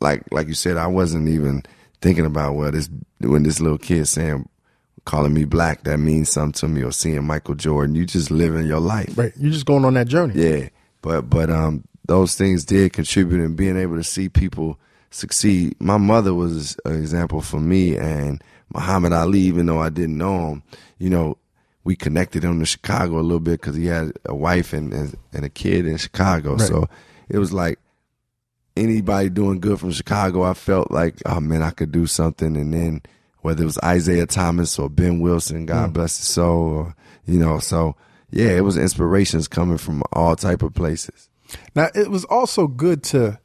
like 0.00 0.22
like 0.30 0.48
you 0.48 0.54
said, 0.54 0.76
I 0.76 0.86
wasn't 0.86 1.28
even 1.28 1.62
thinking 2.00 2.26
about 2.26 2.54
well 2.54 2.72
this 2.72 2.88
when 3.20 3.42
this 3.42 3.60
little 3.60 3.78
kid 3.78 4.06
saying 4.06 4.48
calling 5.04 5.34
me 5.34 5.44
black 5.44 5.82
that 5.84 5.98
means 5.98 6.30
something 6.30 6.52
to 6.52 6.68
me 6.68 6.82
or 6.82 6.92
seeing 6.92 7.24
Michael 7.24 7.54
Jordan. 7.54 7.94
You 7.94 8.06
just 8.06 8.30
living 8.30 8.66
your 8.66 8.80
life. 8.80 9.16
Right. 9.16 9.32
You're 9.36 9.52
just 9.52 9.66
going 9.66 9.84
on 9.84 9.94
that 9.94 10.08
journey. 10.08 10.34
Yeah, 10.34 10.68
but 11.00 11.22
but 11.22 11.50
um, 11.50 11.84
those 12.06 12.34
things 12.36 12.64
did 12.64 12.92
contribute 12.92 13.42
in 13.42 13.56
being 13.56 13.76
able 13.76 13.96
to 13.96 14.04
see 14.04 14.28
people 14.28 14.78
succeed. 15.10 15.76
My 15.80 15.96
mother 15.96 16.34
was 16.34 16.76
an 16.84 16.96
example 16.96 17.40
for 17.40 17.60
me, 17.60 17.96
and 17.96 18.42
Muhammad 18.74 19.12
Ali. 19.12 19.40
Even 19.40 19.66
though 19.66 19.80
I 19.80 19.88
didn't 19.88 20.18
know 20.18 20.48
him, 20.48 20.62
you 20.98 21.10
know, 21.10 21.38
we 21.84 21.96
connected 21.96 22.44
him 22.44 22.60
to 22.60 22.66
Chicago 22.66 23.18
a 23.18 23.22
little 23.22 23.40
bit 23.40 23.60
because 23.60 23.76
he 23.76 23.86
had 23.86 24.12
a 24.24 24.34
wife 24.34 24.72
and, 24.72 24.92
and 24.92 25.16
and 25.32 25.44
a 25.44 25.50
kid 25.50 25.86
in 25.86 25.96
Chicago. 25.96 26.56
Right. 26.56 26.68
So 26.68 26.88
it 27.28 27.38
was 27.38 27.52
like 27.52 27.78
anybody 28.76 29.28
doing 29.28 29.60
good 29.60 29.80
from 29.80 29.92
Chicago. 29.92 30.42
I 30.42 30.54
felt 30.54 30.90
like, 30.90 31.20
oh 31.26 31.40
man, 31.40 31.62
I 31.62 31.70
could 31.70 31.92
do 31.92 32.06
something, 32.06 32.56
and 32.56 32.72
then. 32.72 33.02
Whether 33.40 33.64
it 33.64 33.66
was 33.66 33.78
Isiah 33.84 34.26
Thomas 34.26 34.78
or 34.78 34.88
Ben 34.88 35.18
Wilson, 35.18 35.66
God 35.66 35.86
hmm. 35.86 35.92
bless 35.94 36.16
his 36.16 36.28
soul, 36.28 36.68
or 36.68 36.94
you 37.26 37.40
know, 37.40 37.58
so 37.58 37.96
yeah, 38.30 38.50
it 38.50 38.60
was 38.60 38.76
inspirations 38.76 39.48
coming 39.48 39.78
from 39.78 40.04
all 40.12 40.36
type 40.36 40.62
of 40.62 40.74
places. 40.74 41.28
Now 41.74 41.88
it 41.92 42.08
was 42.08 42.24
also 42.26 42.68
good 42.68 43.02
to 43.04 43.40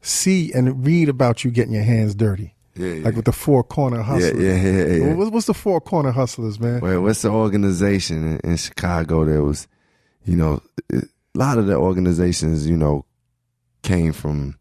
see 0.00 0.52
and 0.52 0.84
read 0.86 1.10
about 1.10 1.44
you 1.44 1.50
getting 1.50 1.74
your 1.74 1.82
hands 1.84 2.14
dirty, 2.14 2.54
Yeah, 2.76 2.88
yeah. 2.94 3.04
like 3.04 3.14
with 3.14 3.26
the 3.26 3.32
four 3.32 3.62
corner 3.62 4.00
hustlers. 4.02 4.42
yeah, 4.42 4.56
yeah, 4.56 5.06
yeah. 5.06 5.14
What- 5.14 5.32
What's 5.32 5.46
the 5.46 5.54
four 5.54 5.82
corner 5.82 6.12
hustlers, 6.12 6.58
man? 6.58 6.80
Well, 6.80 7.02
what's 7.02 7.22
the 7.22 7.28
organization 7.30 8.40
in, 8.42 8.52
in 8.52 8.56
Chicago 8.56 9.24
that 9.26 9.42
was, 9.42 9.68
you 10.24 10.36
know, 10.36 10.62
a 10.92 11.02
lot 11.34 11.58
of 11.58 11.66
the 11.66 11.76
organizations, 11.76 12.66
you 12.66 12.76
know, 12.76 13.04
came 13.82 14.12
from 14.14 14.56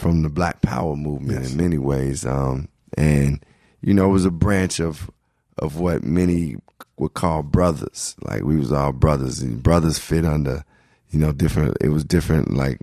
from 0.00 0.22
the 0.22 0.28
Black 0.28 0.62
Power 0.62 0.96
movement 0.96 1.42
Yes. 1.42 1.52
in 1.52 1.56
many 1.58 1.78
ways, 1.78 2.24
um, 2.26 2.68
and 2.96 3.44
you 3.82 3.94
know, 3.94 4.06
it 4.08 4.12
was 4.12 4.24
a 4.24 4.30
branch 4.30 4.80
of 4.80 5.10
of 5.58 5.78
what 5.78 6.02
many 6.04 6.56
would 6.96 7.14
call 7.14 7.42
brothers. 7.42 8.16
Like 8.22 8.42
we 8.42 8.56
was 8.56 8.72
all 8.72 8.92
brothers, 8.92 9.40
and 9.40 9.62
brothers 9.62 9.98
fit 9.98 10.24
under, 10.24 10.64
you 11.10 11.18
know, 11.18 11.32
different. 11.32 11.76
It 11.80 11.90
was 11.90 12.04
different, 12.04 12.54
like 12.54 12.78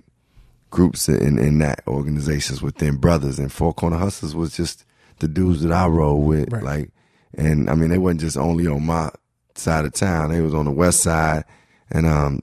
groups 0.70 1.08
in 1.08 1.38
in 1.38 1.58
that 1.58 1.80
organizations 1.88 2.60
within 2.62 2.96
brothers 2.96 3.38
and 3.38 3.50
four 3.50 3.72
corner 3.72 3.96
hustlers 3.96 4.34
was 4.36 4.54
just 4.56 4.84
the 5.18 5.26
dudes 5.28 5.62
that 5.62 5.72
I 5.72 5.86
roll 5.86 6.20
with 6.20 6.52
Right. 6.52 6.62
like 6.62 6.90
and 7.34 7.70
I 7.70 7.74
mean 7.74 7.88
they 7.88 7.96
wasn't 7.96 8.20
just 8.20 8.36
only 8.36 8.66
on 8.66 8.84
my 8.84 9.10
side 9.54 9.86
of 9.86 9.94
town 9.94 10.30
they 10.30 10.42
was 10.42 10.52
on 10.52 10.66
the 10.66 10.70
west 10.70 11.00
side 11.00 11.44
and 11.90 12.06
um 12.06 12.40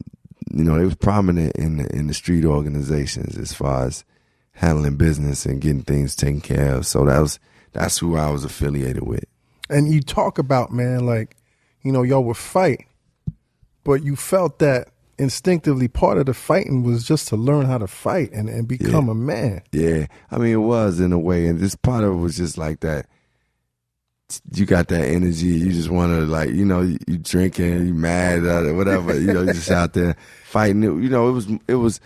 you 0.51 0.63
know 0.63 0.75
they 0.75 0.85
was 0.85 0.95
prominent 0.95 1.55
in 1.55 1.77
the 1.77 1.95
in 1.95 2.07
the 2.07 2.15
street 2.15 2.45
organizations 2.45 3.37
as 3.37 3.53
far 3.53 3.85
as 3.85 4.03
handling 4.55 4.97
business 4.97 5.45
and 5.45 5.61
getting 5.61 5.83
things 5.83 6.15
taken 6.15 6.41
care 6.41 6.73
of 6.75 6.85
so 6.85 7.05
that 7.05 7.19
was 7.19 7.39
that's 7.71 7.97
who 7.97 8.15
I 8.15 8.29
was 8.29 8.43
affiliated 8.43 9.03
with 9.03 9.25
And 9.69 9.91
you 9.91 10.01
talk 10.01 10.37
about, 10.37 10.71
man, 10.71 11.05
like, 11.05 11.35
you 11.81 11.91
know, 11.91 12.03
y'all 12.03 12.23
would 12.23 12.37
fight, 12.37 12.85
but 13.83 14.03
you 14.03 14.15
felt 14.15 14.59
that 14.59 14.89
instinctively 15.17 15.87
part 15.87 16.17
of 16.17 16.25
the 16.25 16.33
fighting 16.33 16.83
was 16.83 17.03
just 17.03 17.27
to 17.29 17.35
learn 17.35 17.65
how 17.65 17.77
to 17.77 17.87
fight 17.87 18.31
and, 18.31 18.49
and 18.49 18.67
become 18.67 19.09
a 19.09 19.15
man. 19.15 19.61
Yeah, 19.71 20.07
I 20.31 20.37
mean, 20.37 20.53
it 20.53 20.57
was 20.57 20.99
in 20.99 21.13
a 21.13 21.19
way, 21.19 21.47
and 21.47 21.59
this 21.59 21.75
part 21.75 22.03
of 22.03 22.13
it 22.13 22.17
was 22.17 22.37
just 22.37 22.57
like 22.57 22.81
that. 22.81 23.07
You 24.53 24.65
got 24.65 24.87
that 24.87 25.05
energy. 25.05 25.47
You 25.47 25.71
just 25.71 25.89
want 25.89 26.11
to, 26.11 26.25
like, 26.25 26.49
you 26.49 26.65
know, 26.65 26.81
you, 26.81 26.97
you 27.07 27.19
drinking, 27.19 27.87
you 27.87 27.93
mad, 27.93 28.41
whatever. 28.75 29.19
You 29.19 29.33
know, 29.33 29.45
just 29.45 29.69
out 29.81 29.93
there 29.93 30.15
fighting. 30.45 30.83
It, 30.83 30.87
you 30.87 31.09
know, 31.09 31.29
it 31.29 31.31
was, 31.31 31.47
it 31.67 31.75
was. 31.75 32.01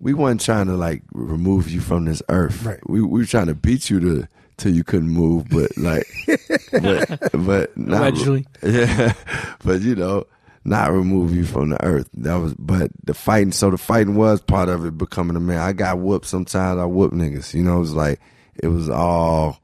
We 0.00 0.14
weren't 0.14 0.40
trying 0.40 0.66
to 0.66 0.76
like 0.76 1.02
remove 1.12 1.70
you 1.70 1.80
from 1.80 2.06
this 2.06 2.22
earth. 2.28 2.64
Right. 2.64 2.80
We 2.88 3.02
we 3.02 3.20
were 3.20 3.26
trying 3.26 3.46
to 3.48 3.54
beat 3.54 3.90
you 3.90 4.00
to 4.00 4.28
till 4.56 4.74
you 4.74 4.82
couldn't 4.84 5.08
move, 5.10 5.48
but 5.48 5.76
like, 5.76 6.06
but 6.72 7.30
but 7.32 7.76
not, 7.76 8.00
Allegedly. 8.12 8.46
yeah, 8.62 9.12
but 9.64 9.80
you 9.82 9.94
know, 9.94 10.26
not 10.64 10.90
remove 10.92 11.34
you 11.34 11.44
from 11.44 11.70
the 11.70 11.84
earth. 11.84 12.08
That 12.14 12.36
was, 12.36 12.54
but 12.54 12.90
the 13.04 13.14
fighting. 13.14 13.52
So 13.52 13.70
the 13.70 13.78
fighting 13.78 14.14
was 14.16 14.40
part 14.40 14.68
of 14.68 14.84
it 14.84 14.96
becoming 14.98 15.36
a 15.36 15.40
man. 15.40 15.58
I 15.58 15.72
got 15.72 15.98
whooped 15.98 16.26
sometimes. 16.26 16.78
I 16.80 16.84
whooped 16.86 17.14
niggas. 17.14 17.54
You 17.54 17.62
know, 17.62 17.76
it 17.76 17.80
was 17.80 17.94
like 17.94 18.20
it 18.56 18.68
was 18.68 18.88
all 18.88 19.60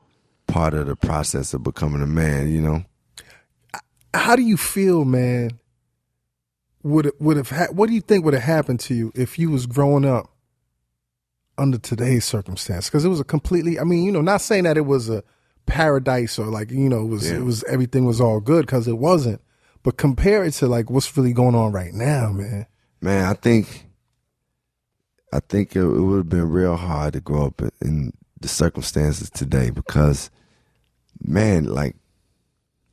part 0.47 0.75
of 0.75 0.87
the 0.87 0.97
process 0.97 1.55
of 1.55 1.63
becoming 1.63 2.03
a 2.03 2.07
man. 2.07 2.51
You 2.51 2.61
know, 2.61 2.85
How 4.15 4.37
do 4.37 4.43
you 4.43 4.57
feel, 4.57 5.05
man? 5.05 5.59
Would 6.87 7.07
it 7.07 7.21
would 7.21 7.37
have 7.37 7.51
ha- 7.51 7.73
what 7.73 7.89
do 7.89 7.95
you 7.95 8.01
think 8.01 8.25
would 8.25 8.35
have 8.35 8.43
happened 8.45 8.81
to 8.81 8.95
you 8.95 9.13
if 9.15 9.39
you 9.39 9.51
was 9.51 9.67
growing 9.67 10.05
up 10.05 10.31
under 11.59 11.79
today's 11.79 12.25
circumstance? 12.25 12.87
Because 12.87 13.05
it 13.05 13.09
was 13.09 13.21
a 13.21 13.25
completely. 13.25 13.79
I 13.81 13.85
mean, 13.85 14.05
you 14.05 14.13
know, 14.13 14.21
not 14.23 14.41
saying 14.41 14.65
that 14.65 14.77
it 14.77 14.87
was 14.87 15.09
a 15.09 15.23
paradise 15.67 16.39
or 16.39 16.47
like 16.47 16.71
you 16.71 16.89
know 16.89 17.01
it 17.03 17.09
was 17.09 17.29
Yeah. 17.29 17.39
it 17.39 17.43
was 17.43 17.65
everything 17.65 18.05
was 18.05 18.21
all 18.21 18.41
good 18.41 18.67
because 18.67 18.87
it 18.87 18.99
wasn't. 18.99 19.41
But 19.83 19.97
compare 19.97 20.45
it 20.45 20.53
to 20.55 20.67
like 20.69 20.89
what's 20.91 21.17
really 21.17 21.33
going 21.33 21.55
on 21.55 21.73
right 21.73 21.93
now, 21.93 22.31
man. 22.33 22.67
man. 23.01 23.25
I 23.25 23.35
think, 23.35 23.87
I 25.33 25.41
think 25.41 25.77
it, 25.77 25.81
it 25.81 25.85
would 26.01 26.17
have 26.19 26.29
been 26.29 26.51
real 26.51 26.77
hard 26.77 27.13
to 27.15 27.21
grow 27.21 27.47
up 27.47 27.61
in, 27.61 27.71
in 27.81 28.13
the 28.41 28.49
circumstances 28.49 29.31
today 29.31 29.71
because, 29.71 30.31
man, 31.23 31.65
like 31.67 31.97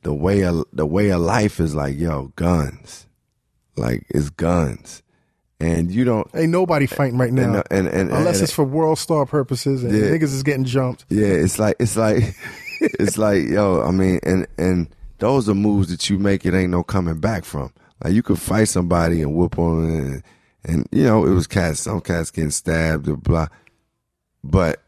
the 0.02 0.14
way 0.14 0.42
of 0.42 0.64
the 0.72 0.86
way 0.86 1.10
of 1.10 1.20
life 1.20 1.58
is 1.60 1.74
like 1.74 1.96
yo 1.96 2.32
guns, 2.36 3.06
like 3.76 4.04
it's 4.10 4.30
guns, 4.30 5.02
and 5.60 5.90
you 5.90 6.04
don't 6.04 6.28
Ain't 6.34 6.50
nobody 6.50 6.86
fighting 6.86 7.18
right 7.18 7.32
now, 7.32 7.62
and, 7.70 7.86
and, 7.86 7.88
and 7.88 8.10
unless 8.12 8.36
and- 8.36 8.44
it's 8.44 8.52
for 8.52 8.64
world 8.64 8.98
star 8.98 9.26
purposes 9.26 9.82
and 9.84 9.92
Yeah. 9.92 10.04
niggas 10.10 10.24
is 10.34 10.42
getting 10.42 10.64
jumped. 10.64 11.04
Yeah, 11.08 11.26
it's 11.26 11.58
like 11.58 11.76
it's 11.80 11.96
like 11.96 12.36
it's 12.80 13.18
like 13.18 13.48
yo. 13.48 13.82
I 13.82 13.90
mean, 13.90 14.20
and 14.22 14.46
and 14.58 14.88
those 15.18 15.48
are 15.48 15.54
moves 15.54 15.88
that 15.88 16.10
you 16.10 16.18
make. 16.18 16.44
It 16.44 16.54
ain't 16.54 16.70
no 16.70 16.82
coming 16.82 17.18
back 17.20 17.44
from. 17.44 17.72
Like 18.02 18.12
you 18.14 18.22
could 18.22 18.38
fight 18.38 18.68
somebody 18.68 19.22
and 19.22 19.34
whoop 19.34 19.58
on, 19.58 19.82
them 19.86 20.04
and, 20.12 20.22
and 20.64 20.88
you 20.90 21.04
know 21.04 21.24
it 21.24 21.30
was 21.30 21.46
cats. 21.46 21.80
Some 21.80 22.00
cats 22.00 22.30
getting 22.30 22.50
stabbed 22.50 23.08
or 23.08 23.16
blah. 23.16 23.46
But 24.42 24.82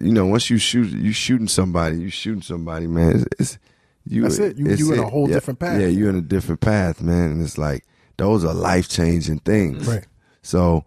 you 0.00 0.12
know, 0.12 0.26
once 0.26 0.50
you 0.50 0.58
shoot, 0.58 0.88
you 0.90 1.12
shooting 1.12 1.48
somebody. 1.48 1.98
You 1.98 2.10
shooting 2.10 2.42
somebody, 2.42 2.86
man. 2.86 3.24
It's, 3.38 3.40
it's 3.40 3.58
you. 4.04 4.22
That's 4.22 4.38
it. 4.38 4.56
You- 4.56 4.66
it's 4.66 4.80
you 4.80 4.92
in 4.92 4.98
a 4.98 5.08
whole 5.08 5.28
Yeah, 5.28 5.34
different 5.36 5.58
path. 5.60 5.80
Yeah, 5.80 5.86
you're 5.88 6.10
in 6.10 6.16
a 6.16 6.20
different 6.22 6.60
path, 6.60 7.00
man. 7.00 7.30
And 7.32 7.42
it's 7.42 7.56
like 7.58 7.84
those 8.20 8.44
are 8.44 8.52
life 8.52 8.88
changing 8.88 9.38
things. 9.38 9.86
Right. 9.86 10.04
So 10.42 10.84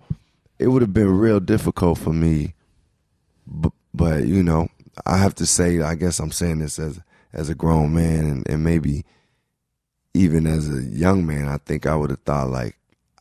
it 0.60 0.68
would 0.68 0.84
have 0.84 0.94
been 0.94 1.10
real 1.10 1.40
difficult 1.40 1.98
for 1.98 2.14
me, 2.14 2.54
but, 3.48 3.74
but 3.94 4.26
you 4.26 4.44
know, 4.44 4.70
I 5.06 5.18
have 5.18 5.34
to 5.36 5.46
say, 5.48 5.82
I 5.82 5.96
guess 5.96 6.20
I'm 6.20 6.32
saying 6.32 6.60
this 6.60 6.78
as 6.78 7.00
as 7.34 7.50
a 7.50 7.56
grown 7.56 7.96
man, 7.96 8.26
and, 8.26 8.48
and 8.48 8.64
maybe 8.64 9.04
even 10.14 10.46
as 10.46 10.70
a 10.70 10.84
young 10.84 11.26
man, 11.26 11.48
I 11.48 11.58
think 11.58 11.88
I 11.88 11.96
would 11.96 12.12
have 12.12 12.22
thought 12.22 12.52
like 12.52 12.78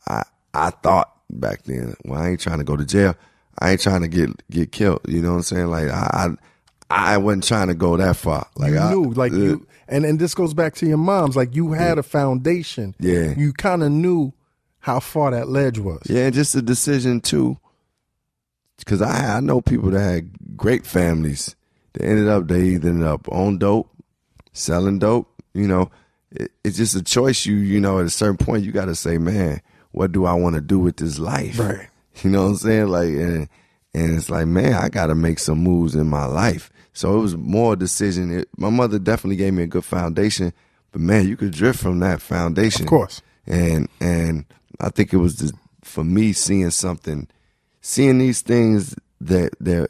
I 0.07 0.21
I 0.53 0.69
thought 0.69 1.11
back 1.31 1.63
then. 1.63 1.95
Well, 2.05 2.21
I 2.21 2.29
ain't 2.29 2.39
trying 2.39 2.59
to 2.59 2.63
go 2.63 2.77
to 2.77 2.85
jail. 2.85 3.15
I 3.57 3.71
ain't 3.71 3.81
trying 3.81 4.01
to 4.01 4.07
get 4.07 4.29
get 4.51 4.71
killed. 4.71 5.01
You 5.07 5.23
know 5.23 5.31
what 5.31 5.37
I'm 5.37 5.43
saying? 5.43 5.67
Like 5.67 5.89
I 5.89 6.35
I, 6.91 7.15
I 7.15 7.17
wasn't 7.17 7.45
trying 7.45 7.69
to 7.69 7.73
go 7.73 7.97
that 7.97 8.15
far. 8.15 8.47
Like 8.55 8.73
you 8.73 8.79
I 8.79 8.91
knew, 8.91 9.11
like 9.13 9.33
uh, 9.33 9.37
you, 9.37 9.67
and 9.87 10.05
and 10.05 10.19
this 10.19 10.33
goes 10.33 10.53
back 10.53 10.75
to 10.75 10.85
your 10.85 10.97
mom's. 10.97 11.35
Like 11.35 11.55
you 11.55 11.73
had 11.73 11.97
a 11.97 12.03
foundation. 12.03 12.95
Yeah. 12.99 13.33
you 13.37 13.53
kind 13.53 13.83
of 13.83 13.91
knew 13.91 14.33
how 14.79 14.99
far 14.99 15.31
that 15.31 15.47
ledge 15.47 15.79
was. 15.79 16.01
Yeah, 16.09 16.25
and 16.25 16.33
just 16.33 16.55
a 16.55 16.61
decision 16.61 17.21
too 17.21 17.57
because 18.77 19.01
I 19.01 19.37
I 19.37 19.39
know 19.39 19.61
people 19.61 19.91
that 19.91 19.99
had 20.01 20.57
great 20.57 20.85
families. 20.85 21.55
They 21.93 22.05
ended 22.05 22.27
up 22.27 22.47
they 22.47 22.61
either 22.63 22.89
ended 22.89 23.07
up 23.07 23.27
on 23.29 23.57
dope, 23.57 23.89
selling 24.51 24.99
dope. 24.99 25.29
You 25.53 25.67
know, 25.67 25.91
it, 26.31 26.51
it's 26.63 26.77
just 26.77 26.95
a 26.95 27.03
choice. 27.03 27.45
You 27.45 27.55
you 27.55 27.79
know 27.79 27.99
at 27.99 28.05
a 28.05 28.09
certain 28.09 28.37
point 28.37 28.63
you 28.63 28.71
got 28.71 28.85
to 28.85 28.95
say, 28.95 29.17
man, 29.17 29.61
what 29.91 30.11
do 30.11 30.25
I 30.25 30.33
want 30.33 30.55
to 30.55 30.61
do 30.61 30.79
with 30.79 30.97
this 30.97 31.19
life? 31.19 31.59
Right. 31.59 31.87
You 32.21 32.29
know 32.29 32.43
what 32.43 32.49
I'm 32.49 32.55
saying? 32.57 32.87
Like 32.89 33.07
and 33.09 33.49
and 33.93 34.15
it's 34.15 34.29
like, 34.29 34.47
man, 34.47 34.73
I 34.73 34.89
got 34.89 35.07
to 35.07 35.15
make 35.15 35.39
some 35.39 35.59
moves 35.59 35.95
in 35.95 36.07
my 36.07 36.25
life. 36.25 36.71
So 36.93 37.17
it 37.17 37.21
was 37.21 37.37
more 37.37 37.73
a 37.73 37.75
decision. 37.75 38.39
It, 38.39 38.49
my 38.57 38.69
mother 38.69 38.99
definitely 38.99 39.35
gave 39.35 39.53
me 39.53 39.63
a 39.63 39.67
good 39.67 39.85
foundation, 39.85 40.53
but 40.91 41.01
man, 41.01 41.27
you 41.27 41.37
could 41.37 41.51
drift 41.51 41.79
from 41.79 41.99
that 41.99 42.21
foundation. 42.21 42.83
Of 42.83 42.89
course. 42.89 43.21
And 43.45 43.89
and 43.99 44.45
I 44.79 44.89
think 44.89 45.13
it 45.13 45.17
was 45.17 45.35
just 45.35 45.53
for 45.83 46.03
me 46.03 46.33
seeing 46.33 46.69
something, 46.69 47.27
seeing 47.81 48.19
these 48.19 48.41
things 48.41 48.95
that 49.21 49.53
that 49.59 49.89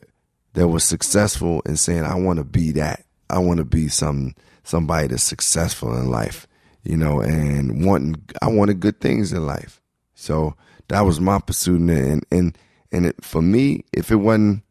that 0.54 0.68
was 0.68 0.84
successful 0.84 1.62
and 1.66 1.78
saying 1.78 2.04
I 2.04 2.16
want 2.16 2.38
to 2.38 2.46
be 2.46 2.72
that. 2.74 3.06
I 3.30 3.40
want 3.40 3.58
to 3.58 3.66
be 3.66 3.88
some 3.88 4.36
somebody 4.64 5.08
that's 5.08 5.24
successful 5.24 5.96
in 5.98 6.10
life, 6.10 6.48
you 6.84 6.98
know, 6.98 7.20
and 7.20 7.86
wanting 7.86 8.24
I 8.42 8.48
wanted 8.48 8.80
good 8.80 9.02
things 9.02 9.34
in 9.34 9.46
life. 9.46 9.82
So 10.16 10.56
that 10.88 11.02
was 11.02 11.20
my 11.20 11.40
pursuit 11.40 11.82
and 11.82 12.26
and 12.32 12.58
and 12.94 13.08
it, 13.08 13.16
for 13.24 13.42
me, 13.42 13.84
if 13.92 14.10
it 14.12 14.16
wasn't 14.18 14.64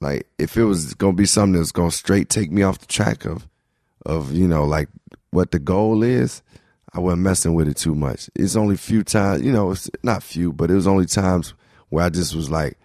like 0.00 0.26
if 0.38 0.56
it 0.56 0.64
was 0.64 0.92
gonna 0.94 1.12
be 1.14 1.24
something 1.26 1.58
that's 1.58 1.72
gonna 1.72 1.90
straight 1.90 2.28
take 2.28 2.50
me 2.52 2.62
off 2.62 2.78
the 2.78 2.86
track 2.86 3.24
of 3.24 3.48
of 4.04 4.32
you 4.32 4.46
know 4.46 4.64
like 4.64 4.88
what 5.30 5.50
the 5.52 5.58
goal 5.58 6.02
is, 6.02 6.42
I 6.92 7.00
wasn't 7.00 7.22
messing 7.22 7.54
with 7.54 7.68
it 7.68 7.76
too 7.76 7.94
much. 7.94 8.28
It's 8.34 8.56
only 8.56 8.76
few 8.76 9.02
times, 9.02 9.42
you 9.42 9.52
know, 9.52 9.70
it's 9.72 9.90
not 10.02 10.22
few, 10.22 10.52
but 10.52 10.70
it 10.70 10.74
was 10.74 10.86
only 10.86 11.06
times 11.06 11.54
where 11.88 12.04
I 12.04 12.10
just 12.10 12.34
was 12.34 12.50
like 12.50 12.76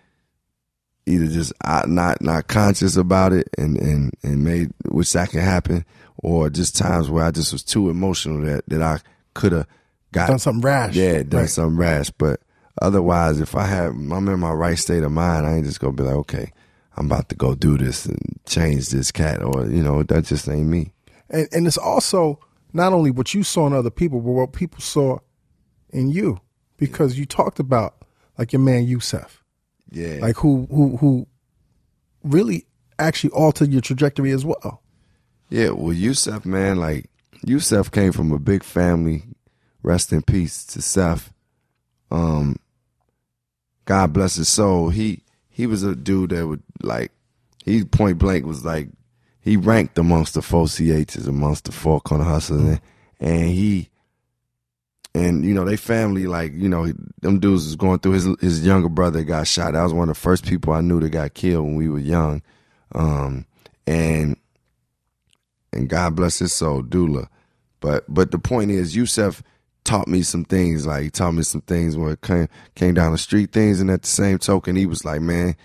either 1.06 1.28
just 1.28 1.52
not 1.88 2.22
not 2.22 2.48
conscious 2.48 2.96
about 2.96 3.34
it 3.34 3.50
and 3.58 3.78
and 3.78 4.14
and 4.24 4.44
made 4.44 4.72
which 4.88 5.12
that 5.14 5.30
can 5.32 5.42
happen, 5.42 5.84
or 6.18 6.50
just 6.50 6.78
times 6.78 7.10
where 7.10 7.26
I 7.26 7.32
just 7.32 7.52
was 7.52 7.64
too 7.64 7.90
emotional 7.90 8.42
that 8.46 8.64
that 8.68 8.82
I 8.82 9.00
could 9.34 9.52
have 9.52 9.68
got 10.12 10.28
Done 10.30 10.40
something 10.40 10.62
rash. 10.62 10.96
yeah, 10.96 11.24
done 11.24 11.42
Right. 11.42 11.50
something 11.50 11.78
rash. 11.78 12.10
But 12.12 12.40
otherwise, 12.82 13.40
if 13.40 13.56
I 13.56 13.66
have, 13.66 13.92
I'm 13.92 14.28
in 14.28 14.40
my 14.40 14.52
right 14.52 14.78
state 14.78 15.04
of 15.04 15.12
mind, 15.12 15.46
I 15.46 15.56
ain't 15.56 15.66
just 15.66 15.80
gonna 15.80 15.94
be 15.94 16.04
like, 16.04 16.16
okay, 16.16 16.52
I'm 16.98 17.06
about 17.06 17.30
to 17.30 17.36
go 17.36 17.56
do 17.56 17.78
this 17.78 18.06
and 18.06 18.20
change 18.46 18.90
this 18.90 19.12
cat, 19.12 19.42
or 19.44 19.66
you 19.68 19.84
know, 19.84 20.04
that 20.04 20.26
just 20.26 20.48
ain't 20.50 20.68
me. 20.68 20.94
And 21.30 21.48
and 21.52 21.68
it's 21.68 21.78
also 21.78 22.40
not 22.74 22.94
only 22.94 23.12
what 23.12 23.34
you 23.34 23.44
saw 23.44 23.68
in 23.68 23.74
other 23.74 23.90
people, 23.92 24.20
but 24.22 24.32
what 24.32 24.54
people 24.54 24.82
saw 24.82 25.20
in 25.92 26.10
you. 26.10 26.40
Because 26.78 27.20
you 27.20 27.26
talked 27.26 27.60
about 27.60 28.06
like 28.38 28.54
your 28.54 28.62
man 28.62 28.86
Yusef. 28.86 29.44
Yeah, 29.92 30.18
Like 30.22 30.38
who 30.38 30.68
who 30.70 30.98
who 30.98 31.28
really 32.24 32.66
actually 32.98 33.32
altered 33.32 33.72
your 33.72 33.82
trajectory 33.82 34.32
as 34.32 34.46
well. 34.46 34.82
yeah. 35.50 35.70
Well, 35.70 35.94
Yusef, 35.94 36.46
man, 36.46 36.78
like 36.78 37.10
Yusef 37.46 37.92
came 37.92 38.12
from 38.12 38.32
a 38.32 38.40
big 38.40 38.64
family. 38.64 39.24
Rest 39.82 40.12
in 40.12 40.22
peace 40.22 40.66
to 40.68 40.82
Seth. 40.82 41.34
Um, 42.12 42.58
God 43.90 44.14
bless 44.14 44.36
his 44.36 44.48
soul. 44.48 44.90
He 44.90 45.24
he 45.50 45.66
was 45.66 45.82
a 45.82 45.96
dude 45.96 46.30
that 46.30 46.46
would 46.46 46.62
like 46.84 47.12
he 47.66 47.84
point 47.84 48.20
blank 48.20 48.46
was 48.46 48.64
like 48.64 48.88
he 49.42 49.58
ranked 49.58 49.98
amongst 49.98 50.36
the 50.36 50.44
four 50.44 50.68
CHs 50.68 51.28
amongst 51.28 51.66
the 51.66 51.72
four 51.72 52.00
corner 52.00 52.24
hustlers 52.24 52.62
and, 52.62 52.82
and 53.20 53.50
he 53.50 53.90
and 55.16 55.44
you 55.44 55.56
know 55.56 55.66
they 55.66 55.76
family 55.76 56.28
like 56.28 56.54
you 56.54 56.70
know 56.70 56.94
them 57.22 57.40
dudes 57.40 57.66
was 57.66 57.76
going 57.76 57.98
through 57.98 58.12
his 58.12 58.28
his 58.40 58.64
younger 58.64 58.90
brother 58.90 59.24
got 59.24 59.48
shot. 59.48 59.74
That 59.74 59.82
was 59.82 59.92
one 59.92 60.08
of 60.08 60.16
the 60.16 60.22
first 60.22 60.46
people 60.46 60.72
I 60.72 60.82
knew 60.82 61.00
that 61.00 61.10
got 61.10 61.34
killed 61.34 61.66
when 61.66 61.76
we 61.76 61.90
were 61.90 61.98
young, 61.98 62.44
um, 62.94 63.48
and 63.88 64.38
and 65.74 65.90
God 65.90 66.16
bless 66.16 66.38
his 66.38 66.54
soul, 66.54 66.84
Dula. 66.84 67.28
But 67.80 68.06
but 68.08 68.30
the 68.30 68.38
point 68.38 68.70
is, 68.70 68.96
Yusef 68.96 69.42
taught 69.90 70.08
me 70.08 70.22
some 70.22 70.46
things. 70.46 70.86
Like 70.86 71.04
he 71.04 71.10
taught 71.10 71.32
me 71.32 71.42
some 71.44 71.62
things 71.62 71.98
when 71.98 72.12
it 72.12 72.22
came 72.22 72.48
came 72.76 72.94
down 72.94 73.12
the 73.12 73.18
street 73.18 73.52
things, 73.52 73.82
and 73.82 73.90
at 73.90 74.04
the 74.04 74.08
same 74.08 74.38
token, 74.38 74.76
he 74.76 74.86
was 74.86 75.04
like, 75.04 75.22
"Man, 75.22 75.56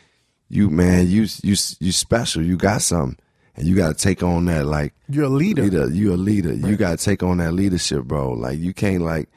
you 0.48 0.70
man, 0.70 1.08
you 1.08 1.26
you 1.42 1.56
you 1.80 1.92
special. 1.92 2.42
You 2.42 2.56
got 2.56 2.80
something, 2.80 3.18
and 3.54 3.66
you 3.66 3.76
got 3.76 3.88
to 3.88 4.02
take 4.02 4.22
on 4.22 4.46
that. 4.46 4.64
Like 4.64 4.94
You're 5.08 5.24
a 5.24 5.28
leader. 5.28 5.62
leader. 5.62 5.90
You 5.90 6.14
a 6.14 6.16
leader. 6.16 6.54
You 6.54 6.76
got 6.76 6.98
to 6.98 7.04
take 7.04 7.22
on 7.22 7.36
that 7.38 7.52
leadership, 7.52 8.04
bro. 8.04 8.32
Like 8.32 8.58
you 8.58 8.72
can't 8.72 9.02
like." 9.02 9.28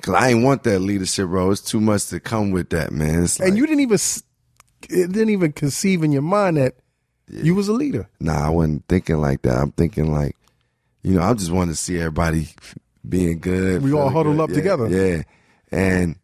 Cause 0.00 0.14
I 0.14 0.28
ain't 0.30 0.44
want 0.44 0.62
that 0.64 0.78
leadership, 0.80 1.28
bro. 1.28 1.50
It's 1.50 1.60
too 1.60 1.80
much 1.80 2.06
to 2.06 2.18
come 2.20 2.50
with 2.50 2.70
that, 2.70 2.92
man. 2.92 3.24
It's 3.24 3.38
like, 3.38 3.48
and 3.48 3.58
you 3.58 3.66
didn't 3.66 3.80
even 3.80 3.98
it 4.88 5.12
didn't 5.12 5.30
even 5.30 5.52
conceive 5.52 6.02
in 6.02 6.12
your 6.12 6.22
mind 6.22 6.56
that 6.56 6.76
you 7.28 7.54
was 7.54 7.68
a 7.68 7.72
leader. 7.72 8.08
Nah, 8.20 8.46
I 8.46 8.50
wasn't 8.50 8.86
thinking 8.88 9.18
like 9.18 9.42
that. 9.42 9.58
I'm 9.58 9.72
thinking 9.72 10.12
like, 10.12 10.36
you 11.02 11.14
know, 11.14 11.22
I 11.22 11.34
just 11.34 11.50
wanted 11.50 11.72
to 11.72 11.76
see 11.76 11.98
everybody 11.98 12.48
being 13.08 13.38
good. 13.40 13.82
We 13.82 13.92
all 13.92 14.10
huddled 14.10 14.36
good. 14.36 14.42
up 14.42 14.50
Yeah, 14.50 14.56
together. 14.56 14.88
Yeah, 14.88 15.22
and 15.70 16.16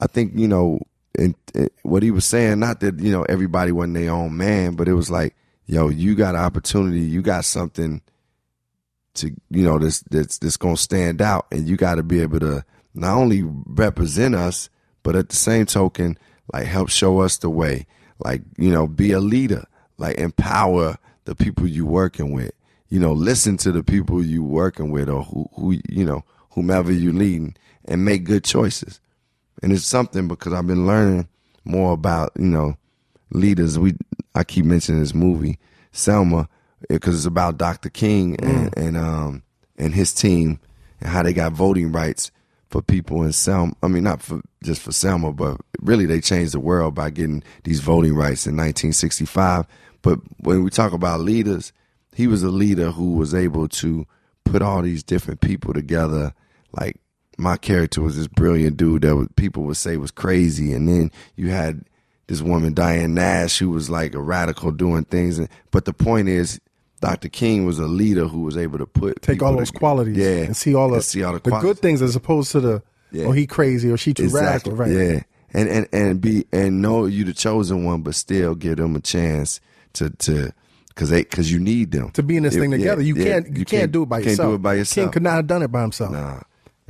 I 0.00 0.06
think 0.06 0.32
you 0.34 0.48
know, 0.48 0.80
and, 1.18 1.34
and 1.54 1.70
what 1.82 2.02
he 2.02 2.10
was 2.10 2.24
saying, 2.24 2.58
not 2.58 2.80
that 2.80 2.98
you 3.00 3.12
know 3.12 3.22
everybody 3.24 3.72
wasn't 3.72 3.94
their 3.94 4.10
own 4.10 4.36
man, 4.36 4.74
but 4.74 4.88
it 4.88 4.94
was 4.94 5.10
like, 5.10 5.34
yo, 5.66 5.88
you 5.88 6.14
got 6.14 6.34
an 6.34 6.40
opportunity, 6.42 7.00
you 7.00 7.22
got 7.22 7.44
something 7.44 8.00
to 9.14 9.30
you 9.50 9.62
know 9.62 9.78
that's 9.78 10.00
that's 10.10 10.38
that's 10.38 10.56
gonna 10.56 10.76
stand 10.76 11.22
out, 11.22 11.46
and 11.52 11.68
you 11.68 11.76
got 11.76 11.96
to 11.96 12.02
be 12.02 12.20
able 12.20 12.40
to 12.40 12.64
not 12.94 13.16
only 13.16 13.42
represent 13.44 14.34
us, 14.34 14.68
but 15.02 15.16
at 15.16 15.28
the 15.28 15.36
same 15.36 15.66
token, 15.66 16.18
like 16.52 16.66
help 16.66 16.88
show 16.88 17.20
us 17.20 17.38
the 17.38 17.50
way, 17.50 17.86
like 18.18 18.42
you 18.58 18.70
know, 18.70 18.86
be 18.86 19.12
a 19.12 19.20
leader, 19.20 19.64
like 19.98 20.16
empower 20.18 20.96
the 21.24 21.34
people 21.34 21.66
you 21.66 21.86
working 21.86 22.32
with, 22.32 22.52
you 22.94 23.00
know, 23.00 23.12
listen 23.12 23.56
to 23.56 23.72
the 23.72 23.82
people 23.82 24.24
you 24.24 24.44
working 24.44 24.92
with, 24.92 25.08
or 25.08 25.24
who 25.24 25.50
who 25.56 25.76
you 25.88 26.04
know 26.04 26.22
whomever 26.50 26.92
you 26.92 27.12
leading, 27.12 27.56
and 27.86 28.04
make 28.04 28.22
good 28.22 28.44
choices. 28.44 29.00
And 29.64 29.72
it's 29.72 29.82
something 29.82 30.28
because 30.28 30.52
I've 30.52 30.68
been 30.68 30.86
learning 30.86 31.26
more 31.64 31.92
about 31.92 32.30
you 32.38 32.44
know 32.44 32.76
leaders. 33.32 33.80
We 33.80 33.96
I 34.36 34.44
keep 34.44 34.64
mentioning 34.64 35.00
this 35.00 35.12
movie 35.12 35.58
Selma 35.90 36.48
because 36.88 37.16
it's 37.16 37.26
about 37.26 37.58
Dr. 37.58 37.90
King 37.90 38.36
and 38.40 38.72
and 38.78 38.96
um 38.96 39.42
and 39.76 39.92
his 39.92 40.14
team 40.14 40.60
and 41.00 41.10
how 41.10 41.24
they 41.24 41.32
got 41.32 41.50
voting 41.50 41.90
rights 41.90 42.30
for 42.70 42.80
people 42.80 43.24
in 43.24 43.32
Selma. 43.32 43.74
I 43.82 43.88
mean, 43.88 44.04
not 44.04 44.22
for 44.22 44.40
just 44.62 44.80
for 44.80 44.92
Selma, 44.92 45.32
but 45.32 45.60
really 45.80 46.06
they 46.06 46.20
changed 46.20 46.54
the 46.54 46.60
world 46.60 46.94
by 46.94 47.10
getting 47.10 47.42
these 47.64 47.80
voting 47.80 48.14
rights 48.14 48.46
in 48.46 48.54
1965. 48.54 49.66
But 50.00 50.20
when 50.38 50.62
we 50.62 50.70
talk 50.70 50.92
about 50.92 51.18
leaders, 51.18 51.72
he 52.14 52.26
was 52.26 52.42
a 52.42 52.48
leader 52.48 52.90
who 52.90 53.12
was 53.14 53.34
able 53.34 53.68
to 53.68 54.06
put 54.44 54.62
all 54.62 54.82
these 54.82 55.02
different 55.02 55.40
people 55.40 55.72
together. 55.74 56.32
Like 56.72 56.96
my 57.36 57.56
character 57.56 58.00
was 58.02 58.16
this 58.16 58.28
brilliant 58.28 58.76
dude 58.76 59.02
that 59.02 59.28
people 59.36 59.64
would 59.64 59.76
say 59.76 59.96
was 59.96 60.10
crazy, 60.10 60.72
and 60.72 60.88
then 60.88 61.10
you 61.36 61.50
had 61.50 61.84
this 62.26 62.40
woman 62.40 62.72
Diane 62.74 63.14
Nash 63.14 63.58
who 63.58 63.70
was 63.70 63.90
like 63.90 64.14
a 64.14 64.20
radical 64.20 64.70
doing 64.70 65.04
things. 65.04 65.38
And, 65.38 65.48
but 65.70 65.84
the 65.84 65.92
point 65.92 66.28
is, 66.28 66.60
Dr. 67.00 67.28
King 67.28 67.66
was 67.66 67.78
a 67.78 67.86
leader 67.86 68.26
who 68.26 68.40
was 68.42 68.56
able 68.56 68.78
to 68.78 68.86
put 68.86 69.20
Take 69.20 69.42
all 69.42 69.56
those 69.56 69.70
qualities 69.70 70.16
yeah, 70.16 70.44
and 70.44 70.56
see 70.56 70.74
all 70.74 70.90
the, 70.90 71.02
see 71.02 71.22
all 71.22 71.34
the, 71.34 71.40
the 71.40 71.58
good 71.60 71.78
things 71.78 72.00
as 72.00 72.16
opposed 72.16 72.52
to 72.52 72.60
the 72.60 72.72
oh, 72.74 72.82
Yeah. 73.10 73.26
oh 73.26 73.32
he 73.32 73.46
crazy 73.46 73.90
or 73.90 73.96
she 73.98 74.14
too 74.14 74.24
Exactly. 74.24 74.72
radical. 74.72 74.72
Right. 74.72 74.90
Yeah. 74.90 75.22
And 75.52 75.68
and 75.68 75.88
and 75.92 76.20
be 76.20 76.46
and 76.50 76.80
know 76.82 77.04
you 77.06 77.24
the 77.24 77.34
chosen 77.34 77.84
one, 77.84 78.02
but 78.02 78.14
still 78.14 78.54
give 78.54 78.76
them 78.78 78.96
a 78.96 79.00
chance 79.00 79.60
to 79.94 80.10
to 80.10 80.52
because 80.94 81.10
they 81.10 81.22
because 81.22 81.50
you 81.50 81.58
need 81.58 81.90
them 81.90 82.10
To 82.12 82.22
be 82.22 82.36
in 82.36 82.42
this 82.44 82.54
Yeah, 82.54 82.60
thing 82.60 82.70
yeah, 82.72 82.76
together. 82.78 83.02
You 83.02 83.16
yeah. 83.16 83.24
can't 83.24 83.56
you, 83.56 83.64
can't, 83.64 83.92
do 83.92 84.02
it 84.04 84.08
by 84.08 84.18
can't 84.18 84.30
yourself. 84.30 84.50
do 84.50 84.54
it 84.54 84.62
by 84.62 84.74
yourself. 84.74 85.04
King 85.06 85.12
could 85.12 85.22
not 85.22 85.34
have 85.34 85.46
done 85.46 85.62
it 85.62 85.68
by 85.72 85.82
himself. 85.82 86.12
Nah. 86.12 86.40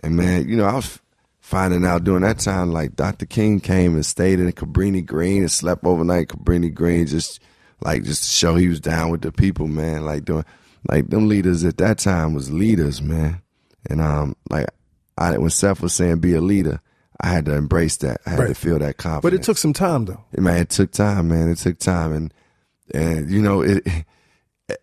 And 0.03 0.17
man, 0.17 0.49
you 0.49 0.57
know, 0.57 0.65
I 0.65 0.75
was 0.75 0.99
finding 1.41 1.85
out 1.85 2.05
during 2.05 2.23
that 2.23 2.39
time, 2.39 2.73
like 2.73 2.97
Dr. 2.97 3.27
King 3.27 3.61
came 3.61 3.95
and 3.95 4.05
stayed 4.05 4.41
in 4.41 4.51
Cabrini 4.53 5.05
Green 5.05 5.43
and 5.43 5.51
slept 5.51 5.85
overnight 5.85 6.29
Cabrini 6.29 6.73
Green, 6.73 7.07
just 7.07 7.41
like 7.81 8.03
just 8.05 8.25
to 8.25 8.29
show 8.29 8.57
he 8.57 8.69
was 8.69 8.81
down 8.81 9.11
with 9.11 9.23
the 9.23 9.33
people, 9.33 9.67
man. 9.67 10.05
Like 10.05 10.25
doing, 10.25 10.45
like 10.91 11.09
them 11.09 11.29
leaders 11.29 11.65
at 11.65 11.79
that 11.79 11.99
time 11.99 12.35
was 12.35 12.51
leaders, 12.51 13.01
man. 13.01 13.41
And 13.89 14.01
um, 14.01 14.37
like 14.51 14.67
I 15.17 15.37
when 15.39 15.51
Seth 15.51 15.81
was 15.81 15.93
saying 15.93 16.19
be 16.21 16.35
a 16.35 16.41
leader, 16.41 16.81
I 17.21 17.29
had 17.29 17.45
to 17.47 17.55
embrace 17.55 17.97
that. 17.99 18.21
I 18.27 18.31
had 18.31 18.49
to 18.49 18.55
feel 18.55 18.79
that 18.79 18.97
confidence. 18.97 19.23
But 19.23 19.35
it 19.35 19.43
took 19.45 19.59
some 19.59 19.73
time 19.73 20.07
though. 20.07 20.25
man, 20.37 20.59
it 20.63 20.71
took 20.71 20.91
time, 20.91 21.29
man. 21.29 21.49
It 21.51 21.59
took 21.59 21.79
time, 21.79 22.13
and 22.13 22.35
and 22.93 23.31
you 23.31 23.41
know 23.43 23.63
it. 23.63 23.87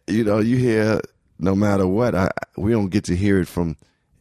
You 0.05 0.23
know, 0.23 0.37
you 0.37 0.57
hear 0.57 1.01
no 1.39 1.55
matter 1.55 1.87
what, 1.87 2.13
I 2.13 2.29
we 2.55 2.71
don't 2.71 2.89
get 2.89 3.03
to 3.05 3.15
hear 3.15 3.39
it 3.39 3.47
from 3.47 3.77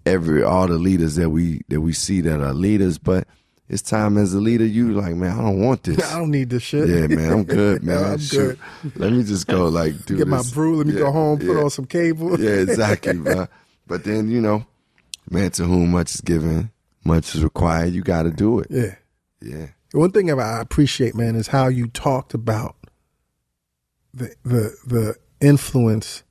every 0.07 0.43
all 0.43 0.67
the 0.67 0.79
leaders 0.79 1.17
that 1.17 1.29
we 1.29 1.61
that 1.69 1.83
we 1.83 1.93
see 1.93 2.23
that 2.23 2.41
are 2.41 2.55
leaders, 2.55 2.97
but 2.97 3.29
it's 3.69 3.83
time 3.83 4.17
as 4.17 4.33
a 4.33 4.41
leader. 4.41 4.65
You 4.65 4.93
like, 4.93 5.15
man, 5.17 5.39
I 5.39 5.43
don't 5.43 5.61
want 5.61 5.83
this. 5.83 6.03
I 6.13 6.19
don't 6.19 6.31
need 6.31 6.49
this 6.49 6.63
shit. 6.63 6.89
Yeah, 6.89 7.09
man, 7.09 7.31
I'm 7.31 7.45
good, 7.45 7.83
man. 7.85 8.13
I'm 8.13 8.19
Shoot. 8.19 8.59
Let 8.97 9.13
me 9.13 9.23
just 9.23 9.47
go 9.47 9.69
like 9.69 10.07
do 10.07 10.17
Get 10.17 10.29
my 10.29 10.43
brew. 10.55 10.79
Let 10.79 10.87
me 10.87 10.95
Yeah, 10.95 11.01
go 11.01 11.13
home. 11.13 11.39
Put 11.39 11.63
on 11.63 11.69
some 11.69 11.85
cable. 11.85 12.41
Yeah, 12.41 12.53
exactly, 12.63 13.19
bro. 13.19 13.47
But 13.87 14.05
then 14.05 14.31
you 14.31 14.41
know, 14.41 14.65
man, 15.31 15.51
to 15.53 15.65
whom 15.65 15.91
much 15.91 16.15
is 16.15 16.23
given, 16.23 16.71
much 17.05 17.35
is 17.35 17.45
required. 17.45 17.93
You 17.93 18.03
got 18.03 18.23
to 18.23 18.31
do 18.31 18.61
it. 18.61 18.69
Yeah. 18.71 18.95
Yeah. 19.43 19.67
One 19.93 20.13
thing 20.13 20.31
I 20.31 20.61
appreciate, 20.61 21.15
man, 21.15 21.37
is 21.37 21.49
how 21.49 21.69
you 21.69 21.87
talked 21.89 22.33
about 22.33 22.77
the 24.15 24.35
the 24.45 24.77
the 24.87 25.17
influence 25.41 26.23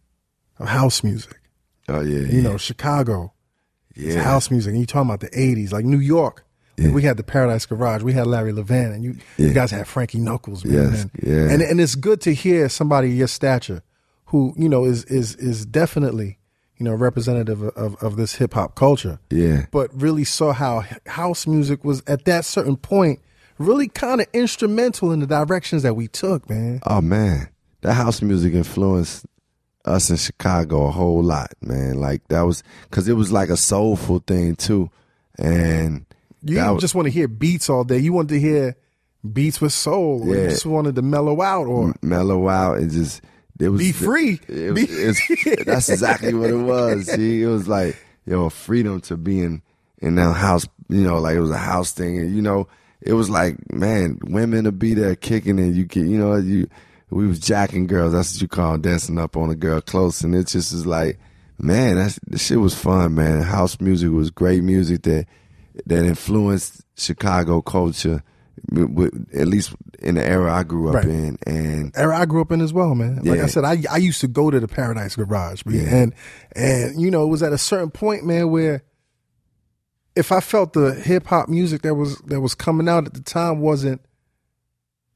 of 0.59 0.67
house 0.67 1.03
music. 1.03 1.39
Oh 1.87 2.01
yeah, 2.01 2.19
You 2.19 2.37
yeah, 2.37 2.41
know, 2.41 2.57
Chicago, 2.57 3.33
it's 3.95 4.15
yeah. 4.15 4.21
house 4.23 4.51
music. 4.51 4.71
And 4.71 4.79
you 4.79 4.85
talking 4.85 5.09
about 5.09 5.21
the 5.21 5.29
'80s, 5.29 5.71
like 5.71 5.85
New 5.85 5.99
York. 5.99 6.45
like 6.77 6.87
Yeah. 6.87 6.93
we 6.93 7.01
had 7.03 7.17
the 7.17 7.23
Paradise 7.23 7.65
Garage. 7.65 8.03
We 8.03 8.13
had 8.13 8.27
Larry 8.27 8.53
Levan, 8.53 8.93
and 8.93 9.03
you, 9.03 9.17
you 9.37 9.51
guys 9.53 9.71
had 9.71 9.87
Frankie 9.87 10.19
Knuckles, 10.19 10.63
man. 10.63 10.91
Yes, 10.91 11.01
and, 11.03 11.11
yeah. 11.23 11.49
and 11.51 11.61
and 11.61 11.81
it's 11.81 11.95
good 11.95 12.21
to 12.21 12.33
hear 12.33 12.69
somebody 12.69 13.09
your 13.11 13.27
stature, 13.27 13.81
who 14.25 14.53
you 14.57 14.69
know 14.69 14.85
is 14.85 15.03
is 15.05 15.35
is 15.35 15.65
definitely 15.65 16.37
you 16.77 16.83
know 16.85 16.93
representative 16.93 17.61
of 17.61 17.75
of, 17.75 17.95
of 18.03 18.15
this 18.15 18.35
hip 18.35 18.53
hop 18.53 18.75
culture 18.75 19.19
yeah, 19.31 19.65
but 19.71 19.89
really 19.93 20.23
saw 20.23 20.53
how 20.53 20.83
house 21.07 21.45
music 21.47 21.83
was 21.83 22.01
at 22.07 22.23
that 22.25 22.45
certain 22.45 22.77
point 22.77 23.19
really 23.57 23.89
kind 23.89 24.21
of 24.21 24.27
instrumental 24.31 25.11
in 25.11 25.19
the 25.19 25.27
directions 25.27 25.83
that 25.83 25.93
we 25.95 26.07
took, 26.07 26.49
man. 26.49 26.79
Oh 26.85 27.01
man, 27.01 27.49
that 27.81 27.93
house 27.93 28.21
music 28.21 28.53
influenced 28.53 29.25
us 29.85 30.09
in 30.09 30.17
Chicago 30.17 30.87
a 30.87 30.91
whole 30.91 31.23
lot, 31.23 31.53
man. 31.61 31.95
Like 31.99 32.27
that 32.27 32.41
was 32.41 32.63
because 32.89 33.07
it 33.07 33.13
was 33.13 33.31
like 33.31 33.49
a 33.49 33.57
soulful 33.57 34.19
thing 34.19 34.55
too, 34.55 34.89
and 35.37 36.05
You 36.43 36.55
didn't 36.55 36.73
was- 36.75 36.81
just 36.81 36.95
want 36.95 37.05
to 37.07 37.11
hear 37.11 37.27
beats 37.27 37.69
all 37.69 37.83
day. 37.83 37.97
You 37.97 38.13
wanted 38.13 38.29
to 38.35 38.39
hear 38.39 38.75
beats 39.33 39.59
with 39.61 39.73
soul. 39.73 40.21
Or 40.23 40.35
you 40.35 40.41
Yeah. 40.43 40.49
just 40.49 40.65
wanted 40.65 40.95
to 40.95 41.01
mellow 41.01 41.41
out 41.41 41.67
or 41.67 41.93
mellow 42.01 42.47
out 42.49 42.77
and 42.79 42.91
just 42.91 43.21
it 43.59 43.67
was 43.69 43.79
Be 43.81 43.91
free. 43.91 44.39
It, 44.47 44.73
Be- 44.75 44.81
it's, 44.83 45.65
that's 45.65 45.89
exactly 45.89 46.33
what 46.33 46.49
it 46.49 46.55
was. 46.55 47.07
See, 47.07 47.41
it 47.43 47.47
was 47.47 47.67
like 47.67 47.97
yo 48.25 48.49
freedom 48.49 49.01
to 49.01 49.17
be 49.17 49.41
in 49.41 49.61
in 50.01 50.15
that 50.15 50.33
house. 50.33 50.65
You 50.87 51.03
know, 51.03 51.19
like 51.19 51.35
it 51.35 51.41
was 51.41 51.51
a 51.51 51.57
house 51.57 51.91
thing, 51.91 52.17
and 52.19 52.35
you 52.35 52.41
know, 52.41 52.67
it 53.01 53.13
was 53.13 53.29
like 53.29 53.57
man, 53.73 54.19
women 54.23 54.63
to 54.65 54.71
be 54.71 54.93
there 54.93 55.15
kicking 55.15 55.59
and 55.59 55.75
you 55.75 55.85
can, 55.85 56.09
you 56.09 56.17
know, 56.17 56.35
you 56.37 56.67
we 57.09 57.27
was 57.27 57.39
jacking 57.39 57.87
girls. 57.87 58.13
That's 58.13 58.33
what 58.35 58.41
you 58.41 58.47
call 58.47 58.77
dancing 58.77 59.17
up 59.17 59.35
on 59.37 59.49
a 59.49 59.55
girl 59.55 59.81
close, 59.81 60.21
and 60.23 60.35
it 60.35 60.47
just 60.47 60.71
is 60.73 60.85
like 60.85 61.19
man, 61.61 61.95
that's 61.95 62.17
the 62.27 62.37
shit 62.37 62.59
was 62.59 62.73
fun, 62.73 63.15
man. 63.15 63.41
House 63.41 63.81
music 63.81 64.09
was 64.11 64.31
great 64.31 64.63
music 64.63 65.01
that 65.03 65.25
that 65.85 66.05
influenced 66.05 66.83
Chicago 66.95 67.61
culture. 67.61 68.23
with- 68.71 69.27
At 69.33 69.47
least 69.47 69.73
in 69.99 70.15
the 70.15 70.25
era 70.25 70.53
I 70.53 70.63
grew 70.63 70.89
up 70.89 70.95
Right. 70.95 71.05
in, 71.05 71.37
and 71.47 71.91
era 71.95 72.17
I 72.17 72.25
grew 72.25 72.41
up 72.41 72.51
in 72.51 72.59
as 72.61 72.73
well, 72.73 72.93
man. 72.95 73.21
Like 73.23 73.39
I 73.39 73.45
said, 73.47 73.63
I 73.63 73.83
I 73.89 73.97
used 73.97 74.19
to 74.21 74.27
go 74.27 74.51
to 74.51 74.59
the 74.59 74.67
Paradise 74.67 75.15
Garage, 75.15 75.63
man. 75.65 75.75
Yeah. 75.75 75.95
and 75.95 76.13
and 76.55 77.01
you 77.01 77.09
know 77.09 77.23
it 77.23 77.27
was 77.27 77.41
at 77.41 77.53
a 77.53 77.57
certain 77.57 77.89
point, 77.91 78.25
man, 78.25 78.49
where 78.51 78.83
if 80.15 80.31
I 80.31 80.39
felt 80.41 80.73
the 80.73 80.93
hip 80.93 81.27
hop 81.27 81.47
music 81.49 81.81
that 81.83 81.95
was 81.95 82.17
that 82.27 82.41
was 82.41 82.53
coming 82.55 82.89
out 82.89 83.05
at 83.07 83.13
the 83.13 83.21
time 83.21 83.59
wasn't 83.59 84.01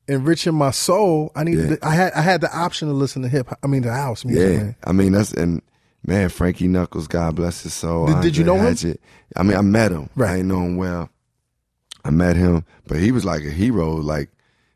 enriching 0.08 0.54
my 0.56 0.72
soul, 0.72 1.32
I 1.36 1.44
needed 1.44 1.70
Yeah. 1.70 1.76
to, 1.78 1.86
I 1.88 1.92
had 1.96 2.14
I 2.14 2.22
had 2.22 2.42
the 2.42 2.56
option 2.58 2.88
to 2.90 2.94
listen 2.94 3.22
to 3.22 3.30
hip. 3.30 3.48
I 3.64 3.68
mean, 3.68 3.82
the 3.84 3.94
house 3.94 4.26
music, 4.26 4.52
Yeah, 4.52 4.58
man. 4.64 4.76
I 4.86 4.92
mean 4.92 5.12
that's 5.14 5.34
and 5.34 5.62
man, 6.06 6.30
Frankie 6.30 6.68
Knuckles, 6.68 7.08
God 7.08 7.36
bless 7.36 7.64
his 7.64 7.74
soul. 7.74 8.08
Did- 8.08 8.22
did 8.22 8.38
you 8.38 8.44
know 8.44 8.58
him? 8.58 8.76
I 9.36 9.44
mean, 9.44 9.58
I 9.58 9.62
met 9.62 9.92
him. 9.92 10.10
Right. 10.16 10.32
I 10.32 10.36
didn't 10.38 10.50
know 10.50 10.62
him 10.64 10.78
well. 10.78 11.10
I 12.06 12.10
met 12.10 12.36
him, 12.36 12.66
but 12.88 12.98
he 13.00 13.12
was 13.14 13.24
like 13.24 13.44
a 13.46 13.50
hero, 13.50 13.94
like 13.96 14.30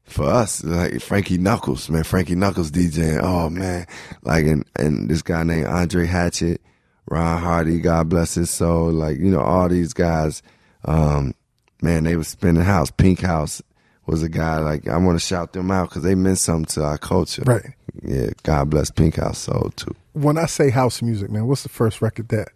for 0.05 0.23
us, 0.23 0.63
like 0.63 1.01
Frankie 1.01 1.38
Knuckles, 1.38 1.89
man. 1.89 2.03
Frankie 2.03 2.36
Knuckles 2.36 2.71
DJing. 2.71 3.19
Oh 3.21 3.49
man, 3.49 3.86
like 4.23 4.45
and 4.45 4.63
and 4.78 5.09
this 5.09 5.21
guy 5.21 5.43
named 5.43 5.65
Andre 5.67 6.05
Hatchett, 6.05 6.61
Ron 7.09 7.41
Hardy, 7.41 7.80
God 7.82 8.07
bless 8.07 8.36
his 8.36 8.49
soul. 8.49 8.91
Like 8.91 9.17
you 9.17 9.30
know 9.30 9.41
all 9.41 9.67
these 9.67 9.91
guys, 9.93 10.41
um, 10.86 11.34
man, 11.82 12.05
they 12.05 12.15
was 12.15 12.30
spinning 12.30 12.63
house. 12.63 12.89
Pink 12.91 13.19
House 13.19 13.61
was 14.08 14.24
a 14.24 14.30
guy 14.30 14.58
like 14.60 14.88
I 14.88 14.97
want 14.97 15.20
to 15.20 15.26
shout 15.26 15.53
them 15.53 15.70
out 15.70 15.89
because 15.89 16.01
they 16.03 16.16
meant 16.16 16.39
something 16.39 16.66
to 16.76 16.84
our 16.84 16.97
culture. 16.97 17.43
Right. 17.45 17.74
Yeah, 18.01 18.30
God 18.43 18.70
bless 18.70 18.89
Pink 18.89 19.18
House 19.18 19.38
Soul 19.39 19.72
too. 19.76 19.95
When 20.14 20.38
I 20.38 20.45
say 20.45 20.70
house 20.70 21.01
music, 21.01 21.30
man, 21.30 21.45
what's 21.45 21.64
the 21.64 21.70
first 21.70 22.01
record 22.01 22.30
that 22.30 22.49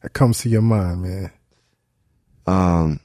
that 0.00 0.12
comes 0.12 0.38
to 0.40 0.48
your 0.48 0.62
mind, 0.62 1.02
man? 1.02 1.30
Um, 2.46 3.00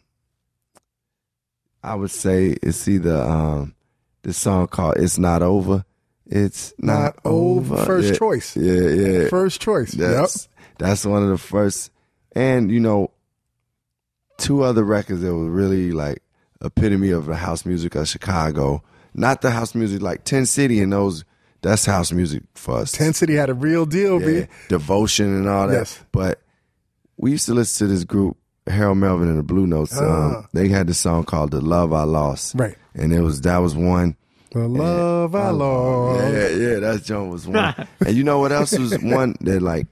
I 1.83 1.95
would 1.95 2.11
say 2.11 2.57
it's 2.61 2.87
either 2.87 3.15
um 3.15 3.73
this 4.21 4.37
song 4.37 4.67
called 4.67 4.97
"It's 4.97 5.17
Not 5.17 5.41
Over." 5.41 5.83
It's 6.29 6.73
not, 6.77 6.99
Not 6.99 7.19
over. 7.23 7.85
First 7.85 8.09
Yeah, 8.09 8.17
choice. 8.17 8.57
Yeah, 8.57 8.89
yeah. 8.89 9.27
First 9.29 9.61
choice. 9.61 9.93
Yep. 9.95 10.09
That's 10.09 10.49
that's 10.77 11.05
one 11.05 11.23
of 11.23 11.29
the 11.29 11.37
first, 11.37 11.89
and 12.33 12.69
you 12.69 12.81
know, 12.81 13.11
two 14.37 14.61
other 14.63 14.83
records 14.83 15.21
that 15.21 15.33
were 15.33 15.49
really 15.49 15.91
like 15.93 16.21
epitome 16.61 17.11
of 17.11 17.25
the 17.25 17.35
house 17.35 17.65
music 17.65 17.95
of 17.95 18.07
Chicago. 18.07 18.83
Not 19.13 19.41
the 19.41 19.51
house 19.51 19.73
music 19.75 20.01
like 20.01 20.23
Ten 20.23 20.45
City 20.45 20.81
and 20.81 20.93
those. 20.93 21.23
That's 21.61 21.85
house 21.85 22.11
music 22.11 22.43
for 22.53 22.77
us. 22.77 22.91
Ten 22.91 23.13
City 23.13 23.33
had 23.35 23.49
a 23.49 23.53
real 23.53 23.85
deal, 23.85 24.21
yeah, 24.21 24.41
B. 24.41 24.47
devotion 24.69 25.25
and 25.35 25.49
all 25.49 25.67
that. 25.67 25.73
Yes. 25.73 26.03
But 26.11 26.41
we 27.17 27.31
used 27.31 27.47
to 27.47 27.53
listen 27.55 27.87
to 27.87 27.93
this 27.93 28.03
group, 28.03 28.37
Harold 28.67 28.99
Melvin 28.99 29.27
and 29.27 29.39
the 29.39 29.43
Blue 29.43 29.65
Notes. 29.65 29.97
Ah. 29.97 30.37
Um, 30.37 30.47
they 30.53 30.67
had 30.67 30.87
this 30.87 30.99
song 30.99 31.23
called 31.23 31.51
"The 31.51 31.61
Love 31.61 31.93
I 31.93 32.03
Lost," 32.03 32.53
Right. 32.55 32.77
And 32.93 33.11
it 33.11 33.21
was 33.21 33.41
that 33.41 33.57
was 33.57 33.75
one. 33.75 34.15
The 34.51 34.67
love 34.67 35.35
I 35.35 35.49
lost. 35.49 36.23
Yeah, 36.33 36.47
yeah, 36.49 36.79
that 36.79 37.03
joint 37.03 37.31
was 37.31 37.47
one. 37.47 37.75
and 38.05 38.15
you 38.15 38.23
know 38.23 38.39
what 38.39 38.51
else 38.51 38.77
was 38.77 38.97
one 39.01 39.35
that 39.41 39.61
like, 39.61 39.87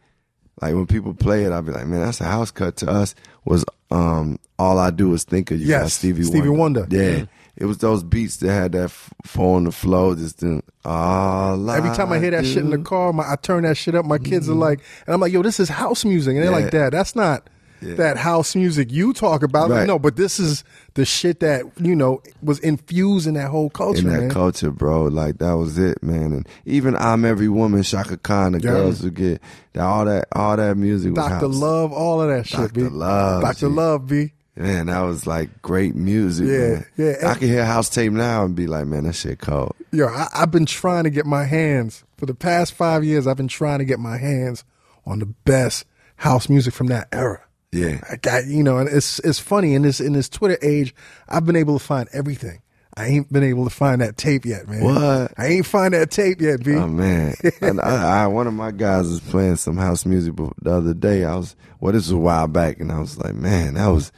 like 0.61 0.73
when 0.73 0.87
people 0.87 1.13
play 1.13 1.43
it, 1.43 1.51
I'd 1.51 1.65
be 1.65 1.71
like, 1.73 1.85
man, 1.87 1.99
that's 2.01 2.21
a 2.21 2.25
house 2.25 2.51
cut 2.51 2.77
to 2.77 2.89
us. 2.89 3.15
Was 3.43 3.65
um, 3.95 4.39
all 4.59 4.77
I 4.79 4.91
do 4.91 5.13
is 5.13 5.23
think 5.23 5.51
of 5.51 5.59
you. 5.59 5.67
Yes, 5.67 5.93
Stevie, 5.93 6.23
Stevie 6.23 6.49
Wonder. 6.49 6.87
Yeah. 6.89 7.25
It 7.57 7.65
was 7.65 7.77
those 7.77 8.03
beats 8.03 8.37
that 8.37 8.51
had 8.51 8.73
that 8.73 8.91
four 9.23 9.55
on 9.55 9.63
the 9.63 9.71
flow, 9.71 10.13
just 10.13 10.39
doing 10.39 10.61
all 10.83 11.69
Every 11.71 11.89
time 11.95 12.11
I 12.11 12.19
hear 12.19 12.31
that 12.31 12.45
shit 12.45 12.57
in 12.57 12.69
the 12.69 12.77
car, 12.77 13.13
my, 13.13 13.23
I 13.31 13.37
turn 13.37 13.63
that 13.63 13.77
shit 13.77 13.95
up. 13.95 14.03
My 14.05 14.17
kids 14.17 14.49
are 14.49 14.53
like, 14.53 14.81
and 15.07 15.13
I'm 15.13 15.21
like, 15.21 15.31
yo, 15.31 15.41
this 15.41 15.59
is 15.61 15.69
house 15.69 16.03
music. 16.03 16.35
And 16.35 16.43
they're 16.43 16.51
Mm-hmm. 16.51 16.59
Yeah. 16.59 16.65
like, 16.65 16.71
Dad, 16.71 16.89
that's 16.91 17.15
not 17.15 17.49
that 17.81 18.17
house 18.17 18.55
music 18.55 18.91
you 18.91 19.13
talk 19.13 19.43
about. 19.43 19.69
Right. 19.69 19.85
no, 19.87 19.99
but 19.99 20.15
this 20.15 20.39
is 20.39 20.63
the 20.95 21.05
shit 21.05 21.39
that, 21.41 21.63
you 21.79 21.95
know, 21.95 22.21
was 22.41 22.59
infused 22.59 23.27
in 23.27 23.33
that 23.35 23.49
whole 23.49 23.69
culture, 23.69 23.99
in 23.99 24.07
that 24.13 24.19
man. 24.21 24.29
culture, 24.31 24.71
bro. 24.71 25.03
Like 25.03 25.37
that 25.39 25.53
was 25.53 25.77
it, 25.77 26.01
man. 26.01 26.31
And 26.33 26.47
even 26.65 26.95
I'm 26.95 27.25
every 27.25 27.49
woman, 27.49 27.83
Chaka 27.83 28.17
Khan, 28.17 28.53
the 28.53 28.59
Yeah. 28.59 28.71
girls 28.71 29.01
who 29.01 29.11
get 29.11 29.41
that 29.73 29.83
all 29.83 30.05
that 30.05 30.27
all 30.33 30.57
that 30.57 30.77
music 30.77 31.15
was 31.15 31.27
Dr. 31.27 31.47
Love, 31.47 31.91
all 31.91 32.21
of 32.21 32.29
that 32.29 32.47
shit. 32.47 32.73
Dr. 32.73 32.89
Love, 32.89 33.41
Dr. 33.41 33.69
Love, 33.69 34.07
B. 34.07 34.31
Man, 34.57 34.85
that 34.85 35.01
was 35.01 35.27
like 35.27 35.61
great 35.61 35.95
music. 35.95 36.47
Yeah, 36.47 36.57
man. 36.57 36.85
yeah, 36.95 37.29
I 37.29 37.33
can 37.35 37.49
hear 37.49 37.65
house 37.65 37.89
tape 37.89 38.13
now 38.13 38.45
and 38.45 38.55
be 38.55 38.67
like, 38.67 38.87
man, 38.87 39.03
that 39.03 39.13
shit 39.13 39.39
cold. 39.39 39.75
Yo, 39.91 40.07
I, 40.07 40.27
I've 40.33 40.51
been 40.51 40.65
trying 40.65 41.03
to 41.03 41.09
get 41.09 41.25
my 41.25 41.43
hands, 41.43 42.05
for 42.15 42.25
the 42.25 42.33
past 42.33 42.73
five 42.73 43.03
years, 43.03 43.27
I've 43.27 43.35
been 43.35 43.49
trying 43.49 43.79
to 43.79 43.85
get 43.85 43.99
my 43.99 44.17
hands 44.17 44.63
on 45.05 45.19
the 45.19 45.25
best 45.25 45.85
house 46.15 46.47
music 46.47 46.73
from 46.73 46.87
that 46.87 47.09
era. 47.11 47.41
Yeah, 47.75 47.99
I 48.09 48.15
got 48.15 48.45
you 48.45 48.63
know, 48.63 48.77
and 48.77 48.89
it's 48.89 49.19
it's 49.19 49.39
funny 49.39 49.73
in 49.73 49.81
this 49.81 49.99
in 49.99 50.13
this 50.13 50.29
Twitter 50.29 50.57
age, 50.61 50.95
I've 51.27 51.45
been 51.45 51.55
able 51.55 51.77
to 51.77 51.83
find 51.83 52.07
everything. 52.13 52.61
I 52.97 53.07
ain't 53.07 53.31
been 53.31 53.43
able 53.43 53.65
to 53.65 53.69
find 53.69 53.99
that 53.99 54.15
tape 54.15 54.45
yet, 54.45 54.69
man. 54.69 54.81
What? 54.81 55.33
I 55.37 55.47
ain't 55.47 55.65
find 55.65 55.93
that 55.93 56.11
tape 56.11 56.39
yet, 56.39 56.63
B. 56.63 56.75
Oh 56.75 56.87
man, 56.87 57.35
and 57.61 57.81
I, 57.81 58.23
I, 58.23 58.27
one 58.27 58.47
of 58.47 58.53
my 58.53 58.71
guys 58.71 59.09
was 59.09 59.19
playing 59.19 59.57
some 59.57 59.75
house 59.75 60.05
music 60.05 60.35
the 60.61 60.71
other 60.71 60.93
day. 60.93 61.25
I 61.25 61.35
was 61.35 61.57
well, 61.81 61.91
this 61.91 62.03
was 62.03 62.11
a 62.11 62.17
while 62.17 62.47
back, 62.47 62.79
and 62.79 62.91
I 62.91 62.99
was 62.99 63.17
like, 63.17 63.35
man, 63.35 63.73
that 63.73 63.87
was 63.87 64.13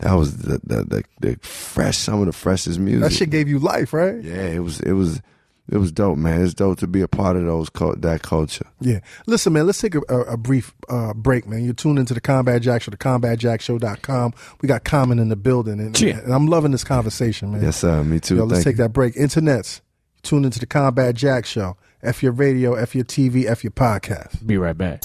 that 0.00 0.12
was 0.12 0.36
the 0.36 0.60
the, 0.62 0.84
the, 0.84 1.04
the 1.20 1.38
fresh, 1.40 1.96
some 1.96 2.20
of 2.20 2.26
the 2.26 2.32
freshest 2.34 2.78
music. 2.78 3.00
that 3.00 3.12
shit 3.12 3.30
gave 3.30 3.48
you 3.48 3.58
life, 3.58 3.94
right? 3.94 4.22
Yeah, 4.22 4.48
it 4.48 4.60
was 4.60 4.80
it 4.80 4.92
was 4.92 5.22
it 5.70 5.78
was 5.78 5.92
dope, 5.92 6.18
man. 6.18 6.42
It's 6.42 6.54
dope 6.54 6.78
to 6.78 6.86
be 6.86 7.00
a 7.02 7.08
part 7.08 7.36
of 7.36 7.44
those 7.44 7.68
that 7.98 8.20
culture. 8.22 8.66
Yeah. 8.80 9.00
Listen, 9.26 9.52
man, 9.52 9.66
let's 9.66 9.80
take 9.80 9.94
a, 9.94 10.00
a, 10.08 10.20
a 10.32 10.36
brief 10.36 10.74
uh, 10.88 11.14
break, 11.14 11.46
man. 11.46 11.64
You're 11.64 11.74
tuned 11.74 11.98
into 11.98 12.14
the 12.14 12.20
Combat 12.20 12.62
Jack 12.62 12.82
Show, 12.82 12.90
the 12.90 12.96
combatjackshow.com. 12.96 14.34
We 14.62 14.66
got 14.66 14.84
Common 14.84 15.18
in 15.18 15.28
the 15.28 15.36
building, 15.36 15.80
and, 15.80 15.94
Cheer. 15.94 16.18
and 16.18 16.32
I'm 16.32 16.46
loving 16.46 16.72
this 16.72 16.84
conversation, 16.84 17.52
man. 17.52 17.62
Yes, 17.62 17.76
sir. 17.76 18.02
Me 18.04 18.20
too. 18.20 18.36
Yo, 18.36 18.44
let's 18.44 18.64
Thank 18.64 18.76
take 18.76 18.78
you. 18.78 18.84
that 18.84 18.90
break. 18.90 19.14
Internets, 19.14 19.80
tune 20.22 20.44
into 20.44 20.58
the 20.58 20.66
Combat 20.66 21.14
Jack 21.14 21.44
Show. 21.46 21.76
F 22.02 22.22
your 22.22 22.32
radio, 22.32 22.74
F 22.74 22.94
your 22.94 23.04
TV, 23.04 23.46
F 23.46 23.64
your 23.64 23.72
podcast. 23.72 24.46
Be 24.46 24.56
right 24.56 24.76
back. 24.76 25.02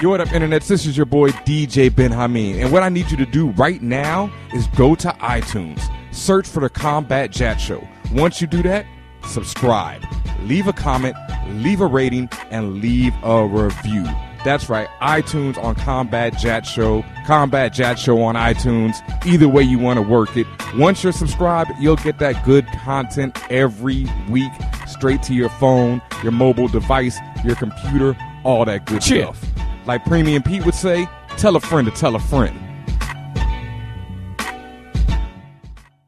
Yo, 0.00 0.08
what 0.08 0.18
up, 0.18 0.28
internets? 0.28 0.66
This 0.66 0.86
is 0.86 0.96
your 0.96 1.04
boy 1.04 1.28
DJ 1.28 1.90
Benhameen, 1.90 2.54
and 2.54 2.72
what 2.72 2.82
I 2.82 2.88
need 2.88 3.10
you 3.10 3.18
to 3.18 3.26
do 3.26 3.50
right 3.50 3.82
now 3.82 4.32
is 4.54 4.66
go 4.68 4.94
to 4.94 5.08
iTunes, 5.20 5.82
search 6.10 6.48
for 6.48 6.60
the 6.60 6.70
Combat 6.70 7.30
Jack 7.30 7.60
Show. 7.60 7.86
Once 8.10 8.40
you 8.40 8.46
do 8.46 8.62
that, 8.62 8.86
subscribe, 9.26 10.02
leave 10.44 10.66
a 10.66 10.72
comment, 10.72 11.16
leave 11.48 11.82
a 11.82 11.86
rating, 11.86 12.30
and 12.50 12.80
leave 12.80 13.12
a 13.22 13.46
review. 13.46 14.06
That's 14.42 14.70
right, 14.70 14.88
iTunes 15.02 15.62
on 15.62 15.74
Combat 15.74 16.34
Jack 16.38 16.64
Show, 16.64 17.04
Combat 17.26 17.74
Jack 17.74 17.98
Show 17.98 18.22
on 18.22 18.36
iTunes. 18.36 18.94
Either 19.26 19.48
way 19.48 19.64
you 19.64 19.78
want 19.78 19.98
to 19.98 20.02
work 20.02 20.34
it. 20.34 20.46
Once 20.76 21.04
you're 21.04 21.12
subscribed, 21.12 21.72
you'll 21.78 21.96
get 21.96 22.18
that 22.20 22.42
good 22.46 22.66
content 22.68 23.38
every 23.52 24.06
week 24.30 24.52
straight 24.86 25.22
to 25.24 25.34
your 25.34 25.50
phone, 25.50 26.00
your 26.22 26.32
mobile 26.32 26.68
device, 26.68 27.18
your 27.44 27.54
computer, 27.56 28.16
all 28.44 28.64
that 28.64 28.86
good 28.86 29.02
Cheer. 29.02 29.24
stuff. 29.24 29.44
Like 29.90 30.04
Premium 30.04 30.40
Pete 30.44 30.64
would 30.64 30.76
say, 30.76 31.08
tell 31.36 31.56
a 31.56 31.60
friend 31.60 31.84
to 31.88 31.92
tell 31.92 32.14
a 32.14 32.20
friend. 32.20 32.56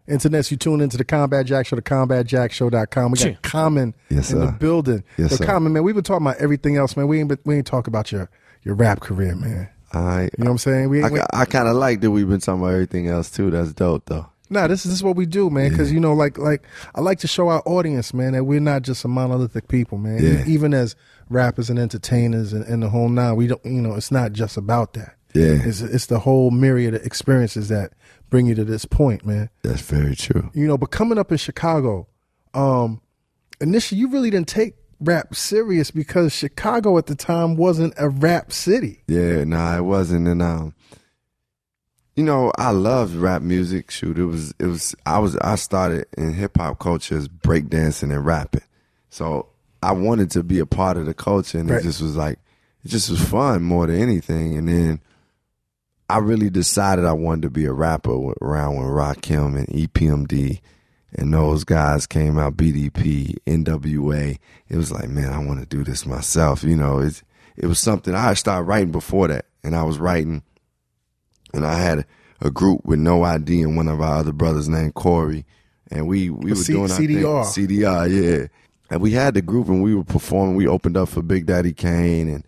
Internets, 0.08 0.52
you 0.52 0.56
tune 0.56 0.80
into 0.80 0.96
the 0.96 1.04
Combat 1.04 1.44
Jack 1.44 1.66
Show, 1.66 1.74
the 1.74 1.82
combatjackshow.com. 1.82 3.10
We 3.10 3.18
got 3.18 3.26
yeah. 3.26 3.34
Common 3.42 3.92
yes, 4.08 4.30
in 4.30 4.38
sir. 4.38 4.46
the 4.46 4.52
building. 4.52 5.02
Yes, 5.18 5.36
Common, 5.44 5.72
man, 5.72 5.82
we've 5.82 5.96
been 5.96 6.04
talking 6.04 6.24
about 6.24 6.40
everything 6.40 6.76
else, 6.76 6.96
man. 6.96 7.08
We 7.08 7.18
ain't, 7.18 7.44
we 7.44 7.56
ain't 7.56 7.66
talking 7.66 7.90
about 7.90 8.12
your, 8.12 8.30
your 8.62 8.76
rap 8.76 9.00
career, 9.00 9.34
man. 9.34 9.68
I, 9.92 10.22
you 10.22 10.30
know 10.38 10.44
what 10.44 10.50
I'm 10.50 10.58
saying? 10.58 10.88
We, 10.88 11.02
I, 11.02 11.08
we, 11.08 11.18
I, 11.18 11.26
I 11.32 11.44
kind 11.44 11.66
of 11.66 11.74
like 11.74 12.02
that 12.02 12.12
we've 12.12 12.28
been 12.28 12.38
talking 12.38 12.62
about 12.62 12.74
everything 12.74 13.08
else, 13.08 13.32
too. 13.32 13.50
That's 13.50 13.72
dope, 13.72 14.04
though. 14.06 14.28
Nah, 14.52 14.66
this 14.66 14.84
is 14.84 14.92
this 14.92 14.98
is 14.98 15.02
what 15.02 15.16
we 15.16 15.26
do, 15.26 15.50
man. 15.50 15.70
Because 15.70 15.92
you 15.92 15.98
know, 15.98 16.12
like 16.12 16.38
like 16.38 16.62
I 16.94 17.00
like 17.00 17.18
to 17.20 17.26
show 17.26 17.48
our 17.48 17.62
audience, 17.66 18.12
man, 18.12 18.32
that 18.32 18.44
we're 18.44 18.60
not 18.60 18.82
just 18.82 19.04
a 19.04 19.08
monolithic 19.08 19.68
people, 19.68 19.98
man. 19.98 20.22
Yeah. 20.22 20.44
Even 20.46 20.74
as 20.74 20.94
rappers 21.28 21.70
and 21.70 21.78
entertainers 21.78 22.52
and, 22.52 22.64
and 22.66 22.82
the 22.82 22.90
whole 22.90 23.08
nine, 23.08 23.36
we 23.36 23.46
don't, 23.46 23.64
you 23.64 23.80
know, 23.80 23.94
it's 23.94 24.10
not 24.10 24.32
just 24.32 24.56
about 24.56 24.92
that. 24.92 25.16
Yeah. 25.34 25.58
it's 25.64 25.80
it's 25.80 26.06
the 26.06 26.18
whole 26.18 26.50
myriad 26.50 26.94
of 26.94 27.06
experiences 27.06 27.68
that 27.70 27.94
bring 28.28 28.46
you 28.46 28.54
to 28.54 28.64
this 28.64 28.84
point, 28.84 29.24
man. 29.24 29.48
That's 29.62 29.80
very 29.80 30.14
true. 30.14 30.50
You 30.54 30.66
know, 30.66 30.76
but 30.76 30.90
coming 30.90 31.18
up 31.18 31.32
in 31.32 31.38
Chicago, 31.38 32.06
um, 32.52 33.00
initially 33.60 34.00
you 34.00 34.08
really 34.08 34.30
didn't 34.30 34.48
take 34.48 34.74
rap 35.00 35.34
serious 35.34 35.90
because 35.90 36.32
Chicago 36.32 36.96
at 36.98 37.06
the 37.06 37.14
time 37.14 37.56
wasn't 37.56 37.94
a 37.96 38.08
rap 38.08 38.52
city. 38.52 39.02
Yeah, 39.08 39.44
nah, 39.44 39.76
it 39.76 39.82
wasn't. 39.82 40.28
And 40.28 40.42
um, 40.42 40.74
you 42.14 42.24
know, 42.24 42.52
I 42.58 42.70
loved 42.70 43.14
rap 43.14 43.42
music. 43.42 43.90
Shoot, 43.90 44.18
it 44.18 44.24
was, 44.26 44.52
it 44.58 44.66
was. 44.66 44.94
I 45.06 45.18
was, 45.18 45.36
I 45.38 45.54
started 45.56 46.06
in 46.16 46.34
hip 46.34 46.56
hop 46.58 46.78
culture 46.78 47.16
as 47.16 47.28
breakdancing 47.28 48.12
and 48.14 48.24
rapping. 48.24 48.62
So 49.10 49.48
I 49.82 49.92
wanted 49.92 50.30
to 50.32 50.42
be 50.42 50.58
a 50.58 50.66
part 50.66 50.96
of 50.96 51.06
the 51.06 51.14
culture, 51.14 51.58
and 51.58 51.70
Right. 51.70 51.80
it 51.80 51.84
just 51.84 52.00
was 52.02 52.16
like, 52.16 52.38
it 52.84 52.88
just 52.88 53.08
was 53.10 53.20
fun 53.26 53.62
more 53.62 53.86
than 53.86 53.96
anything. 54.00 54.56
And 54.58 54.68
then 54.68 55.00
I 56.08 56.18
really 56.18 56.50
decided 56.50 57.04
I 57.04 57.12
wanted 57.14 57.42
to 57.42 57.50
be 57.50 57.64
a 57.64 57.72
rapper 57.72 58.16
with- 58.18 58.38
around 58.42 58.76
when 58.76 58.86
Rakim 58.86 59.56
and 59.56 59.68
EPMD 59.68 60.60
and 61.14 61.32
those 61.32 61.64
guys 61.64 62.06
came 62.06 62.38
out, 62.38 62.56
BDP, 62.56 63.36
NWA. 63.46 64.38
It 64.68 64.76
was 64.76 64.90
like, 64.92 65.08
man, 65.08 65.32
I 65.32 65.38
want 65.38 65.60
to 65.60 65.66
do 65.66 65.84
this 65.84 66.04
myself. 66.06 66.62
You 66.64 66.76
know, 66.76 66.98
it's 66.98 67.22
it 67.56 67.66
was 67.66 67.78
something 67.78 68.14
I 68.14 68.22
had 68.28 68.38
started 68.38 68.64
writing 68.64 68.92
before 68.92 69.28
that, 69.28 69.44
and 69.62 69.76
I 69.76 69.82
was 69.82 69.98
writing, 69.98 70.42
and 71.52 71.64
I 71.66 71.74
had 71.78 72.06
a 72.40 72.50
group 72.50 72.84
with 72.84 72.98
No 72.98 73.22
ID 73.22 73.62
and 73.62 73.76
one 73.76 73.88
of 73.88 74.00
our 74.00 74.16
other 74.18 74.32
brothers 74.32 74.68
named 74.68 74.94
Corey, 74.94 75.44
and 75.90 76.06
we 76.08 76.30
we 76.30 76.50
were 76.50 76.56
C- 76.56 76.72
doing 76.72 76.90
our 76.90 76.98
CDR. 76.98 77.54
thing. 77.54 77.68
CDR, 77.68 78.08
yeah. 78.40 78.46
And 78.90 79.00
we 79.00 79.12
had 79.12 79.34
the 79.34 79.42
group 79.42 79.68
and 79.68 79.82
we 79.82 79.94
were 79.94 80.04
performing. 80.04 80.54
We 80.56 80.66
opened 80.66 80.96
up 80.98 81.08
for 81.08 81.22
Big 81.22 81.46
Daddy 81.46 81.72
Kane 81.72 82.28
and 82.28 82.44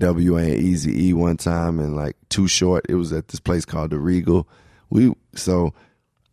NWA 0.00 0.52
and 0.52 0.60
Easy 0.62 1.08
E 1.08 1.12
one 1.12 1.36
time 1.36 1.78
and 1.78 1.94
like 1.96 2.16
Too 2.30 2.48
Short. 2.48 2.86
It 2.88 2.94
was 2.94 3.12
at 3.12 3.28
this 3.28 3.40
place 3.40 3.64
called 3.64 3.90
the 3.90 3.98
Regal. 3.98 4.48
We 4.90 5.12
so 5.34 5.74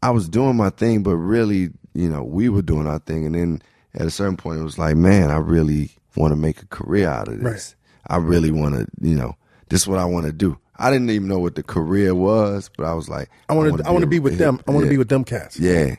I 0.01 0.11
was 0.11 0.30
doing 0.30 0.55
my 0.55 0.70
thing, 0.70 1.03
but 1.03 1.15
really, 1.17 1.72
you 1.93 2.09
know, 2.09 2.24
we 2.24 2.47
were 2.47 2.61
doing 2.61 2.88
our 2.88 2.99
thing. 2.99 3.26
And 3.26 3.36
then 3.36 3.61
at 3.95 4.05
a 4.05 4.11
certain 4.11 4.38
point, 4.38 4.59
it 4.59 4.63
was 4.63 4.78
like, 4.78 4.95
man, 4.95 5.30
I 5.30 5.38
really 5.38 5.91
want 6.15 6.32
to 6.32 6.36
make 6.38 6.61
a 6.61 6.67
career 6.67 7.09
out 7.09 7.28
of 7.28 7.39
this. 7.41 7.76
I 8.07 8.17
really 8.17 8.51
want 8.51 8.76
to, 8.76 8.88
you 9.01 9.15
know, 9.15 9.36
this 9.70 9.82
is 9.82 9.88
what 9.88 9.99
I 9.99 10.05
want 10.05 10.26
to 10.26 10.32
do. 10.32 10.57
I 10.80 10.89
didn't 10.91 11.09
even 11.09 11.27
know 11.27 11.39
what 11.39 11.55
the 11.55 11.63
career 11.63 12.15
was, 12.15 12.69
but 12.77 12.86
I 12.86 12.93
was 12.93 13.09
like, 13.09 13.30
I 13.49 13.53
want 13.53 13.77
to 13.77 13.86
I 13.86 13.91
want 13.91 14.01
to 14.03 14.07
be 14.07 14.19
with 14.19 14.38
them. 14.38 14.61
I 14.67 14.71
want 14.71 14.86
to 14.86 14.89
be 14.89 14.97
with 14.97 15.09
them 15.09 15.23
cats. 15.25 15.59
Yeah. 15.59 15.95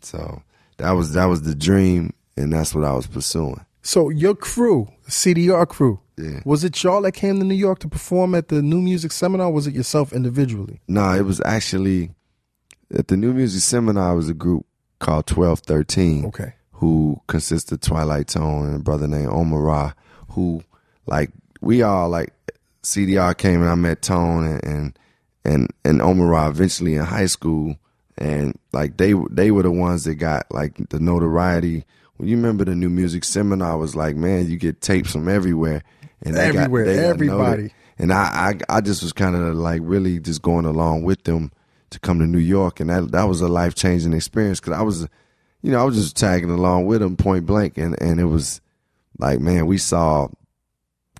So 0.00 0.42
that 0.76 0.92
was 0.92 1.12
that 1.14 1.24
was 1.26 1.42
the 1.42 1.54
dream, 1.54 2.12
and 2.36 2.52
that's 2.52 2.74
what 2.74 2.84
I 2.84 2.92
was 2.92 3.06
pursuing. 3.06 3.64
So 3.82 4.08
your 4.10 4.34
crew, 4.34 4.88
CDR 5.08 5.66
crew, 5.68 6.00
Yeah. 6.16 6.40
was 6.44 6.64
it 6.64 6.82
y'all 6.82 7.02
that 7.02 7.12
came 7.12 7.38
to 7.38 7.44
New 7.44 7.54
York 7.54 7.78
to 7.80 7.88
perform 7.88 8.34
at 8.34 8.48
the 8.48 8.62
New 8.62 8.80
Music 8.80 9.12
Seminar? 9.12 9.46
Or 9.48 9.52
was 9.52 9.66
it 9.66 9.74
yourself 9.74 10.12
individually? 10.12 10.80
No, 10.88 11.12
it 11.14 11.22
was 11.24 11.40
actually 11.44 12.12
at 12.94 13.08
the 13.08 13.16
New 13.16 13.32
Music 13.32 13.62
Seminar. 13.62 14.14
Was 14.14 14.28
a 14.28 14.34
group 14.34 14.66
called 15.00 15.26
Twelve 15.26 15.60
Thirteen. 15.60 16.26
Okay. 16.26 16.54
Who 16.72 17.20
consists 17.28 17.70
of 17.72 17.80
Twilite 17.80 18.26
Tone 18.26 18.66
and 18.66 18.76
a 18.76 18.78
brother 18.80 19.06
named 19.06 19.28
Omar 19.28 19.60
Ra, 19.60 19.92
who 20.30 20.62
like 21.06 21.30
we 21.60 21.82
all 21.82 22.08
like 22.10 22.32
CDR 22.84 23.36
came 23.36 23.60
and 23.60 23.68
I 23.70 23.74
met 23.74 24.02
Tone 24.02 24.44
and 24.46 24.64
and 24.64 24.98
and, 25.44 25.70
and 25.84 26.00
Omar 26.00 26.48
eventually 26.48 26.94
in 26.94 27.04
high 27.04 27.26
school. 27.26 27.76
And 28.16 28.58
like 28.72 28.96
they 28.96 29.12
they 29.30 29.50
were 29.50 29.62
the 29.64 29.70
ones 29.72 30.04
that 30.04 30.14
got 30.14 30.46
like 30.52 30.88
the 30.90 31.00
notoriety. 31.00 31.84
When 32.16 32.28
you 32.28 32.36
remember 32.36 32.64
the 32.64 32.76
New 32.76 32.90
Music 32.90 33.24
Seminar 33.24 33.76
was 33.76 33.96
like, 33.96 34.14
man, 34.14 34.48
you 34.48 34.56
get 34.56 34.80
tapes 34.80 35.10
from 35.12 35.28
everywhere. 35.28 35.82
And 36.22 36.36
they 36.36 36.52
got- 36.52 36.62
Everywhere, 36.64 36.84
got 36.84 36.92
everybody. 37.02 37.74
And 37.98 38.12
I, 38.12 38.56
I 38.70 38.76
I 38.76 38.80
just 38.80 39.02
was 39.02 39.12
kind 39.12 39.34
of 39.36 39.54
like 39.56 39.80
really 39.84 40.18
just 40.20 40.42
going 40.42 40.64
along 40.64 41.02
with 41.02 41.24
them 41.24 41.50
to 41.90 41.98
come 42.00 42.18
to 42.20 42.26
New 42.26 42.38
York, 42.38 42.80
and 42.80 42.90
that 42.90 43.12
that 43.12 43.24
was 43.24 43.40
a 43.40 43.48
life 43.48 43.74
changing 43.74 44.12
experience 44.14 44.58
because 44.60 44.72
I 44.78 44.82
was, 44.82 45.06
you 45.62 45.70
know, 45.70 45.80
I 45.80 45.84
was 45.84 45.96
just 45.96 46.16
tagging 46.16 46.50
along 46.50 46.86
with 46.86 47.00
them 47.00 47.16
point 47.16 47.46
blank, 47.46 47.78
and 47.78 48.00
and 48.02 48.18
it 48.18 48.24
was 48.24 48.60
like, 49.18 49.38
man, 49.40 49.66
we 49.66 49.78
saw 49.78 50.28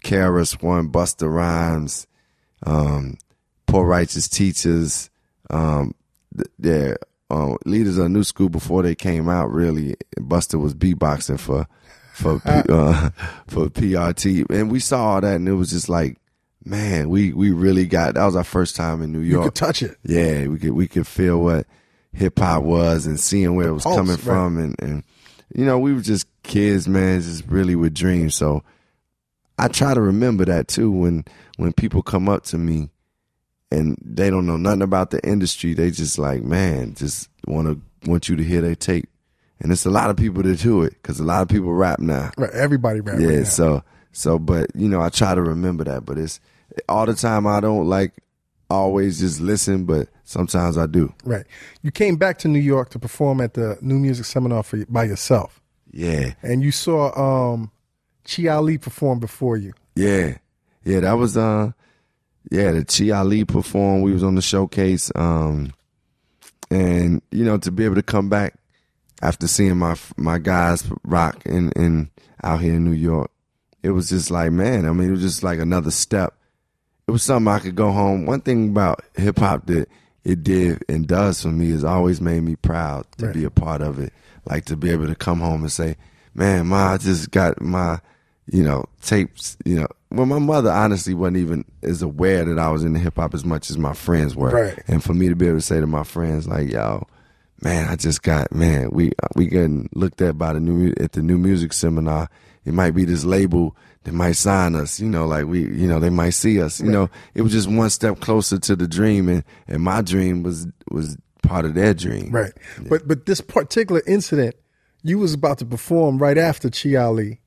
KRS 0.04 0.62
One, 0.62 0.90
Busta 0.90 1.32
Rhymes, 1.32 2.06
um, 2.64 3.16
Poor 3.66 3.86
Righteous 3.86 4.28
Teachers, 4.28 5.10
um, 5.50 5.94
th- 6.36 6.48
their 6.58 6.98
uh, 7.30 7.56
leaders 7.64 7.98
of 7.98 8.10
New 8.10 8.22
School 8.22 8.48
before 8.48 8.82
they 8.82 8.94
came 8.94 9.28
out. 9.28 9.50
Really, 9.50 9.96
Buster 10.20 10.58
was 10.58 10.74
beatboxing 10.74 11.40
for 11.40 11.66
for 12.12 12.38
P, 12.38 12.50
uh, 12.68 13.10
for 13.48 13.68
PRT, 13.68 14.48
and 14.50 14.70
we 14.70 14.78
saw 14.78 15.14
all 15.14 15.20
that, 15.20 15.36
and 15.36 15.48
it 15.48 15.54
was 15.54 15.70
just 15.70 15.88
like, 15.88 16.18
man, 16.64 17.08
we 17.08 17.32
we 17.32 17.50
really 17.50 17.86
got 17.86 18.14
that 18.14 18.24
was 18.24 18.36
our 18.36 18.44
first 18.44 18.76
time 18.76 19.02
in 19.02 19.12
New 19.12 19.20
You 19.20 19.32
York. 19.32 19.46
could 19.46 19.54
touch 19.54 19.82
it. 19.82 19.96
Yeah, 20.04 20.46
we 20.46 20.58
could 20.58 20.72
we 20.72 20.86
could 20.86 21.06
feel 21.06 21.40
what 21.40 21.66
hip 22.12 22.38
hop 22.38 22.62
was 22.62 23.06
and 23.06 23.18
seeing 23.18 23.56
where 23.56 23.68
it 23.68 23.72
was 23.72 23.82
pulse, 23.82 23.96
coming 23.96 24.12
right. 24.12 24.20
from, 24.20 24.58
and 24.58 24.76
and 24.78 25.02
you 25.54 25.64
know 25.64 25.78
we 25.78 25.94
were 25.94 26.00
just 26.02 26.26
kids, 26.42 26.86
man, 26.86 27.20
just 27.22 27.46
really 27.46 27.74
with 27.74 27.94
dreams. 27.94 28.34
So 28.34 28.62
I 29.58 29.68
try 29.68 29.94
to 29.94 30.00
remember 30.00 30.44
that 30.46 30.68
too 30.68 30.90
when 30.90 31.24
when 31.56 31.72
people 31.72 32.02
come 32.02 32.28
up 32.28 32.42
to 32.44 32.58
me 32.58 32.90
and 33.70 33.96
they 34.04 34.30
don't 34.30 34.46
know 34.46 34.56
nothing 34.56 34.82
about 34.82 35.10
the 35.10 35.24
industry. 35.26 35.74
They 35.74 35.90
just 35.90 36.18
like, 36.18 36.42
man, 36.42 36.94
just 36.94 37.28
want 37.46 37.68
to 37.68 38.08
want 38.10 38.28
you 38.28 38.36
to 38.36 38.44
hear 38.44 38.60
their 38.60 38.74
tape. 38.74 39.08
And 39.60 39.70
it's 39.72 39.86
a 39.86 39.90
lot 39.90 40.10
of 40.10 40.16
people 40.16 40.42
that 40.42 40.58
do 40.60 40.82
it 40.82 40.94
because 40.94 41.20
a 41.20 41.24
lot 41.24 41.42
of 41.42 41.48
people 41.48 41.72
rap 41.72 42.00
now. 42.00 42.32
Right. 42.36 42.50
Everybody 42.50 43.00
rap. 43.00 43.20
Yeah, 43.20 43.28
right 43.28 43.36
now. 43.38 43.44
so 43.44 43.82
so 44.12 44.38
but 44.38 44.70
you 44.74 44.88
know, 44.88 45.00
I 45.00 45.08
try 45.08 45.34
to 45.34 45.42
remember 45.42 45.84
that, 45.84 46.04
but 46.04 46.18
it's 46.18 46.40
all 46.88 47.06
the 47.06 47.14
time 47.14 47.46
I 47.46 47.60
don't 47.60 47.88
like 47.88 48.12
always 48.70 49.20
just 49.20 49.40
listen, 49.40 49.84
but 49.84 50.08
sometimes 50.24 50.76
I 50.76 50.86
do. 50.86 51.12
Right. 51.24 51.44
You 51.82 51.90
came 51.92 52.16
back 52.16 52.38
to 52.38 52.48
New 52.48 52.58
York 52.58 52.90
to 52.90 52.98
perform 52.98 53.40
at 53.40 53.54
the 53.54 53.78
New 53.80 53.98
Music 53.98 54.24
Seminar 54.26 54.62
for 54.64 54.84
by 54.86 55.04
yourself, 55.04 55.60
Yeah. 55.92 56.32
and 56.42 56.62
you 56.62 56.72
saw 56.72 57.12
um, 57.52 57.70
Chi 58.24 58.46
Ali 58.48 58.78
perform 58.78 59.18
before 59.20 59.56
you. 59.56 59.72
Yeah. 59.94 60.38
Yeah, 60.84 61.00
that 61.00 61.12
was 61.14 61.36
uh 61.36 61.72
yeah, 62.50 62.72
the 62.72 62.84
Chi 62.84 63.10
Ali 63.16 63.44
performed. 63.44 64.04
We 64.04 64.12
was 64.12 64.22
on 64.24 64.34
the 64.34 64.42
showcase. 64.42 65.10
Um 65.14 65.72
and 66.70 67.22
you 67.30 67.44
know, 67.44 67.58
to 67.58 67.70
be 67.70 67.84
able 67.84 67.94
to 67.96 68.02
come 68.02 68.28
back 68.28 68.54
after 69.22 69.46
seeing 69.46 69.78
my 69.78 69.96
my 70.16 70.38
guys 70.38 70.84
rock 71.04 71.44
in 71.46 71.70
in 71.72 72.10
out 72.42 72.60
here 72.60 72.74
in 72.74 72.84
New 72.84 72.92
York, 72.92 73.30
it 73.82 73.90
was 73.90 74.08
just 74.10 74.30
like, 74.30 74.52
man, 74.52 74.86
I 74.86 74.92
mean, 74.92 75.08
it 75.08 75.12
was 75.12 75.20
just 75.22 75.42
like 75.42 75.58
another 75.58 75.90
step. 75.90 76.34
It 77.06 77.10
was 77.10 77.22
something 77.22 77.52
I 77.52 77.58
could 77.58 77.76
go 77.76 77.92
home. 77.92 78.26
One 78.26 78.40
thing 78.40 78.70
about 78.70 79.04
hip 79.14 79.38
hop 79.38 79.66
that 79.66 79.88
it 80.24 80.42
did 80.42 80.82
and 80.88 81.06
does 81.06 81.42
for 81.42 81.48
me 81.48 81.70
is 81.70 81.84
always 81.84 82.20
made 82.20 82.42
me 82.42 82.56
proud 82.56 83.06
to 83.18 83.26
Right. 83.26 83.34
be 83.34 83.44
a 83.44 83.50
part 83.50 83.82
of 83.82 83.98
it. 83.98 84.12
Like 84.46 84.64
to 84.66 84.76
be 84.76 84.90
able 84.90 85.06
to 85.06 85.14
come 85.14 85.40
home 85.40 85.62
and 85.62 85.72
say, 85.72 85.96
Man, 86.34 86.66
ma, 86.66 86.92
I 86.94 86.96
just 86.98 87.30
got 87.30 87.60
my 87.60 88.00
you 88.46 88.62
know, 88.62 88.84
tapes, 89.02 89.56
you 89.64 89.76
know. 89.76 89.88
Well, 90.10 90.26
my 90.26 90.38
mother 90.38 90.70
honestly 90.70 91.14
wasn't 91.14 91.38
even 91.38 91.64
as 91.82 92.02
aware 92.02 92.44
that 92.44 92.58
I 92.58 92.70
was 92.70 92.84
into 92.84 93.00
hip 93.00 93.16
hop 93.16 93.34
as 93.34 93.44
much 93.44 93.70
as 93.70 93.78
my 93.78 93.94
friends 93.94 94.36
were. 94.36 94.50
Right. 94.50 94.78
And 94.86 95.02
for 95.02 95.14
me 95.14 95.28
to 95.28 95.34
be 95.34 95.48
able 95.48 95.58
to 95.58 95.62
say 95.62 95.80
to 95.80 95.86
my 95.86 96.04
friends, 96.04 96.46
like, 96.46 96.70
yo, 96.70 97.06
man, 97.62 97.88
I 97.88 97.96
just 97.96 98.22
got, 98.22 98.52
man, 98.52 98.90
we 98.90 99.12
we 99.34 99.46
getting 99.46 99.88
looked 99.94 100.22
at 100.22 100.38
by 100.38 100.52
the 100.52 100.60
new 100.60 100.92
at 101.00 101.12
the 101.12 101.22
new 101.22 101.38
music 101.38 101.72
seminar. 101.72 102.28
It 102.64 102.74
might 102.74 102.92
be 102.92 103.04
this 103.04 103.24
label 103.24 103.76
that 104.04 104.12
might 104.12 104.32
sign 104.32 104.74
us, 104.74 105.00
you 105.00 105.08
know, 105.08 105.26
like 105.26 105.46
we, 105.46 105.60
you 105.60 105.86
know, 105.86 105.98
they 105.98 106.10
might 106.10 106.30
see 106.30 106.62
us. 106.62 106.80
You 106.80 106.90
know, 106.90 107.10
it 107.34 107.42
was 107.42 107.52
just 107.52 107.68
one 107.68 107.90
step 107.90 108.20
closer 108.20 108.58
to 108.58 108.76
the 108.76 108.86
dream, 108.86 109.28
and 109.28 109.44
and 109.66 109.82
my 109.82 110.02
dream 110.02 110.42
was 110.42 110.66
was 110.90 111.16
part 111.42 111.64
of 111.64 111.74
their 111.74 111.94
dream. 111.94 112.30
Right. 112.30 112.52
But 112.88 113.08
but 113.08 113.26
this 113.26 113.40
particular 113.40 114.02
incident, 114.06 114.54
you 115.02 115.18
was 115.18 115.34
about 115.34 115.58
to 115.58 115.66
perform 115.66 116.18
right 116.18 116.38
after 116.38 116.70
Chi 116.70 116.94
Ali, 116.94 117.40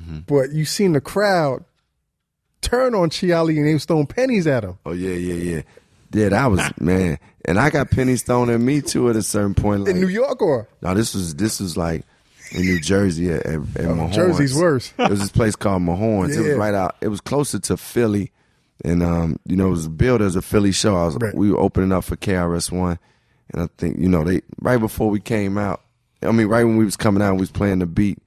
Mm-hmm. 0.00 0.20
but 0.26 0.52
you 0.52 0.64
seen 0.64 0.92
the 0.92 1.00
crowd 1.02 1.64
turn 2.60 2.94
on 2.94 3.10
Chi 3.10 3.30
Ali 3.32 3.58
and 3.58 3.66
they 3.66 3.74
was 3.74 3.84
throwing 3.84 4.06
pennies 4.06 4.46
at 4.46 4.64
him. 4.64 4.78
Oh 4.86 4.92
yeah, 4.92 5.14
yeah, 5.14 5.34
yeah. 5.34 5.62
Yeah, 6.14 6.28
that 6.30 6.46
was 6.50 6.60
man, 6.80 7.18
and 7.44 7.58
I 7.58 7.70
got 7.70 7.90
pennies 7.90 8.22
thrown 8.22 8.50
at 8.50 8.60
me 8.60 8.80
too 8.82 9.08
at 9.10 9.16
a 9.16 9.22
certain 9.22 9.54
point. 9.54 9.82
Like, 9.84 9.94
In 9.94 10.00
New 10.00 10.08
York 10.08 10.40
or 10.42 10.68
No, 10.80 10.94
this 10.94 11.14
was 11.14 11.34
this 11.34 11.60
was 11.60 11.76
like 11.76 12.04
in 12.52 12.62
New 12.62 12.80
Jersey 12.80 13.30
at, 13.32 13.46
at, 13.46 13.54
at 13.54 13.60
Mahorns. 13.60 14.10
Oh, 14.10 14.12
Jersey's 14.14 14.54
worse. 14.54 14.92
it 14.98 15.10
was 15.10 15.20
this 15.20 15.30
place 15.32 15.56
called 15.56 15.82
Mahorns. 15.82 16.36
It 16.36 16.40
was 16.40 16.56
right 16.56 16.74
out. 16.74 16.96
It 17.00 17.08
was 17.08 17.20
closer 17.22 17.58
to 17.60 17.76
Philly, 17.78 18.30
and 18.84 19.02
um, 19.02 19.38
you 19.46 19.56
know, 19.56 19.68
it 19.68 19.70
was 19.70 19.88
billed 19.88 20.20
as 20.22 20.36
a 20.36 20.42
Philly 20.42 20.72
show. 20.72 20.96
I 20.96 21.04
was 21.06 21.16
Right. 21.20 21.34
we 21.34 21.50
were 21.50 21.58
opening 21.60 21.92
up 21.92 22.04
for 22.04 22.16
KRS 22.16 22.70
One, 22.70 22.98
And 23.52 23.62
I 23.62 23.68
think 23.78 23.98
you 23.98 24.08
know 24.08 24.22
they 24.24 24.42
right 24.60 24.78
before 24.78 25.08
we 25.10 25.20
came 25.20 25.56
out. 25.58 25.80
I 26.22 26.30
mean, 26.30 26.46
right 26.46 26.64
when 26.64 26.76
we 26.76 26.84
was 26.84 26.96
coming 26.96 27.22
out, 27.22 27.34
we 27.34 27.40
was 27.40 27.50
playing 27.50 27.80
the 27.80 27.86
beat, 27.86 28.18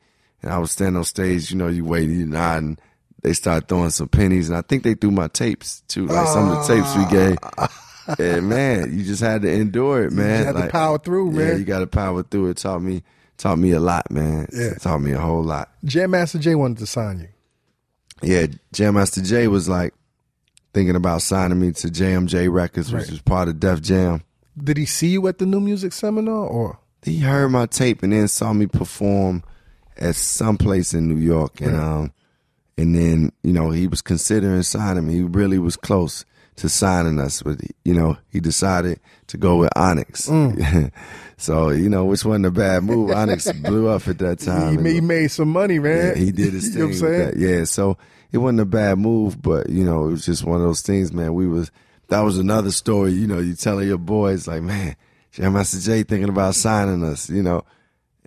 and 0.45 0.53
I 0.53 0.57
was 0.59 0.71
standing 0.71 0.95
on 0.97 1.03
stage. 1.03 1.51
You 1.51 1.57
know, 1.57 1.67
you 1.67 1.83
wait, 1.83 2.07
you 2.09 2.25
nod, 2.25 2.63
and 2.63 2.81
they 3.21 3.33
started 3.33 3.67
throwing 3.67 3.89
some 3.89 4.07
pennies, 4.07 4.47
and 4.49 4.57
I 4.57 4.61
think 4.61 4.83
they 4.83 4.93
threw 4.93 5.11
my 5.11 5.27
tapes 5.27 5.81
too, 5.87 6.05
like 6.07 6.27
some 6.27 6.49
of 6.49 6.65
the 6.67 6.73
tapes 6.75 6.95
we 6.95 7.05
gave. 7.07 7.37
And 8.19 8.47
man, 8.49 8.95
you 8.95 9.03
just 9.03 9.23
had 9.23 9.41
to 9.41 9.51
endure 9.51 10.03
it, 10.03 10.11
man. 10.11 10.41
You 10.41 10.45
had 10.45 10.55
to 10.65 10.67
power 10.69 10.99
through, 10.99 11.31
Yeah, 11.31 11.37
man. 11.49 11.57
you 11.57 11.65
got 11.65 11.79
to 11.79 11.87
power 11.87 12.21
through. 12.21 12.49
It 12.51 12.57
taught 12.57 12.83
me, 12.83 13.01
taught 13.35 13.57
me 13.57 13.71
a 13.71 13.79
lot, 13.79 14.11
man. 14.11 14.47
Yeah. 14.53 14.73
It 14.73 14.81
taught 14.83 14.99
me 15.01 15.13
a 15.13 15.19
whole 15.19 15.43
lot. 15.43 15.71
Jam 15.83 16.11
Master 16.11 16.37
Jay 16.37 16.53
wanted 16.53 16.77
to 16.77 16.85
sign 16.85 17.21
you. 17.21 17.27
Yeah, 18.21 18.45
Jam 18.71 18.93
Master 18.93 19.21
Jay 19.23 19.47
was 19.47 19.67
like 19.67 19.95
thinking 20.71 20.95
about 20.95 21.23
signing 21.23 21.59
me 21.59 21.71
to 21.71 21.87
JMJ 21.87 22.53
Records, 22.53 22.93
which 22.93 23.01
Right. 23.05 23.09
was 23.09 23.21
part 23.23 23.47
of 23.47 23.59
Def 23.59 23.81
Jam. 23.81 24.21
Did 24.55 24.77
he 24.77 24.85
see 24.85 25.07
you 25.07 25.27
at 25.27 25.39
the 25.39 25.47
New 25.47 25.59
Music 25.59 25.91
Seminar 25.91 26.45
or? 26.45 26.77
he 27.01 27.21
heard 27.21 27.49
my 27.49 27.65
tape 27.65 28.03
and 28.03 28.13
then 28.13 28.27
saw 28.27 28.53
me 28.53 28.67
perform 28.67 29.41
at 29.97 30.15
some 30.15 30.57
place 30.57 30.93
in 30.93 31.07
New 31.07 31.17
York 31.19 31.61
and 31.61 31.75
um 31.75 32.13
and 32.77 32.95
then 32.95 33.31
you 33.43 33.53
know 33.53 33.69
he 33.71 33.87
was 33.87 34.01
considering 34.01 34.61
signing 34.63 35.07
me 35.07 35.13
he 35.15 35.21
really 35.21 35.57
was 35.59 35.77
close 35.77 36.25
to 36.57 36.69
signing 36.69 37.19
us 37.19 37.41
but 37.41 37.57
you 37.83 37.93
know 37.93 38.17
he 38.29 38.39
decided 38.39 38.99
to 39.27 39.37
go 39.37 39.57
with 39.57 39.69
Onyx 39.75 40.29
so 41.37 41.69
you 41.69 41.89
know 41.89 42.05
which 42.05 42.23
wasn't 42.25 42.45
a 42.45 42.51
bad 42.51 42.83
move 42.83 43.11
Onyx 43.11 43.51
blew 43.63 43.87
up 43.87 44.07
at 44.07 44.17
that 44.19 44.39
time 44.39 44.69
He, 44.69 44.75
And- 44.75 44.83
made, 44.83 45.03
made 45.03 45.27
some 45.31 45.49
money, 45.49 45.79
man. 45.79 46.07
yeah, 46.07 46.13
he 46.15 46.31
did 46.31 46.53
his 46.53 46.75
You 46.75 46.87
know 46.87 46.93
thing. 46.93 47.01
what 47.01 47.11
I'm 47.15 47.31
saying? 47.31 47.33
Yeah, 47.37 47.63
so 47.65 47.97
it 48.31 48.37
wasn't 48.39 48.59
a 48.61 48.65
bad 48.65 48.97
move, 48.99 49.41
but 49.41 49.69
you 49.69 49.83
know, 49.85 50.07
it 50.07 50.11
was 50.11 50.25
just 50.25 50.43
one 50.43 50.59
of 50.59 50.67
those 50.67 50.81
things, 50.81 51.13
man. 51.13 51.33
We 51.33 51.47
was 51.47 51.71
that 52.09 52.19
was 52.21 52.37
another 52.37 52.71
story. 52.71 53.11
You 53.13 53.27
know, 53.27 53.39
you 53.39 53.55
telling 53.55 53.87
your 53.87 53.97
boys 53.97 54.47
like, 54.47 54.61
man, 54.61 54.95
Jam 55.31 55.53
Master 55.53 55.79
Jay 55.79 56.03
thinking 56.03 56.29
about 56.29 56.55
signing 56.55 57.03
us. 57.03 57.29
You 57.29 57.41
know, 57.43 57.63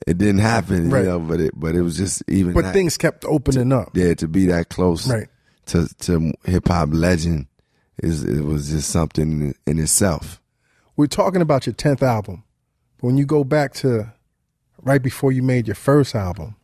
it 0.06 0.18
didn't 0.18 0.38
happen. 0.40 0.90
Right. 0.90 1.00
You 1.04 1.10
know, 1.10 1.18
but 1.20 1.40
it 1.40 1.52
but 1.58 1.74
it 1.74 1.82
was 1.82 1.96
just 1.96 2.22
even. 2.28 2.52
But 2.52 2.64
that- 2.64 2.72
things 2.74 2.96
kept 2.96 3.24
opening 3.24 3.72
up. 3.72 3.90
yeah, 3.94 4.14
to 4.14 4.28
be 4.28 4.46
that 4.46 4.68
close, 4.68 5.08
Right. 5.08 5.28
to 5.66 5.88
to 6.00 6.32
hip 6.44 6.68
hop 6.68 6.88
legend 6.92 7.46
is 8.02 8.22
it 8.24 8.44
was 8.44 8.70
just 8.70 8.90
something 8.90 9.30
in, 9.40 9.54
in 9.66 9.78
itself. 9.78 10.40
We're 10.96 11.06
talking 11.06 11.42
about 11.42 11.66
your 11.66 11.74
10th 11.74 12.02
album. 12.02 12.44
But 12.98 13.06
when 13.08 13.16
you 13.16 13.26
go 13.26 13.44
back 13.44 13.72
to 13.74 14.12
right 14.82 15.02
before 15.02 15.32
you 15.32 15.42
made 15.42 15.66
your 15.66 15.74
first 15.74 16.14
album, 16.14 16.56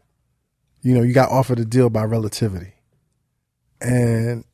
you 0.82 0.94
know, 0.94 1.02
you 1.02 1.12
got 1.12 1.30
offered 1.30 1.58
a 1.60 1.64
deal 1.64 1.90
by 1.90 2.04
Relativity. 2.04 2.74
And 3.80 4.44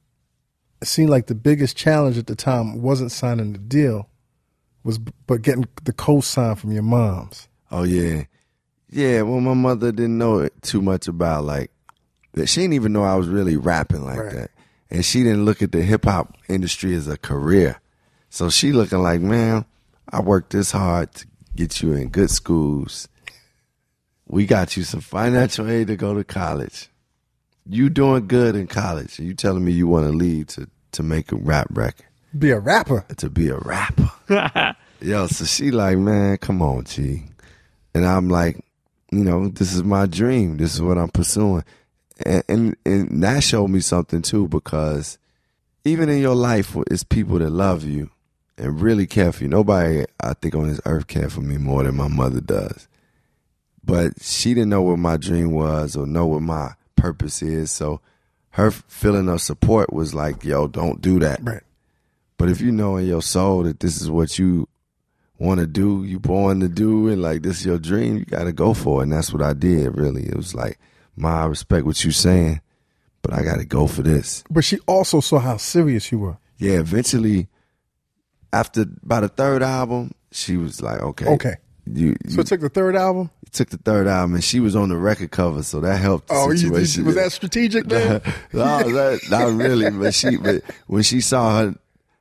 it 0.80 0.88
seemed 0.88 1.10
like 1.10 1.26
the 1.26 1.34
biggest 1.34 1.76
challenge 1.76 2.18
at 2.18 2.26
the 2.26 2.34
time 2.36 2.80
wasn't 2.82 3.12
signing 3.12 3.52
the 3.52 3.58
deal, 3.58 4.08
was 4.82 4.98
but 4.98 5.42
getting 5.42 5.66
the 5.84 5.92
co-sign 5.92 6.56
from 6.56 6.72
your 6.72 6.82
moms. 6.82 7.48
Oh 7.70 7.82
yeah, 7.84 8.24
yeah. 8.90 9.22
Well, 9.22 9.40
my 9.40 9.54
mother 9.54 9.92
didn't 9.92 10.18
know 10.18 10.38
it 10.40 10.52
too 10.62 10.82
much 10.82 11.08
about 11.08 11.44
like 11.44 11.70
that. 12.34 12.48
She 12.48 12.60
didn't 12.62 12.74
even 12.74 12.92
know 12.92 13.04
I 13.04 13.14
was 13.16 13.28
really 13.28 13.56
rapping 13.56 14.04
like 14.04 14.18
Right. 14.18 14.32
that, 14.34 14.50
and 14.90 15.04
she 15.04 15.22
didn't 15.22 15.44
look 15.44 15.62
at 15.62 15.72
the 15.72 15.82
hip 15.82 16.04
hop 16.04 16.36
industry 16.48 16.94
as 16.94 17.08
a 17.08 17.16
career. 17.16 17.80
So 18.30 18.48
she 18.50 18.72
looking 18.72 18.98
like, 19.02 19.20
man, 19.20 19.64
I 20.10 20.20
worked 20.20 20.50
this 20.52 20.70
hard 20.72 21.12
to 21.14 21.26
get 21.56 21.82
you 21.82 21.92
in 21.94 22.08
good 22.10 22.30
schools. 22.30 23.08
We 24.26 24.46
got 24.46 24.76
you 24.76 24.84
some 24.84 25.00
financial 25.00 25.68
aid 25.68 25.88
to 25.88 25.96
go 25.96 26.14
to 26.14 26.22
college. 26.22 26.88
You 27.66 27.90
doing 27.90 28.26
good 28.28 28.54
in 28.56 28.66
college, 28.68 29.18
and 29.18 29.26
you 29.28 29.34
telling 29.34 29.64
me 29.64 29.72
you 29.72 29.86
want 29.88 30.06
to 30.06 30.12
leave 30.12 30.46
to 30.48 30.68
to 30.92 31.02
make 31.04 31.30
a 31.30 31.36
rap 31.36 31.68
record 31.70 32.06
Be 32.36 32.50
a 32.50 32.58
rapper. 32.58 33.04
to 33.18 33.30
be 33.30 33.48
a 33.48 33.56
rapper. 33.58 34.10
Yo, 35.00 35.26
so 35.28 35.44
she 35.44 35.70
like, 35.70 35.98
man, 35.98 36.36
come 36.38 36.60
on, 36.62 36.84
G. 36.84 37.22
And 37.94 38.04
I'm 38.04 38.28
like, 38.28 38.58
you 39.10 39.24
know, 39.24 39.48
this 39.48 39.74
is 39.74 39.82
my 39.82 40.06
dream. 40.06 40.56
This 40.56 40.74
is 40.74 40.82
what 40.82 40.98
I'm 40.98 41.08
pursuing. 41.10 41.64
And, 42.24 42.44
and 42.48 42.76
and 42.84 43.22
that 43.22 43.42
showed 43.42 43.68
me 43.68 43.80
something 43.80 44.22
too, 44.22 44.48
because 44.48 45.18
even 45.84 46.08
in 46.08 46.20
your 46.20 46.34
life, 46.34 46.76
it's 46.90 47.02
people 47.04 47.38
that 47.38 47.50
love 47.50 47.84
you 47.84 48.10
and 48.58 48.80
really 48.80 49.06
care 49.06 49.32
for 49.32 49.44
you. 49.44 49.48
Nobody, 49.48 50.04
I 50.20 50.34
think, 50.34 50.54
on 50.54 50.68
this 50.68 50.80
earth 50.84 51.06
care 51.06 51.30
for 51.30 51.40
me 51.40 51.56
more 51.56 51.82
than 51.82 51.96
my 51.96 52.08
mother 52.08 52.40
does. 52.40 52.88
But 53.82 54.22
she 54.22 54.52
didn't 54.52 54.68
know 54.68 54.82
what 54.82 54.98
my 54.98 55.16
dream 55.16 55.52
was 55.52 55.96
or 55.96 56.06
know 56.06 56.26
what 56.26 56.42
my 56.42 56.74
purpose 56.96 57.40
is. 57.40 57.70
So 57.70 58.00
her 58.50 58.70
feeling 58.70 59.28
of 59.28 59.40
support 59.40 59.92
was 59.92 60.14
like, 60.14 60.44
yo, 60.44 60.68
don't 60.68 61.00
do 61.00 61.18
that. 61.20 61.40
Right. 61.42 61.62
But 62.36 62.50
if 62.50 62.60
you 62.60 62.72
know 62.72 62.98
in 62.98 63.06
your 63.06 63.22
soul 63.22 63.62
that 63.62 63.80
this 63.80 64.00
is 64.00 64.10
what 64.10 64.38
you 64.38 64.68
want 65.40 65.58
to 65.58 65.66
do, 65.66 66.04
you 66.04 66.20
born 66.20 66.60
to 66.60 66.68
do, 66.68 67.08
and 67.08 67.20
like 67.20 67.42
this 67.42 67.60
is 67.60 67.66
your 67.66 67.78
dream, 67.78 68.18
you 68.18 68.24
got 68.24 68.44
to 68.44 68.52
go 68.52 68.74
for 68.74 69.00
it. 69.00 69.04
And 69.04 69.12
that's 69.12 69.32
what 69.32 69.42
I 69.42 69.54
did. 69.54 69.96
Really, 69.98 70.24
it 70.26 70.36
was 70.36 70.54
like, 70.54 70.78
my 71.16 71.42
I 71.42 71.46
respect 71.46 71.86
what 71.86 72.04
you 72.04 72.12
saying, 72.12 72.60
but 73.22 73.32
I 73.32 73.42
got 73.42 73.58
to 73.58 73.64
go 73.64 73.86
for 73.86 74.02
this. 74.02 74.44
But 74.50 74.64
she 74.64 74.78
also 74.86 75.20
saw 75.20 75.38
how 75.38 75.56
serious 75.56 76.12
you 76.12 76.20
were. 76.20 76.36
Yeah. 76.58 76.78
Eventually, 76.78 77.48
after 78.52 78.84
by 79.02 79.20
the 79.20 79.28
third 79.28 79.62
album, 79.62 80.12
she 80.30 80.56
was 80.56 80.80
like, 80.82 81.00
okay, 81.00 81.26
Okay. 81.26 81.54
You, 81.92 82.14
you 82.24 82.30
So 82.34 82.42
it 82.42 82.46
took 82.46 82.60
the 82.60 82.68
third 82.68 82.94
album. 82.94 83.30
It 83.46 83.52
took 83.52 83.70
the 83.70 83.78
third 83.78 84.06
album, 84.06 84.34
and 84.34 84.44
she 84.44 84.60
was 84.60 84.76
on 84.76 84.90
the 84.90 84.96
record 84.96 85.32
cover, 85.32 85.62
so 85.62 85.80
that 85.80 85.96
helped 85.96 86.28
the 86.28 86.34
Oh, 86.34 86.50
you, 86.52 86.70
was 86.70 86.94
that 86.94 87.32
strategic, 87.32 87.86
man? 87.86 88.20
no, 88.52 88.82
that, 88.92 89.20
not 89.28 89.52
really. 89.52 89.90
But 89.90 90.14
she, 90.14 90.36
but 90.36 90.62
when 90.86 91.02
she 91.02 91.20
saw 91.20 91.58
her, 91.58 91.74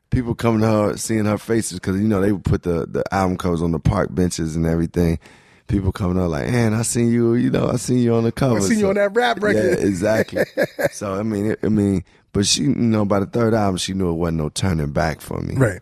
people 0.09 0.35
coming 0.35 0.61
to 0.61 0.67
her, 0.67 0.97
seeing 0.97 1.25
her 1.25 1.37
faces, 1.37 1.79
because 1.79 1.99
you 1.99 2.07
know 2.07 2.21
they 2.21 2.31
would 2.31 2.45
put 2.45 2.63
the 2.63 2.85
the 2.85 3.03
album 3.13 3.37
covers 3.37 3.61
on 3.61 3.71
the 3.71 3.79
park 3.79 4.13
benches 4.13 4.55
and 4.55 4.65
everything. 4.65 5.19
People 5.67 5.91
coming 5.91 6.19
up 6.19 6.31
like, 6.31 6.49
man, 6.49 6.73
I 6.73 6.81
seen 6.81 7.11
you. 7.11 7.35
You 7.35 7.51
know, 7.51 7.67
I 7.67 7.75
seen 7.75 7.99
you 7.99 8.15
on 8.15 8.23
the 8.23 8.31
cover. 8.31 8.57
I 8.57 8.59
seen 8.61 8.79
you 8.79 8.89
on 8.89 8.95
that 8.95 9.13
rap 9.13 9.41
record. 9.41 9.79
Yeah, 9.79 9.85
exactly. 9.85 10.43
so 10.91 11.13
I 11.13 11.21
mean, 11.21 11.55
I 11.61 11.69
mean, 11.69 12.03
but 12.31 12.45
she, 12.45 12.63
you 12.63 12.69
know, 12.69 13.05
by 13.05 13.19
the 13.19 13.25
third 13.25 13.53
album, 13.53 13.77
she 13.77 13.93
knew 13.93 14.09
it 14.09 14.13
wasn't 14.13 14.37
no 14.37 14.49
turning 14.49 14.91
back 14.91 15.21
for 15.21 15.39
me. 15.41 15.55
Right. 15.55 15.81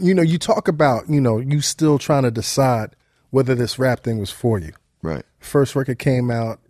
You 0.00 0.14
know, 0.14 0.22
you 0.22 0.38
talk 0.38 0.68
about, 0.68 1.08
you 1.08 1.20
know, 1.20 1.38
you 1.38 1.60
still 1.60 1.98
trying 1.98 2.22
to 2.22 2.30
decide 2.30 2.94
whether 3.30 3.54
this 3.54 3.78
rap 3.78 4.04
thing 4.04 4.18
was 4.18 4.30
for 4.30 4.58
you. 4.58 4.72
Right. 5.02 5.24
First 5.40 5.74
record 5.74 5.98
came 5.98 6.30
out, 6.30 6.60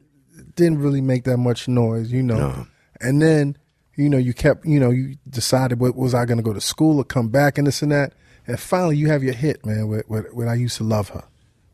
didn't 0.56 0.78
really 0.78 1.02
make 1.02 1.24
that 1.24 1.36
much 1.36 1.68
noise, 1.68 2.10
you 2.10 2.22
know. 2.22 2.38
No. 2.38 2.66
And 3.00 3.20
then, 3.20 3.58
you 3.96 4.08
know, 4.08 4.18
you 4.18 4.34
kept, 4.34 4.64
you 4.66 4.80
know, 4.80 4.90
you 4.90 5.16
decided 5.28 5.78
what 5.80 5.94
was 5.96 6.14
I 6.14 6.24
going 6.24 6.38
to 6.38 6.42
go 6.42 6.52
to 6.52 6.60
school 6.60 6.98
or 6.98 7.04
come 7.04 7.28
back 7.28 7.58
and 7.58 7.66
this 7.66 7.82
and 7.82 7.92
that. 7.92 8.12
And 8.46 8.58
finally 8.60 8.96
you 8.96 9.08
have 9.08 9.22
your 9.22 9.34
hit, 9.34 9.64
man, 9.64 9.88
with, 9.88 10.08
with, 10.08 10.32
with 10.32 10.48
I 10.48 10.54
used 10.54 10.76
to 10.78 10.84
love 10.84 11.10
her, 11.10 11.24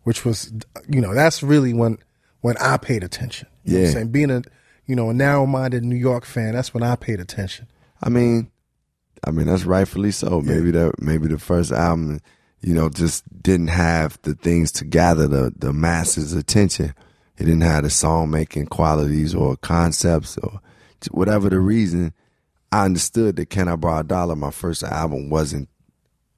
which 0.05 0.25
was, 0.25 0.53
you 0.89 1.01
know, 1.01 1.15
that's 1.15 1.43
really 1.43 1.73
when, 1.75 1.99
when 2.43 2.57
I 2.59 2.77
paid 2.77 3.03
attention. 3.03 3.49
You 3.65 3.73
know 3.73 3.79
what 3.79 3.81
I'm 3.81 3.87
Yeah. 3.87 3.93
saying? 3.95 4.09
Being 4.09 4.31
a, 4.31 4.43
you 4.87 4.97
know, 4.97 5.11
a 5.11 5.15
narrow 5.15 5.47
minded 5.47 5.85
New 5.85 5.97
York 5.97 6.25
fan, 6.25 6.55
that's 6.55 6.73
when 6.75 6.83
I 6.83 6.97
paid 6.97 7.21
attention. 7.21 7.67
I 8.03 8.09
mean, 8.09 8.51
I 9.25 9.31
mean 9.31 9.47
that's 9.47 9.65
rightfully 9.65 10.11
so. 10.13 10.41
Maybe 10.41 10.71
that, 10.71 11.01
maybe 11.01 11.29
the 11.29 11.39
first 11.39 11.73
album, 11.73 12.21
you 12.63 12.75
know, 12.75 12.89
just 12.89 13.25
didn't 13.43 13.69
have 13.69 14.19
the 14.23 14.35
things 14.35 14.73
to 14.73 14.85
gather 14.85 15.27
the 15.27 15.53
the 15.57 15.73
masses' 15.73 16.33
attention. 16.33 16.95
It 17.37 17.45
didn't 17.45 17.61
have 17.63 17.85
the 17.85 17.91
song 17.91 18.31
making 18.31 18.67
qualities 18.67 19.35
or 19.35 19.57
concepts 19.57 20.37
or 20.39 20.61
whatever 21.11 21.49
the 21.49 21.61
reason. 21.61 22.13
I 22.73 22.85
understood 22.85 23.37
that 23.37 23.51
Can 23.51 23.67
I 23.67 23.77
Borrow 23.77 24.01
a 24.01 24.05
Dollar, 24.05 24.37
my 24.37 24.53
first 24.53 24.85
album, 24.85 25.29
wasn't 25.29 25.69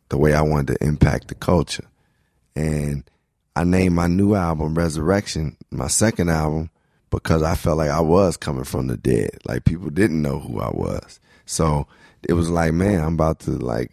the 0.09 0.16
way 0.16 0.32
I 0.32 0.43
wanted 0.43 0.78
to 0.78 0.86
impact 0.86 1.28
the 1.28 1.34
culture, 1.34 1.84
and 2.56 3.05
I 3.55 3.64
named 3.64 3.94
my 3.94 4.06
new 4.06 4.34
album 4.34 4.74
Resurrection, 4.74 5.56
my 5.70 5.89
second 5.89 6.30
album, 6.30 6.70
because 7.10 7.43
I 7.43 7.55
felt 7.55 7.78
like 7.78 7.90
I 7.90 8.01
was 8.01 8.36
coming 8.36 8.64
from 8.64 8.86
the 8.86 8.97
dead. 8.97 9.39
Like 9.44 9.64
people 9.64 9.90
didn't 9.90 10.22
know 10.22 10.39
who 10.39 10.60
I 10.60 10.70
was. 10.70 11.20
So 11.44 11.86
it 12.26 12.32
was 12.32 12.51
like, 12.51 12.72
man, 12.72 13.05
I'm 13.05 13.14
about 13.14 13.40
to 13.40 13.51
like 13.51 13.93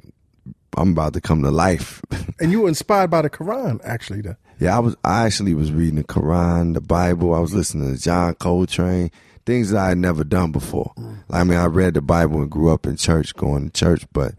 I'm 0.78 0.91
about 0.91 1.14
to 1.14 1.22
come 1.22 1.44
to 1.44 1.52
life. 1.52 2.02
And 2.41 2.54
you 2.54 2.62
were 2.62 2.70
inspired 2.70 3.10
by 3.10 3.22
the 3.22 3.30
Quran, 3.30 3.82
actually. 3.84 4.22
Though. 4.22 4.38
yeah, 4.60 4.78
I 4.78 4.80
was 4.80 4.96
I 5.04 5.26
actually 5.26 5.54
was 5.54 5.74
reading 5.74 5.96
the 5.98 6.06
Quran, 6.06 6.74
the 6.74 6.80
Bible, 6.80 7.34
I 7.36 7.40
was 7.40 7.54
listening 7.54 7.94
to 7.94 8.02
John 8.02 8.34
Coltrane, 8.36 9.12
things 9.45 9.74
I 9.74 9.90
had 9.90 9.98
never 9.98 10.24
done 10.24 10.52
before. 10.52 10.94
I 11.30 11.44
mean, 11.44 11.57
I 11.57 11.66
read 11.66 11.94
the 11.94 12.02
Bible 12.02 12.41
and 12.41 12.49
grew 12.49 12.72
up 12.72 12.86
in 12.86 12.98
church, 12.98 13.36
going 13.36 13.70
to 13.70 13.80
church, 13.80 14.06
but 14.14 14.34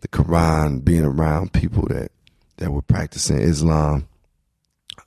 the 0.00 0.08
Quran, 0.08 0.84
being 0.84 1.04
around 1.04 1.52
people 1.52 1.86
that 1.88 2.10
that 2.58 2.70
were 2.70 2.82
practicing 2.82 3.38
Islam, 3.38 4.06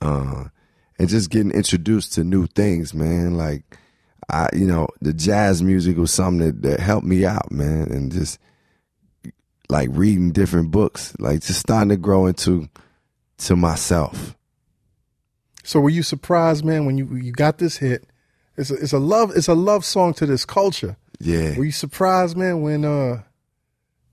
uh, 0.02 0.44
and 0.98 1.08
just 1.08 1.30
getting 1.30 1.52
introduced 1.52 2.14
to 2.14 2.24
new 2.24 2.46
things, 2.46 2.92
man. 2.92 3.36
Like 3.36 3.78
I, 4.28 4.48
you 4.52 4.66
know, 4.66 4.88
the 5.00 5.12
jazz 5.12 5.62
music 5.62 5.96
was 5.96 6.12
something 6.12 6.46
that, 6.46 6.62
that 6.62 6.80
helped 6.80 7.06
me 7.06 7.24
out, 7.24 7.50
man, 7.50 7.90
and 7.90 8.12
just 8.12 8.38
like 9.68 9.88
reading 9.92 10.32
different 10.32 10.70
books, 10.70 11.14
like 11.18 11.40
just 11.40 11.60
starting 11.60 11.90
to 11.90 11.96
grow 11.96 12.26
into 12.26 12.68
to 13.38 13.56
myself. 13.56 14.36
So 15.62 15.80
were 15.80 15.90
you 15.90 16.02
surprised, 16.02 16.64
man, 16.64 16.86
when 16.86 16.98
you 16.98 17.14
you 17.16 17.32
got 17.32 17.58
this 17.58 17.76
hit? 17.76 18.07
It's 18.58 18.70
a, 18.70 18.74
it's 18.74 18.92
a 18.92 18.98
love 18.98 19.32
it's 19.36 19.48
a 19.48 19.54
love 19.54 19.84
song 19.84 20.12
to 20.14 20.26
this 20.26 20.44
culture. 20.44 20.96
Yeah, 21.20 21.56
Were 21.56 21.64
you 21.64 21.72
surprised, 21.72 22.36
man, 22.36 22.60
when 22.60 22.84
uh 22.84 23.22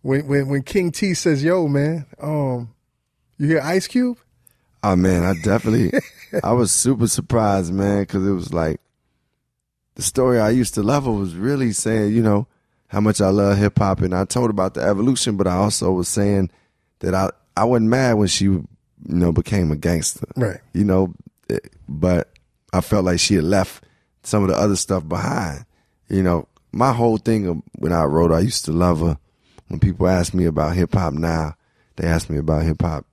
when 0.02 0.28
when 0.28 0.48
when 0.48 0.62
King 0.64 0.92
T 0.92 1.14
says, 1.16 1.44
"Yo, 1.44 1.68
man, 1.68 2.06
um, 2.22 2.74
You 3.38 3.48
hear 3.48 3.62
Ice 3.62 3.88
Cube? 3.88 4.18
Oh 4.84 4.96
man, 4.96 5.24
I 5.24 5.34
definitely, 5.44 5.92
I 6.44 6.54
was 6.54 6.72
super 6.72 7.08
surprised, 7.08 7.74
man, 7.74 8.04
because 8.04 8.26
it 8.26 8.32
was 8.32 8.54
like 8.54 8.80
the 9.96 10.04
story 10.04 10.40
I 10.40 10.52
used 10.52 10.76
to 10.76 10.84
love 10.84 11.06
her 11.06 11.12
was 11.12 11.34
really 11.36 11.72
saying, 11.72 12.14
you 12.14 12.22
know, 12.22 12.46
how 12.90 13.02
much 13.02 13.20
I 13.20 13.30
love 13.30 13.58
hip 13.58 13.80
hop, 13.80 14.02
and 14.02 14.14
I 14.14 14.26
told 14.26 14.52
about 14.52 14.76
the 14.76 14.82
evolution, 14.82 15.38
but 15.38 15.48
I 15.48 15.56
also 15.56 15.92
was 15.92 16.08
saying 16.08 16.52
that 17.00 17.16
I 17.16 17.32
I 17.58 17.64
wasn't 17.64 17.90
mad 17.90 18.14
when 18.14 18.28
she, 18.28 18.46
you 18.46 18.68
know, 19.08 19.32
became 19.32 19.72
a 19.72 19.76
gangster, 19.76 20.28
Right. 20.36 20.60
You 20.74 20.84
know, 20.84 21.14
eh, 21.50 21.58
but 21.90 22.30
I 22.72 22.82
felt 22.82 23.06
like 23.06 23.20
she 23.20 23.36
had 23.36 23.44
left 23.44 23.84
some 24.26 24.44
of 24.44 24.50
the 24.50 24.56
other 24.56 24.76
stuff 24.76 25.08
behind. 25.08 25.66
You 26.10 26.24
know, 26.24 26.48
my 26.72 26.92
whole 26.92 27.18
thing 27.18 27.64
when 27.76 27.94
I 27.94 28.04
wrote, 28.04 28.32
I 28.32 28.40
used 28.40 28.66
to 28.66 28.72
love 28.72 29.00
her. 29.00 29.18
When 29.68 29.80
people 29.80 30.08
ask 30.08 30.34
me 30.34 30.46
about 30.46 30.76
hip 30.76 30.94
hop 30.94 31.14
now, 31.14 31.56
they 31.96 32.08
ask 32.08 32.30
me 32.30 32.38
about 32.38 32.64
hip 32.64 32.82
hop 32.82 33.06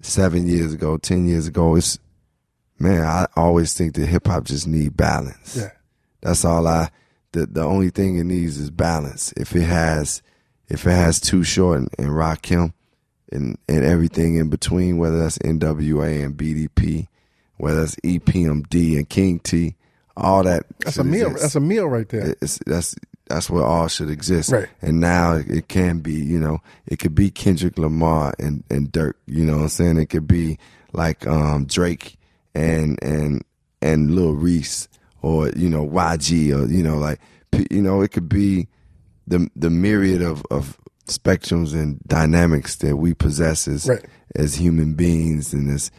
seven 0.00 0.46
years 0.46 0.72
ago, 0.74 0.96
ten 0.96 1.26
years 1.26 1.46
ago. 1.46 1.74
It's 1.74 1.98
man, 2.78 3.02
I 3.02 3.26
always 3.36 3.74
think 3.74 3.94
that 3.94 4.06
hip 4.06 4.26
hop 4.26 4.44
just 4.44 4.66
need 4.66 4.96
balance. 4.96 5.56
Yeah. 5.56 5.70
That's 6.20 6.44
all 6.44 6.66
I. 6.66 6.90
The 7.32 7.46
the 7.46 7.62
only 7.62 7.90
thing 7.90 8.18
it 8.18 8.24
needs 8.24 8.58
is 8.58 8.70
balance. 8.70 9.32
If 9.36 9.54
it 9.54 9.62
has, 9.64 10.22
if 10.68 10.86
it 10.86 10.90
has 10.90 11.20
Too 11.20 11.44
Short 11.44 11.78
and, 11.78 11.88
and 11.98 12.08
Rakim, 12.08 12.72
and 13.32 13.58
and 13.68 13.84
everything 13.84 14.36
in 14.36 14.48
between, 14.48 14.98
whether 14.98 15.18
that's 15.18 15.38
NWA 15.38 16.24
and 16.24 16.36
BDP, 16.36 17.08
whether 17.56 17.80
that's 17.80 17.96
EPMD 17.96 18.96
and 18.96 19.08
King 19.08 19.40
T, 19.40 19.76
all 20.18 20.42
that. 20.44 20.64
That's 20.84 20.98
a 20.98 21.04
meal. 21.04 21.30
That's 21.30 21.54
a 21.54 21.60
meal 21.60 21.86
right 21.86 22.08
there. 22.08 22.34
It's, 22.42 22.58
that's 22.66 22.94
that's 23.28 23.48
where 23.50 23.64
all 23.64 23.88
should 23.88 24.10
exist. 24.10 24.50
Right. 24.52 24.68
And 24.82 25.00
now 25.00 25.34
it 25.34 25.68
can 25.68 25.98
be, 26.00 26.14
you 26.14 26.38
know, 26.38 26.58
it 26.86 26.98
could 26.98 27.14
be 27.14 27.30
Kendrick 27.30 27.78
Lamar 27.78 28.34
and 28.38 28.64
and 28.70 28.90
Durk. 28.92 29.14
You 29.26 29.44
know 29.44 29.56
what 29.56 29.62
I'm 29.62 29.68
saying? 29.68 29.98
It 29.98 30.06
could 30.06 30.26
be 30.26 30.58
like 30.92 31.26
um, 31.26 31.64
Drake 31.66 32.16
and 32.54 32.98
and 33.02 33.44
and 33.82 34.10
Lil 34.14 34.34
Reese 34.34 34.88
or 35.22 35.50
you 35.50 35.68
know 35.68 35.86
YG 35.86 36.56
or 36.56 36.70
you 36.70 36.82
know 36.82 36.96
like 36.98 37.20
you 37.70 37.82
know 37.82 38.00
it 38.02 38.08
could 38.12 38.28
be 38.28 38.68
the 39.26 39.48
the 39.54 39.70
myriad 39.70 40.22
of 40.22 40.42
of 40.50 40.78
spectrums 41.06 41.74
and 41.74 41.98
dynamics 42.06 42.76
that 42.76 42.96
we 42.96 43.14
possess 43.14 43.66
as 43.68 43.88
Right. 43.88 44.04
as 44.36 44.54
human 44.54 44.94
beings 44.94 45.52
and 45.52 45.70
as 45.70 45.90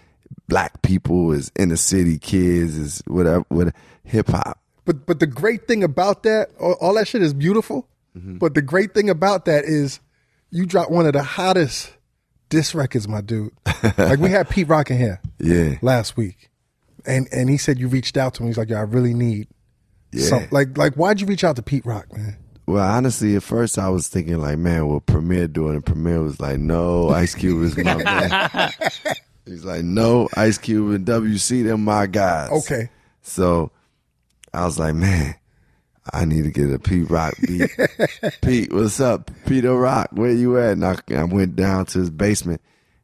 black 0.47 0.81
people 0.81 1.31
as 1.31 1.51
inner 1.57 1.75
city 1.77 2.17
kids 2.17 2.77
as 2.77 3.01
whatever 3.07 3.43
what 3.49 3.73
hip 4.09 4.27
hop 4.27 4.59
But 4.85 5.05
but 5.05 5.19
the 5.19 5.27
great 5.27 5.67
thing 5.67 5.83
about 5.83 6.23
that, 6.23 6.49
all, 6.59 6.73
all 6.81 6.93
that 6.95 7.07
shit 7.07 7.21
is 7.21 7.33
beautiful. 7.33 7.87
Mm-hmm. 8.17 8.37
But 8.37 8.53
the 8.55 8.61
great 8.61 8.93
thing 8.93 9.09
about 9.09 9.45
that 9.45 9.63
is 9.65 9.99
you 10.49 10.65
dropped 10.65 10.91
one 10.91 11.05
of 11.05 11.13
the 11.13 11.23
hottest 11.23 11.93
diss 12.49 12.73
records, 12.73 13.07
my 13.07 13.21
dude. 13.21 13.51
like 13.97 14.19
we 14.19 14.29
had 14.31 14.49
Pete 14.49 14.67
Rock 14.67 14.89
in 14.91 14.97
here 14.97 15.21
yeah 15.39 15.75
last 15.81 16.17
week, 16.17 16.49
and 17.05 17.27
and 17.31 17.49
he 17.49 17.57
said 17.57 17.77
you 17.79 17.87
reached 17.87 18.17
out 18.17 18.33
to 18.35 18.43
him. 18.43 18.47
He's 18.47 18.57
like, 18.57 18.69
"Yo, 18.69 18.77
I 18.77 18.81
really 18.81 19.13
need 19.13 19.47
Yeah. 20.11 20.25
some." 20.25 20.47
Like 20.51 20.77
like 20.77 20.95
why'd 20.95 21.21
you 21.21 21.27
reach 21.27 21.43
out 21.43 21.55
to 21.57 21.61
Pete 21.61 21.85
Rock, 21.85 22.11
man? 22.17 22.37
Well, 22.65 22.83
honestly, 22.87 23.35
at 23.35 23.41
first 23.43 23.79
I 23.79 23.89
was 23.89 24.07
thinking 24.07 24.37
like, 24.39 24.59
man, 24.59 24.85
what 24.87 25.07
Premier 25.07 25.47
doing? 25.47 25.73
And 25.73 25.83
Premier 25.85 26.21
was 26.21 26.39
like, 26.39 26.59
no, 26.59 27.09
Ice 27.09 27.33
Cube 27.33 27.63
is 27.63 27.75
my 27.77 27.95
man. 27.95 28.71
He's 29.45 29.65
like, 29.65 29.83
no, 29.83 30.29
Ice 30.35 30.59
Cube 30.59 30.91
and 30.93 31.03
WC, 31.03 31.63
they're 31.63 31.77
my 31.77 32.05
guys. 32.05 32.51
Okay, 32.51 32.89
So 33.23 33.71
I 34.53 34.65
was 34.65 34.79
like, 34.79 34.95
man, 34.95 35.35
I 36.11 36.25
need 36.25 36.43
to 36.43 36.51
get 36.51 36.71
a 36.71 36.79
Pete 36.79 37.09
Rock 37.09 37.35
beat. 37.45 37.69
Pete, 38.41 38.73
what's 38.73 38.99
up? 38.99 39.29
Peter 39.45 39.73
Rock, 39.75 40.09
where 40.11 40.31
you 40.31 40.57
at? 40.57 40.73
And 40.73 40.85
I, 40.85 40.97
I 41.15 41.23
went 41.23 41.55
down 41.55 41.85
to 41.87 41.99
his 41.99 42.09
basement 42.09 42.61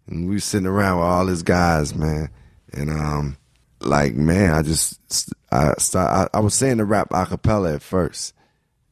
and 0.08 0.28
we 0.28 0.36
were 0.36 0.40
sitting 0.40 0.68
around 0.68 1.00
with 1.00 1.08
all 1.08 1.28
his 1.28 1.44
guys, 1.44 1.94
man. 1.96 2.30
And 2.74 2.90
um, 2.90 3.38
like, 3.80 4.16
man, 4.16 4.54
I 4.54 4.62
just 4.64 5.00
I 5.52 5.74
start, 5.78 6.30
I, 6.34 6.38
I 6.38 6.42
was 6.42 6.54
saying 6.56 6.78
the 6.78 6.86
rap 6.86 7.08
a 7.12 7.26
cappella 7.26 7.76
at 7.76 7.82
first. 7.82 8.34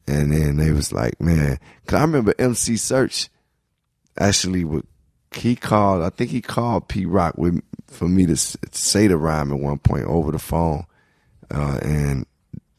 And 0.06 0.32
then 0.32 0.56
they 0.58 0.70
was 0.70 0.92
like, 0.92 1.20
man, 1.20 1.58
cause 1.86 1.98
I 1.98 2.02
remember 2.02 2.34
MC 2.38 2.74
Serch 2.74 3.28
actually 4.18 4.62
would, 4.64 4.86
he 5.34 5.56
called, 5.56 6.02
I 6.02 6.10
think 6.10 6.30
he 6.30 6.40
called 6.42 6.88
Pete 6.88 7.08
Rock 7.08 7.36
with, 7.38 7.60
for 7.88 8.06
me 8.06 8.26
to 8.26 8.32
s- 8.32 8.56
say 8.70 9.06
the 9.08 9.16
rhyme 9.16 9.50
at 9.52 9.58
one 9.58 9.78
point 9.78 10.04
over 10.04 10.30
the 10.30 10.38
phone. 10.38 10.84
Uh, 11.50 11.78
and, 11.82 12.26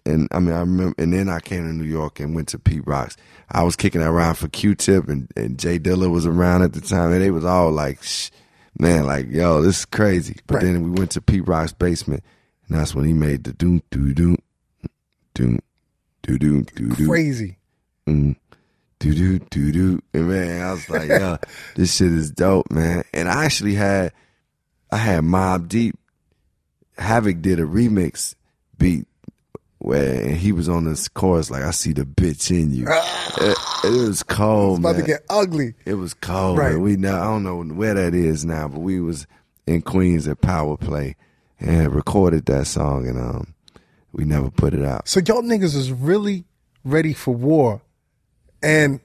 and 0.06 0.27
I 0.32 0.40
mean, 0.40 0.53
I 0.53 0.60
remember, 0.60 0.94
and 1.02 1.11
then 1.14 1.30
I 1.30 1.40
came 1.40 1.64
to 1.68 1.73
New 1.73 1.84
York 1.90 2.19
and 2.19 2.36
went 2.36 2.49
to 2.49 2.60
Pete 2.60 2.86
Rock's. 2.86 3.18
I 3.52 3.64
was 3.64 3.76
kicking 3.76 4.02
around 4.02 4.36
for 4.36 4.48
Q-Tip 4.48 5.07
and, 5.07 5.27
and 5.36 5.57
Jay 5.60 5.77
Dilla 5.80 6.10
was 6.10 6.26
around 6.26 6.64
at 6.64 6.73
the 6.73 6.82
time 6.82 7.11
and 7.11 7.22
they 7.22 7.32
was 7.32 7.45
all 7.45 7.72
like, 7.72 7.99
man, 8.80 9.06
like, 9.06 9.27
yo, 9.30 9.61
this 9.61 9.80
is 9.80 9.86
crazy. 9.86 10.38
But 10.48 10.56
Right. 10.56 10.64
then 10.64 10.84
we 10.84 10.90
went 10.99 11.11
to 11.11 11.22
Pete 11.22 11.48
Rock's 11.48 11.72
basement 11.73 12.23
and 12.68 12.77
that's 12.77 12.95
when 12.95 13.06
he 13.06 13.14
made 13.14 13.44
the 13.44 13.53
doom, 13.53 13.82
doo, 13.91 14.14
doom, 14.14 14.38
doom, 15.36 15.60
doo, 16.23 16.38
doo, 16.40 16.64
doo, 16.76 16.90
doo 16.90 17.07
crazy. 17.07 17.57
mm, 18.07 18.36
doo 18.99 19.14
doo 19.14 19.40
doo 19.40 19.72
doo. 19.72 20.02
And 20.14 20.27
man, 20.27 20.61
I 20.64 20.72
was 20.72 20.90
like, 20.90 21.10
yo, 21.10 21.38
this 21.76 21.95
shit 21.95 22.11
is 22.11 22.32
dope, 22.32 22.72
man. 22.72 23.03
And 23.14 23.30
I 23.30 23.45
actually 23.45 23.76
had, 23.76 24.11
I 24.91 24.98
had 24.98 25.23
Mobb 25.23 25.68
Deep, 25.68 25.98
Havoc 26.98 27.41
did 27.41 27.60
a 27.60 27.64
remix 27.64 28.36
beat 28.77 29.06
where 29.86 30.30
he 30.30 30.52
was 30.52 30.68
on 30.68 30.86
this 30.86 31.07
chorus 31.07 31.52
like, 31.52 31.62
I 31.62 31.70
see 31.70 31.94
the 31.94 32.06
bitch 32.06 32.49
in 32.49 32.72
you. 32.72 32.88
it, 32.90 33.57
it 33.84 34.07
was 34.07 34.24
cold, 34.24 34.82
man. 34.82 34.91
About 34.91 34.98
man. 34.98 35.06
to 35.06 35.07
get 35.07 35.26
ugly. 35.30 35.76
It 35.86 35.94
was 35.94 36.16
cold. 36.16 36.57
Right. 36.57 36.72
man. 36.72 36.82
We 36.82 36.98
now 36.98 37.22
I 37.22 37.26
don't 37.26 37.44
know 37.44 37.62
where 37.76 37.94
that 37.94 38.16
is 38.16 38.44
now, 38.45 38.68
but 38.68 38.80
we 38.80 38.99
was 38.99 39.28
in 39.68 39.84
Queens 39.84 40.28
at 40.28 40.41
Power 40.41 40.76
Play 40.76 41.16
and 41.60 41.94
recorded 41.94 42.48
that 42.48 42.66
song, 42.66 43.07
and 43.07 43.20
um, 43.20 43.53
we 44.12 44.26
never 44.26 44.49
put 44.49 44.74
it 44.74 44.84
out. 44.84 45.07
So 45.07 45.20
y'all 45.20 45.44
niggas 45.44 45.76
is 45.76 45.91
really 45.91 46.45
ready 46.84 47.14
for 47.14 47.36
war, 47.36 47.82
and 48.64 48.99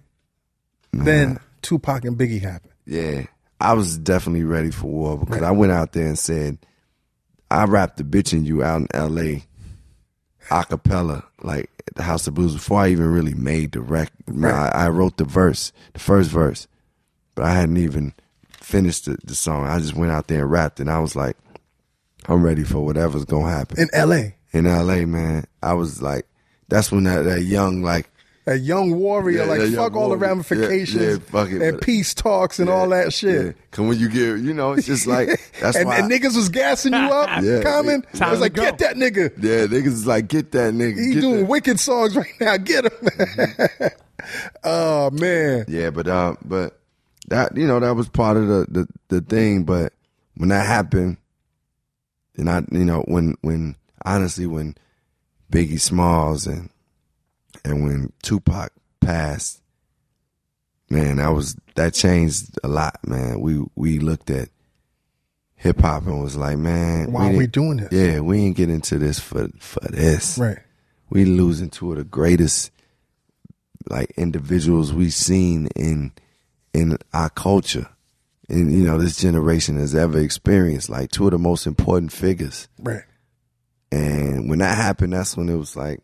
then 0.93 1.39
Tupac 1.61 2.07
and 2.07 2.16
Biggie 2.16 2.40
happened. 2.40 2.73
Yeah, 2.86 3.27
I 3.61 3.74
was 3.74 3.98
definitely 3.98 4.44
ready 4.44 4.70
for 4.70 4.86
war 4.86 5.19
because 5.19 5.43
I 5.43 5.51
went 5.51 5.73
out 5.73 5.93
there 5.93 6.07
and 6.07 6.19
said, 6.19 6.59
I 7.51 7.65
rapped 7.65 7.98
the 7.98 8.05
bitch 8.05 8.32
in 8.32 8.47
you 8.47 8.62
out 8.62 8.81
in 8.81 8.89
L.A. 8.94 9.44
a 10.51 10.64
cappella, 10.64 11.24
like 11.43 11.70
at 11.86 11.94
the 11.94 12.02
House 12.02 12.27
of 12.27 12.35
Blues, 12.35 12.55
before 12.55 12.81
I 12.81 12.89
even 12.89 13.06
really 13.06 13.35
made 13.35 13.72
the 13.72 13.81
record. 13.81 14.12
Right. 14.27 14.52
I, 14.52 14.86
I 14.86 14.89
wrote 14.89 15.16
the 15.16 15.24
verse, 15.24 15.72
the 15.93 16.01
first 16.01 16.31
verse, 16.31 16.66
but 17.35 17.44
I 17.44 17.55
hadn't 17.55 17.77
even 17.77 18.14
finished 18.51 19.06
the, 19.06 19.18
the 19.24 19.35
song. 19.35 19.66
I 19.66 19.78
just 19.78 19.94
went 19.94 20.12
out 20.12 20.28
there 20.28 20.43
and 20.43 20.51
rapped, 20.51 20.81
and 20.81 20.90
I 20.90 21.01
was 21.01 21.16
like, 21.16 21.36
I'm 22.27 22.43
ready 22.43 22.64
for 22.64 22.85
whatever's 22.85 23.24
gonna 23.24 23.51
happen 23.51 23.81
in 23.81 23.89
L.A. 23.93 24.36
in 24.52 24.66
L.A. 24.66 25.06
Man, 25.06 25.47
I 25.62 25.72
was 25.74 26.02
like, 26.02 26.27
that's 26.68 26.93
when 26.93 27.05
that, 27.05 27.22
that 27.22 27.43
young 27.43 27.82
like 27.82 28.10
A 28.51 28.56
young 28.56 28.97
warrior, 28.98 29.39
Yeah, 29.39 29.44
like 29.44 29.70
yeah, 29.70 29.77
fuck 29.77 29.94
all 29.94 30.09
the 30.10 30.16
ramifications 30.16 31.01
Yeah, 31.02 31.10
yeah, 31.12 31.18
fuck 31.18 31.51
it. 31.51 31.62
and 31.62 31.81
peace 31.81 32.12
talks 32.14 32.59
and 32.59 32.68
all 32.68 32.89
that 32.89 33.12
shit. 33.12 33.47
Yeah. 33.47 33.52
Cause 33.70 33.86
when 33.86 33.98
you 33.98 34.09
get, 34.09 34.40
you 34.44 34.52
know, 34.52 34.72
it's 34.72 34.86
just 34.86 35.06
like 35.06 35.28
that's 35.60 35.77
and, 35.77 35.86
why. 35.86 35.98
and 35.98 36.10
niggas 36.10 36.35
was 36.36 36.48
gassing 36.48 36.93
you 36.93 36.98
up, 36.98 37.28
Yeah. 37.44 37.62
Common. 37.62 38.05
It 38.12 38.16
Time 38.16 38.32
was 38.32 38.40
like, 38.40 38.55
go. 38.55 38.62
get 38.64 38.78
that 38.78 38.97
nigga. 38.97 39.31
yeah, 39.43 39.66
niggas 39.66 39.86
is 39.86 40.06
like, 40.06 40.27
get 40.28 40.51
that 40.52 40.74
nigga. 40.74 40.98
He 41.01 41.14
get 41.14 41.20
doing 41.20 41.40
that. 41.40 41.48
wicked 41.48 41.78
songs 41.81 42.16
right 42.16 42.27
now. 42.40 42.56
Get 42.56 42.86
him. 42.86 43.90
oh 44.64 45.10
man. 45.10 45.64
Yeah, 45.68 45.90
but 45.90 46.09
uh, 46.09 46.35
but 46.44 46.78
that 47.28 47.56
you 47.56 47.66
know 47.66 47.78
that 47.81 47.94
was 47.94 48.09
part 48.09 48.36
of 48.36 48.48
the, 48.48 48.66
the 48.68 48.89
the 49.09 49.20
thing. 49.20 49.64
But 49.64 49.93
when 50.36 50.48
that 50.48 50.66
happened, 50.66 51.16
and 52.36 52.51
I 52.51 52.62
you 52.72 52.85
know 52.85 53.02
when 53.06 53.36
when 53.43 53.77
honestly 54.05 54.47
when 54.47 54.74
Biggie 55.52 55.81
Smalls 55.81 56.47
and 56.47 56.70
and 57.65 57.85
when 57.85 58.12
Tupac 58.23 58.73
passed, 59.01 59.61
man, 60.89 61.16
that 61.16 61.28
was 61.28 61.57
that 61.74 61.95
changed 61.95 62.59
a 62.62 62.69
lot, 62.69 62.99
man. 63.07 63.41
We 63.41 63.65
we 63.74 63.99
looked 63.99 64.31
at 64.31 64.49
hip 65.55 65.81
hop 65.81 66.07
and 66.07 66.23
was 66.23 66.37
like, 66.37 66.57
man, 66.59 67.12
Why 67.12 67.32
are 67.32 67.37
we 67.37 67.47
doing 67.47 67.78
this? 67.78 67.93
Yeah, 67.93 68.20
we 68.20 68.41
ain't 68.41 68.57
get 68.57 68.70
into 68.70 68.99
this 68.99 69.19
for 69.19 69.49
for 69.59 69.87
this. 69.89 70.39
Right. 70.39 70.59
We 71.11 71.24
losing 71.24 71.70
two 71.70 71.93
of 71.93 71.99
the 71.99 72.05
greatest 72.05 72.70
like 73.89 74.11
individuals 74.16 74.93
we've 74.93 75.12
seen 75.12 75.69
in 75.77 76.12
in 76.73 76.99
our 77.12 77.31
culture. 77.31 77.89
And 78.49 78.73
you 78.73 78.85
know, 78.85 78.99
this 78.99 79.16
generation 79.16 79.77
has 79.77 79.95
ever 79.95 80.19
experienced, 80.19 80.89
like 80.89 81.11
two 81.11 81.27
of 81.27 81.31
the 81.32 81.39
most 81.39 81.66
important 81.66 82.12
figures. 82.12 82.69
Right. 82.78 83.05
And 83.93 84.49
when 84.49 84.61
that 84.61 84.77
happened, 84.77 85.12
that's 85.12 85.37
when 85.37 85.49
it 85.49 85.57
was 85.57 85.77
like, 85.77 86.01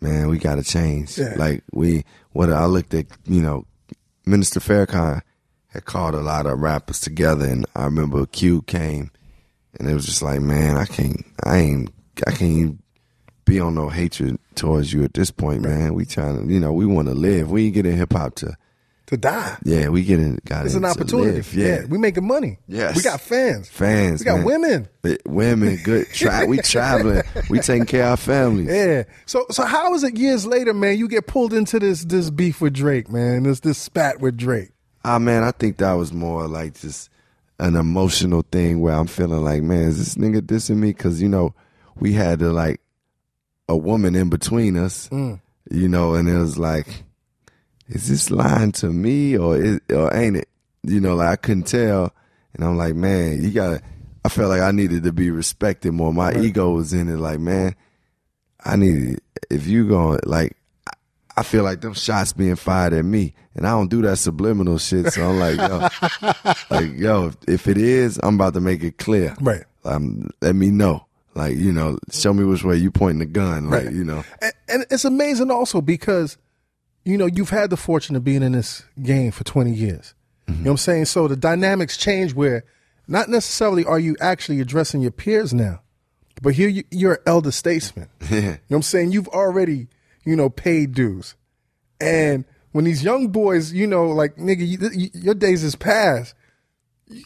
man, 0.00 0.28
we 0.28 0.38
gotta 0.38 0.62
change. 0.62 1.18
Yeah. 1.18 1.34
Like 1.36 1.62
we 1.72 2.04
what 2.32 2.52
I 2.52 2.66
looked 2.66 2.94
at, 2.94 3.06
you 3.24 3.40
know, 3.42 3.66
Minister 4.24 4.60
Farrakhan 4.60 5.22
had 5.68 5.84
called 5.84 6.14
a 6.14 6.20
lot 6.20 6.46
of 6.46 6.58
rappers 6.58 7.00
together 7.00 7.46
and 7.46 7.66
I 7.74 7.84
remember 7.84 8.26
Q 8.26 8.62
came 8.62 9.10
and 9.78 9.88
it 9.88 9.94
was 9.94 10.06
just 10.06 10.22
like, 10.22 10.40
man, 10.40 10.76
I 10.76 10.86
can't 10.86 11.24
I 11.44 11.58
ain't 11.58 11.92
I 12.26 12.32
can't 12.32 12.82
be 13.44 13.60
on 13.60 13.74
no 13.74 13.88
hatred 13.88 14.38
towards 14.54 14.92
you 14.92 15.04
at 15.04 15.14
this 15.14 15.30
point, 15.30 15.62
man. 15.62 15.94
We 15.94 16.04
trying 16.04 16.46
to 16.46 16.52
you 16.52 16.60
know, 16.60 16.72
we 16.72 16.86
wanna 16.86 17.14
live. 17.14 17.50
We 17.50 17.66
ain't 17.66 17.74
getting 17.74 17.96
hip 17.96 18.12
hop 18.12 18.34
to 18.36 18.56
to 19.06 19.16
die. 19.16 19.56
Yeah, 19.64 19.88
we 19.88 20.02
getting 20.02 20.38
got 20.44 20.62
it. 20.62 20.66
It's 20.66 20.74
it 20.74 20.78
an 20.78 20.84
opportunity. 20.84 21.32
live, 21.36 21.54
Yeah. 21.54 21.66
Yeah, 21.66 21.84
we 21.86 21.96
making 21.98 22.26
money. 22.26 22.58
Yes. 22.66 22.96
we 22.96 23.02
got 23.02 23.20
fans. 23.20 23.68
fans. 23.68 24.20
We 24.20 24.24
got 24.24 24.36
man. 24.38 24.44
women. 24.44 24.88
Women, 25.26 25.78
good. 25.84 26.08
Tra- 26.12 26.46
we 26.46 26.58
traveling. 26.58 27.22
We 27.48 27.60
taking 27.60 27.86
care 27.86 28.02
of 28.04 28.10
our 28.10 28.16
families. 28.16 28.68
Yeah. 28.68 29.04
So 29.26 29.46
so 29.50 29.64
how 29.64 29.94
is 29.94 30.02
it 30.04 30.16
years 30.16 30.44
later, 30.46 30.74
man? 30.74 30.98
You 30.98 31.08
get 31.08 31.26
pulled 31.26 31.52
into 31.52 31.78
this 31.78 32.04
this 32.04 32.30
beef 32.30 32.60
with 32.60 32.74
Drake, 32.74 33.08
man. 33.10 33.44
This 33.44 33.60
this 33.60 33.78
spat 33.78 34.20
with 34.20 34.36
Drake. 34.36 34.70
Ah, 35.04 35.20
man, 35.20 35.44
I 35.44 35.52
think 35.52 35.76
that 35.76 35.92
was 35.92 36.12
more 36.12 36.48
like 36.48 36.74
just 36.80 37.08
an 37.60 37.76
emotional 37.76 38.42
thing 38.50 38.80
where 38.80 38.94
I'm 38.94 39.06
feeling 39.06 39.44
like, 39.44 39.62
man, 39.62 39.82
is 39.84 39.98
this 39.98 40.14
nigga 40.16 40.40
dissing 40.40 40.78
me? 40.78 40.88
Because 40.90 41.22
you 41.22 41.28
know, 41.28 41.54
we 41.94 42.12
had 42.12 42.40
to 42.40 42.50
like 42.52 42.80
a 43.68 43.76
woman 43.76 44.16
in 44.16 44.28
between 44.28 44.76
us, 44.76 45.08
Mm. 45.10 45.40
you 45.70 45.88
know, 45.88 46.14
and 46.14 46.28
it 46.28 46.36
was 46.36 46.58
like, 46.58 47.04
is 47.88 48.08
this 48.08 48.30
lying 48.30 48.72
to 48.72 48.88
me 48.88 49.36
or 49.36 49.56
is, 49.56 49.80
or 49.90 50.14
ain't 50.14 50.36
it? 50.36 50.48
You 50.82 51.00
know, 51.00 51.14
like 51.16 51.28
I 51.28 51.36
couldn't 51.36 51.64
tell, 51.66 52.12
and 52.54 52.64
I'm 52.64 52.76
like, 52.76 52.94
man, 52.94 53.42
you 53.42 53.50
gotta. 53.50 53.82
I 54.24 54.28
felt 54.28 54.48
like 54.50 54.60
I 54.60 54.72
needed 54.72 55.04
to 55.04 55.12
be 55.12 55.30
respected 55.30 55.92
more. 55.92 56.12
My 56.12 56.34
ego 56.36 56.70
was 56.72 56.92
in 56.92 57.08
it. 57.08 57.16
Like, 57.18 57.38
man, 57.40 57.74
I 58.64 58.76
need 58.76 59.20
if 59.50 59.66
you 59.66 59.88
going 59.88 60.20
like. 60.24 60.56
I- 61.38 61.42
feel 61.42 61.64
like 61.64 61.82
them 61.82 61.92
shots 61.92 62.32
being 62.32 62.56
fired 62.56 62.94
at 62.94 63.04
me, 63.04 63.34
and 63.54 63.66
I 63.66 63.70
don't 63.72 63.88
do 63.90 64.00
that 64.02 64.16
subliminal 64.16 64.78
shit. 64.78 65.12
So 65.12 65.28
I'm 65.28 65.38
like, 65.38 65.58
yo, 65.58 65.88
like, 66.70 66.96
yo, 66.96 67.26
if, 67.26 67.36
if 67.46 67.68
it 67.68 67.76
is, 67.76 68.18
I'm 68.22 68.36
about 68.36 68.54
to 68.54 68.60
make 68.62 68.82
it 68.82 68.96
clear. 68.96 69.36
Right. 69.42 69.62
Um, 69.84 70.30
let 70.40 70.56
me 70.56 70.70
know. 70.70 71.04
Like, 71.34 71.56
you 71.58 71.72
know, 71.72 71.98
show 72.10 72.32
me 72.32 72.42
which 72.44 72.64
way 72.64 72.76
you 72.78 72.90
pointing 72.90 73.18
the 73.18 73.26
gun. 73.26 73.68
Like, 73.68 73.84
Right. 73.84 73.92
you 73.94 74.02
know, 74.02 74.24
And, 74.40 74.52
and 74.68 74.86
it's 74.90 75.04
amazing 75.04 75.50
also 75.50 75.82
because, 75.82 76.38
you 77.06 77.16
know, 77.16 77.26
you've 77.26 77.50
had 77.50 77.70
the 77.70 77.76
fortune 77.76 78.16
of 78.16 78.24
being 78.24 78.42
in 78.42 78.52
this 78.52 78.84
game 79.00 79.30
for 79.30 79.44
20 79.44 79.72
years. 79.72 80.12
You 80.48 80.54
know 80.54 80.60
what 80.62 80.70
I'm 80.72 80.76
saying? 80.78 81.04
So 81.04 81.28
the 81.28 81.36
dynamics 81.36 81.96
change 81.96 82.34
where 82.34 82.64
not 83.06 83.28
necessarily 83.28 83.84
are 83.84 84.00
you 84.00 84.16
actually 84.20 84.60
addressing 84.60 85.00
your 85.00 85.12
peers 85.12 85.54
now, 85.54 85.82
but 86.42 86.54
here 86.54 86.68
you, 86.68 86.82
you're 86.90 87.14
an 87.14 87.22
elder 87.26 87.52
statesman. 87.52 88.08
You 88.30 88.40
know 88.40 88.48
what 88.48 88.76
I'm 88.76 88.82
saying? 88.82 89.12
You've 89.12 89.28
already, 89.28 89.86
you 90.24 90.34
know, 90.34 90.50
paid 90.50 90.94
dues. 90.94 91.36
And 92.00 92.44
when 92.72 92.84
these 92.84 93.04
young 93.04 93.28
boys, 93.28 93.72
you 93.72 93.86
know, 93.86 94.08
like, 94.08 94.34
nigga, 94.36 94.66
you, 94.66 94.90
you, 94.92 95.10
your 95.14 95.34
days 95.34 95.62
is 95.62 95.76
past. 95.76 96.34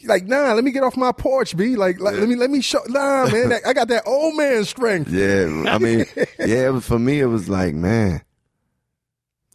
Like, 0.05 0.27
nah, 0.27 0.53
let 0.53 0.63
me 0.63 0.73
get 0.73 0.83
off 0.83 0.99
my 0.99 1.13
porch, 1.13 1.57
B. 1.57 1.77
Like, 1.77 2.01
like 2.01 2.17
let 2.17 2.29
me, 2.29 2.37
let 2.37 2.51
me 2.51 2.61
show, 2.61 2.81
nah, 2.87 3.27
man, 3.31 3.53
I 3.67 3.73
got 3.73 3.89
that 3.89 4.03
old 4.07 4.37
man 4.37 4.65
strength. 4.65 5.11
yeah. 5.11 5.65
I 5.67 5.79
mean, 5.79 6.05
yeah. 6.39 6.79
For 6.81 6.99
me, 6.99 7.21
it 7.21 7.27
was 7.27 7.49
like, 7.49 7.75
man, 7.75 8.21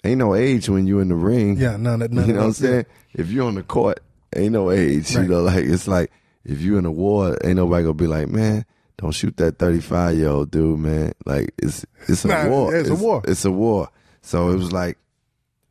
ain't 0.05 0.19
no 0.19 0.35
age 0.35 0.69
when 0.69 0.87
you 0.87 0.99
in 0.99 1.09
the 1.09 1.15
ring. 1.15 1.57
Yeah, 1.57 1.77
none 1.77 2.01
of 2.01 2.11
none 2.11 2.27
you 2.27 2.33
know 2.33 2.39
what 2.39 2.45
I'm 2.45 2.49
those, 2.49 2.61
yeah. 2.61 2.69
saying? 2.69 2.85
If 3.13 3.31
you're 3.31 3.47
on 3.47 3.55
the 3.55 3.63
court, 3.63 3.99
ain't 4.35 4.53
no 4.53 4.71
age. 4.71 5.15
Right. 5.15 5.23
You 5.23 5.29
know, 5.29 5.41
like 5.41 5.65
it's 5.65 5.87
like 5.87 6.11
if 6.43 6.61
you 6.61 6.77
in 6.77 6.85
a 6.85 6.91
war, 6.91 7.37
ain't 7.43 7.55
nobody 7.57 7.83
gonna 7.83 7.93
be 7.93 8.07
like, 8.07 8.27
man, 8.27 8.65
don't 8.97 9.11
shoot 9.11 9.35
that 9.37 9.57
35 9.59 10.17
year 10.17 10.29
old 10.29 10.51
dude, 10.51 10.79
man. 10.79 11.13
Like 11.25 11.53
it's 11.57 11.85
it's 12.07 12.23
a 12.25 12.27
Nah, 12.29 12.47
war. 12.49 12.73
yeah, 12.73 12.79
it's 12.81 12.89
a 12.89 12.95
war. 12.95 13.21
It's 13.27 13.45
a 13.45 13.51
war. 13.51 13.89
So 14.21 14.49
it 14.49 14.55
was 14.55 14.71
like 14.71 14.97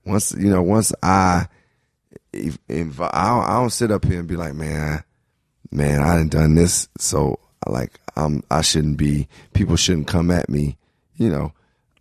once 0.05 0.32
you 0.32 0.51
know 0.51 0.62
once 0.62 0.93
I 1.02 1.47
if, 2.32 2.59
if 2.69 3.01
I, 3.01 3.28
don't, 3.28 3.44
I 3.44 3.55
don't 3.61 3.70
sit 3.70 3.90
up 3.93 4.05
here 4.05 4.19
and 4.19 4.28
be 4.28 4.36
like, 4.36 4.55
man, 4.55 5.05
man, 5.70 6.01
I 6.02 6.16
done 6.16 6.28
done 6.28 6.55
this, 6.56 6.89
so 6.98 7.39
like 7.66 7.98
I'm 8.16 8.43
I 8.51 8.61
shouldn't 8.62 8.97
be. 8.97 9.28
People 9.52 9.77
shouldn't 9.77 10.06
come 10.09 10.31
at 10.31 10.48
me. 10.48 10.77
You 11.16 11.31
know, 11.31 11.52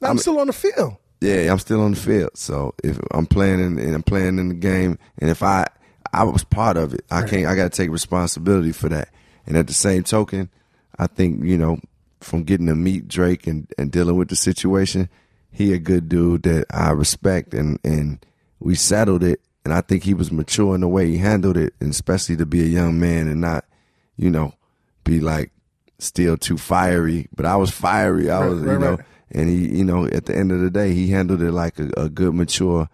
I'm 0.02 0.18
still 0.18 0.40
on 0.40 0.48
the 0.48 0.54
field. 0.54 0.98
Yeah, 1.24 1.52
I'm 1.52 1.60
still 1.60 1.82
on 1.82 1.92
the 1.92 2.00
field. 2.00 2.32
So 2.36 2.76
if 2.84 3.00
I'm 3.12 3.26
playing 3.26 3.60
in, 3.60 3.80
and 3.80 3.96
I'm 3.96 4.04
playing 4.04 4.40
in 4.40 4.50
the 4.50 4.56
game, 4.56 5.00
and 5.18 5.30
if 5.30 5.42
I 5.42 5.68
I 6.12 6.24
was 6.24 6.44
part 6.44 6.78
of 6.78 6.94
it, 6.94 7.06
I 7.10 7.24
can't. 7.24 7.48
I 7.48 7.56
got 7.56 7.72
to 7.72 7.76
take 7.76 7.90
responsibility 7.90 8.72
for 8.72 8.90
that. 8.90 9.10
And 9.46 9.58
at 9.58 9.68
the 9.68 9.74
same 9.74 10.04
token, 10.04 10.50
I 11.00 11.08
think 11.08 11.44
you 11.44 11.58
know 11.58 11.80
from 12.22 12.44
getting 12.44 12.68
to 12.68 12.76
meet 12.76 13.08
Drake 13.08 13.48
and, 13.48 13.68
and 13.78 13.92
dealing 13.92 14.16
with 14.16 14.30
the 14.30 14.36
situation, 14.36 15.10
he 15.52 15.74
a 15.74 15.78
good 15.78 16.08
dude 16.10 16.44
that 16.44 16.66
I 16.72 16.92
respect, 16.92 17.54
and 17.54 17.80
and 17.84 18.24
we 18.60 18.76
settled 18.76 19.24
it. 19.24 19.40
And 19.66 19.74
I 19.74 19.80
think 19.80 20.04
he 20.04 20.14
was 20.14 20.30
mature 20.30 20.76
in 20.76 20.82
the 20.82 20.90
way 20.90 21.08
he 21.10 21.18
handled 21.18 21.56
it, 21.56 21.74
and 21.80 21.90
especially 21.92 22.36
to 22.38 22.46
be 22.46 22.62
a 22.62 22.68
young 22.68 23.00
man 23.00 23.30
and 23.30 23.40
not, 23.40 23.64
you 24.18 24.30
know, 24.30 24.54
be 25.06 25.22
like 25.22 25.52
still 26.00 26.36
too 26.36 26.58
fiery. 26.58 27.30
But 27.34 27.46
I 27.46 27.56
was 27.56 27.72
fiery. 27.72 28.30
I 28.30 28.42
Right, 28.42 28.50
was, 28.50 28.60
right, 28.60 28.74
you 28.74 28.80
know, 28.80 28.96
right. 28.96 29.06
And 29.34 29.50
he, 29.50 29.78
you 29.78 29.84
know, 29.84 30.06
at 30.06 30.26
the 30.26 30.36
end 30.36 30.52
of 30.52 30.60
the 30.60 30.70
day, 30.70 30.94
he 30.94 31.10
handled 31.10 31.42
it 31.42 31.52
like 31.52 31.80
a, 31.80 31.90
a 31.98 32.10
good, 32.10 32.34
mature 32.34 32.90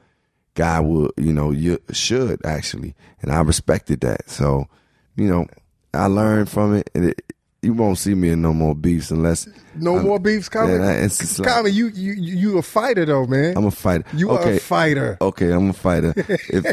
guy 0.56 0.80
would, 0.80 1.12
you 1.18 1.34
know, 1.34 1.52
you 1.52 1.80
should 1.92 2.46
actually, 2.46 2.96
and 3.22 3.32
I 3.32 3.40
respected 3.42 4.02
that. 4.02 4.30
So, 4.30 4.68
you 5.16 5.28
know, 5.28 5.48
I 5.94 6.08
learned 6.08 6.50
from 6.50 6.76
it, 6.76 6.90
and 6.94 7.06
it, 7.06 7.34
you 7.62 7.74
won't 7.74 7.98
see 7.98 8.14
me 8.16 8.30
in 8.30 8.42
no 8.42 8.54
more 8.54 8.74
beefs 8.74 9.12
unless 9.12 9.48
No 9.76 9.96
I'm- 9.98 10.06
more 10.06 10.20
beefs, 10.20 10.48
coming. 10.50 10.82
Yeah, 10.82 10.92
it's 10.92 11.40
like- 11.40 11.48
Common, 11.50 11.74
you 11.74 11.88
you 11.88 12.14
you 12.14 12.58
a 12.58 12.62
fighter 12.62 13.06
though, 13.06 13.26
man. 13.26 13.58
I'm 13.58 13.66
a 13.66 13.72
fighter. 13.72 14.06
you 14.14 14.30
are 14.32 14.48
a 14.50 14.60
fighter. 14.60 15.18
Okay, 15.22 15.52
I'm 15.52 15.70
a 15.70 15.74
fighter. 15.74 16.14
If 16.18 16.66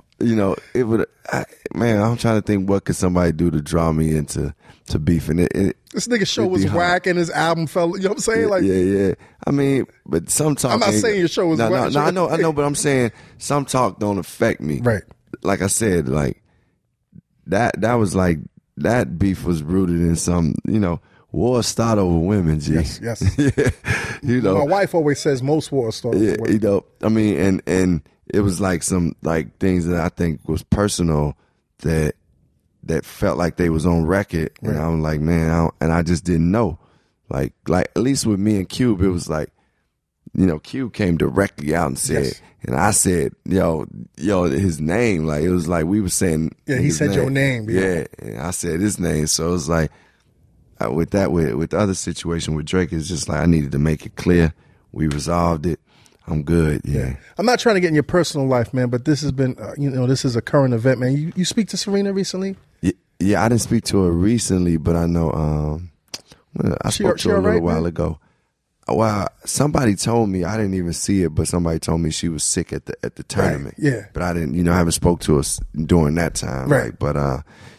you 0.20 0.34
know, 0.36 0.56
it 0.72 0.84
would. 0.84 1.06
I, 1.30 1.44
man, 1.74 2.00
I'm 2.00 2.16
trying 2.16 2.40
to 2.40 2.46
think 2.46 2.68
what 2.68 2.84
could 2.84 2.96
somebody 2.96 3.32
do 3.32 3.50
to 3.50 3.60
draw 3.60 3.92
me 3.92 4.16
into 4.16 4.54
to 4.86 4.98
beef, 4.98 5.28
and 5.28 5.40
it, 5.40 5.52
it 5.54 5.76
This 5.92 6.08
nigga 6.08 6.26
show 6.26 6.46
was 6.46 6.70
whack 6.72 7.06
and 7.06 7.18
his 7.18 7.30
album 7.30 7.66
fell. 7.66 7.96
You 7.96 8.04
know 8.04 8.08
what 8.10 8.16
I'm 8.16 8.20
saying? 8.20 8.48
like, 8.48 8.62
yeah, 8.62 8.74
yeah. 8.74 9.14
I 9.46 9.50
mean, 9.50 9.86
but 10.06 10.30
some 10.30 10.54
talk. 10.56 10.72
I'm 10.72 10.80
not 10.80 10.92
saying 10.94 11.18
your 11.18 11.28
show 11.28 11.46
was 11.48 11.58
No, 11.58 11.68
no, 11.68 11.82
whack. 11.82 11.92
no. 11.92 12.00
I 12.00 12.10
know, 12.10 12.28
I 12.30 12.36
know, 12.36 12.52
but 12.52 12.64
I'm 12.64 12.74
saying 12.74 13.12
some 13.38 13.64
talk 13.66 13.98
don't 13.98 14.18
affect 14.18 14.60
me. 14.62 14.80
Right. 14.82 15.02
Like 15.42 15.60
I 15.62 15.66
said, 15.66 16.08
like 16.08 16.42
that. 17.46 17.80
That 17.80 17.94
was 17.94 18.14
like 18.14 18.38
that 18.78 19.18
beef 19.18 19.44
was 19.44 19.62
rooted 19.62 20.00
in 20.00 20.16
some. 20.16 20.54
You 20.64 20.80
know, 20.80 21.00
war 21.32 21.62
start 21.62 21.98
over 21.98 22.18
women. 22.18 22.60
G. 22.60 22.74
Yes, 22.74 23.00
yes. 23.02 23.38
yeah. 23.38 23.70
You 24.22 24.40
know, 24.40 24.58
My 24.58 24.64
wife 24.64 24.94
always 24.94 25.20
says 25.20 25.42
most 25.42 25.70
wars 25.72 25.96
start. 25.96 26.16
yeah, 26.16 26.36
you 26.48 26.58
know, 26.58 26.84
I 27.02 27.08
mean, 27.08 27.36
and 27.38 27.62
and 27.66 28.02
it 28.26 28.40
was 28.40 28.60
like 28.60 28.82
some 28.82 29.14
like 29.22 29.58
things 29.58 29.86
that 29.86 30.00
I 30.00 30.08
think 30.08 30.48
was 30.48 30.62
personal 30.62 31.36
that 31.78 32.14
that 32.84 33.04
felt 33.04 33.38
like 33.38 33.56
they 33.56 33.70
was 33.70 33.86
on 33.86 34.06
record, 34.06 34.50
and 34.62 34.78
I 34.78 34.88
was 34.88 35.00
like, 35.00 35.20
man, 35.20 35.50
I 35.50 35.56
don't, 35.56 35.74
and 35.80 35.92
I 35.92 36.02
just 36.02 36.24
didn't 36.24 36.50
know, 36.50 36.78
like 37.28 37.52
like 37.68 37.90
at 37.96 38.02
least 38.02 38.26
with 38.26 38.38
me 38.40 38.56
and 38.56 38.68
Cube, 38.68 39.02
it 39.02 39.08
was 39.08 39.28
like, 39.28 39.50
you 40.32 40.46
know, 40.46 40.58
Q 40.58 40.90
came 40.90 41.16
directly 41.16 41.74
out 41.74 41.88
and 41.88 41.98
said, 41.98 42.24
Yes. 42.24 42.42
and 42.62 42.76
I 42.76 42.90
said, 42.92 43.32
yo, 43.44 43.86
yo, 44.16 44.44
his 44.44 44.80
name, 44.80 45.24
like 45.26 45.42
it 45.42 45.50
was 45.50 45.68
like 45.68 45.84
we 45.86 46.00
were 46.00 46.08
saying, 46.08 46.54
Yeah, 46.66 46.78
he 46.78 46.90
said 46.90 47.14
your 47.14 47.30
name, 47.30 47.68
yeah. 47.68 47.80
yeah, 47.80 48.04
and 48.18 48.38
I 48.38 48.50
said 48.50 48.80
his 48.80 48.98
name, 48.98 49.26
so 49.26 49.48
it 49.48 49.52
was 49.52 49.68
like 49.68 49.90
uh, 50.84 50.90
with 50.90 51.10
that 51.10 51.30
with 51.32 51.52
with 51.54 51.70
the 51.70 51.78
other 51.78 51.94
situation 51.94 52.54
with 52.54 52.66
Drake, 52.66 52.92
it's 52.92 53.08
just 53.08 53.28
like 53.28 53.40
I 53.40 53.46
needed 53.46 53.72
to 53.72 53.78
make 53.78 54.06
it 54.06 54.16
clear. 54.16 54.52
We 54.92 55.06
resolved 55.08 55.66
it. 55.66 55.80
I'm 56.26 56.42
good. 56.42 56.80
Yeah. 56.84 57.16
I'm 57.36 57.44
not 57.46 57.58
trying 57.58 57.74
to 57.74 57.80
get 57.80 57.88
in 57.88 57.94
your 57.94 58.02
personal 58.02 58.46
life, 58.46 58.72
man, 58.72 58.88
but 58.88 59.04
this 59.04 59.20
has 59.20 59.30
been, 59.30 59.56
uh, 59.60 59.74
you 59.76 59.90
know, 59.90 60.06
this 60.06 60.24
is 60.24 60.36
a 60.36 60.40
current 60.42 60.72
event, 60.72 60.98
man. 61.00 61.12
You 61.16 61.32
you 61.36 61.44
speak 61.44 61.68
to 61.68 61.76
Serena 61.76 62.12
recently? 62.12 62.56
yeah. 62.80 62.92
Yeah, 63.20 63.44
I 63.44 63.48
didn't 63.48 63.60
speak 63.60 63.84
to 63.84 64.02
her 64.04 64.10
recently, 64.10 64.76
but 64.76 64.96
I 64.96 65.06
know 65.06 65.30
um 65.32 65.90
I 66.82 66.90
She- 66.90 67.04
spoke 67.04 67.18
to 67.18 67.28
her 67.30 67.34
a 67.36 67.38
little 67.38 67.52
right, 67.52 67.62
while 67.62 67.80
man? 67.82 67.86
ago. 67.86 68.18
Well, 68.88 69.28
somebody 69.44 69.94
told 69.94 70.28
me 70.28 70.44
I 70.44 70.56
didn't 70.56 70.74
even 70.74 70.92
see 70.92 71.22
it, 71.22 71.30
but 71.34 71.48
somebody 71.48 71.78
told 71.78 72.00
me 72.00 72.10
she 72.10 72.28
was 72.28 72.44
sick 72.44 72.72
at 72.72 72.86
the 72.86 72.94
at 73.02 73.16
the 73.16 73.22
tournament. 73.22 73.76
yeah. 73.78 74.06
but 74.12 74.22
I 74.22 74.32
didn't. 74.32 74.54
You 74.54 74.62
know, 74.62 74.72
I 74.72 74.76
haven't 74.76 74.92
spoke 74.92 75.20
to 75.20 75.36
her 75.36 75.42
during 75.74 76.16
that 76.16 76.34
time. 76.34 76.68
Right. 76.68 76.84
Right. 76.84 76.98
But 76.98 77.16
uh, 77.16 77.38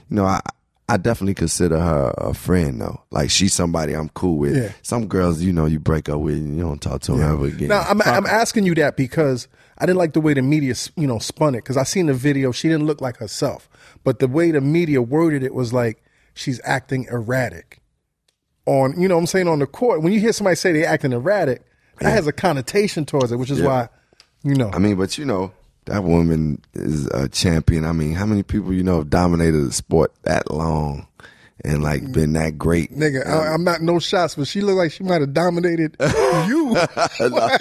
you 0.10 0.15
know, 0.15 0.26
I 0.26 0.41
I 0.88 0.98
definitely 0.98 1.34
consider 1.34 1.80
her 1.80 2.14
a 2.18 2.34
friend 2.34 2.80
though. 2.82 3.02
Like 3.10 3.30
she's 3.30 3.53
somebody 3.53 3.94
I'm 3.94 4.10
cool 4.10 4.38
with. 4.38 4.56
Yeah. 4.56 4.72
Some 4.84 5.07
girls, 5.07 5.41
you 5.41 5.52
know, 5.52 5.65
you 5.65 5.80
break 5.80 6.10
up 6.10 6.19
with, 6.19 6.36
and 6.36 6.56
you 6.56 6.64
don't 6.64 6.82
talk 6.82 7.02
to 7.03 7.14
them 7.14 7.22
ever 7.22 7.45
again. 7.48 7.69
Now, 7.69 7.82
I'm, 7.82 8.02
I'm 8.03 8.26
asking 8.26 8.65
you 8.65 8.76
that 8.76 8.95
because 8.95 9.48
I 9.77 9.86
didn't 9.86 9.98
like 9.98 10.14
the 10.14 10.22
way 10.22 10.34
the 10.34 10.44
media, 10.44 10.76
you 10.95 11.07
know, 11.07 11.18
spun 11.19 11.56
it. 11.56 11.60
Because 11.60 11.77
I 11.77 11.84
seen 11.84 12.06
the 12.06 12.14
video, 12.14 12.52
she 12.52 12.68
didn't 12.68 12.86
look 12.86 13.02
like 13.02 13.18
herself, 13.18 13.68
but 14.03 14.19
the 14.19 14.27
way 14.27 14.52
the 14.52 14.61
media 14.61 15.02
worded 15.02 15.41
it 15.41 15.56
was 15.56 15.73
like 15.73 16.03
she's 16.36 16.61
acting 16.64 17.07
erratic. 17.11 17.82
On, 18.66 19.00
you 19.00 19.08
know, 19.08 19.16
what 19.16 19.22
I'm 19.22 19.28
saying 19.28 19.48
on 19.48 19.60
the 19.60 19.68
court. 19.68 20.02
When 20.02 20.12
you 20.12 20.20
hear 20.20 20.34
somebody 20.34 20.56
say 20.56 20.72
they 20.72 20.86
acting 20.86 21.12
erratic, 21.14 21.62
that 22.00 22.10
has 22.12 22.28
a 22.28 22.32
connotation 22.34 23.06
towards 23.06 23.32
it, 23.32 23.38
which 23.38 23.52
is 23.52 23.60
Yeah. 23.60 23.66
why, 23.68 23.90
you 24.44 24.56
know, 24.56 24.72
I 24.74 24.80
mean, 24.80 24.96
but 24.96 25.18
you 25.18 25.26
know, 25.26 25.52
that 25.86 26.04
woman 26.04 26.62
is 26.74 27.06
a 27.08 27.30
champion. 27.30 27.86
I 27.86 27.92
mean, 27.92 28.14
how 28.14 28.26
many 28.26 28.42
people 28.44 28.74
you 28.74 28.84
know 28.84 28.98
have 28.98 29.10
dominated 29.10 29.62
the 29.68 29.72
sport 29.72 30.12
that 30.24 30.50
long 30.52 31.08
and 31.64 31.82
like 31.82 32.03
mm. 32.03 32.14
been 32.14 32.34
that 32.34 32.57
great? 32.57 32.91
nigga, 32.91 33.26
I, 33.26 33.53
I'm 33.53 33.64
not 33.64 33.82
no 33.82 33.99
shots, 33.99 34.36
but 34.36 34.48
she 34.48 34.61
looked 34.61 34.77
like 34.77 34.91
she 34.91 35.03
might 35.03 35.22
have 35.22 35.34
dominated 35.34 35.95
you. 36.02 36.73
no, 36.73 37.57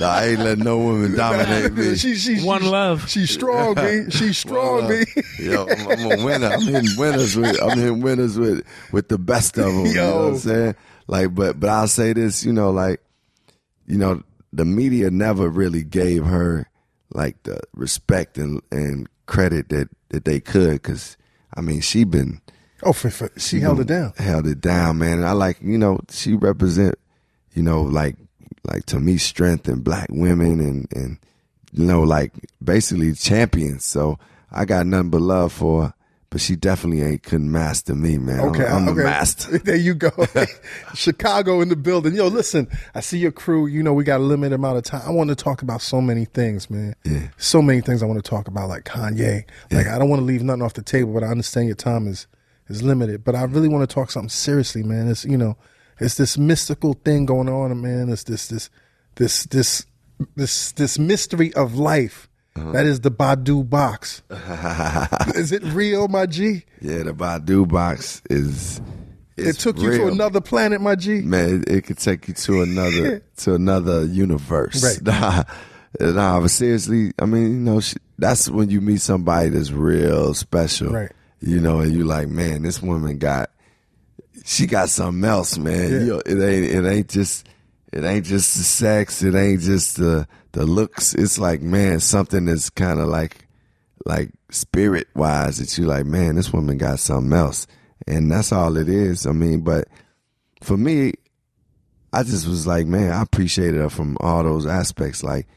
I 0.00 0.28
ain't 0.30 0.40
letting 0.40 0.64
no 0.64 0.78
woman 0.78 1.16
dominate 1.16 1.72
me. 1.72 1.96
she, 1.96 2.14
she, 2.16 2.44
One 2.44 2.62
she- 2.62 2.68
love. 2.68 3.08
She's 3.08 3.30
strong, 3.30 3.74
B. 3.74 4.10
She's 4.10 4.38
strong, 4.38 4.88
B. 4.88 5.04
Yo, 5.38 5.66
I'm, 5.66 5.88
I'm 5.88 6.20
a 6.20 6.24
winner. 6.24 6.48
I'm 6.48 6.74
in 6.74 6.86
winners 6.96 7.36
with. 7.36 7.60
I'm 7.62 7.78
in 7.78 8.00
winners 8.00 8.38
with 8.38 8.66
with 8.92 9.08
the 9.08 9.18
best 9.18 9.56
of 9.58 9.64
them. 9.66 9.86
You 9.86 9.94
know 9.94 10.16
what 10.16 10.26
I'm 10.26 10.38
saying? 10.38 10.74
Like, 11.06 11.34
but 11.34 11.58
but 11.58 11.68
I'll 11.68 11.88
say 11.88 12.12
this. 12.12 12.44
You 12.44 12.52
know, 12.52 12.70
like, 12.70 13.00
you 13.86 13.96
know, 13.96 14.22
the 14.52 14.64
media 14.64 15.10
never 15.10 15.48
really 15.48 15.82
gave 15.82 16.24
her 16.24 16.68
like 17.14 17.42
the 17.42 17.60
respect 17.74 18.38
and 18.38 18.60
and 18.70 19.08
credit 19.26 19.68
that 19.70 19.88
that 20.10 20.24
they 20.24 20.40
could 20.40 20.74
because 20.74 21.16
I 21.56 21.60
mean 21.60 21.80
she 21.80 22.04
been 22.04 22.40
Oh, 22.82 22.92
for, 22.92 23.10
for, 23.10 23.30
she 23.36 23.60
held 23.60 23.80
it 23.80 23.86
down. 23.86 24.12
held 24.16 24.46
it 24.46 24.60
down 24.60 24.98
man 24.98 25.18
and 25.18 25.26
I 25.26 25.32
like 25.32 25.58
you 25.62 25.78
know 25.78 26.00
she 26.10 26.34
represent 26.34 26.96
you 27.54 27.62
know 27.62 27.82
like 27.82 28.16
like 28.64 28.86
to 28.86 28.98
me 29.00 29.16
strength 29.18 29.68
and 29.68 29.82
black 29.84 30.08
women 30.10 30.60
and 30.60 30.86
and 30.92 31.18
you 31.72 31.84
know 31.86 32.02
like 32.02 32.32
basically 32.62 33.12
champions 33.14 33.84
so 33.84 34.18
I 34.50 34.64
got 34.64 34.86
nothing 34.86 35.10
but 35.10 35.20
love 35.20 35.52
for 35.52 35.82
her 35.84 35.94
but 36.30 36.40
she 36.40 36.56
definitely 36.56 37.02
ain't 37.02 37.22
couldn't 37.22 37.52
master 37.52 37.94
me 37.94 38.16
man 38.18 38.40
I'm- 38.40 38.48
Okay, 38.48 38.64
I'm, 38.66 38.86
the 38.86 38.92
okay. 38.92 39.02
master 39.04 39.58
There 39.64 39.76
you 39.76 39.94
go. 39.94 40.10
Chicago 40.94 41.60
in 41.60 41.68
the 41.68 41.76
building. 41.76 42.14
Yo, 42.14 42.26
listen, 42.28 42.68
I 42.94 43.00
see 43.00 43.18
your 43.18 43.32
crew. 43.32 43.66
You 43.66 43.82
know, 43.82 43.92
we 43.92 44.02
got 44.04 44.20
a 44.20 44.22
limited 44.24 44.54
amount 44.54 44.78
of 44.78 44.84
time. 44.84 45.02
I 45.06 45.10
want 45.10 45.28
to 45.30 45.36
talk 45.36 45.60
about 45.62 45.82
so 45.82 46.00
many 46.00 46.24
things, 46.24 46.70
man. 46.70 46.94
Yeah. 47.04 47.28
So 47.36 47.60
many 47.62 47.80
things 47.82 48.02
I 48.02 48.06
want 48.06 48.22
to 48.22 48.28
talk 48.28 48.48
about, 48.48 48.68
like 48.70 48.84
Kanye. 48.84 49.44
Like, 49.70 49.86
I 49.86 49.98
don't 49.98 50.08
want 50.08 50.20
to 50.20 50.24
leave 50.24 50.42
nothing 50.42 50.62
off 50.62 50.72
the 50.74 50.82
table, 50.82 51.12
but 51.12 51.22
I 51.22 51.26
understand 51.28 51.66
your 51.66 51.76
time 51.76 52.06
is 52.08 52.26
is 52.72 52.82
limited. 52.82 53.22
But 53.24 53.34
I 53.34 53.44
really 53.44 53.68
want 53.68 53.88
to 53.88 53.92
talk 53.94 54.10
something 54.10 54.28
seriously, 54.28 54.82
man. 54.82 55.08
It's 55.08 55.24
you 55.24 55.36
know, 55.36 55.56
it's 56.00 56.16
this 56.16 56.36
mystical 56.36 56.94
thing 57.04 57.26
going 57.26 57.48
on, 57.48 57.80
man. 57.80 58.08
It's 58.08 58.24
this 58.24 58.48
this 58.48 58.70
this 59.16 59.44
this 59.46 59.86
this 60.36 60.72
this 60.72 60.98
mystery 60.98 61.52
of 61.54 61.76
life. 61.76 62.28
Uh-huh. 62.54 62.72
That 62.72 62.84
is 62.84 63.00
the 63.00 63.10
Badu 63.10 63.68
box. 63.68 64.22
is 65.34 65.52
it 65.52 65.62
real, 65.72 66.08
my 66.08 66.26
G? 66.26 66.64
yeah 66.82 67.02
the 67.02 67.14
Badu 67.14 67.66
box 67.66 68.20
is 68.28 68.80
It 69.38 69.54
took 69.54 69.78
you 69.78 69.90
to 69.92 70.08
another 70.08 70.42
planet, 70.42 70.80
my 70.82 70.94
G. 70.94 71.22
man, 71.22 71.62
it, 71.66 71.68
it 71.76 71.80
could 71.84 71.98
take 71.98 72.28
you 72.28 72.34
to 72.34 72.60
another 72.62 73.20
to 73.38 73.54
another 73.54 74.04
universe. 74.04 74.82
Right. 74.82 75.44
Nah, 76.00 76.12
nah, 76.12 76.40
but 76.40 76.50
seriously, 76.50 77.12
I 77.18 77.26
mean, 77.26 77.42
you 77.42 77.60
know, 77.60 77.80
sh- 77.80 77.96
that's 78.18 78.48
when 78.48 78.70
you 78.70 78.80
meet 78.80 79.02
somebody 79.02 79.50
that's 79.50 79.70
real 79.72 80.32
special. 80.32 80.88
Right. 80.88 81.12
You 81.44 81.60
know, 81.60 81.80
and 81.80 81.92
you 81.92 82.04
like, 82.04 82.28
man, 82.28 82.62
this 82.62 82.80
woman 82.80 83.18
got, 83.18 83.50
she 84.44 84.66
got 84.66 84.88
something 84.88 85.28
else, 85.28 85.58
man. 85.58 85.90
Yeah. 85.90 85.98
You 85.98 86.06
know, 86.06 86.22
it 86.24 86.40
ain't, 86.40 86.72
it 86.72 86.88
ain't 86.88 87.08
just, 87.08 87.48
it 87.92 88.04
ain't 88.04 88.24
just 88.24 88.56
the 88.56 88.62
sex. 88.62 89.22
It 89.22 89.34
ain't 89.34 89.60
just 89.60 89.96
the 89.96 90.26
the 90.52 90.64
looks. 90.64 91.14
It's 91.14 91.38
like, 91.38 91.60
man, 91.60 92.00
something 92.00 92.44
that's 92.44 92.70
kind 92.70 93.00
of 93.00 93.08
like, 93.08 93.48
like 94.04 94.30
spirit 94.50 95.08
wise 95.14 95.58
that 95.58 95.76
you 95.76 95.86
like, 95.86 96.06
man, 96.06 96.36
this 96.36 96.52
woman 96.52 96.78
got 96.78 97.00
something 97.00 97.32
else, 97.32 97.66
and 98.06 98.30
that's 98.30 98.52
all 98.52 98.76
it 98.76 98.88
is. 98.88 99.26
I 99.26 99.32
mean, 99.32 99.62
but 99.62 99.88
for 100.62 100.76
me, 100.76 101.14
I 102.12 102.22
just 102.22 102.46
was 102.46 102.66
like, 102.66 102.86
man, 102.86 103.12
I 103.12 103.22
appreciated 103.22 103.80
her 103.80 103.90
from 103.90 104.16
all 104.20 104.42
those 104.42 104.66
aspects, 104.66 105.22
like 105.22 105.48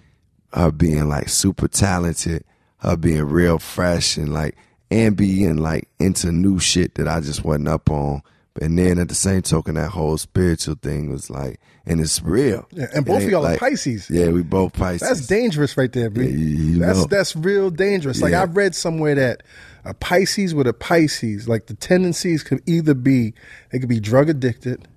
her 0.54 0.72
being 0.72 1.10
like 1.10 1.30
super 1.30 1.68
talented, 1.68 2.44
her 2.78 2.96
being 2.96 3.24
real 3.24 3.60
fresh 3.60 4.18
and 4.18 4.34
like 4.34 4.56
and 4.92 5.16
be 5.18 5.36
being 5.38 5.58
like 5.58 5.88
into 6.00 6.32
new 6.32 6.60
shit 6.60 6.96
that 6.96 7.08
I 7.08 7.20
just 7.20 7.44
wasn't 7.44 7.68
up 7.68 7.90
on. 7.90 8.22
And 8.62 8.78
then 8.80 9.00
at 9.00 9.10
the 9.10 9.16
same 9.16 9.42
token, 9.42 9.76
that 9.76 9.90
whole 9.92 10.18
spiritual 10.18 10.76
thing 10.76 11.10
was 11.10 11.30
like, 11.30 11.60
and 11.86 12.00
it's 12.00 12.22
real. 12.22 12.66
Yeah, 12.72 12.86
and 12.96 13.06
both 13.06 13.24
of 13.24 13.30
y'all 13.30 13.44
like- 13.44 13.58
are 13.62 13.70
Pisces. 13.70 14.10
Yeah, 14.10 14.30
we 14.30 14.44
both 14.44 14.74
Pisces. 14.74 15.02
That's 15.08 15.28
dangerous 15.28 15.76
right 15.78 15.92
there, 15.92 16.10
B. 16.10 16.22
Yeah, 16.22 16.28
you- 16.30 16.80
that's 16.80 17.06
that's 17.08 17.36
real 17.36 17.70
dangerous. 17.70 18.22
Like 18.22 18.32
Yeah. 18.32 18.42
I 18.42 18.46
read 18.46 18.74
somewhere 18.74 19.14
that 19.16 19.44
a 19.84 19.94
Pisces 19.94 20.56
with 20.56 20.68
a 20.68 20.74
Pisces, 20.74 21.48
like 21.50 21.68
the 21.68 21.74
tendencies 21.76 22.44
could 22.44 22.62
either 22.66 22.94
be 22.94 23.34
they 23.72 23.80
could 23.80 23.90
be 23.90 24.00
drug 24.00 24.30
addicted, 24.30 24.88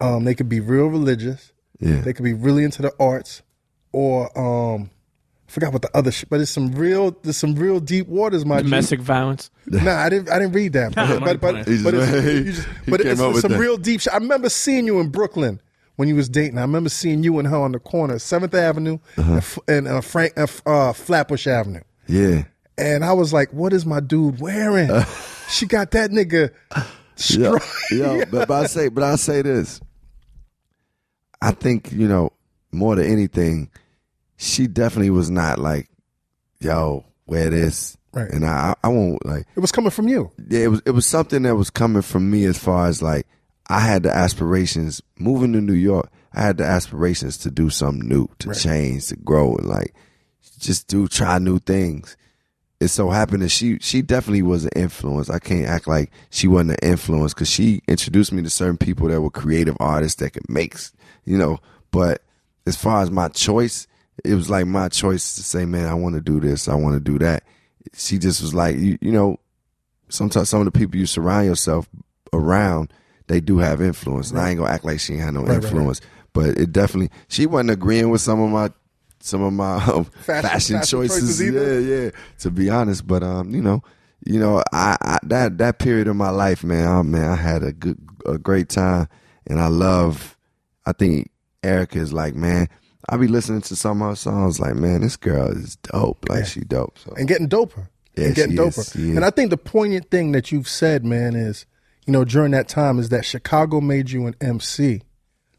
um, 0.00 0.24
they 0.24 0.34
could 0.34 0.48
be 0.48 0.60
real 0.60 0.86
religious, 0.86 1.52
Yeah. 1.80 2.00
they 2.00 2.12
could 2.12 2.24
be 2.24 2.32
really 2.32 2.62
into 2.64 2.80
the 2.82 2.92
arts, 3.00 3.42
or 3.92 4.30
um, 4.38 4.90
forgot 5.54 5.72
what 5.72 5.82
the 5.82 5.90
other 5.96 6.10
shit, 6.10 6.28
but 6.28 6.40
it's 6.40 6.50
some 6.50 6.72
real 6.72 7.16
there's 7.22 7.36
some 7.36 7.54
real 7.54 7.80
deep 7.80 8.06
waters, 8.08 8.44
my 8.44 8.58
G. 8.58 8.64
Domestic 8.64 9.00
violence. 9.00 9.50
Nah, 9.66 9.96
I 9.96 10.08
didn't. 10.10 10.28
I 10.30 10.38
didn't 10.38 10.52
read 10.52 10.72
that. 10.74 10.94
But 10.94 11.20
but 11.20 11.40
but, 11.40 11.54
only 11.54 11.82
but, 11.82 11.94
it's, 11.94 12.10
just- 12.10 12.24
you 12.34 12.44
just- 12.52 12.68
he 12.84 12.90
but 12.90 13.00
it's, 13.00 13.20
up 13.20 13.30
it's 13.32 13.40
some 13.40 13.52
that. 13.52 13.58
real 13.58 13.76
deep 13.76 14.00
shit. 14.00 14.12
I 14.12 14.16
remember 14.18 14.48
seeing 14.48 14.86
you 14.86 15.00
in 15.00 15.08
Brooklyn 15.10 15.60
when 15.96 16.08
you 16.08 16.16
was 16.16 16.28
dating. 16.28 16.58
I 16.58 16.62
remember 16.62 16.90
seeing 16.90 17.22
you 17.22 17.38
and 17.38 17.46
her 17.48 17.56
on 17.56 17.72
the 17.72 17.78
corner, 17.78 18.18
Seventh 18.18 18.54
Avenue 18.54 18.98
Uh-huh. 19.16 19.30
and 19.30 19.38
F- 19.38 19.58
and 19.68 19.88
uh, 19.88 20.00
Frank 20.00 20.32
uh, 20.36 20.46
uh, 20.66 20.92
Flatbush 20.92 21.46
Avenue, 21.46 21.82
yeah. 22.08 22.44
and 22.76 23.04
I 23.04 23.12
was 23.12 23.32
like, 23.32 23.52
"What 23.52 23.72
is 23.72 23.86
my 23.86 24.00
dude 24.00 24.40
wearing?" 24.40 24.90
she 25.48 25.66
got 25.66 25.92
that 25.92 26.10
nigga. 26.10 26.50
Yo, 27.28 27.56
Str- 27.58 27.94
yo, 27.94 28.24
but, 28.30 28.48
but 28.48 28.64
I 28.64 28.66
say, 28.66 28.88
but 28.88 29.04
I 29.04 29.14
say 29.16 29.40
this. 29.42 29.80
I 31.40 31.52
think 31.52 31.92
you 31.92 32.08
know 32.08 32.32
more 32.72 32.96
than 32.96 33.06
anything, 33.06 33.70
she 34.36 34.66
definitely 34.66 35.10
was 35.10 35.30
not 35.30 35.58
like, 35.58 35.88
"Yo, 36.60 37.04
wear 37.26 37.50
this," 37.50 37.96
Right. 38.12 38.30
and 38.30 38.44
I, 38.44 38.74
I 38.82 38.88
won't 38.88 39.24
like. 39.24 39.46
It 39.56 39.60
was 39.60 39.72
coming 39.72 39.90
from 39.90 40.08
you. 40.08 40.30
Yeah, 40.48 40.60
it 40.64 40.68
was 40.68 40.82
it 40.86 40.90
was 40.92 41.06
something 41.06 41.42
that 41.42 41.56
was 41.56 41.70
coming 41.70 42.02
from 42.02 42.30
me 42.30 42.44
as 42.44 42.58
far 42.58 42.86
as 42.86 43.02
like 43.02 43.26
I 43.68 43.80
had 43.80 44.02
the 44.02 44.14
aspirations 44.14 45.00
moving 45.18 45.52
to 45.54 45.60
New 45.60 45.72
York. 45.74 46.10
I 46.32 46.42
had 46.42 46.58
the 46.58 46.64
aspirations 46.64 47.38
to 47.38 47.50
do 47.50 47.70
something 47.70 48.08
new, 48.08 48.28
to 48.40 48.54
change, 48.54 49.06
to 49.06 49.16
grow, 49.16 49.54
and 49.56 49.68
like 49.68 49.94
just 50.58 50.88
do 50.88 51.06
try 51.08 51.38
new 51.38 51.58
things. 51.58 52.16
It 52.80 52.88
so 52.88 53.08
happened 53.08 53.42
that 53.42 53.50
she 53.50 53.78
she 53.78 54.02
definitely 54.02 54.42
was 54.42 54.64
an 54.64 54.70
influence. 54.74 55.30
I 55.30 55.38
can't 55.38 55.66
act 55.66 55.86
like 55.86 56.10
she 56.30 56.48
wasn't 56.48 56.72
an 56.72 56.90
influence 56.90 57.32
because 57.32 57.48
she 57.48 57.82
introduced 57.86 58.32
me 58.32 58.42
to 58.42 58.50
certain 58.50 58.76
people 58.76 59.08
that 59.08 59.20
were 59.20 59.30
creative 59.30 59.76
artists 59.78 60.20
that 60.20 60.32
could 60.32 60.48
make, 60.50 60.76
you 61.24 61.38
know. 61.38 61.60
But 61.92 62.22
as 62.66 62.76
far 62.76 63.02
as 63.02 63.10
my 63.12 63.28
choice, 63.28 63.86
it 64.22 64.34
was 64.34 64.50
like 64.50 64.66
my 64.66 64.88
choice 64.88 65.34
to 65.36 65.42
say, 65.42 65.64
man, 65.64 65.86
I 65.88 65.94
want 65.94 66.14
to 66.14 66.20
do 66.20 66.40
this, 66.40 66.68
I 66.68 66.74
want 66.74 66.94
to 66.94 67.00
do 67.00 67.18
that. 67.18 67.44
She 67.94 68.18
just 68.18 68.40
was 68.40 68.54
like, 68.54 68.76
you, 68.76 68.98
you 69.00 69.12
know, 69.12 69.38
sometimes 70.08 70.48
some 70.48 70.60
of 70.60 70.66
the 70.66 70.78
people 70.78 70.96
you 70.96 71.06
surround 71.06 71.46
yourself 71.46 71.88
around, 72.32 72.92
they 73.26 73.40
do 73.40 73.58
have 73.58 73.80
influence. 73.80 74.30
And 74.30 74.40
I 74.40 74.50
ain't 74.50 74.58
gonna 74.58 74.70
act 74.72 74.84
like 74.84 75.00
she 75.00 75.14
ain't 75.14 75.22
had 75.22 75.34
no 75.34 75.40
right, 75.40 75.54
right. 75.56 75.64
influence, 75.64 76.00
but 76.32 76.58
it 76.58 76.72
definitely 76.72 77.10
she 77.28 77.46
wasn't 77.46 77.70
agreeing 77.70 78.10
with 78.10 78.20
some 78.20 78.40
of 78.40 78.50
my 78.50 78.70
some 79.20 79.42
of 79.42 79.52
my 79.52 79.74
um, 79.86 80.04
Fashion- 80.04 80.04
fashion, 80.24 80.42
fashion 80.42 80.80
choices 80.82 81.38
choices. 81.38 81.54
Yeah, 81.54 81.96
yeah. 81.96 82.10
To 82.40 82.50
be 82.50 82.70
honest, 82.70 83.06
but 83.06 83.22
um, 83.22 83.54
you 83.54 83.62
know, 83.62 83.82
you 84.24 84.38
know, 84.38 84.62
I, 84.72 84.96
I 85.00 85.18
that 85.24 85.58
that 85.58 85.78
period 85.78 86.08
of 86.08 86.16
my 86.16 86.30
life, 86.30 86.64
man, 86.64 86.86
oh, 86.86 87.02
man, 87.02 87.30
I 87.30 87.36
had 87.36 87.62
a 87.62 87.72
good 87.72 87.98
a 88.26 88.38
great 88.38 88.68
time, 88.68 89.08
and 89.46 89.60
I 89.60 89.68
love. 89.68 90.36
I 90.86 90.92
think 90.92 91.30
Erica 91.62 91.98
is 91.98 92.12
like, 92.12 92.34
man. 92.34 92.68
I 93.08 93.16
be 93.16 93.26
listening 93.28 93.60
to 93.62 93.76
some 93.76 94.00
of 94.02 94.08
her 94.10 94.16
songs, 94.16 94.58
like, 94.60 94.74
man, 94.76 95.02
this 95.02 95.16
girl 95.16 95.48
is 95.48 95.76
dope. 95.76 96.28
Like, 96.28 96.40
Yeah. 96.40 96.44
she 96.46 96.60
dope. 96.60 96.98
So 96.98 97.12
and 97.16 97.28
getting 97.28 97.48
doper. 97.48 97.88
Yeah, 98.16 98.26
and 98.26 98.34
getting 98.34 98.52
she 98.52 98.58
doper. 98.58 98.78
is. 98.78 98.94
And 99.16 99.24
I 99.24 99.30
think 99.30 99.50
the 99.50 99.56
poignant 99.56 100.10
thing 100.10 100.32
that 100.32 100.50
you've 100.52 100.68
said, 100.68 101.04
man, 101.04 101.34
is 101.34 101.66
you 102.06 102.12
know 102.12 102.24
during 102.24 102.52
that 102.52 102.68
time 102.68 102.98
is 102.98 103.08
that 103.10 103.24
Chicago 103.24 103.80
made 103.80 104.10
you 104.10 104.26
an 104.26 104.34
MC, 104.40 105.02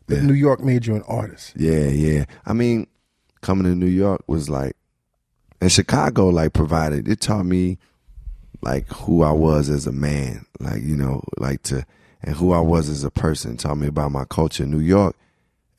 but 0.07 0.21
New 0.23 0.33
York 0.33 0.61
made 0.63 0.85
you 0.85 0.95
an 0.95 1.03
artist. 1.07 1.53
Yeah, 1.55 1.87
yeah. 1.87 2.25
I 2.45 2.53
mean, 2.53 2.87
coming 3.41 3.63
to 3.65 3.75
New 3.75 3.85
York 3.87 4.21
was 4.27 4.49
like, 4.49 4.75
and 5.61 5.71
Chicago 5.71 6.29
like 6.29 6.53
provided. 6.53 7.07
It 7.07 7.19
taught 7.21 7.45
me 7.45 7.77
like 8.61 8.87
who 8.87 9.21
I 9.23 9.31
was 9.31 9.69
as 9.69 9.85
a 9.85 9.91
man, 9.91 10.45
like 10.59 10.81
you 10.81 10.95
know, 10.95 11.23
like 11.37 11.61
to 11.63 11.85
and 12.23 12.35
who 12.35 12.53
I 12.53 12.59
was 12.61 12.89
as 12.89 13.03
a 13.03 13.11
person. 13.11 13.57
Taught 13.57 13.77
me 13.79 13.87
about 13.87 14.11
my 14.11 14.25
culture. 14.25 14.65
New 14.65 14.79
York 14.79 15.15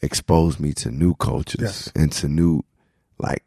exposed 0.07 0.59
me 0.61 0.73
to 0.75 0.91
new 0.91 1.15
cultures 1.17 1.61
Yes. 1.61 1.93
and 1.95 2.11
to 2.13 2.29
new 2.29 2.63
like 3.19 3.43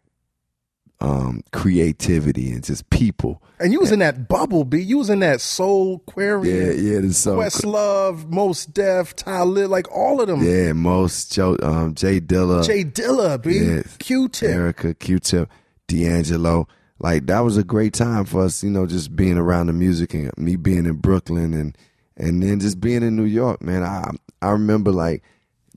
um 1.01 1.41
creativity 1.53 2.51
and 2.51 2.63
just 2.63 2.89
people. 2.89 3.41
And 3.59 3.71
you 3.73 3.79
was 3.79 3.91
in 3.91 3.99
that 3.99 4.27
bubble, 4.27 4.65
B. 4.65 4.79
You 4.81 4.97
was 4.97 5.09
in 5.09 5.19
that 5.21 5.39
Soul 5.41 5.99
query. 5.99 6.49
Yeah, 6.49 6.71
yeah. 6.71 6.99
This 7.01 7.17
so 7.17 7.37
Questlove, 7.37 8.29
Mos 8.29 8.65
Def, 8.65 9.15
Tyler, 9.15 9.67
like 9.67 9.89
all 9.95 10.21
of 10.21 10.27
them. 10.27 10.43
yeah, 10.43 10.73
most 10.73 11.31
Joe, 11.33 11.57
um, 11.63 11.95
Jay 11.95 12.19
Dilla, 12.19 12.65
Jay 12.65 12.83
Dilla, 12.83 13.41
B. 13.41 13.57
Yeah. 13.59 13.81
Q-Tip. 13.99 14.49
Erica, 14.49 14.93
Q-Tip, 14.93 15.49
D'Angelo. 15.87 16.67
Like 16.99 17.27
that 17.27 17.39
was 17.41 17.55
a 17.55 17.63
great 17.63 17.93
time 17.93 18.25
for 18.25 18.43
us, 18.43 18.61
you 18.63 18.69
know, 18.69 18.85
just 18.85 19.15
being 19.15 19.37
around 19.37 19.67
the 19.67 19.73
music 19.73 20.13
and 20.13 20.31
me 20.37 20.57
being 20.57 20.85
in 20.85 20.95
Brooklyn 20.97 21.53
and 21.53 21.77
and 22.17 22.43
then 22.43 22.59
just 22.59 22.81
being 22.81 23.03
in 23.03 23.15
New 23.15 23.23
York, 23.23 23.61
man. 23.61 23.83
I 23.83 24.09
I 24.41 24.49
remember 24.51 24.91
like 24.91 25.23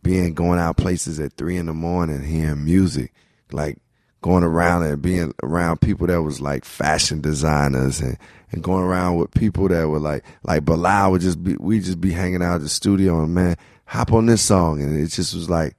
being 0.02 0.34
going 0.34 0.58
out 0.58 0.76
places 0.76 1.20
at 1.20 1.32
three 1.34 1.56
in 1.56 1.66
the 1.66 1.72
morning, 1.72 2.22
hearing 2.22 2.64
music, 2.64 3.12
like 3.52 3.78
going 4.20 4.44
around 4.44 4.82
and 4.84 5.02
being 5.02 5.32
around 5.42 5.80
people 5.80 6.06
that 6.06 6.22
was 6.22 6.40
like 6.40 6.64
fashion 6.64 7.20
designers 7.20 8.00
and, 8.00 8.16
and 8.52 8.62
going 8.62 8.84
around 8.84 9.16
with 9.16 9.30
people 9.32 9.66
that 9.68 9.88
were 9.88 9.98
like 9.98 10.24
like 10.44 10.64
Bilal 10.64 11.10
would 11.12 11.20
just 11.20 11.42
be 11.42 11.56
we 11.56 11.80
just 11.80 12.00
be 12.00 12.12
hanging 12.12 12.42
out 12.42 12.56
at 12.56 12.60
the 12.60 12.68
studio 12.68 13.22
and 13.22 13.34
man, 13.34 13.56
hop 13.84 14.12
on 14.12 14.26
this 14.26 14.42
song 14.42 14.80
and 14.80 14.96
it 14.98 15.08
just 15.08 15.34
was 15.34 15.50
like 15.50 15.74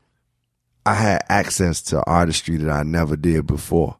I 0.85 0.93
had 0.95 1.23
access 1.29 1.81
to 1.83 2.03
artistry 2.05 2.57
that 2.57 2.69
I 2.69 2.83
never 2.83 3.15
did 3.15 3.47
before. 3.47 3.95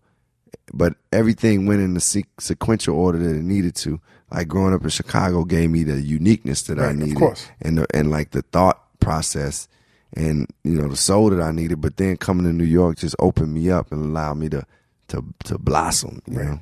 But 0.74 0.96
everything 1.14 1.66
went 1.66 1.82
in 1.82 1.94
the 1.94 2.02
se- 2.02 2.26
sequential 2.40 2.98
order 2.98 3.18
that 3.20 3.36
it 3.38 3.44
needed 3.44 3.76
to. 3.78 4.02
Like 4.32 4.48
growing 4.50 4.74
up 4.74 4.84
in 4.84 4.90
Chicago 4.90 5.44
gave 5.46 5.70
me 5.70 5.84
the 5.84 6.02
uniqueness 6.02 6.64
that 6.64 6.80
I 6.80 6.88
Right, 6.88 6.92
of 6.92 6.98
needed, 6.98 7.16
course. 7.18 7.48
and 7.62 7.78
the, 7.78 7.88
and 7.94 8.10
like 8.12 8.32
the 8.32 8.42
thought 8.42 8.82
process, 9.00 9.68
and 10.16 10.48
you 10.64 10.82
know 10.82 10.88
the 10.88 10.96
soul 10.96 11.30
that 11.30 11.42
I 11.42 11.52
needed. 11.52 11.82
But 11.82 11.98
then 11.98 12.18
coming 12.18 12.46
to 12.46 12.54
New 12.54 12.64
York 12.64 12.98
just 12.98 13.16
opened 13.20 13.54
me 13.54 13.70
up 13.70 13.92
and 13.92 14.04
allowed 14.04 14.36
me 14.36 14.50
to 14.50 14.66
to 15.10 15.24
to 15.46 15.58
blossom. 15.58 16.22
You 16.28 16.44
know, 16.44 16.60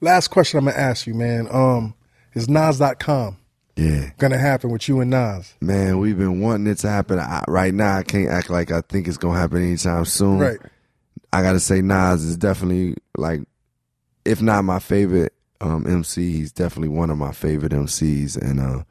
Last 0.00 0.28
question 0.28 0.58
I'm 0.58 0.66
gonna 0.66 0.76
ask 0.76 1.06
you, 1.06 1.14
man. 1.14 1.48
Um, 1.50 1.94
is 2.34 2.48
Nas.com 2.48 3.38
yeah. 3.76 4.10
gonna 4.18 4.38
happen 4.38 4.70
with 4.70 4.88
you 4.88 5.00
and 5.00 5.10
Nas? 5.10 5.54
Man, 5.60 5.98
we've 5.98 6.18
been 6.18 6.40
wanting 6.40 6.66
it 6.66 6.78
to 6.78 6.88
happen. 6.88 7.18
I, 7.18 7.44
right 7.48 7.72
now, 7.72 7.96
I 7.98 8.02
can't 8.02 8.28
act 8.28 8.50
like 8.50 8.70
I 8.70 8.82
think 8.82 9.08
it's 9.08 9.16
gonna 9.16 9.38
happen 9.38 9.62
anytime 9.62 10.04
soon. 10.04 10.38
Right. 10.38 10.58
I 11.32 11.42
gotta 11.42 11.60
say, 11.60 11.80
Nas 11.80 12.22
is 12.22 12.36
definitely 12.36 12.96
like, 13.16 13.40
if 14.24 14.42
not 14.42 14.64
my 14.64 14.78
favorite 14.78 15.32
um, 15.60 15.86
MC, 15.86 16.32
he's 16.32 16.52
definitely 16.52 16.88
one 16.88 17.10
of 17.10 17.18
my 17.18 17.32
favorite 17.32 17.72
MCs. 17.72 18.36
And 18.36 18.60
uh, 18.60 18.84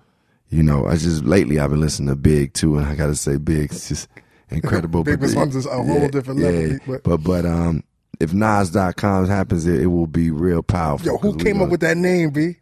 you 0.54 0.64
know, 0.64 0.86
I 0.86 0.96
just 0.98 1.26
lately 1.26 1.60
I've 1.60 1.72
been 1.72 1.82
listening 1.82 2.10
to 2.10 2.16
Big 2.16 2.54
too, 2.54 2.78
and 2.78 2.86
I 2.86 2.96
gotta 2.96 3.16
say, 3.16 3.38
Big's 3.38 3.90
just 3.90 4.08
incredible. 4.50 5.04
Big 5.06 5.20
was 5.20 5.36
on 5.36 5.50
a 5.52 5.84
whole 5.84 6.08
different 6.10 6.40
level, 6.42 6.62
Yeah, 6.62 6.78
but- 6.88 7.04
but 7.04 7.18
but 7.24 7.46
um, 7.46 7.84
if 8.20 8.34
Nas.com 8.34 9.28
happens, 9.28 9.66
it, 9.66 9.82
it 9.82 9.88
will 9.88 10.08
be 10.08 10.30
real 10.32 10.62
powerful. 10.64 11.08
Yo, 11.08 11.18
who 11.18 11.36
came 11.38 11.54
gonna- 11.54 11.66
up 11.66 11.72
with 11.72 11.82
that 11.82 11.98
name, 11.98 12.30
B? 12.30 12.58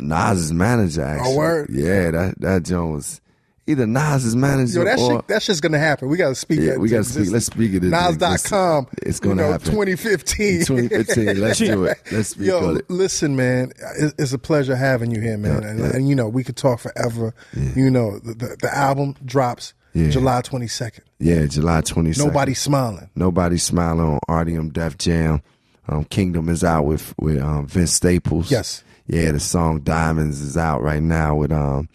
Nas's 0.00 0.52
manager? 0.52 1.02
Actually, 1.02 1.36
word? 1.36 1.70
Yeah, 1.70 2.10
that 2.12 2.40
that 2.40 2.62
Jones 2.64 3.20
either 3.66 3.86
Nas's 3.86 4.36
manager 4.36 4.80
Yo, 4.80 4.84
that 4.84 4.98
or 4.98 5.16
shit, 5.16 5.28
that's 5.28 5.46
just 5.46 5.62
gonna 5.62 5.78
happen. 5.78 6.08
We 6.08 6.16
gotta 6.16 6.34
speak. 6.34 6.60
Yeah, 6.60 6.72
that 6.72 6.80
we 6.80 6.88
gotta 6.88 7.04
speak- 7.04 7.30
let's 7.30 7.46
speak 7.46 7.74
it 7.74 7.82
Nas.com. 7.82 8.86
It's 9.02 9.20
gonna 9.20 9.36
know, 9.36 9.52
happen. 9.52 9.70
2015. 9.70 10.58
2015. 10.66 11.40
Let's 11.40 11.58
do 11.58 11.84
it. 11.84 11.98
Let's 12.12 12.28
speak 12.30 12.42
it. 12.42 12.46
Yo, 12.46 12.74
it. 12.76 12.90
listen, 12.90 13.36
man, 13.36 13.72
it's 14.18 14.32
a 14.32 14.38
pleasure 14.38 14.76
having 14.76 15.10
you 15.10 15.20
here, 15.20 15.38
man. 15.38 15.62
Yeah, 15.62 15.68
and, 15.68 15.78
yeah. 15.80 15.96
and, 15.96 16.08
you 16.08 16.14
know, 16.14 16.28
we 16.28 16.44
could 16.44 16.56
talk 16.56 16.80
forever. 16.80 17.34
You 17.54 17.90
know, 17.90 18.18
the, 18.18 18.34
the, 18.34 18.56
the 18.60 18.76
album 18.76 19.16
drops 19.24 19.74
Yeah. 19.92 20.10
July 20.10 20.42
22nd. 20.42 21.00
Yeah, 21.18 21.46
July 21.46 21.80
22nd. 21.80 22.18
Nobody's 22.18 22.60
smiling. 22.60 23.08
Nobody 23.14 23.58
smiling 23.58 24.06
on 24.06 24.20
ARTium 24.28 24.72
Def 24.72 24.98
Jam. 24.98 25.42
Um, 25.88 26.04
Kingdom 26.04 26.48
is 26.48 26.64
out 26.64 26.84
with 26.86 27.14
with 27.18 27.40
um, 27.40 27.66
Vince 27.66 27.92
Staples. 27.92 28.50
Yes. 28.50 28.82
Yeah, 29.06 29.32
the 29.32 29.40
song 29.40 29.80
Diamonds 29.80 30.40
is 30.40 30.56
out 30.56 30.82
right 30.82 31.02
now 31.02 31.36
with 31.36 31.52
um, 31.52 31.88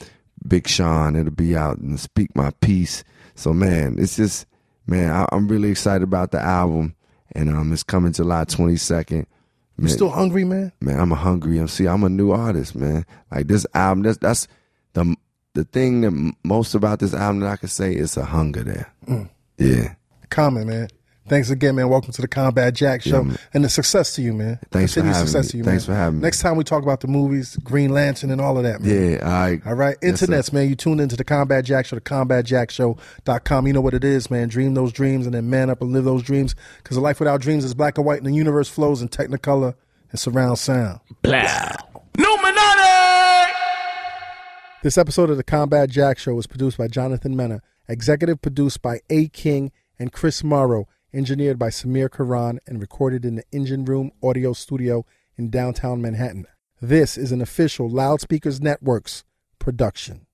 Big 0.50 0.68
Sean. 0.68 1.16
It'll 1.16 1.32
be 1.32 1.56
out 1.56 1.78
and 1.78 2.00
Speak 2.00 2.36
My 2.36 2.52
Piece. 2.62 3.04
So 3.36 3.54
man, 3.54 3.96
it's 3.98 4.16
just 4.16 4.46
man, 4.88 5.12
I, 5.12 5.28
I'm 5.32 5.48
really 5.48 5.70
excited 5.70 6.04
about 6.04 6.32
the 6.32 6.42
album, 6.42 6.96
and 7.34 7.50
um, 7.50 7.72
it's 7.72 7.84
coming 7.84 8.12
July 8.12 8.46
22nd. 8.46 9.26
You 9.82 9.88
still 9.88 10.10
hungry, 10.10 10.44
man? 10.44 10.74
man, 10.82 11.00
I'm 11.00 11.14
a 11.14 11.16
hungry 11.16 11.58
MC. 11.58 11.88
I'm 11.88 12.04
a 12.04 12.10
new 12.10 12.32
artist, 12.32 12.76
man. 12.76 13.06
Like 13.32 13.48
this 13.48 13.66
album, 13.74 14.04
that's 14.04 14.18
that's 14.18 14.48
the 14.94 15.16
the 15.54 15.64
thing 15.64 16.02
that 16.02 16.34
most 16.44 16.76
about 16.76 17.00
this 17.00 17.14
album 17.14 17.42
that 17.42 17.52
I 17.52 17.56
can 17.56 17.70
say 17.70 17.94
is 17.94 18.18
a 18.18 18.26
hunger 18.26 18.64
there. 18.64 18.94
Mm. 19.08 19.30
Yeah. 19.58 19.96
Common, 20.30 20.68
man. 20.68 20.90
Thanks 21.30 21.50
again, 21.52 21.76
man. 21.76 21.90
Welcome 21.90 22.12
to 22.14 22.22
the 22.22 22.28
Combat 22.28 22.74
Jack 22.74 23.02
Show, 23.04 23.24
man. 23.24 23.38
and 23.54 23.64
the 23.64 23.70
success 23.70 24.14
to 24.16 24.22
you, 24.22 24.34
man. 24.34 24.60
Thanks 24.72 24.96
for 24.96 25.02
having 25.02 25.14
success 25.14 25.46
me. 25.46 25.52
to 25.52 25.58
you, 25.58 25.64
Thanks 25.64 25.88
man. 25.88 25.96
for 25.96 26.00
having 26.00 26.20
me. 26.20 26.24
Next 26.24 26.40
time 26.42 26.58
we 26.58 26.64
talk 26.64 26.82
about 26.84 27.02
the 27.02 27.08
movies, 27.08 27.56
Green 27.64 27.92
Lantern, 27.92 28.32
and 28.32 28.42
all 28.42 28.58
of 28.58 28.64
that, 28.64 28.82
man. 28.82 29.12
Yeah, 29.12 29.18
all 29.24 29.32
right. 29.32 29.62
All 29.68 29.74
right, 29.76 29.98
Yes, 30.02 30.52
man. 30.52 30.68
You 30.70 30.76
tune 30.76 31.00
into 31.00 31.16
the 31.16 31.24
Combat 31.24 31.64
Jack 31.66 31.86
Show, 31.86 31.96
the 31.96 32.02
combatjackshow.com. 32.02 33.68
You 33.68 33.74
know 33.74 33.82
what 33.82 33.94
it 33.94 34.04
is, 34.04 34.32
man. 34.32 34.48
Dream 34.50 34.74
those 34.74 34.92
dreams 34.92 35.26
and 35.26 35.36
then 35.36 35.50
man 35.50 35.70
up 35.70 35.82
and 35.82 35.92
live 35.92 36.04
those 36.04 36.24
dreams. 36.24 36.56
Because 36.84 36.98
a 36.98 37.02
life 37.02 37.20
without 37.20 37.42
dreams 37.42 37.64
is 37.64 37.74
black 37.74 37.98
and 37.98 38.06
white, 38.06 38.18
and 38.18 38.28
the 38.28 38.34
universe 38.34 38.68
flows 38.68 39.02
in 39.02 39.10
technicolor 39.10 39.76
and 40.12 40.20
surround 40.20 40.58
sound. 40.60 41.00
Blah. 41.22 41.76
This 44.82 44.98
episode 44.98 45.30
of 45.30 45.36
the 45.38 45.44
Combat 45.44 45.90
Jack 45.90 46.18
Show 46.18 46.34
was 46.34 46.48
produced 46.48 46.78
by 46.78 46.88
Jonathan 46.88 47.36
Mena, 47.36 47.62
executive 47.90 48.42
produced 48.42 48.82
by 48.82 49.02
A. 49.10 49.28
King 49.28 49.74
and 50.00 50.14
Chris 50.14 50.42
Morrow, 50.42 50.88
engineered 51.14 51.60
by 51.60 51.70
Samir 51.70 52.12
Karan, 52.12 52.60
and 52.68 52.80
recorded 52.80 53.26
in 53.26 53.36
the 53.36 53.44
Engine 53.52 53.86
Room 53.86 54.12
Audio 54.22 54.54
Studio 54.54 55.06
in 55.38 55.50
downtown 55.50 56.02
Manhattan. 56.02 56.46
This 56.82 57.18
is 57.18 57.32
an 57.32 57.42
official 57.42 57.90
Loudspeakers 57.90 58.62
Networks 58.62 59.24
production. 59.58 60.26